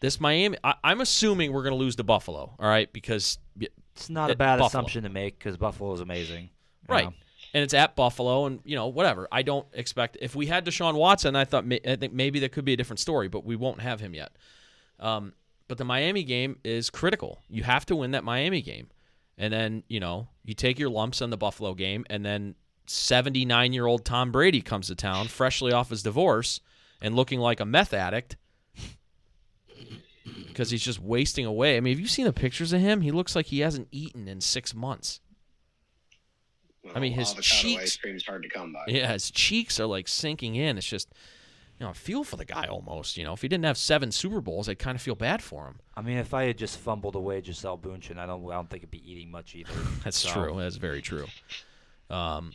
This 0.00 0.18
Miami, 0.18 0.56
I, 0.64 0.74
I'm 0.82 1.00
assuming 1.00 1.52
we're 1.52 1.62
going 1.62 1.74
to 1.74 1.78
lose 1.78 1.96
to 1.96 2.04
Buffalo, 2.04 2.54
all 2.58 2.68
right? 2.68 2.92
Because 2.92 3.38
It's 3.94 4.08
not 4.08 4.30
a 4.30 4.34
bad 4.34 4.58
Buffalo. 4.58 4.66
assumption 4.66 5.02
to 5.04 5.10
make 5.10 5.38
because 5.38 5.56
Buffalo 5.56 5.92
is 5.92 6.00
amazing. 6.00 6.50
Right. 6.88 7.04
know. 7.04 7.14
And 7.54 7.62
it's 7.62 7.74
at 7.74 7.94
Buffalo, 7.96 8.46
and 8.46 8.60
you 8.64 8.74
know 8.74 8.86
whatever. 8.86 9.28
I 9.30 9.42
don't 9.42 9.66
expect 9.74 10.16
if 10.22 10.34
we 10.34 10.46
had 10.46 10.64
Deshaun 10.64 10.94
Watson, 10.94 11.36
I 11.36 11.44
thought 11.44 11.64
I 11.86 11.96
think 11.96 12.14
maybe 12.14 12.40
that 12.40 12.52
could 12.52 12.64
be 12.64 12.72
a 12.72 12.76
different 12.76 12.98
story, 13.00 13.28
but 13.28 13.44
we 13.44 13.56
won't 13.56 13.82
have 13.82 14.00
him 14.00 14.14
yet. 14.14 14.32
Um, 14.98 15.34
but 15.68 15.76
the 15.76 15.84
Miami 15.84 16.22
game 16.24 16.56
is 16.64 16.88
critical. 16.88 17.42
You 17.50 17.62
have 17.62 17.84
to 17.86 17.96
win 17.96 18.12
that 18.12 18.24
Miami 18.24 18.62
game, 18.62 18.88
and 19.36 19.52
then 19.52 19.82
you 19.88 20.00
know 20.00 20.28
you 20.44 20.54
take 20.54 20.78
your 20.78 20.88
lumps 20.88 21.20
on 21.20 21.28
the 21.28 21.36
Buffalo 21.36 21.74
game, 21.74 22.06
and 22.08 22.24
then 22.24 22.54
79 22.86 23.72
year 23.72 23.86
old 23.86 24.04
Tom 24.04 24.30
Brady 24.32 24.60
comes 24.60 24.88
to 24.88 24.94
town, 24.94 25.28
freshly 25.28 25.72
off 25.72 25.90
his 25.90 26.02
divorce, 26.02 26.60
and 27.00 27.14
looking 27.16 27.40
like 27.40 27.60
a 27.60 27.64
meth 27.66 27.92
addict. 27.94 28.36
Because 30.48 30.70
he's 30.70 30.82
just 30.84 31.00
wasting 31.00 31.46
away. 31.46 31.76
I 31.76 31.80
mean, 31.80 31.94
have 31.94 32.00
you 32.00 32.06
seen 32.06 32.26
the 32.26 32.32
pictures 32.32 32.72
of 32.72 32.80
him? 32.80 33.00
He 33.00 33.10
looks 33.10 33.34
like 33.34 33.46
he 33.46 33.60
hasn't 33.60 33.88
eaten 33.90 34.28
in 34.28 34.40
six 34.40 34.74
months. 34.74 35.20
I 36.94 37.00
mean, 37.00 37.12
his 37.12 37.32
cheeks- 37.34 37.82
ice 37.82 37.96
cream's 37.96 38.26
hard 38.26 38.42
to 38.42 38.48
come 38.48 38.72
by. 38.72 38.84
Yeah, 38.88 39.12
his 39.12 39.30
cheeks 39.30 39.80
are 39.80 39.86
like 39.86 40.08
sinking 40.08 40.56
in. 40.56 40.76
It's 40.76 40.86
just, 40.86 41.08
you 41.80 41.86
know, 41.86 41.90
I 41.90 41.94
feel 41.94 42.22
for 42.22 42.36
the 42.36 42.44
guy 42.44 42.66
almost. 42.66 43.16
You 43.16 43.24
know, 43.24 43.32
if 43.32 43.40
he 43.40 43.48
didn't 43.48 43.64
have 43.64 43.78
seven 43.78 44.12
Super 44.12 44.40
Bowls, 44.40 44.68
I'd 44.68 44.78
kind 44.78 44.94
of 44.94 45.00
feel 45.00 45.14
bad 45.14 45.42
for 45.42 45.66
him. 45.68 45.78
I 45.96 46.02
mean, 46.02 46.18
if 46.18 46.34
I 46.34 46.44
had 46.44 46.58
just 46.58 46.78
fumbled 46.78 47.14
away 47.14 47.40
Gisele 47.40 47.78
Bündchen, 47.78 48.18
I 48.18 48.26
don't, 48.26 48.44
I 48.50 48.54
don't 48.54 48.68
think 48.68 48.82
I'd 48.82 48.90
be 48.90 49.10
eating 49.10 49.30
much 49.30 49.54
either. 49.54 49.72
That's 50.04 50.18
So, 50.18 50.32
true. 50.32 50.56
That's 50.60 50.76
very 50.76 51.00
true. 51.00 51.26
Um, 52.12 52.52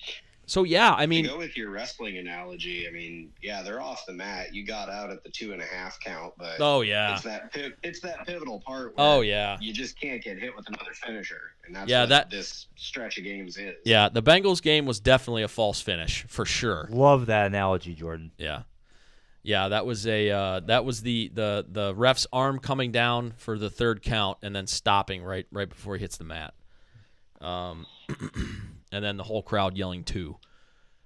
So 0.50 0.64
yeah, 0.64 0.94
I 0.94 1.08
mean, 1.08 1.26
to 1.26 1.32
go 1.32 1.38
with 1.38 1.58
your 1.58 1.72
wrestling 1.72 2.18
analogy, 2.20 2.88
I 2.88 2.92
mean, 2.92 3.34
yeah, 3.44 3.64
they're 3.64 3.82
off 3.82 4.06
the 4.06 4.14
mat. 4.14 4.56
You 4.56 4.66
got 4.66 4.88
out 4.88 5.10
at 5.12 5.22
the 5.24 5.30
two 5.30 5.52
and 5.52 5.62
a 5.62 5.66
half 5.66 6.00
count, 6.00 6.36
but 6.38 6.62
oh 6.62 6.80
yeah, 6.82 7.16
it's 7.16 7.24
that 7.24 7.54
it's 7.84 8.00
that 8.00 8.26
pivotal 8.26 8.62
part. 8.62 8.96
Where 8.96 9.06
oh 9.06 9.20
yeah, 9.22 9.58
you 9.60 9.74
just 9.74 10.00
can't 10.00 10.24
get 10.24 10.40
hit 10.40 10.56
with 10.56 10.66
another 10.70 10.94
finisher, 10.94 11.52
and 11.66 11.76
that's 11.76 11.90
Yeah, 11.90 12.04
what 12.04 12.10
that- 12.10 12.30
this 12.30 12.68
stretch 12.78 13.18
of 13.18 13.26
games 13.26 13.58
is. 13.58 13.76
yeah. 13.84 14.08
The 14.08 14.24
Bengals 14.24 14.62
game 14.62 14.86
was 14.86 15.02
definitely 15.02 15.44
a 15.44 15.50
false 15.50 15.82
finish 15.82 16.24
for 16.30 16.46
sure. 16.46 16.88
Love 16.92 17.26
that 17.26 17.48
analogy, 17.48 17.94
Jordan. 17.94 18.32
Yeah, 18.38 18.62
yeah. 19.44 19.68
That 19.68 19.86
was 19.86 20.08
a 20.08 20.30
uh, 20.32 20.60
that 20.62 20.86
was 20.86 21.02
the 21.02 21.30
the 21.34 21.66
the 21.68 21.94
ref's 21.94 22.26
arm 22.32 22.60
coming 22.60 22.94
down 22.94 23.34
for 23.36 23.60
the 23.60 23.70
third 23.70 24.02
count 24.02 24.38
and 24.42 24.56
then 24.56 24.66
stopping 24.66 25.24
right 25.24 25.46
right 25.52 25.68
before 25.68 25.96
he 25.98 26.00
hits 26.02 26.16
the 26.16 26.24
mat. 26.24 26.54
Um, 27.42 27.86
and 28.92 29.04
then 29.04 29.18
the 29.18 29.24
whole 29.24 29.44
crowd 29.44 29.78
yelling 29.78 30.04
two. 30.04 30.38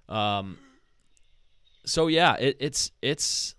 Um, 0.08 0.58
so 1.84 2.06
yeah, 2.06 2.36
it, 2.36 2.56
it's 2.60 2.90
it's 3.00 3.54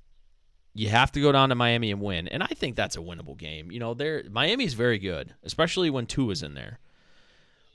you 0.73 0.89
have 0.89 1.11
to 1.11 1.21
go 1.21 1.31
down 1.31 1.49
to 1.49 1.55
Miami 1.55 1.91
and 1.91 2.01
win, 2.01 2.27
and 2.27 2.41
I 2.41 2.47
think 2.47 2.75
that's 2.75 2.95
a 2.95 3.01
winnable 3.01 3.37
game. 3.37 3.71
You 3.71 3.79
know, 3.79 3.93
they're 3.93 4.23
Miami's 4.29 4.73
very 4.73 4.99
good, 4.99 5.33
especially 5.43 5.89
when 5.89 6.05
two 6.05 6.31
is 6.31 6.43
in 6.43 6.53
there. 6.53 6.79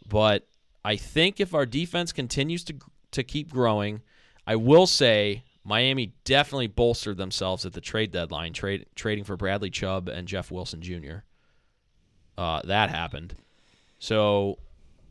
But 0.09 0.47
I 0.85 0.97
think 0.97 1.41
if 1.41 1.55
our 1.55 1.67
defense 1.67 2.13
continues 2.13 2.65
to 2.65 2.75
to 3.13 3.23
keep 3.23 3.51
growing, 3.51 4.03
I 4.47 4.57
will 4.57 4.87
say 4.87 5.45
Miami 5.65 6.15
definitely 6.25 6.67
bolstered 6.67 7.19
themselves 7.19 7.67
at 7.67 7.75
the 7.75 7.81
trade 7.81 8.11
deadline, 8.11 8.55
trade 8.55 8.87
trading 8.95 9.25
for 9.25 9.37
Bradley 9.37 9.71
Chubb 9.71 10.09
and 10.09 10.27
Jeff 10.27 10.51
Wilson 10.51 10.81
Jr. 10.81 11.19
Uh, 12.39 12.63
that 12.65 12.89
happened. 12.89 13.35
So, 13.99 14.59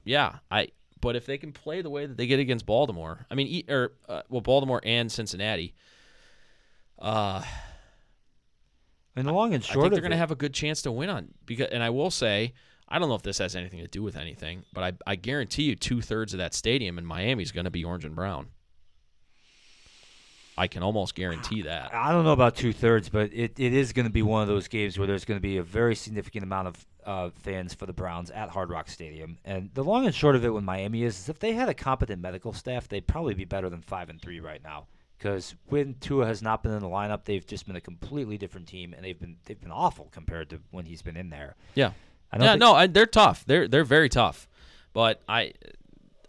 yeah, 0.03 0.37
I. 0.49 0.69
But 0.99 1.15
if 1.15 1.25
they 1.25 1.37
can 1.37 1.51
play 1.51 1.81
the 1.81 1.89
way 1.89 2.05
that 2.05 2.17
they 2.17 2.27
get 2.27 2.39
against 2.39 2.65
Baltimore, 2.65 3.25
I 3.29 3.35
mean, 3.35 3.63
or 3.69 3.93
uh, 4.07 4.21
well, 4.29 4.41
Baltimore 4.41 4.81
and 4.83 5.11
Cincinnati, 5.11 5.73
uh, 6.99 7.43
And 9.15 9.27
the 9.27 9.31
long 9.33 9.53
and 9.53 9.63
I 9.63 9.67
short 9.67 9.83
think 9.83 9.93
they're 9.93 10.01
going 10.01 10.11
to 10.11 10.17
have 10.17 10.31
a 10.31 10.35
good 10.35 10.53
chance 10.53 10.81
to 10.83 10.91
win 10.91 11.09
on 11.09 11.29
because. 11.45 11.67
And 11.71 11.81
I 11.83 11.89
will 11.89 12.11
say, 12.11 12.53
I 12.87 12.99
don't 12.99 13.09
know 13.09 13.15
if 13.15 13.23
this 13.23 13.39
has 13.39 13.55
anything 13.55 13.79
to 13.79 13.87
do 13.87 14.03
with 14.03 14.15
anything, 14.15 14.63
but 14.73 14.83
I, 14.83 15.11
I 15.11 15.15
guarantee 15.15 15.63
you, 15.63 15.75
two 15.75 16.01
thirds 16.01 16.33
of 16.33 16.37
that 16.37 16.53
stadium 16.53 16.97
in 16.97 17.05
Miami 17.05 17.43
is 17.43 17.51
going 17.51 17.65
to 17.65 17.71
be 17.71 17.83
orange 17.83 18.05
and 18.05 18.15
brown. 18.15 18.47
I 20.57 20.67
can 20.67 20.81
almost 20.81 21.13
guarantee 21.13 21.61
that. 21.63 21.93
I 21.93 22.11
don't 22.11 22.23
know 22.23 22.31
about 22.31 22.55
two 22.55 22.73
thirds, 22.73 23.09
but 23.09 23.31
it, 23.31 23.59
it 23.59 23.73
is 23.73 23.93
going 23.93 24.07
to 24.07 24.11
be 24.11 24.23
one 24.23 24.41
of 24.41 24.47
those 24.47 24.67
games 24.67 24.97
where 24.97 25.05
there's 25.05 25.23
going 25.23 25.37
to 25.37 25.41
be 25.41 25.57
a 25.57 25.63
very 25.63 25.95
significant 25.95 26.43
amount 26.43 26.69
of 26.69 26.85
uh, 27.05 27.29
fans 27.43 27.73
for 27.75 27.85
the 27.85 27.93
Browns 27.93 28.31
at 28.31 28.49
Hard 28.49 28.69
Rock 28.69 28.89
Stadium. 28.89 29.37
And 29.45 29.69
the 29.73 29.83
long 29.83 30.05
and 30.05 30.15
short 30.15 30.35
of 30.35 30.43
it 30.43 30.49
with 30.49 30.63
Miami 30.63 31.03
is, 31.03 31.19
is 31.19 31.29
if 31.29 31.39
they 31.39 31.53
had 31.53 31.69
a 31.69 31.73
competent 31.75 32.21
medical 32.21 32.53
staff, 32.53 32.87
they'd 32.87 33.05
probably 33.05 33.35
be 33.35 33.45
better 33.45 33.69
than 33.69 33.81
five 33.81 34.09
and 34.09 34.19
three 34.19 34.39
right 34.39 34.61
now. 34.63 34.87
Because 35.17 35.55
when 35.67 35.95
Tua 35.99 36.25
has 36.25 36.41
not 36.41 36.63
been 36.63 36.73
in 36.73 36.79
the 36.79 36.87
lineup, 36.87 37.25
they've 37.25 37.45
just 37.45 37.65
been 37.65 37.75
a 37.75 37.81
completely 37.81 38.37
different 38.37 38.67
team, 38.67 38.93
and 38.93 39.03
they've 39.03 39.19
been 39.19 39.37
they've 39.45 39.59
been 39.59 39.71
awful 39.71 40.09
compared 40.11 40.49
to 40.51 40.59
when 40.69 40.85
he's 40.85 41.01
been 41.01 41.17
in 41.17 41.29
there. 41.31 41.55
Yeah, 41.73 41.91
I 42.31 42.37
don't 42.37 42.45
yeah, 42.45 42.51
think- 42.53 42.59
no, 42.59 42.73
I, 42.73 42.85
they're 42.87 43.07
tough. 43.07 43.43
They're 43.45 43.67
they're 43.67 43.83
very 43.83 44.09
tough, 44.09 44.47
but 44.93 45.21
I 45.27 45.53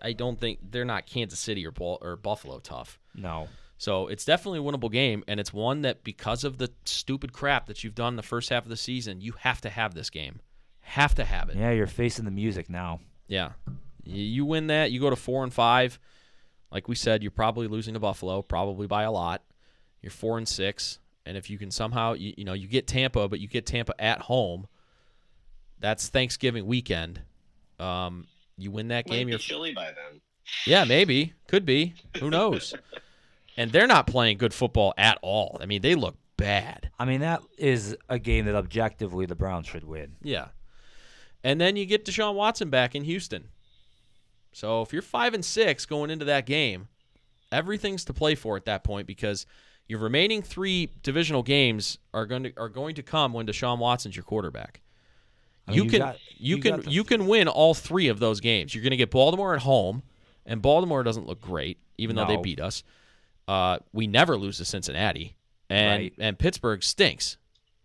I 0.01 0.15
don't 0.15 0.41
think 0.41 0.61
they're 0.71 0.87
not 0.87 1.05
Kansas 1.05 1.39
City 1.39 1.67
or 1.67 1.73
or 1.79 2.17
Buffalo 2.17 2.61
tough. 2.61 2.99
no. 3.15 3.49
So 3.79 4.09
it's 4.09 4.25
definitely 4.25 4.59
a 4.59 4.63
winnable 4.63 4.91
game, 4.91 5.23
and 5.29 5.39
it's 5.39 5.53
one 5.53 5.83
that 5.83 6.03
because 6.03 6.43
of 6.43 6.59
the 6.59 6.71
stupid 6.85 7.33
crap 7.33 7.67
that 7.67 7.85
you've 7.85 7.95
done 7.95 8.17
the 8.17 8.23
first 8.25 8.51
half 8.51 8.65
of 8.65 8.69
the 8.69 8.77
season, 8.77 9.21
you 9.21 9.33
have 9.39 9.61
to 9.61 9.71
have 9.71 9.95
this 9.95 10.11
game. 10.11 10.41
Have 10.81 11.15
to 11.15 11.25
have 11.25 11.49
it. 11.49 11.57
Yeah, 11.57 11.71
you're 11.71 11.87
facing 11.87 12.25
the 12.25 12.31
music 12.33 12.69
now. 12.69 12.99
Yeah. 13.29 13.53
You 14.03 14.45
win 14.45 14.67
that, 14.69 14.91
you 14.91 15.01
go 15.01 15.11
to 15.11 15.17
four 15.17 15.45
and 15.45 15.53
five. 15.53 15.99
Like 16.73 16.89
we 16.89 16.97
said, 16.97 17.23
you're 17.23 17.31
probably 17.31 17.69
losing 17.69 17.95
to 17.95 18.01
Buffalo, 18.01 18.43
probably 18.43 18.87
by 18.89 19.05
a 19.05 19.13
lot. 19.13 19.43
You're 20.03 20.11
four 20.11 20.39
and 20.39 20.49
six, 20.49 20.99
and 21.25 21.37
if 21.37 21.49
you 21.49 21.57
can 21.57 21.71
somehow, 21.71 22.15
you, 22.15 22.35
you 22.37 22.45
know, 22.45 22.55
you 22.55 22.67
get 22.67 22.87
Tampa, 22.89 23.29
but 23.29 23.39
you 23.39 23.47
get 23.47 23.65
Tampa 23.65 23.95
at 24.03 24.23
home. 24.23 24.67
That's 25.79 26.09
Thanksgiving 26.09 26.67
weekend. 26.67 27.23
Um, 27.79 28.27
you 28.57 28.71
win 28.73 28.89
that 28.89 29.09
Might 29.09 29.15
game, 29.15 29.27
be 29.27 29.33
you're 29.33 29.39
chilly 29.39 29.73
by 29.73 29.87
then. 29.87 30.21
yeah, 30.67 30.85
maybe, 30.85 31.35
could 31.47 31.65
be, 31.65 31.95
who 32.19 32.29
knows? 32.31 32.75
and 33.59 33.73
they're 33.73 33.89
not 33.89 34.07
playing 34.07 34.39
good 34.39 34.55
football 34.55 34.95
at 34.97 35.19
all. 35.21 35.59
I 35.61 35.67
mean, 35.67 35.83
they 35.83 35.97
look 35.97 36.17
bad. 36.37 36.91
I 36.97 37.05
mean, 37.05 37.21
that 37.21 37.43
is 37.59 37.97
a 38.09 38.19
game 38.19 38.45
that 38.47 38.55
objectively 38.55 39.27
the 39.27 39.35
Browns 39.35 39.67
should 39.67 39.83
win. 39.83 40.15
Yeah. 40.23 40.49
And 41.43 41.61
then 41.61 41.75
you 41.75 41.85
get 41.85 42.05
Deshaun 42.05 42.35
Watson 42.35 42.71
back 42.71 42.95
in 42.95 43.03
Houston. 43.03 43.49
So 44.53 44.81
if 44.83 44.93
you're 44.93 45.03
five 45.03 45.35
and 45.35 45.45
six 45.45 45.87
going 45.87 46.09
into 46.09 46.25
that 46.27 46.47
game, 46.47 46.87
everything's 47.51 48.05
to 48.05 48.13
play 48.13 48.37
for 48.37 48.57
at 48.57 48.65
that 48.67 48.85
point 48.85 49.09
because 49.09 49.45
your 49.89 49.99
remaining 49.99 50.41
three 50.41 50.91
divisional 51.03 51.43
games 51.43 51.99
are 52.15 52.27
going 52.27 52.45
to 52.45 52.53
are 52.57 52.69
going 52.69 52.95
to 52.95 53.03
come 53.03 53.33
when 53.33 53.47
Deshaun 53.47 53.79
Watson's 53.79 54.15
your 54.15 54.25
quarterback. 54.25 54.83
I 55.67 55.73
mean, 55.73 55.79
you 55.79 55.85
you 55.85 55.91
can 55.91 55.99
got- 55.99 56.19
you, 56.39 56.57
you 56.57 56.63
can 56.63 56.91
you 56.91 57.05
can 57.05 57.27
win 57.27 57.49
all 57.49 57.75
three 57.75 58.07
of 58.07 58.21
those 58.21 58.41
games. 58.41 58.73
You're 58.73 58.83
going 58.83 58.93
to 58.93 58.97
get 58.97 59.11
Baltimore 59.11 59.55
at 59.55 59.63
home, 59.63 60.03
and 60.47 60.63
Baltimore 60.63 61.03
doesn't 61.03 61.27
look 61.27 61.41
great, 61.41 61.79
even 61.97 62.15
though 62.15 62.27
they 62.27 62.37
beat 62.37 62.61
us. 62.61 62.85
Uh, 63.49 63.79
we 63.93 64.07
never 64.07 64.37
lose 64.37 64.59
to 64.59 64.65
Cincinnati, 64.65 65.35
and 65.71 66.03
Right. 66.03 66.13
and 66.21 66.39
Pittsburgh 66.39 66.83
stinks. 66.85 67.37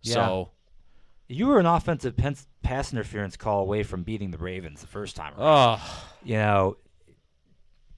Yeah. 0.02 0.14
So 0.14 0.50
You 1.26 1.46
were 1.48 1.58
an 1.58 1.66
offensive 1.66 2.16
pen- 2.16 2.36
pass 2.62 2.92
interference 2.92 3.36
call 3.36 3.62
away 3.62 3.82
from 3.82 4.02
beating 4.02 4.30
the 4.30 4.38
Ravens 4.38 4.82
the 4.82 4.86
first 4.86 5.16
time 5.16 5.32
around. 5.38 5.80
oh 5.80 6.04
you 6.22 6.34
know, 6.36 6.76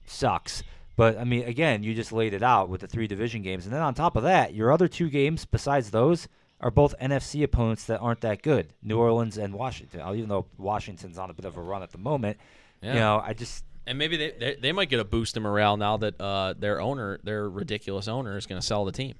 sucks. 0.05 0.63
But 0.95 1.17
I 1.17 1.23
mean, 1.25 1.43
again, 1.43 1.83
you 1.83 1.93
just 1.93 2.11
laid 2.11 2.33
it 2.33 2.41
out 2.41 2.69
with 2.69 2.81
the 2.81 2.87
three 2.87 3.05
division 3.07 3.41
games, 3.43 3.65
and 3.65 3.73
then 3.73 3.81
on 3.81 3.93
top 3.93 4.15
of 4.15 4.23
that, 4.23 4.53
your 4.55 4.71
other 4.71 4.87
two 4.87 5.09
games 5.09 5.45
besides 5.45 5.91
those 5.91 6.27
are 6.59 6.71
both 6.71 6.95
NFC 6.99 7.43
opponents 7.43 7.83
that 7.85 7.99
aren't 7.99 8.21
that 8.21 8.41
good: 8.41 8.73
New 8.81 8.97
Orleans 8.97 9.37
and 9.37 9.53
Washington. 9.53 10.01
Even 10.15 10.27
though 10.29 10.47
Washington's 10.57 11.17
on 11.19 11.29
a 11.29 11.33
bit 11.33 11.45
of 11.45 11.55
a 11.57 11.61
run 11.61 11.83
at 11.83 11.91
the 11.91 11.99
moment, 11.99 12.37
Yeah. 12.81 12.93
you 12.93 12.99
know, 12.99 13.21
I 13.23 13.33
just 13.33 13.63
And 13.87 13.97
maybe 13.97 14.17
they, 14.17 14.31
they 14.31 14.55
they 14.55 14.71
might 14.71 14.89
get 14.89 14.99
a 14.99 15.05
boost 15.05 15.37
in 15.37 15.43
morale 15.43 15.77
now 15.77 15.97
that 15.97 16.19
uh, 16.21 16.53
their 16.57 16.79
owner, 16.81 17.19
their 17.23 17.49
ridiculous 17.49 18.07
owner, 18.07 18.37
is 18.37 18.45
going 18.45 18.59
to 18.61 18.65
sell 18.65 18.85
the 18.85 18.91
team. 18.91 19.15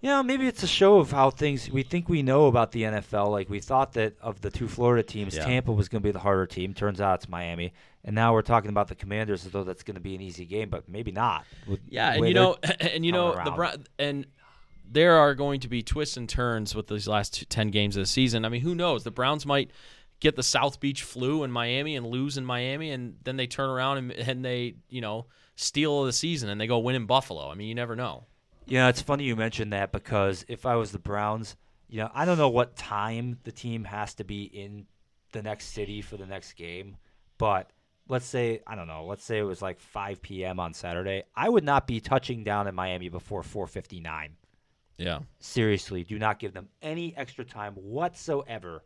Yeah, 0.00 0.20
maybe 0.22 0.48
it's 0.48 0.64
a 0.64 0.66
show 0.68 0.98
of 0.98 1.12
how 1.12 1.30
things 1.30 1.70
we 1.70 1.84
think 1.84 2.08
we 2.08 2.22
know 2.24 2.46
about 2.46 2.72
the 2.72 2.82
NFL. 2.82 3.30
Like 3.30 3.48
we 3.48 3.60
thought 3.60 3.92
that 3.92 4.14
of 4.20 4.40
the 4.40 4.50
two 4.50 4.66
Florida 4.66 5.04
teams, 5.04 5.36
Yeah. 5.36 5.44
Tampa 5.44 5.72
was 5.72 5.88
going 5.88 6.02
to 6.02 6.06
be 6.06 6.10
the 6.10 6.18
harder 6.18 6.44
team. 6.44 6.74
Turns 6.74 7.00
out 7.00 7.20
it's 7.20 7.28
Miami, 7.28 7.72
and 8.04 8.12
now 8.12 8.32
we're 8.32 8.42
talking 8.42 8.68
about 8.70 8.88
the 8.88 8.96
Commanders 8.96 9.46
as 9.46 9.52
though 9.52 9.62
that's 9.62 9.84
going 9.84 9.94
to 9.94 10.00
be 10.00 10.16
an 10.16 10.20
easy 10.20 10.44
game, 10.44 10.70
but 10.70 10.88
maybe 10.88 11.12
not. 11.12 11.44
Yeah, 11.88 12.12
and 12.14 12.26
you 12.26 12.34
know, 12.34 12.56
and 12.80 13.06
you 13.06 13.12
know 13.12 13.32
the. 13.44 13.52
Brown, 13.52 13.84
and 13.96 14.26
there 14.90 15.14
are 15.14 15.36
going 15.36 15.60
to 15.60 15.68
be 15.68 15.84
twists 15.84 16.16
and 16.16 16.28
turns 16.28 16.74
with 16.74 16.88
these 16.88 17.06
last 17.06 17.34
two, 17.34 17.44
ten 17.44 17.68
games 17.70 17.96
of 17.96 18.02
the 18.02 18.06
season. 18.06 18.44
I 18.44 18.48
mean, 18.48 18.62
who 18.62 18.74
knows? 18.74 19.04
The 19.04 19.12
Browns 19.12 19.46
might 19.46 19.70
get 20.22 20.36
the 20.36 20.42
South 20.42 20.78
Beach 20.78 21.02
flu 21.02 21.42
in 21.42 21.50
Miami 21.50 21.96
and 21.96 22.06
lose 22.06 22.38
in 22.38 22.44
Miami, 22.44 22.92
and 22.92 23.16
then 23.24 23.36
they 23.36 23.48
turn 23.48 23.68
around 23.68 23.98
and, 23.98 24.12
and 24.12 24.44
they 24.44 24.76
you 24.88 25.00
know 25.00 25.26
steal 25.56 26.04
the 26.04 26.12
season 26.12 26.48
and 26.48 26.60
they 26.60 26.66
go 26.66 26.78
win 26.78 26.94
in 26.94 27.06
Buffalo. 27.06 27.50
I 27.50 27.54
mean, 27.54 27.68
you 27.68 27.74
never 27.74 27.96
know. 27.96 28.24
Yeah, 28.64 28.88
it's 28.88 29.02
funny 29.02 29.24
you 29.24 29.34
mentioned 29.34 29.72
that 29.72 29.90
because 29.90 30.44
if 30.48 30.64
I 30.64 30.76
was 30.76 30.92
the 30.92 30.98
Browns, 31.00 31.56
you 31.88 31.98
know, 31.98 32.10
I 32.14 32.24
don't 32.24 32.38
know 32.38 32.48
what 32.48 32.76
time 32.76 33.38
the 33.42 33.50
team 33.50 33.84
has 33.84 34.14
to 34.14 34.24
be 34.24 34.44
in 34.44 34.86
the 35.32 35.42
next 35.42 35.66
city 35.66 36.00
for 36.00 36.16
the 36.16 36.26
next 36.26 36.52
game, 36.52 36.96
but 37.36 37.70
let's 38.08 38.24
say 38.24 38.62
I 38.64 38.76
don't 38.76 38.86
know, 38.86 39.04
let's 39.04 39.24
say 39.24 39.38
it 39.38 39.42
was 39.42 39.60
like 39.60 39.80
5 39.80 40.22
p.m. 40.22 40.60
on 40.60 40.72
Saturday. 40.72 41.24
I 41.34 41.48
would 41.48 41.64
not 41.64 41.88
be 41.88 42.00
touching 42.00 42.44
down 42.44 42.68
in 42.68 42.76
Miami 42.76 43.08
before 43.08 43.42
4:59. 43.42 44.30
Yeah, 44.98 45.18
Seriously, 45.40 46.04
do 46.04 46.16
not 46.16 46.38
give 46.38 46.52
them 46.52 46.68
any 46.80 47.16
extra 47.16 47.44
time 47.44 47.74
whatsoever. 47.74 48.84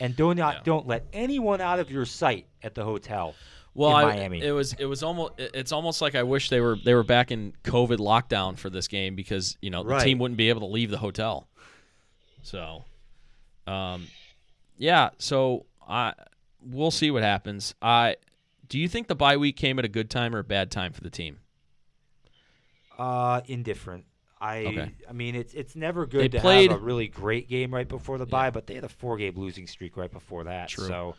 And 0.00 0.14
do 0.16 0.34
not 0.34 0.54
Yeah. 0.56 0.60
don't 0.64 0.86
let 0.86 1.06
anyone 1.12 1.60
out 1.60 1.80
of 1.80 1.90
your 1.90 2.04
sight 2.04 2.46
at 2.62 2.74
the 2.74 2.84
hotel. 2.84 3.34
Well, 3.74 3.96
in 3.98 4.04
I, 4.08 4.16
Miami. 4.16 4.42
it 4.42 4.52
was 4.52 4.72
it 4.74 4.86
was 4.86 5.02
almost 5.02 5.34
it's 5.38 5.70
almost 5.72 6.00
like 6.02 6.14
I 6.14 6.22
wish 6.24 6.48
they 6.50 6.60
were 6.60 6.76
they 6.84 6.94
were 6.94 7.04
back 7.04 7.30
in 7.30 7.52
COVID 7.64 7.98
lockdown 7.98 8.58
for 8.58 8.70
this 8.70 8.88
game 8.88 9.14
because 9.14 9.56
you 9.60 9.70
know 9.70 9.82
the 9.84 9.98
team 9.98 10.18
wouldn't 10.18 10.38
be 10.38 10.48
able 10.48 10.60
to 10.62 10.66
leave 10.66 10.90
the 10.90 10.98
hotel. 10.98 11.48
So, 12.42 12.84
um, 13.66 14.06
yeah. 14.76 15.10
So 15.18 15.66
I 15.86 16.14
we'll 16.60 16.90
see 16.90 17.10
what 17.10 17.22
happens. 17.22 17.74
I 17.80 18.16
do 18.68 18.78
you 18.78 18.88
think 18.88 19.06
the 19.06 19.14
bye 19.14 19.36
week 19.36 19.56
came 19.56 19.78
at 19.78 19.84
a 19.84 19.88
good 19.88 20.10
time 20.10 20.34
or 20.34 20.40
a 20.40 20.44
bad 20.44 20.70
time 20.70 20.92
for 20.92 21.00
the 21.02 21.10
team? 21.10 21.38
Uh, 22.98 23.42
indifferent. 23.46 24.04
I 24.40 24.58
Okay. 24.64 24.90
I 25.08 25.12
mean 25.12 25.34
it's 25.34 25.54
it's 25.54 25.74
never 25.74 26.06
good 26.06 26.20
They 26.22 26.28
to 26.28 26.40
played- 26.40 26.70
have 26.70 26.80
a 26.80 26.84
really 26.84 27.08
great 27.08 27.48
game 27.48 27.72
right 27.74 27.88
before 27.88 28.18
the 28.18 28.26
bye, 28.26 28.50
but 28.50 28.66
they 28.66 28.74
had 28.74 28.84
a 28.84 28.88
four 28.88 29.16
game 29.16 29.34
losing 29.36 29.66
streak 29.66 29.96
right 29.96 30.10
before 30.12 30.44
that. 30.44 30.68
True. 30.68 30.86
So 30.86 31.14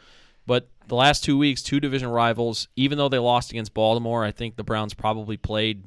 But 0.45 0.69
the 0.87 0.95
last 0.95 1.23
two 1.23 1.37
weeks, 1.37 1.61
two 1.61 1.79
division 1.79 2.09
rivals, 2.09 2.67
even 2.75 2.97
though 2.97 3.09
they 3.09 3.19
lost 3.19 3.51
against 3.51 3.73
Baltimore, 3.73 4.23
I 4.23 4.31
think 4.31 4.55
the 4.55 4.63
Browns 4.63 4.93
probably 4.93 5.37
played, 5.37 5.83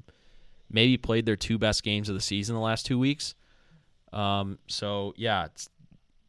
maybe 0.71 0.97
played 0.97 1.27
their 1.27 1.37
two 1.37 1.59
best 1.59 1.83
games 1.83 2.09
of 2.09 2.15
the 2.15 2.21
season 2.21 2.55
the 2.55 2.61
last 2.61 2.87
two 2.87 2.99
weeks. 2.99 3.35
Um, 4.13 4.59
so 4.69 5.15
yeah, 5.17 5.47
it's, 5.47 5.69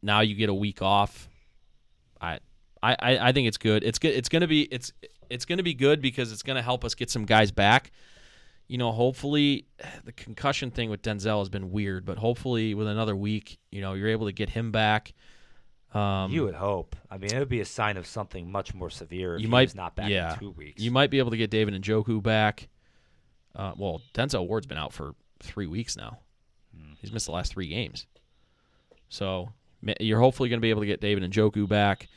now 0.01 0.21
you 0.21 0.35
get 0.35 0.49
a 0.49 0.53
week 0.53 0.81
off. 0.81 1.27
I, 2.19 2.39
I, 2.81 2.95
I 3.29 3.31
think 3.33 3.47
it's 3.47 3.57
good. 3.57 3.83
It's 3.83 3.99
good. 3.99 4.13
It's 4.13 4.29
gonna 4.29 4.47
be. 4.47 4.63
It's 4.63 4.91
it's 5.29 5.45
going 5.45 5.57
to 5.57 5.63
be 5.63 5.73
good 5.73 6.01
because 6.01 6.31
it's 6.31 6.43
going 6.43 6.57
to 6.57 6.61
help 6.61 6.83
us 6.85 6.93
get 6.95 7.09
some 7.09 7.25
guys 7.25 7.49
back. 7.51 7.91
You 8.67 8.77
know, 8.77 8.91
hopefully 8.91 9.65
the 10.05 10.11
concussion 10.11 10.71
thing 10.71 10.89
with 10.89 11.01
Denzel 11.01 11.39
has 11.39 11.49
been 11.49 11.71
weird, 11.71 12.05
but 12.05 12.17
hopefully 12.17 12.73
with 12.73 12.87
another 12.87 13.15
week, 13.15 13.59
you 13.71 13.81
know, 13.81 13.93
you're 13.93 14.09
able 14.09 14.27
to 14.27 14.33
get 14.33 14.49
him 14.49 14.71
back. 14.71 15.13
Um, 15.93 16.31
you 16.31 16.43
would 16.43 16.55
hope. 16.55 16.95
I 17.11 17.17
mean, 17.17 17.31
it 17.31 17.37
would 17.37 17.49
be 17.49 17.61
a 17.61 17.65
sign 17.65 17.97
of 17.97 18.07
something 18.07 18.51
much 18.51 18.73
more 18.73 18.89
severe. 18.89 19.35
If 19.35 19.41
you 19.41 19.47
might 19.47 19.75
not 19.75 19.95
back 19.95 20.09
yeah, 20.09 20.33
in 20.33 20.39
two 20.39 20.51
weeks. 20.51 20.81
You 20.81 20.89
might 20.89 21.11
be 21.11 21.19
able 21.19 21.31
to 21.31 21.37
get 21.37 21.51
David 21.51 21.79
Njoku 21.79 22.21
back. 22.21 22.67
Uh, 23.55 23.73
well, 23.77 24.01
Denzel 24.15 24.47
Ward's 24.47 24.65
been 24.65 24.79
out 24.79 24.91
for 24.91 25.13
three 25.39 25.67
weeks 25.67 25.95
now. 25.95 26.19
Hmm. 26.75 26.93
He's 26.99 27.11
missed 27.11 27.27
the 27.27 27.31
last 27.31 27.53
three 27.53 27.67
games. 27.67 28.07
So 29.09 29.49
you're 29.99 30.19
hopefully 30.19 30.49
going 30.49 30.59
to 30.59 30.61
be 30.61 30.71
able 30.71 30.81
to 30.81 30.87
get 30.87 31.01
David 31.01 31.29
Njoku 31.31 31.67
back. 31.67 32.07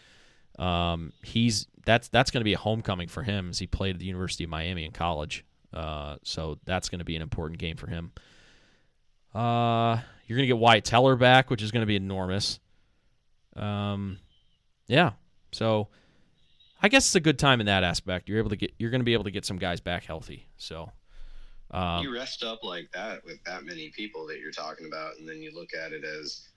Um, 0.59 1.13
he's 1.23 1.67
that's 1.85 2.09
that's 2.09 2.31
going 2.31 2.41
to 2.41 2.45
be 2.45 2.55
a 2.55 2.59
homecoming 2.59 3.09
for 3.09 3.23
him 3.23 3.51
as 3.51 3.59
he 3.59 3.67
played 3.67 3.97
at 3.97 4.01
the 4.01 4.07
University 4.07 4.45
of 4.45 4.51
Miami 4.51 4.87
in 4.87 4.93
college. 4.93 5.45
Uh, 5.77 6.17
so 6.23 6.59
that's 6.65 6.89
going 6.89 7.01
to 7.01 7.05
be 7.05 7.17
an 7.17 7.23
important 7.23 7.59
game 7.59 7.77
for 7.77 7.87
him. 7.87 8.11
Uh, 9.35 10.01
you're 10.27 10.39
going 10.39 10.45
to 10.45 10.47
get 10.47 10.57
Wyatt 10.57 10.85
Teller 10.85 11.17
back, 11.17 11.51
which 11.51 11.63
is 11.63 11.71
going 11.71 11.83
to 11.83 11.87
be 11.87 11.97
enormous. 11.97 12.59
Um, 13.55 14.19
yeah. 14.87 15.13
So 15.53 15.89
I 16.83 16.89
guess 16.89 17.05
it's 17.07 17.15
a 17.15 17.21
good 17.21 17.39
time 17.39 17.61
in 17.61 17.67
that 17.67 17.85
aspect. 17.85 18.27
You're 18.29 18.39
able 18.39 18.51
to 18.51 18.57
get 18.57 18.73
you're 18.79 18.91
going 18.91 19.03
to 19.03 19.05
be 19.05 19.13
able 19.13 19.25
to 19.25 19.31
get 19.31 19.45
some 19.45 19.59
guys 19.59 19.81
back 19.81 20.05
healthy. 20.05 20.47
So 20.57 20.91
um, 21.73 22.03
you 22.03 22.13
rest 22.13 22.43
up 22.43 22.65
like 22.65 22.91
that 22.93 23.23
with 23.27 23.45
that 23.45 23.65
many 23.65 23.91
people 23.91 24.27
that 24.29 24.39
you're 24.39 24.53
talking 24.53 24.87
about, 24.87 25.19
and 25.19 25.29
then 25.29 25.43
you 25.43 25.55
look 25.55 25.71
at 25.75 25.93
it 25.93 26.05
as 26.05 26.49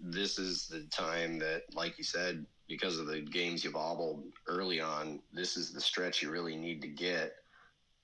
this 0.00 0.38
is 0.38 0.66
the 0.66 0.86
time 0.90 1.38
that, 1.40 1.64
like 1.74 1.98
you 1.98 2.04
said, 2.04 2.46
because 2.68 2.98
of 2.98 3.06
the 3.06 3.20
games 3.20 3.64
you 3.64 3.70
bobbled 3.70 4.24
early 4.48 4.80
on, 4.80 5.20
this 5.30 5.58
is 5.58 5.72
the 5.72 5.80
stretch 5.80 6.22
you 6.22 6.30
really 6.30 6.56
need 6.56 6.80
to 6.80 6.88
get. 6.88 7.34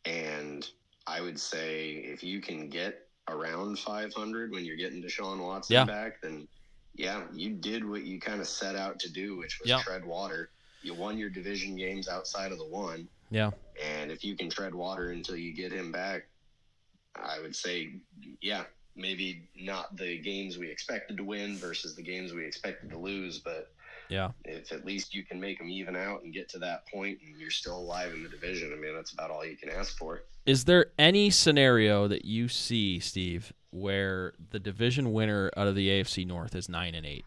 And 0.04 0.68
I 1.06 1.20
would 1.20 1.38
say 1.38 1.90
if 1.90 2.22
you 2.22 2.40
can 2.40 2.68
get 2.68 3.08
around 3.28 3.78
500 3.78 4.50
when 4.52 4.64
you're 4.64 4.76
getting 4.76 5.02
Deshaun 5.02 5.38
Watson 5.44 5.74
Yeah. 5.74 5.84
back, 5.84 6.20
then 6.22 6.48
yeah, 6.94 7.26
you 7.32 7.54
did 7.54 7.88
what 7.88 8.02
you 8.04 8.18
kind 8.20 8.40
of 8.40 8.48
set 8.48 8.74
out 8.74 8.98
to 9.00 9.12
do, 9.12 9.36
which 9.36 9.60
was 9.60 9.68
Yeah. 9.68 9.80
tread 9.82 10.04
water. 10.04 10.50
You 10.82 10.94
won 10.94 11.18
your 11.18 11.30
division 11.30 11.76
games 11.76 12.08
outside 12.08 12.52
of 12.52 12.58
the 12.58 12.66
one. 12.66 13.08
yeah. 13.30 13.50
And 13.80 14.10
if 14.10 14.24
you 14.24 14.36
can 14.36 14.50
tread 14.50 14.74
water 14.74 15.10
until 15.10 15.36
you 15.36 15.54
get 15.54 15.70
him 15.72 15.92
back, 15.92 16.28
I 17.14 17.38
would 17.40 17.54
say, 17.54 18.00
yeah, 18.40 18.64
maybe 18.96 19.48
not 19.54 19.96
the 19.96 20.18
games 20.18 20.58
we 20.58 20.68
expected 20.70 21.16
to 21.18 21.24
win 21.24 21.56
versus 21.58 21.94
the 21.94 22.02
games 22.02 22.32
we 22.32 22.44
expected 22.44 22.90
to 22.90 22.98
lose, 22.98 23.38
but 23.38 23.72
Yeah. 24.08 24.30
if 24.44 24.72
at 24.72 24.84
least 24.84 25.14
you 25.14 25.24
can 25.24 25.40
make 25.40 25.58
them 25.58 25.68
even 25.68 25.94
out 25.96 26.22
and 26.22 26.32
get 26.32 26.48
to 26.50 26.58
that 26.60 26.86
point 26.86 27.18
and 27.26 27.38
you're 27.38 27.50
still 27.50 27.76
alive 27.78 28.12
in 28.12 28.22
the 28.22 28.28
division, 28.28 28.72
I 28.72 28.80
mean, 28.80 28.94
that's 28.94 29.12
about 29.12 29.30
all 29.30 29.44
you 29.44 29.56
can 29.56 29.70
ask 29.70 29.96
for. 29.96 30.22
Is 30.46 30.64
there 30.64 30.86
any 30.98 31.30
scenario 31.30 32.08
that 32.08 32.24
you 32.24 32.48
see, 32.48 33.00
Steve, 33.00 33.52
where 33.70 34.32
the 34.50 34.58
division 34.58 35.12
winner 35.12 35.50
out 35.56 35.66
of 35.66 35.74
the 35.74 35.88
AFC 35.88 36.26
North 36.26 36.54
is 36.54 36.68
nine 36.68 36.94
and 36.94 37.04
eight? 37.04 37.24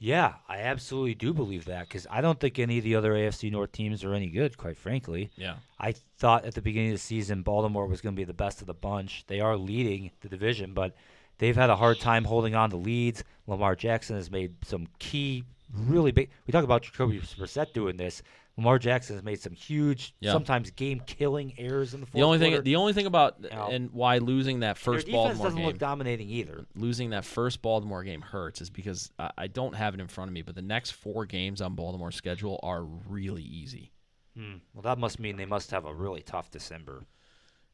Yeah, 0.00 0.34
I 0.48 0.58
absolutely 0.58 1.14
do 1.14 1.34
believe 1.34 1.64
that 1.64 1.88
because 1.88 2.06
I 2.08 2.20
don't 2.20 2.38
think 2.38 2.58
any 2.58 2.78
of 2.78 2.84
the 2.84 2.94
other 2.94 3.12
AFC 3.12 3.50
North 3.50 3.72
teams 3.72 4.04
are 4.04 4.14
any 4.14 4.28
good, 4.28 4.56
quite 4.56 4.76
frankly. 4.76 5.30
Yeah. 5.36 5.56
I 5.78 5.94
thought 6.18 6.44
at 6.44 6.54
the 6.54 6.62
beginning 6.62 6.90
of 6.90 6.94
the 6.94 7.00
season 7.02 7.42
Baltimore 7.42 7.86
was 7.86 8.00
going 8.00 8.14
to 8.14 8.16
be 8.20 8.24
the 8.24 8.32
best 8.32 8.60
of 8.60 8.68
the 8.68 8.74
bunch. 8.74 9.24
They 9.26 9.40
are 9.40 9.56
leading 9.56 10.12
the 10.20 10.28
division, 10.28 10.72
but 10.72 10.94
they've 11.38 11.56
had 11.56 11.68
a 11.68 11.76
hard 11.76 11.98
time 11.98 12.24
holding 12.24 12.54
on 12.54 12.70
to 12.70 12.76
leads. 12.76 13.24
Lamar 13.48 13.74
Jackson 13.74 14.14
has 14.14 14.30
made 14.30 14.54
some 14.64 14.86
key, 15.00 15.44
really 15.72 16.12
big. 16.12 16.30
We 16.46 16.52
talk 16.52 16.64
about 16.64 16.82
Jacoby 16.82 17.18
Brissett 17.20 17.72
doing 17.72 17.96
this. 17.96 18.22
Lamar 18.56 18.78
Jackson 18.80 19.14
has 19.14 19.22
made 19.24 19.40
some 19.40 19.52
huge, 19.52 20.14
Yeah. 20.18 20.32
sometimes 20.32 20.72
game-killing 20.72 21.54
errors 21.58 21.94
in 21.94 22.00
the 22.00 22.06
fourth 22.06 22.14
The 22.14 22.22
only 22.22 22.38
quarter. 22.38 22.56
thing, 22.56 22.64
the 22.64 22.74
only 22.76 22.92
thing 22.92 23.06
about 23.06 23.36
Yeah. 23.40 23.68
and 23.68 23.92
why 23.92 24.18
losing 24.18 24.60
that 24.60 24.76
first 24.76 25.06
defense 25.06 25.22
Baltimore 25.26 25.46
doesn't 25.46 25.58
game, 25.58 25.66
look 25.68 25.78
dominating 25.78 26.28
either. 26.28 26.66
losing 26.74 27.10
that 27.10 27.24
first 27.24 27.62
Baltimore 27.62 28.02
game 28.02 28.20
hurts 28.20 28.60
is 28.60 28.68
because 28.68 29.12
I, 29.16 29.30
I 29.38 29.46
don't 29.46 29.74
have 29.76 29.94
it 29.94 30.00
in 30.00 30.08
front 30.08 30.28
of 30.28 30.32
me, 30.32 30.42
but 30.42 30.56
the 30.56 30.62
next 30.62 30.90
four 30.90 31.24
games 31.24 31.60
on 31.60 31.76
Baltimore's 31.76 32.16
schedule 32.16 32.58
are 32.64 32.82
really 32.82 33.44
easy. 33.44 33.92
Hmm. 34.36 34.54
Well, 34.74 34.82
that 34.82 34.98
must 34.98 35.20
mean 35.20 35.36
they 35.36 35.46
must 35.46 35.70
have 35.70 35.84
a 35.84 35.94
really 35.94 36.22
tough 36.22 36.50
December. 36.50 37.04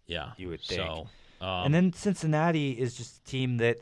Yeah, 0.06 0.32
You 0.36 0.48
would 0.48 0.60
think. 0.60 0.82
So, 0.82 1.08
um, 1.40 1.64
and 1.66 1.74
then 1.74 1.92
Cincinnati 1.94 2.72
is 2.72 2.94
just 2.94 3.20
a 3.20 3.24
team 3.24 3.56
that, 3.56 3.78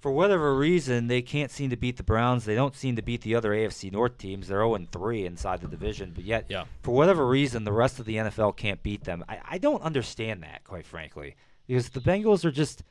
for 0.00 0.10
whatever 0.10 0.54
reason, 0.56 1.06
they 1.08 1.20
can't 1.22 1.50
seem 1.50 1.70
to 1.70 1.76
beat 1.76 1.96
the 1.98 2.02
Browns. 2.02 2.44
They 2.46 2.54
don't 2.54 2.74
seem 2.74 2.96
to 2.96 3.02
beat 3.02 3.20
the 3.20 3.34
other 3.34 3.50
AFC 3.52 3.92
North 3.92 4.16
teams. 4.18 4.48
They're 4.48 4.58
0 4.60 4.78
3 4.90 5.26
inside 5.26 5.60
the 5.60 5.68
division, 5.68 6.12
but 6.14 6.24
yet, 6.24 6.46
Yeah. 6.48 6.64
for 6.82 6.92
whatever 6.92 7.26
reason, 7.26 7.64
the 7.64 7.72
rest 7.72 7.98
of 8.00 8.06
the 8.06 8.16
NFL 8.16 8.56
can't 8.56 8.82
beat 8.82 9.04
them. 9.04 9.24
I, 9.28 9.38
I 9.50 9.58
don't 9.58 9.82
understand 9.82 10.42
that, 10.42 10.64
quite 10.64 10.86
frankly, 10.86 11.36
because 11.66 11.90
the 11.90 12.00
Bengals 12.00 12.44
are 12.44 12.50
just, 12.50 12.82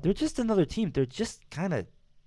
they're 0.00 0.12
just 0.14 0.38
another 0.38 0.64
team. 0.64 0.90
They're 0.92 1.04
just 1.06 1.48
kind 1.50 1.74
of 1.74 1.86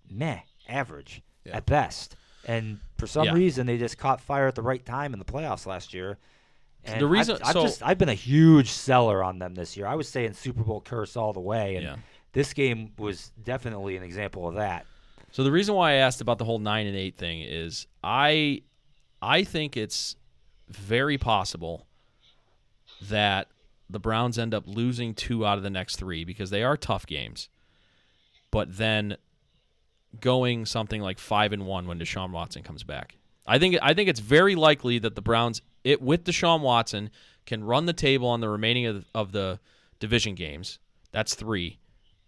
meh, 0.09 0.39
average 0.67 1.21
Yeah. 1.43 1.57
at 1.57 1.65
best. 1.65 2.15
And 2.45 2.79
for 2.97 3.07
some 3.07 3.25
Yeah. 3.25 3.33
reason, 3.33 3.65
they 3.67 3.77
just 3.77 3.97
caught 3.97 4.21
fire 4.21 4.47
at 4.47 4.55
the 4.55 4.61
right 4.61 4.85
time 4.85 5.13
in 5.13 5.19
the 5.19 5.25
playoffs 5.25 5.65
last 5.65 5.93
year. 5.93 6.17
And 6.85 7.01
The 7.01 7.07
reason- 7.07 7.35
I've, 7.37 7.47
I've 7.47 7.53
so- 7.53 7.61
just 7.63 7.83
I've 7.83 7.97
been 7.97 8.09
a 8.09 8.13
huge 8.13 8.69
seller 8.69 9.23
on 9.23 9.39
them 9.39 9.55
this 9.55 9.75
year. 9.75 9.85
I 9.87 9.95
was 9.95 10.07
saying 10.07 10.33
Super 10.33 10.63
Bowl 10.63 10.79
curse 10.81 11.17
all 11.17 11.33
the 11.33 11.39
way, 11.41 11.75
and 11.75 11.83
Yeah. 11.83 11.95
This 12.33 12.53
game 12.53 12.91
was 12.97 13.31
definitely 13.43 13.97
an 13.97 14.03
example 14.03 14.47
of 14.47 14.55
that. 14.55 14.85
So 15.31 15.43
the 15.43 15.51
reason 15.51 15.75
why 15.75 15.91
I 15.91 15.95
asked 15.95 16.21
about 16.21 16.37
the 16.37 16.45
whole 16.45 16.59
nine 16.59 16.87
and 16.87 16.95
eight 16.95 17.17
thing 17.17 17.41
is 17.41 17.87
I 18.03 18.63
I 19.21 19.43
think 19.43 19.77
it's 19.77 20.15
very 20.69 21.17
possible 21.17 21.85
that 23.01 23.47
the 23.89 23.99
Browns 23.99 24.37
end 24.37 24.53
up 24.53 24.63
losing 24.67 25.13
two 25.13 25.45
out 25.45 25.57
of 25.57 25.63
the 25.63 25.69
next 25.69 25.97
three 25.97 26.23
because 26.23 26.49
they 26.49 26.63
are 26.63 26.77
tough 26.77 27.05
games. 27.05 27.49
But 28.51 28.77
then 28.77 29.17
going 30.19 30.65
something 30.65 31.01
like 31.01 31.19
five 31.19 31.53
and 31.53 31.65
one 31.65 31.87
when 31.87 31.99
Deshaun 31.99 32.31
Watson 32.31 32.63
comes 32.63 32.83
back. 32.83 33.15
I 33.45 33.59
think 33.59 33.77
I 33.81 33.93
think 33.93 34.09
it's 34.09 34.19
very 34.19 34.55
likely 34.55 34.99
that 34.99 35.15
the 35.15 35.21
Browns 35.21 35.61
it 35.83 36.01
with 36.01 36.23
Deshaun 36.23 36.61
Watson 36.61 37.09
can 37.45 37.63
run 37.63 37.85
the 37.85 37.93
table 37.93 38.27
on 38.27 38.41
the 38.41 38.49
remaining 38.49 38.85
of, 38.85 39.05
of 39.15 39.31
the 39.31 39.59
division 39.99 40.35
games. 40.35 40.79
That's 41.11 41.35
three. 41.35 41.79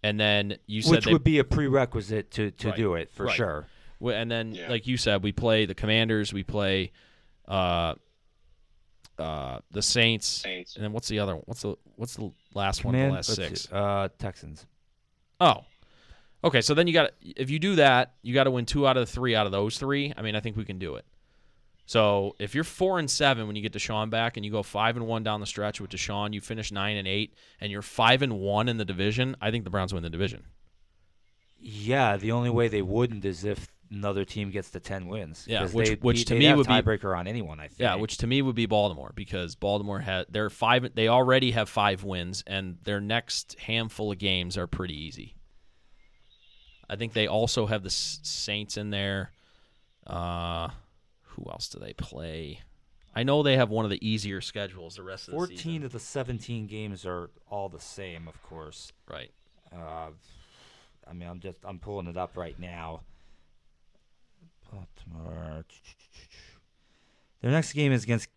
And 0.02 0.18
then 0.18 0.56
you 0.66 0.82
said 0.82 0.90
Which 0.90 1.04
they 1.04 1.12
would 1.12 1.24
be 1.24 1.38
a 1.38 1.44
prerequisite 1.44 2.30
to, 2.32 2.50
to 2.50 2.68
Right. 2.68 2.76
do 2.76 2.94
it 2.94 3.10
for 3.12 3.26
Right. 3.26 3.36
sure. 3.36 3.66
And 4.04 4.28
then, 4.30 4.54
Yeah. 4.54 4.68
like 4.68 4.86
you 4.88 4.96
said, 4.96 5.22
we 5.22 5.30
play 5.30 5.64
the 5.64 5.74
Commanders, 5.76 6.32
we 6.32 6.42
play 6.42 6.90
uh, 7.46 7.94
uh, 9.18 9.58
the 9.70 9.82
Saints, 9.82 10.26
Saints. 10.26 10.74
and 10.74 10.84
then 10.84 10.92
what's 10.92 11.06
the 11.08 11.18
other? 11.20 11.34
one? 11.36 11.44
What's 11.46 11.62
the 11.62 11.76
what's 11.96 12.16
the 12.16 12.32
last 12.54 12.84
one? 12.84 12.94
The 12.94 13.10
last 13.10 13.28
let's 13.28 13.36
six. 13.36 13.60
see, 13.62 13.68
uh, 13.72 14.08
Texans. 14.18 14.66
Oh, 15.40 15.64
okay. 16.42 16.60
So 16.62 16.74
then 16.74 16.86
you 16.86 16.92
got 16.92 17.10
if 17.20 17.50
you 17.50 17.58
do 17.58 17.76
that, 17.76 18.14
you 18.22 18.32
got 18.34 18.44
to 18.44 18.50
win 18.50 18.64
two 18.66 18.86
out 18.86 18.96
of 18.96 19.06
the 19.06 19.12
three 19.12 19.34
out 19.36 19.46
of 19.46 19.52
those 19.52 19.78
three. 19.78 20.12
I 20.16 20.22
mean, 20.22 20.34
I 20.34 20.40
think 20.40 20.56
we 20.56 20.64
can 20.64 20.78
do 20.78 20.96
it. 20.96 21.04
So 21.84 22.36
if 22.38 22.54
you're 22.54 22.64
four 22.64 22.98
and 22.98 23.10
seven 23.10 23.46
when 23.46 23.56
you 23.56 23.62
get 23.62 23.72
Deshaun 23.72 24.08
back, 24.08 24.36
and 24.36 24.46
you 24.46 24.52
go 24.52 24.62
five 24.62 24.96
and 24.96 25.06
one 25.06 25.22
down 25.22 25.40
the 25.40 25.46
stretch 25.46 25.80
with 25.80 25.90
Deshaun, 25.90 26.32
you 26.32 26.40
finish 26.40 26.70
nine 26.72 26.96
and 26.96 27.08
eight, 27.08 27.34
and 27.60 27.70
you're 27.72 27.82
five 27.82 28.22
and 28.22 28.38
one 28.40 28.68
in 28.68 28.76
the 28.78 28.84
division. 28.84 29.36
I 29.40 29.50
think 29.50 29.64
the 29.64 29.70
Browns 29.70 29.92
win 29.92 30.02
the 30.02 30.10
division. 30.10 30.44
Yeah, 31.60 32.16
the 32.16 32.32
only 32.32 32.50
way 32.50 32.68
they 32.68 32.82
wouldn't 32.82 33.24
is 33.24 33.44
if 33.44 33.68
another 33.90 34.24
team 34.24 34.50
gets 34.50 34.70
to 34.70 34.80
ten 34.80 35.06
wins. 35.06 35.44
Yeah, 35.48 35.66
which- 35.68 35.88
they'd 35.88 36.02
which 36.02 36.24
to 36.26 36.34
me 36.34 36.52
would 36.54 36.66
be- 36.66 36.72
tiebreaker 36.72 37.16
on 37.16 37.26
anyone. 37.26 37.60
I 37.60 37.68
think. 37.68 37.80
Yeah, 37.80 37.96
which 37.96 38.16
to 38.18 38.26
me 38.26 38.42
would 38.42 38.54
be 38.56 38.66
Baltimore 38.66 39.12
because 39.14 39.54
Baltimore 39.54 40.00
had 40.00 40.26
they're 40.30 40.50
five. 40.50 40.94
They 40.94 41.08
already 41.08 41.50
have 41.50 41.68
five 41.68 42.04
wins, 42.04 42.42
and 42.46 42.78
their 42.84 43.00
next 43.00 43.58
handful 43.60 44.10
of 44.12 44.18
games 44.18 44.56
are 44.56 44.66
pretty 44.66 44.94
easy. 44.96 45.34
I 46.88 46.96
think 46.96 47.12
they 47.12 47.26
also 47.26 47.66
have 47.66 47.82
the 47.82 47.90
Saints 47.90 48.76
in 48.76 48.90
there. 48.90 49.32
Uh, 50.06 50.68
who 51.36 51.50
else 51.50 51.68
do 51.68 51.78
they 51.78 51.92
play? 51.92 52.60
I 53.14 53.22
know 53.24 53.42
they 53.42 53.56
have 53.56 53.68
one 53.68 53.84
of 53.84 53.90
the 53.90 54.06
easier 54.06 54.40
schedules 54.40 54.96
the 54.96 55.02
rest 55.02 55.28
of 55.28 55.32
the 55.32 55.38
fourteen 55.38 55.58
season. 55.58 55.84
of 55.84 55.92
the 55.92 56.00
seventeen 56.00 56.66
games 56.66 57.04
are 57.04 57.30
all 57.50 57.68
the 57.68 57.80
same, 57.80 58.26
of 58.26 58.42
course. 58.42 58.92
Right. 59.08 59.30
Uh, 59.74 60.10
I 61.08 61.12
mean, 61.12 61.28
I'm 61.28 61.40
just 61.40 61.58
I'm 61.64 61.78
pulling 61.78 62.06
it 62.06 62.16
up 62.16 62.36
right 62.36 62.58
now. 62.58 63.02
Baltimore. 64.70 65.64
Their 67.42 67.50
next 67.50 67.72
game 67.72 67.92
is 67.92 68.04
against 68.04 68.28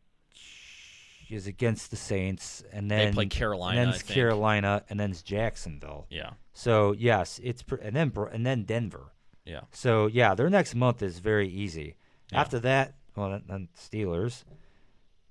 is 1.29 1.47
against 1.47 1.89
the 1.91 1.97
Saints, 1.97 2.63
and 2.71 2.89
then 2.91 3.07
They 3.07 3.13
play 3.13 3.25
Carolina, 3.27 3.79
and 3.79 3.87
then 3.87 3.95
it's. 3.95 4.03
Carolina, 4.03 4.83
and 4.89 4.99
then 4.99 5.11
it's 5.11 5.21
Jacksonville. 5.21 6.05
Yeah. 6.09 6.31
So 6.53 6.93
yes, 6.93 7.39
it's 7.43 7.63
and 7.81 7.95
then 7.95 8.11
and 8.31 8.45
then 8.45 8.63
Denver. 8.63 9.13
Yeah. 9.45 9.61
So 9.71 10.07
yeah, 10.07 10.35
their 10.35 10.49
next 10.49 10.75
month 10.75 11.01
is 11.01 11.19
very 11.19 11.47
easy. 11.47 11.95
Yeah. 12.35 12.41
After 12.41 12.59
that, 12.59 12.95
well, 13.15 13.41
then, 13.47 13.69
Steelers. 13.77 14.43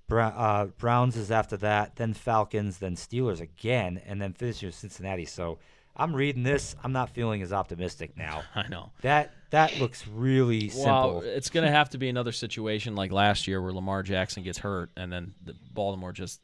Brown, 0.06 0.32
uh, 0.36 0.66
Browns 0.78 1.16
is 1.16 1.30
after 1.30 1.56
that, 1.58 1.96
then 1.96 2.12
Falcons, 2.12 2.78
then 2.78 2.94
Steelers 2.94 3.40
again, 3.40 4.00
and 4.06 4.20
then 4.20 4.32
finish 4.34 4.62
with 4.62 4.74
Cincinnati. 4.74 5.24
So 5.24 5.58
I'm 5.96 6.14
reading 6.14 6.42
this. 6.42 6.76
I'm 6.84 6.92
not 6.92 7.10
feeling 7.10 7.40
as 7.40 7.52
optimistic 7.54 8.16
now. 8.16 8.42
I 8.54 8.68
know. 8.68 8.90
That 9.00 9.32
that 9.50 9.78
looks 9.78 10.06
really 10.08 10.70
Well, 10.76 11.20
simple. 11.20 11.22
it's 11.24 11.48
going 11.48 11.64
to 11.64 11.70
have 11.70 11.88
to 11.90 11.98
be 11.98 12.08
another 12.08 12.32
situation 12.32 12.96
like 12.96 13.12
last 13.12 13.46
year 13.46 13.62
where 13.62 13.72
Lamar 13.72 14.02
Jackson 14.02 14.42
gets 14.42 14.58
hurt 14.58 14.90
and 14.96 15.10
then 15.12 15.32
the 15.44 15.54
Baltimore 15.72 16.12
just 16.12 16.40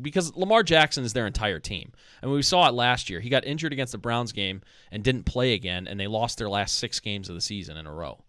because 0.00 0.34
Lamar 0.36 0.62
Jackson 0.62 1.02
is 1.04 1.12
their 1.12 1.26
entire 1.26 1.58
team. 1.58 1.92
And 2.22 2.30
we 2.30 2.40
saw 2.42 2.68
it 2.68 2.72
last 2.74 3.10
year. 3.10 3.18
He 3.20 3.28
got 3.30 3.44
injured 3.44 3.72
against 3.72 3.90
the 3.92 3.98
Browns 3.98 4.30
game 4.32 4.62
and 4.92 5.02
didn't 5.02 5.24
play 5.24 5.54
again 5.54 5.88
and 5.88 5.98
they 5.98 6.06
lost 6.06 6.38
their 6.38 6.48
last 6.48 6.76
6 6.78 7.00
games 7.00 7.28
of 7.28 7.34
the 7.34 7.40
season 7.40 7.76
in 7.76 7.86
a 7.86 7.92
row. 7.92 8.22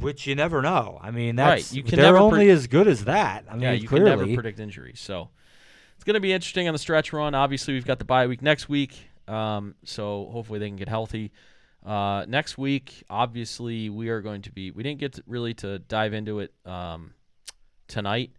Which 0.00 0.26
you 0.26 0.34
never 0.34 0.62
know. 0.62 0.98
I 1.00 1.10
mean, 1.10 1.36
Right, 1.36 1.56
that's 1.56 1.72
you 1.72 1.82
can 1.82 1.98
they're 1.98 2.16
only 2.16 2.46
pre- 2.46 2.50
as 2.50 2.66
good 2.66 2.86
as 2.86 3.04
that. 3.06 3.44
I 3.48 3.54
mean, 3.54 3.62
yeah, 3.62 3.72
you 3.72 3.88
clearly. 3.88 4.10
can 4.10 4.18
never 4.20 4.34
predict 4.34 4.60
injuries. 4.60 5.00
So 5.00 5.30
it's 5.96 6.04
going 6.04 6.14
to 6.14 6.20
be 6.20 6.32
interesting 6.32 6.68
on 6.68 6.74
the 6.74 6.78
stretch 6.78 7.12
run. 7.12 7.34
Obviously, 7.34 7.74
we've 7.74 7.86
got 7.86 7.98
the 7.98 8.04
bye 8.04 8.26
week 8.26 8.40
next 8.42 8.68
week, 8.68 9.08
um, 9.26 9.74
so 9.84 10.28
hopefully 10.32 10.58
they 10.58 10.68
can 10.68 10.76
get 10.76 10.88
healthy. 10.88 11.32
Uh, 11.84 12.24
next 12.28 12.58
week, 12.58 13.04
obviously, 13.08 13.88
we 13.88 14.08
are 14.08 14.20
going 14.20 14.42
to 14.42 14.52
be. 14.52 14.70
We 14.70 14.82
didn't 14.82 15.00
get 15.00 15.14
to, 15.14 15.24
really 15.26 15.54
to 15.54 15.78
dive 15.78 16.12
into 16.12 16.40
it 16.40 16.52
um, 16.64 17.14
tonight, 17.86 18.32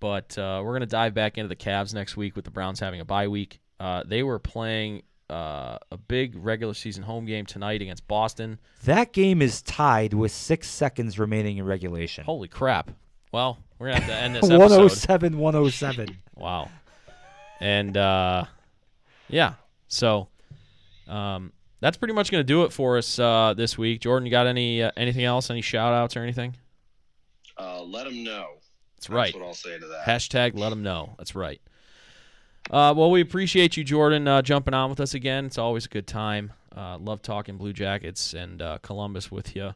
but 0.00 0.36
uh, 0.36 0.60
we're 0.64 0.72
going 0.72 0.80
to 0.80 0.86
dive 0.86 1.14
back 1.14 1.38
into 1.38 1.48
the 1.48 1.56
Cavs 1.56 1.94
next 1.94 2.16
week 2.16 2.36
with 2.36 2.44
the 2.44 2.50
Browns 2.50 2.80
having 2.80 3.00
a 3.00 3.04
bye 3.04 3.28
week. 3.28 3.60
Uh, 3.80 4.02
they 4.04 4.22
were 4.22 4.38
playing 4.38 5.02
uh, 5.30 5.78
a 5.90 5.96
big 5.96 6.34
regular 6.36 6.74
season 6.74 7.02
home 7.02 7.26
game 7.26 7.46
tonight 7.46 7.82
against 7.82 8.06
Boston. 8.08 8.58
That 8.84 9.12
game 9.12 9.42
is 9.42 9.62
tied 9.62 10.14
with 10.14 10.32
six 10.32 10.68
seconds 10.68 11.18
remaining 11.18 11.58
in 11.58 11.64
regulation. 11.64 12.24
Holy 12.24 12.48
crap! 12.48 12.90
Well, 13.32 13.58
we're 13.78 13.88
gonna 13.88 14.00
have 14.00 14.08
to 14.08 14.16
end 14.16 14.34
this 14.36 14.44
episode. 14.44 14.58
107 14.58 15.38
107. 15.38 16.18
Wow. 16.38 16.70
And 17.60 17.96
uh, 17.96 18.44
yeah, 19.28 19.54
so 19.88 20.28
um, 21.08 21.52
that's 21.80 21.96
pretty 21.96 22.14
much 22.14 22.30
going 22.30 22.40
to 22.40 22.46
do 22.46 22.64
it 22.64 22.72
for 22.72 22.98
us 22.98 23.18
uh, 23.18 23.54
this 23.56 23.76
week. 23.76 24.00
Jordan, 24.00 24.26
you 24.26 24.30
got 24.30 24.46
any 24.46 24.82
uh, 24.82 24.90
anything 24.96 25.24
else? 25.24 25.50
Any 25.50 25.62
shout 25.62 25.92
outs 25.92 26.16
or 26.16 26.22
anything? 26.22 26.56
Uh, 27.58 27.82
let 27.82 28.04
them 28.04 28.22
know. 28.22 28.50
That's 28.96 29.10
right. 29.10 29.26
That's 29.32 29.34
what 29.36 29.46
I'll 29.46 29.54
say 29.54 29.78
to 29.78 29.86
that. 29.86 30.04
Hashtag 30.04 30.56
let 30.58 30.70
them 30.70 30.82
know. 30.82 31.14
That's 31.18 31.34
right. 31.34 31.60
Uh, 32.70 32.92
well, 32.96 33.10
we 33.10 33.20
appreciate 33.20 33.76
you, 33.76 33.84
Jordan, 33.84 34.28
uh, 34.28 34.42
jumping 34.42 34.74
on 34.74 34.90
with 34.90 35.00
us 35.00 35.14
again. 35.14 35.46
It's 35.46 35.58
always 35.58 35.86
a 35.86 35.88
good 35.88 36.06
time. 36.06 36.52
Uh, 36.76 36.98
love 36.98 37.22
talking 37.22 37.56
Blue 37.56 37.72
Jackets 37.72 38.34
and 38.34 38.60
uh, 38.60 38.78
Columbus 38.82 39.30
with 39.30 39.56
you. 39.56 39.74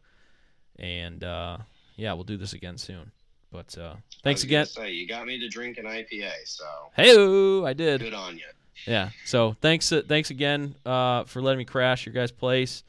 And 0.79 1.25
uh, 1.25 1.59
yeah, 1.97 2.13
we'll 2.13 2.25
do 2.25 2.37
this 2.37 2.53
again 2.53 2.77
soon. 2.77 3.11
But 3.51 3.77
uh, 3.77 3.95
thanks 4.23 4.45
again. 4.45 4.67
Say 4.67 4.93
you 4.93 5.07
got 5.07 5.27
me 5.27 5.39
to 5.39 5.49
drink 5.49 5.79
an 5.79 5.85
IPA, 5.85 6.33
so 6.45 6.65
Hey, 6.95 7.65
I 7.65 7.73
did. 7.73 8.01
good 8.01 8.15
on 8.15 8.37
you. 8.37 8.45
Yeah. 8.87 9.11
So 9.27 9.57
thanks, 9.61 9.93
uh, 9.93 10.03
thanks 10.07 10.31
again 10.31 10.75
uh, 10.87 11.25
for 11.25 11.43
letting 11.43 11.59
me 11.59 11.65
crash 11.65 12.07
your 12.07 12.15
guys' 12.15 12.33
place 12.33 12.83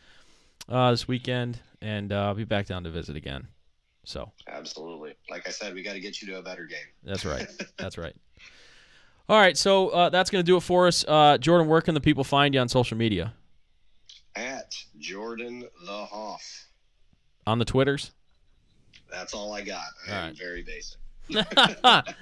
uh, 0.70 0.92
this 0.92 1.08
weekend, 1.08 1.60
and 1.82 2.12
uh, 2.14 2.28
I'll 2.28 2.34
be 2.34 2.46
back 2.46 2.66
down 2.68 2.84
to 2.86 2.90
visit 2.90 3.16
again. 3.16 3.48
So 4.06 4.32
Absolutely. 4.48 5.16
Like 5.30 5.48
I 5.48 5.52
said, 5.52 5.74
we 5.74 5.82
got 5.84 5.94
to 5.94 6.00
get 6.00 6.22
you 6.22 6.28
to 6.30 6.40
a 6.40 6.42
better 6.42 6.66
game. 6.66 6.80
that's 7.04 7.26
right. 7.26 7.48
that's 7.78 7.98
right. 7.98 8.16
All 9.30 9.40
right. 9.40 9.58
So 9.58 9.90
uh, 9.90 10.10
that's 10.10 10.30
gonna 10.30 10.44
do 10.44 10.58
it 10.58 10.62
for 10.64 10.88
us. 10.88 11.06
Uh, 11.08 11.38
Jordan, 11.38 11.68
where 11.68 11.82
can 11.82 11.94
the 11.94 12.02
people 12.02 12.24
find 12.24 12.54
you 12.54 12.60
on 12.60 12.70
social 12.70 12.98
media? 12.98 13.34
At 14.36 14.74
Jordan 14.98 15.68
the 15.86 16.06
Hoff. 16.06 16.68
On 17.46 17.60
the 17.60 17.66
Twitters. 17.66 18.12
That's 19.12 19.34
all 19.34 19.54
I 19.54 19.62
got. 19.62 19.84
All 20.12 20.32
very 20.34 20.64
basic. 20.64 20.98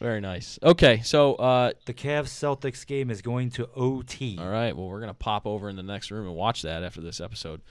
Very 0.00 0.20
nice. 0.20 0.58
Okay. 0.62 1.00
So 1.02 1.34
uh, 1.36 1.72
The 1.86 1.94
Cavs 1.94 2.24
Celtics 2.28 2.86
game 2.86 3.10
is 3.10 3.22
going 3.22 3.50
to 3.52 3.68
OT. 3.74 4.36
all 4.38 4.48
right. 4.48 4.76
Well, 4.76 4.88
we're 4.88 5.00
gonna 5.00 5.14
pop 5.14 5.46
over 5.46 5.68
in 5.68 5.76
the 5.76 5.82
next 5.82 6.10
room 6.10 6.26
and 6.26 6.36
watch 6.36 6.62
that 6.62 6.82
after 6.82 7.00
this 7.00 7.20
episode. 7.20 7.62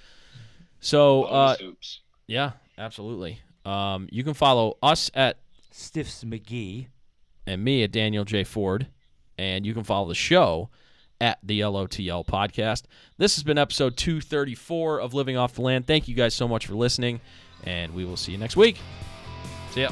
So 0.79 1.23
uh, 1.23 1.57
Bonus 1.57 2.01
yeah, 2.27 2.51
absolutely. 2.77 3.41
Um, 3.65 4.07
you 4.11 4.23
can 4.23 4.33
follow 4.33 4.77
us 4.81 5.11
at 5.13 5.37
Stiffs 5.71 6.23
McGee 6.23 6.87
and 7.45 7.63
me 7.63 7.83
at 7.83 7.91
Daniel 7.91 8.25
J. 8.25 8.43
Ford. 8.43 8.87
And 9.37 9.65
you 9.65 9.73
can 9.73 9.83
follow 9.83 10.07
the 10.07 10.15
show 10.15 10.69
at 11.19 11.39
the 11.41 11.61
LOTL 11.61 12.25
podcast. 12.25 12.83
This 13.17 13.35
has 13.35 13.43
been 13.43 13.57
episode 13.57 13.97
234 13.97 14.99
of 14.99 15.13
Living 15.13 15.37
Off 15.37 15.55
the 15.55 15.61
Land. 15.61 15.87
Thank 15.87 16.07
you 16.07 16.15
guys 16.15 16.35
so 16.35 16.47
much 16.47 16.67
for 16.67 16.75
listening, 16.75 17.21
and 17.63 17.93
we 17.93 18.05
will 18.05 18.17
see 18.17 18.33
you 18.33 18.37
next 18.37 18.55
week. 18.57 18.79
See 19.71 19.81
ya. 19.81 19.89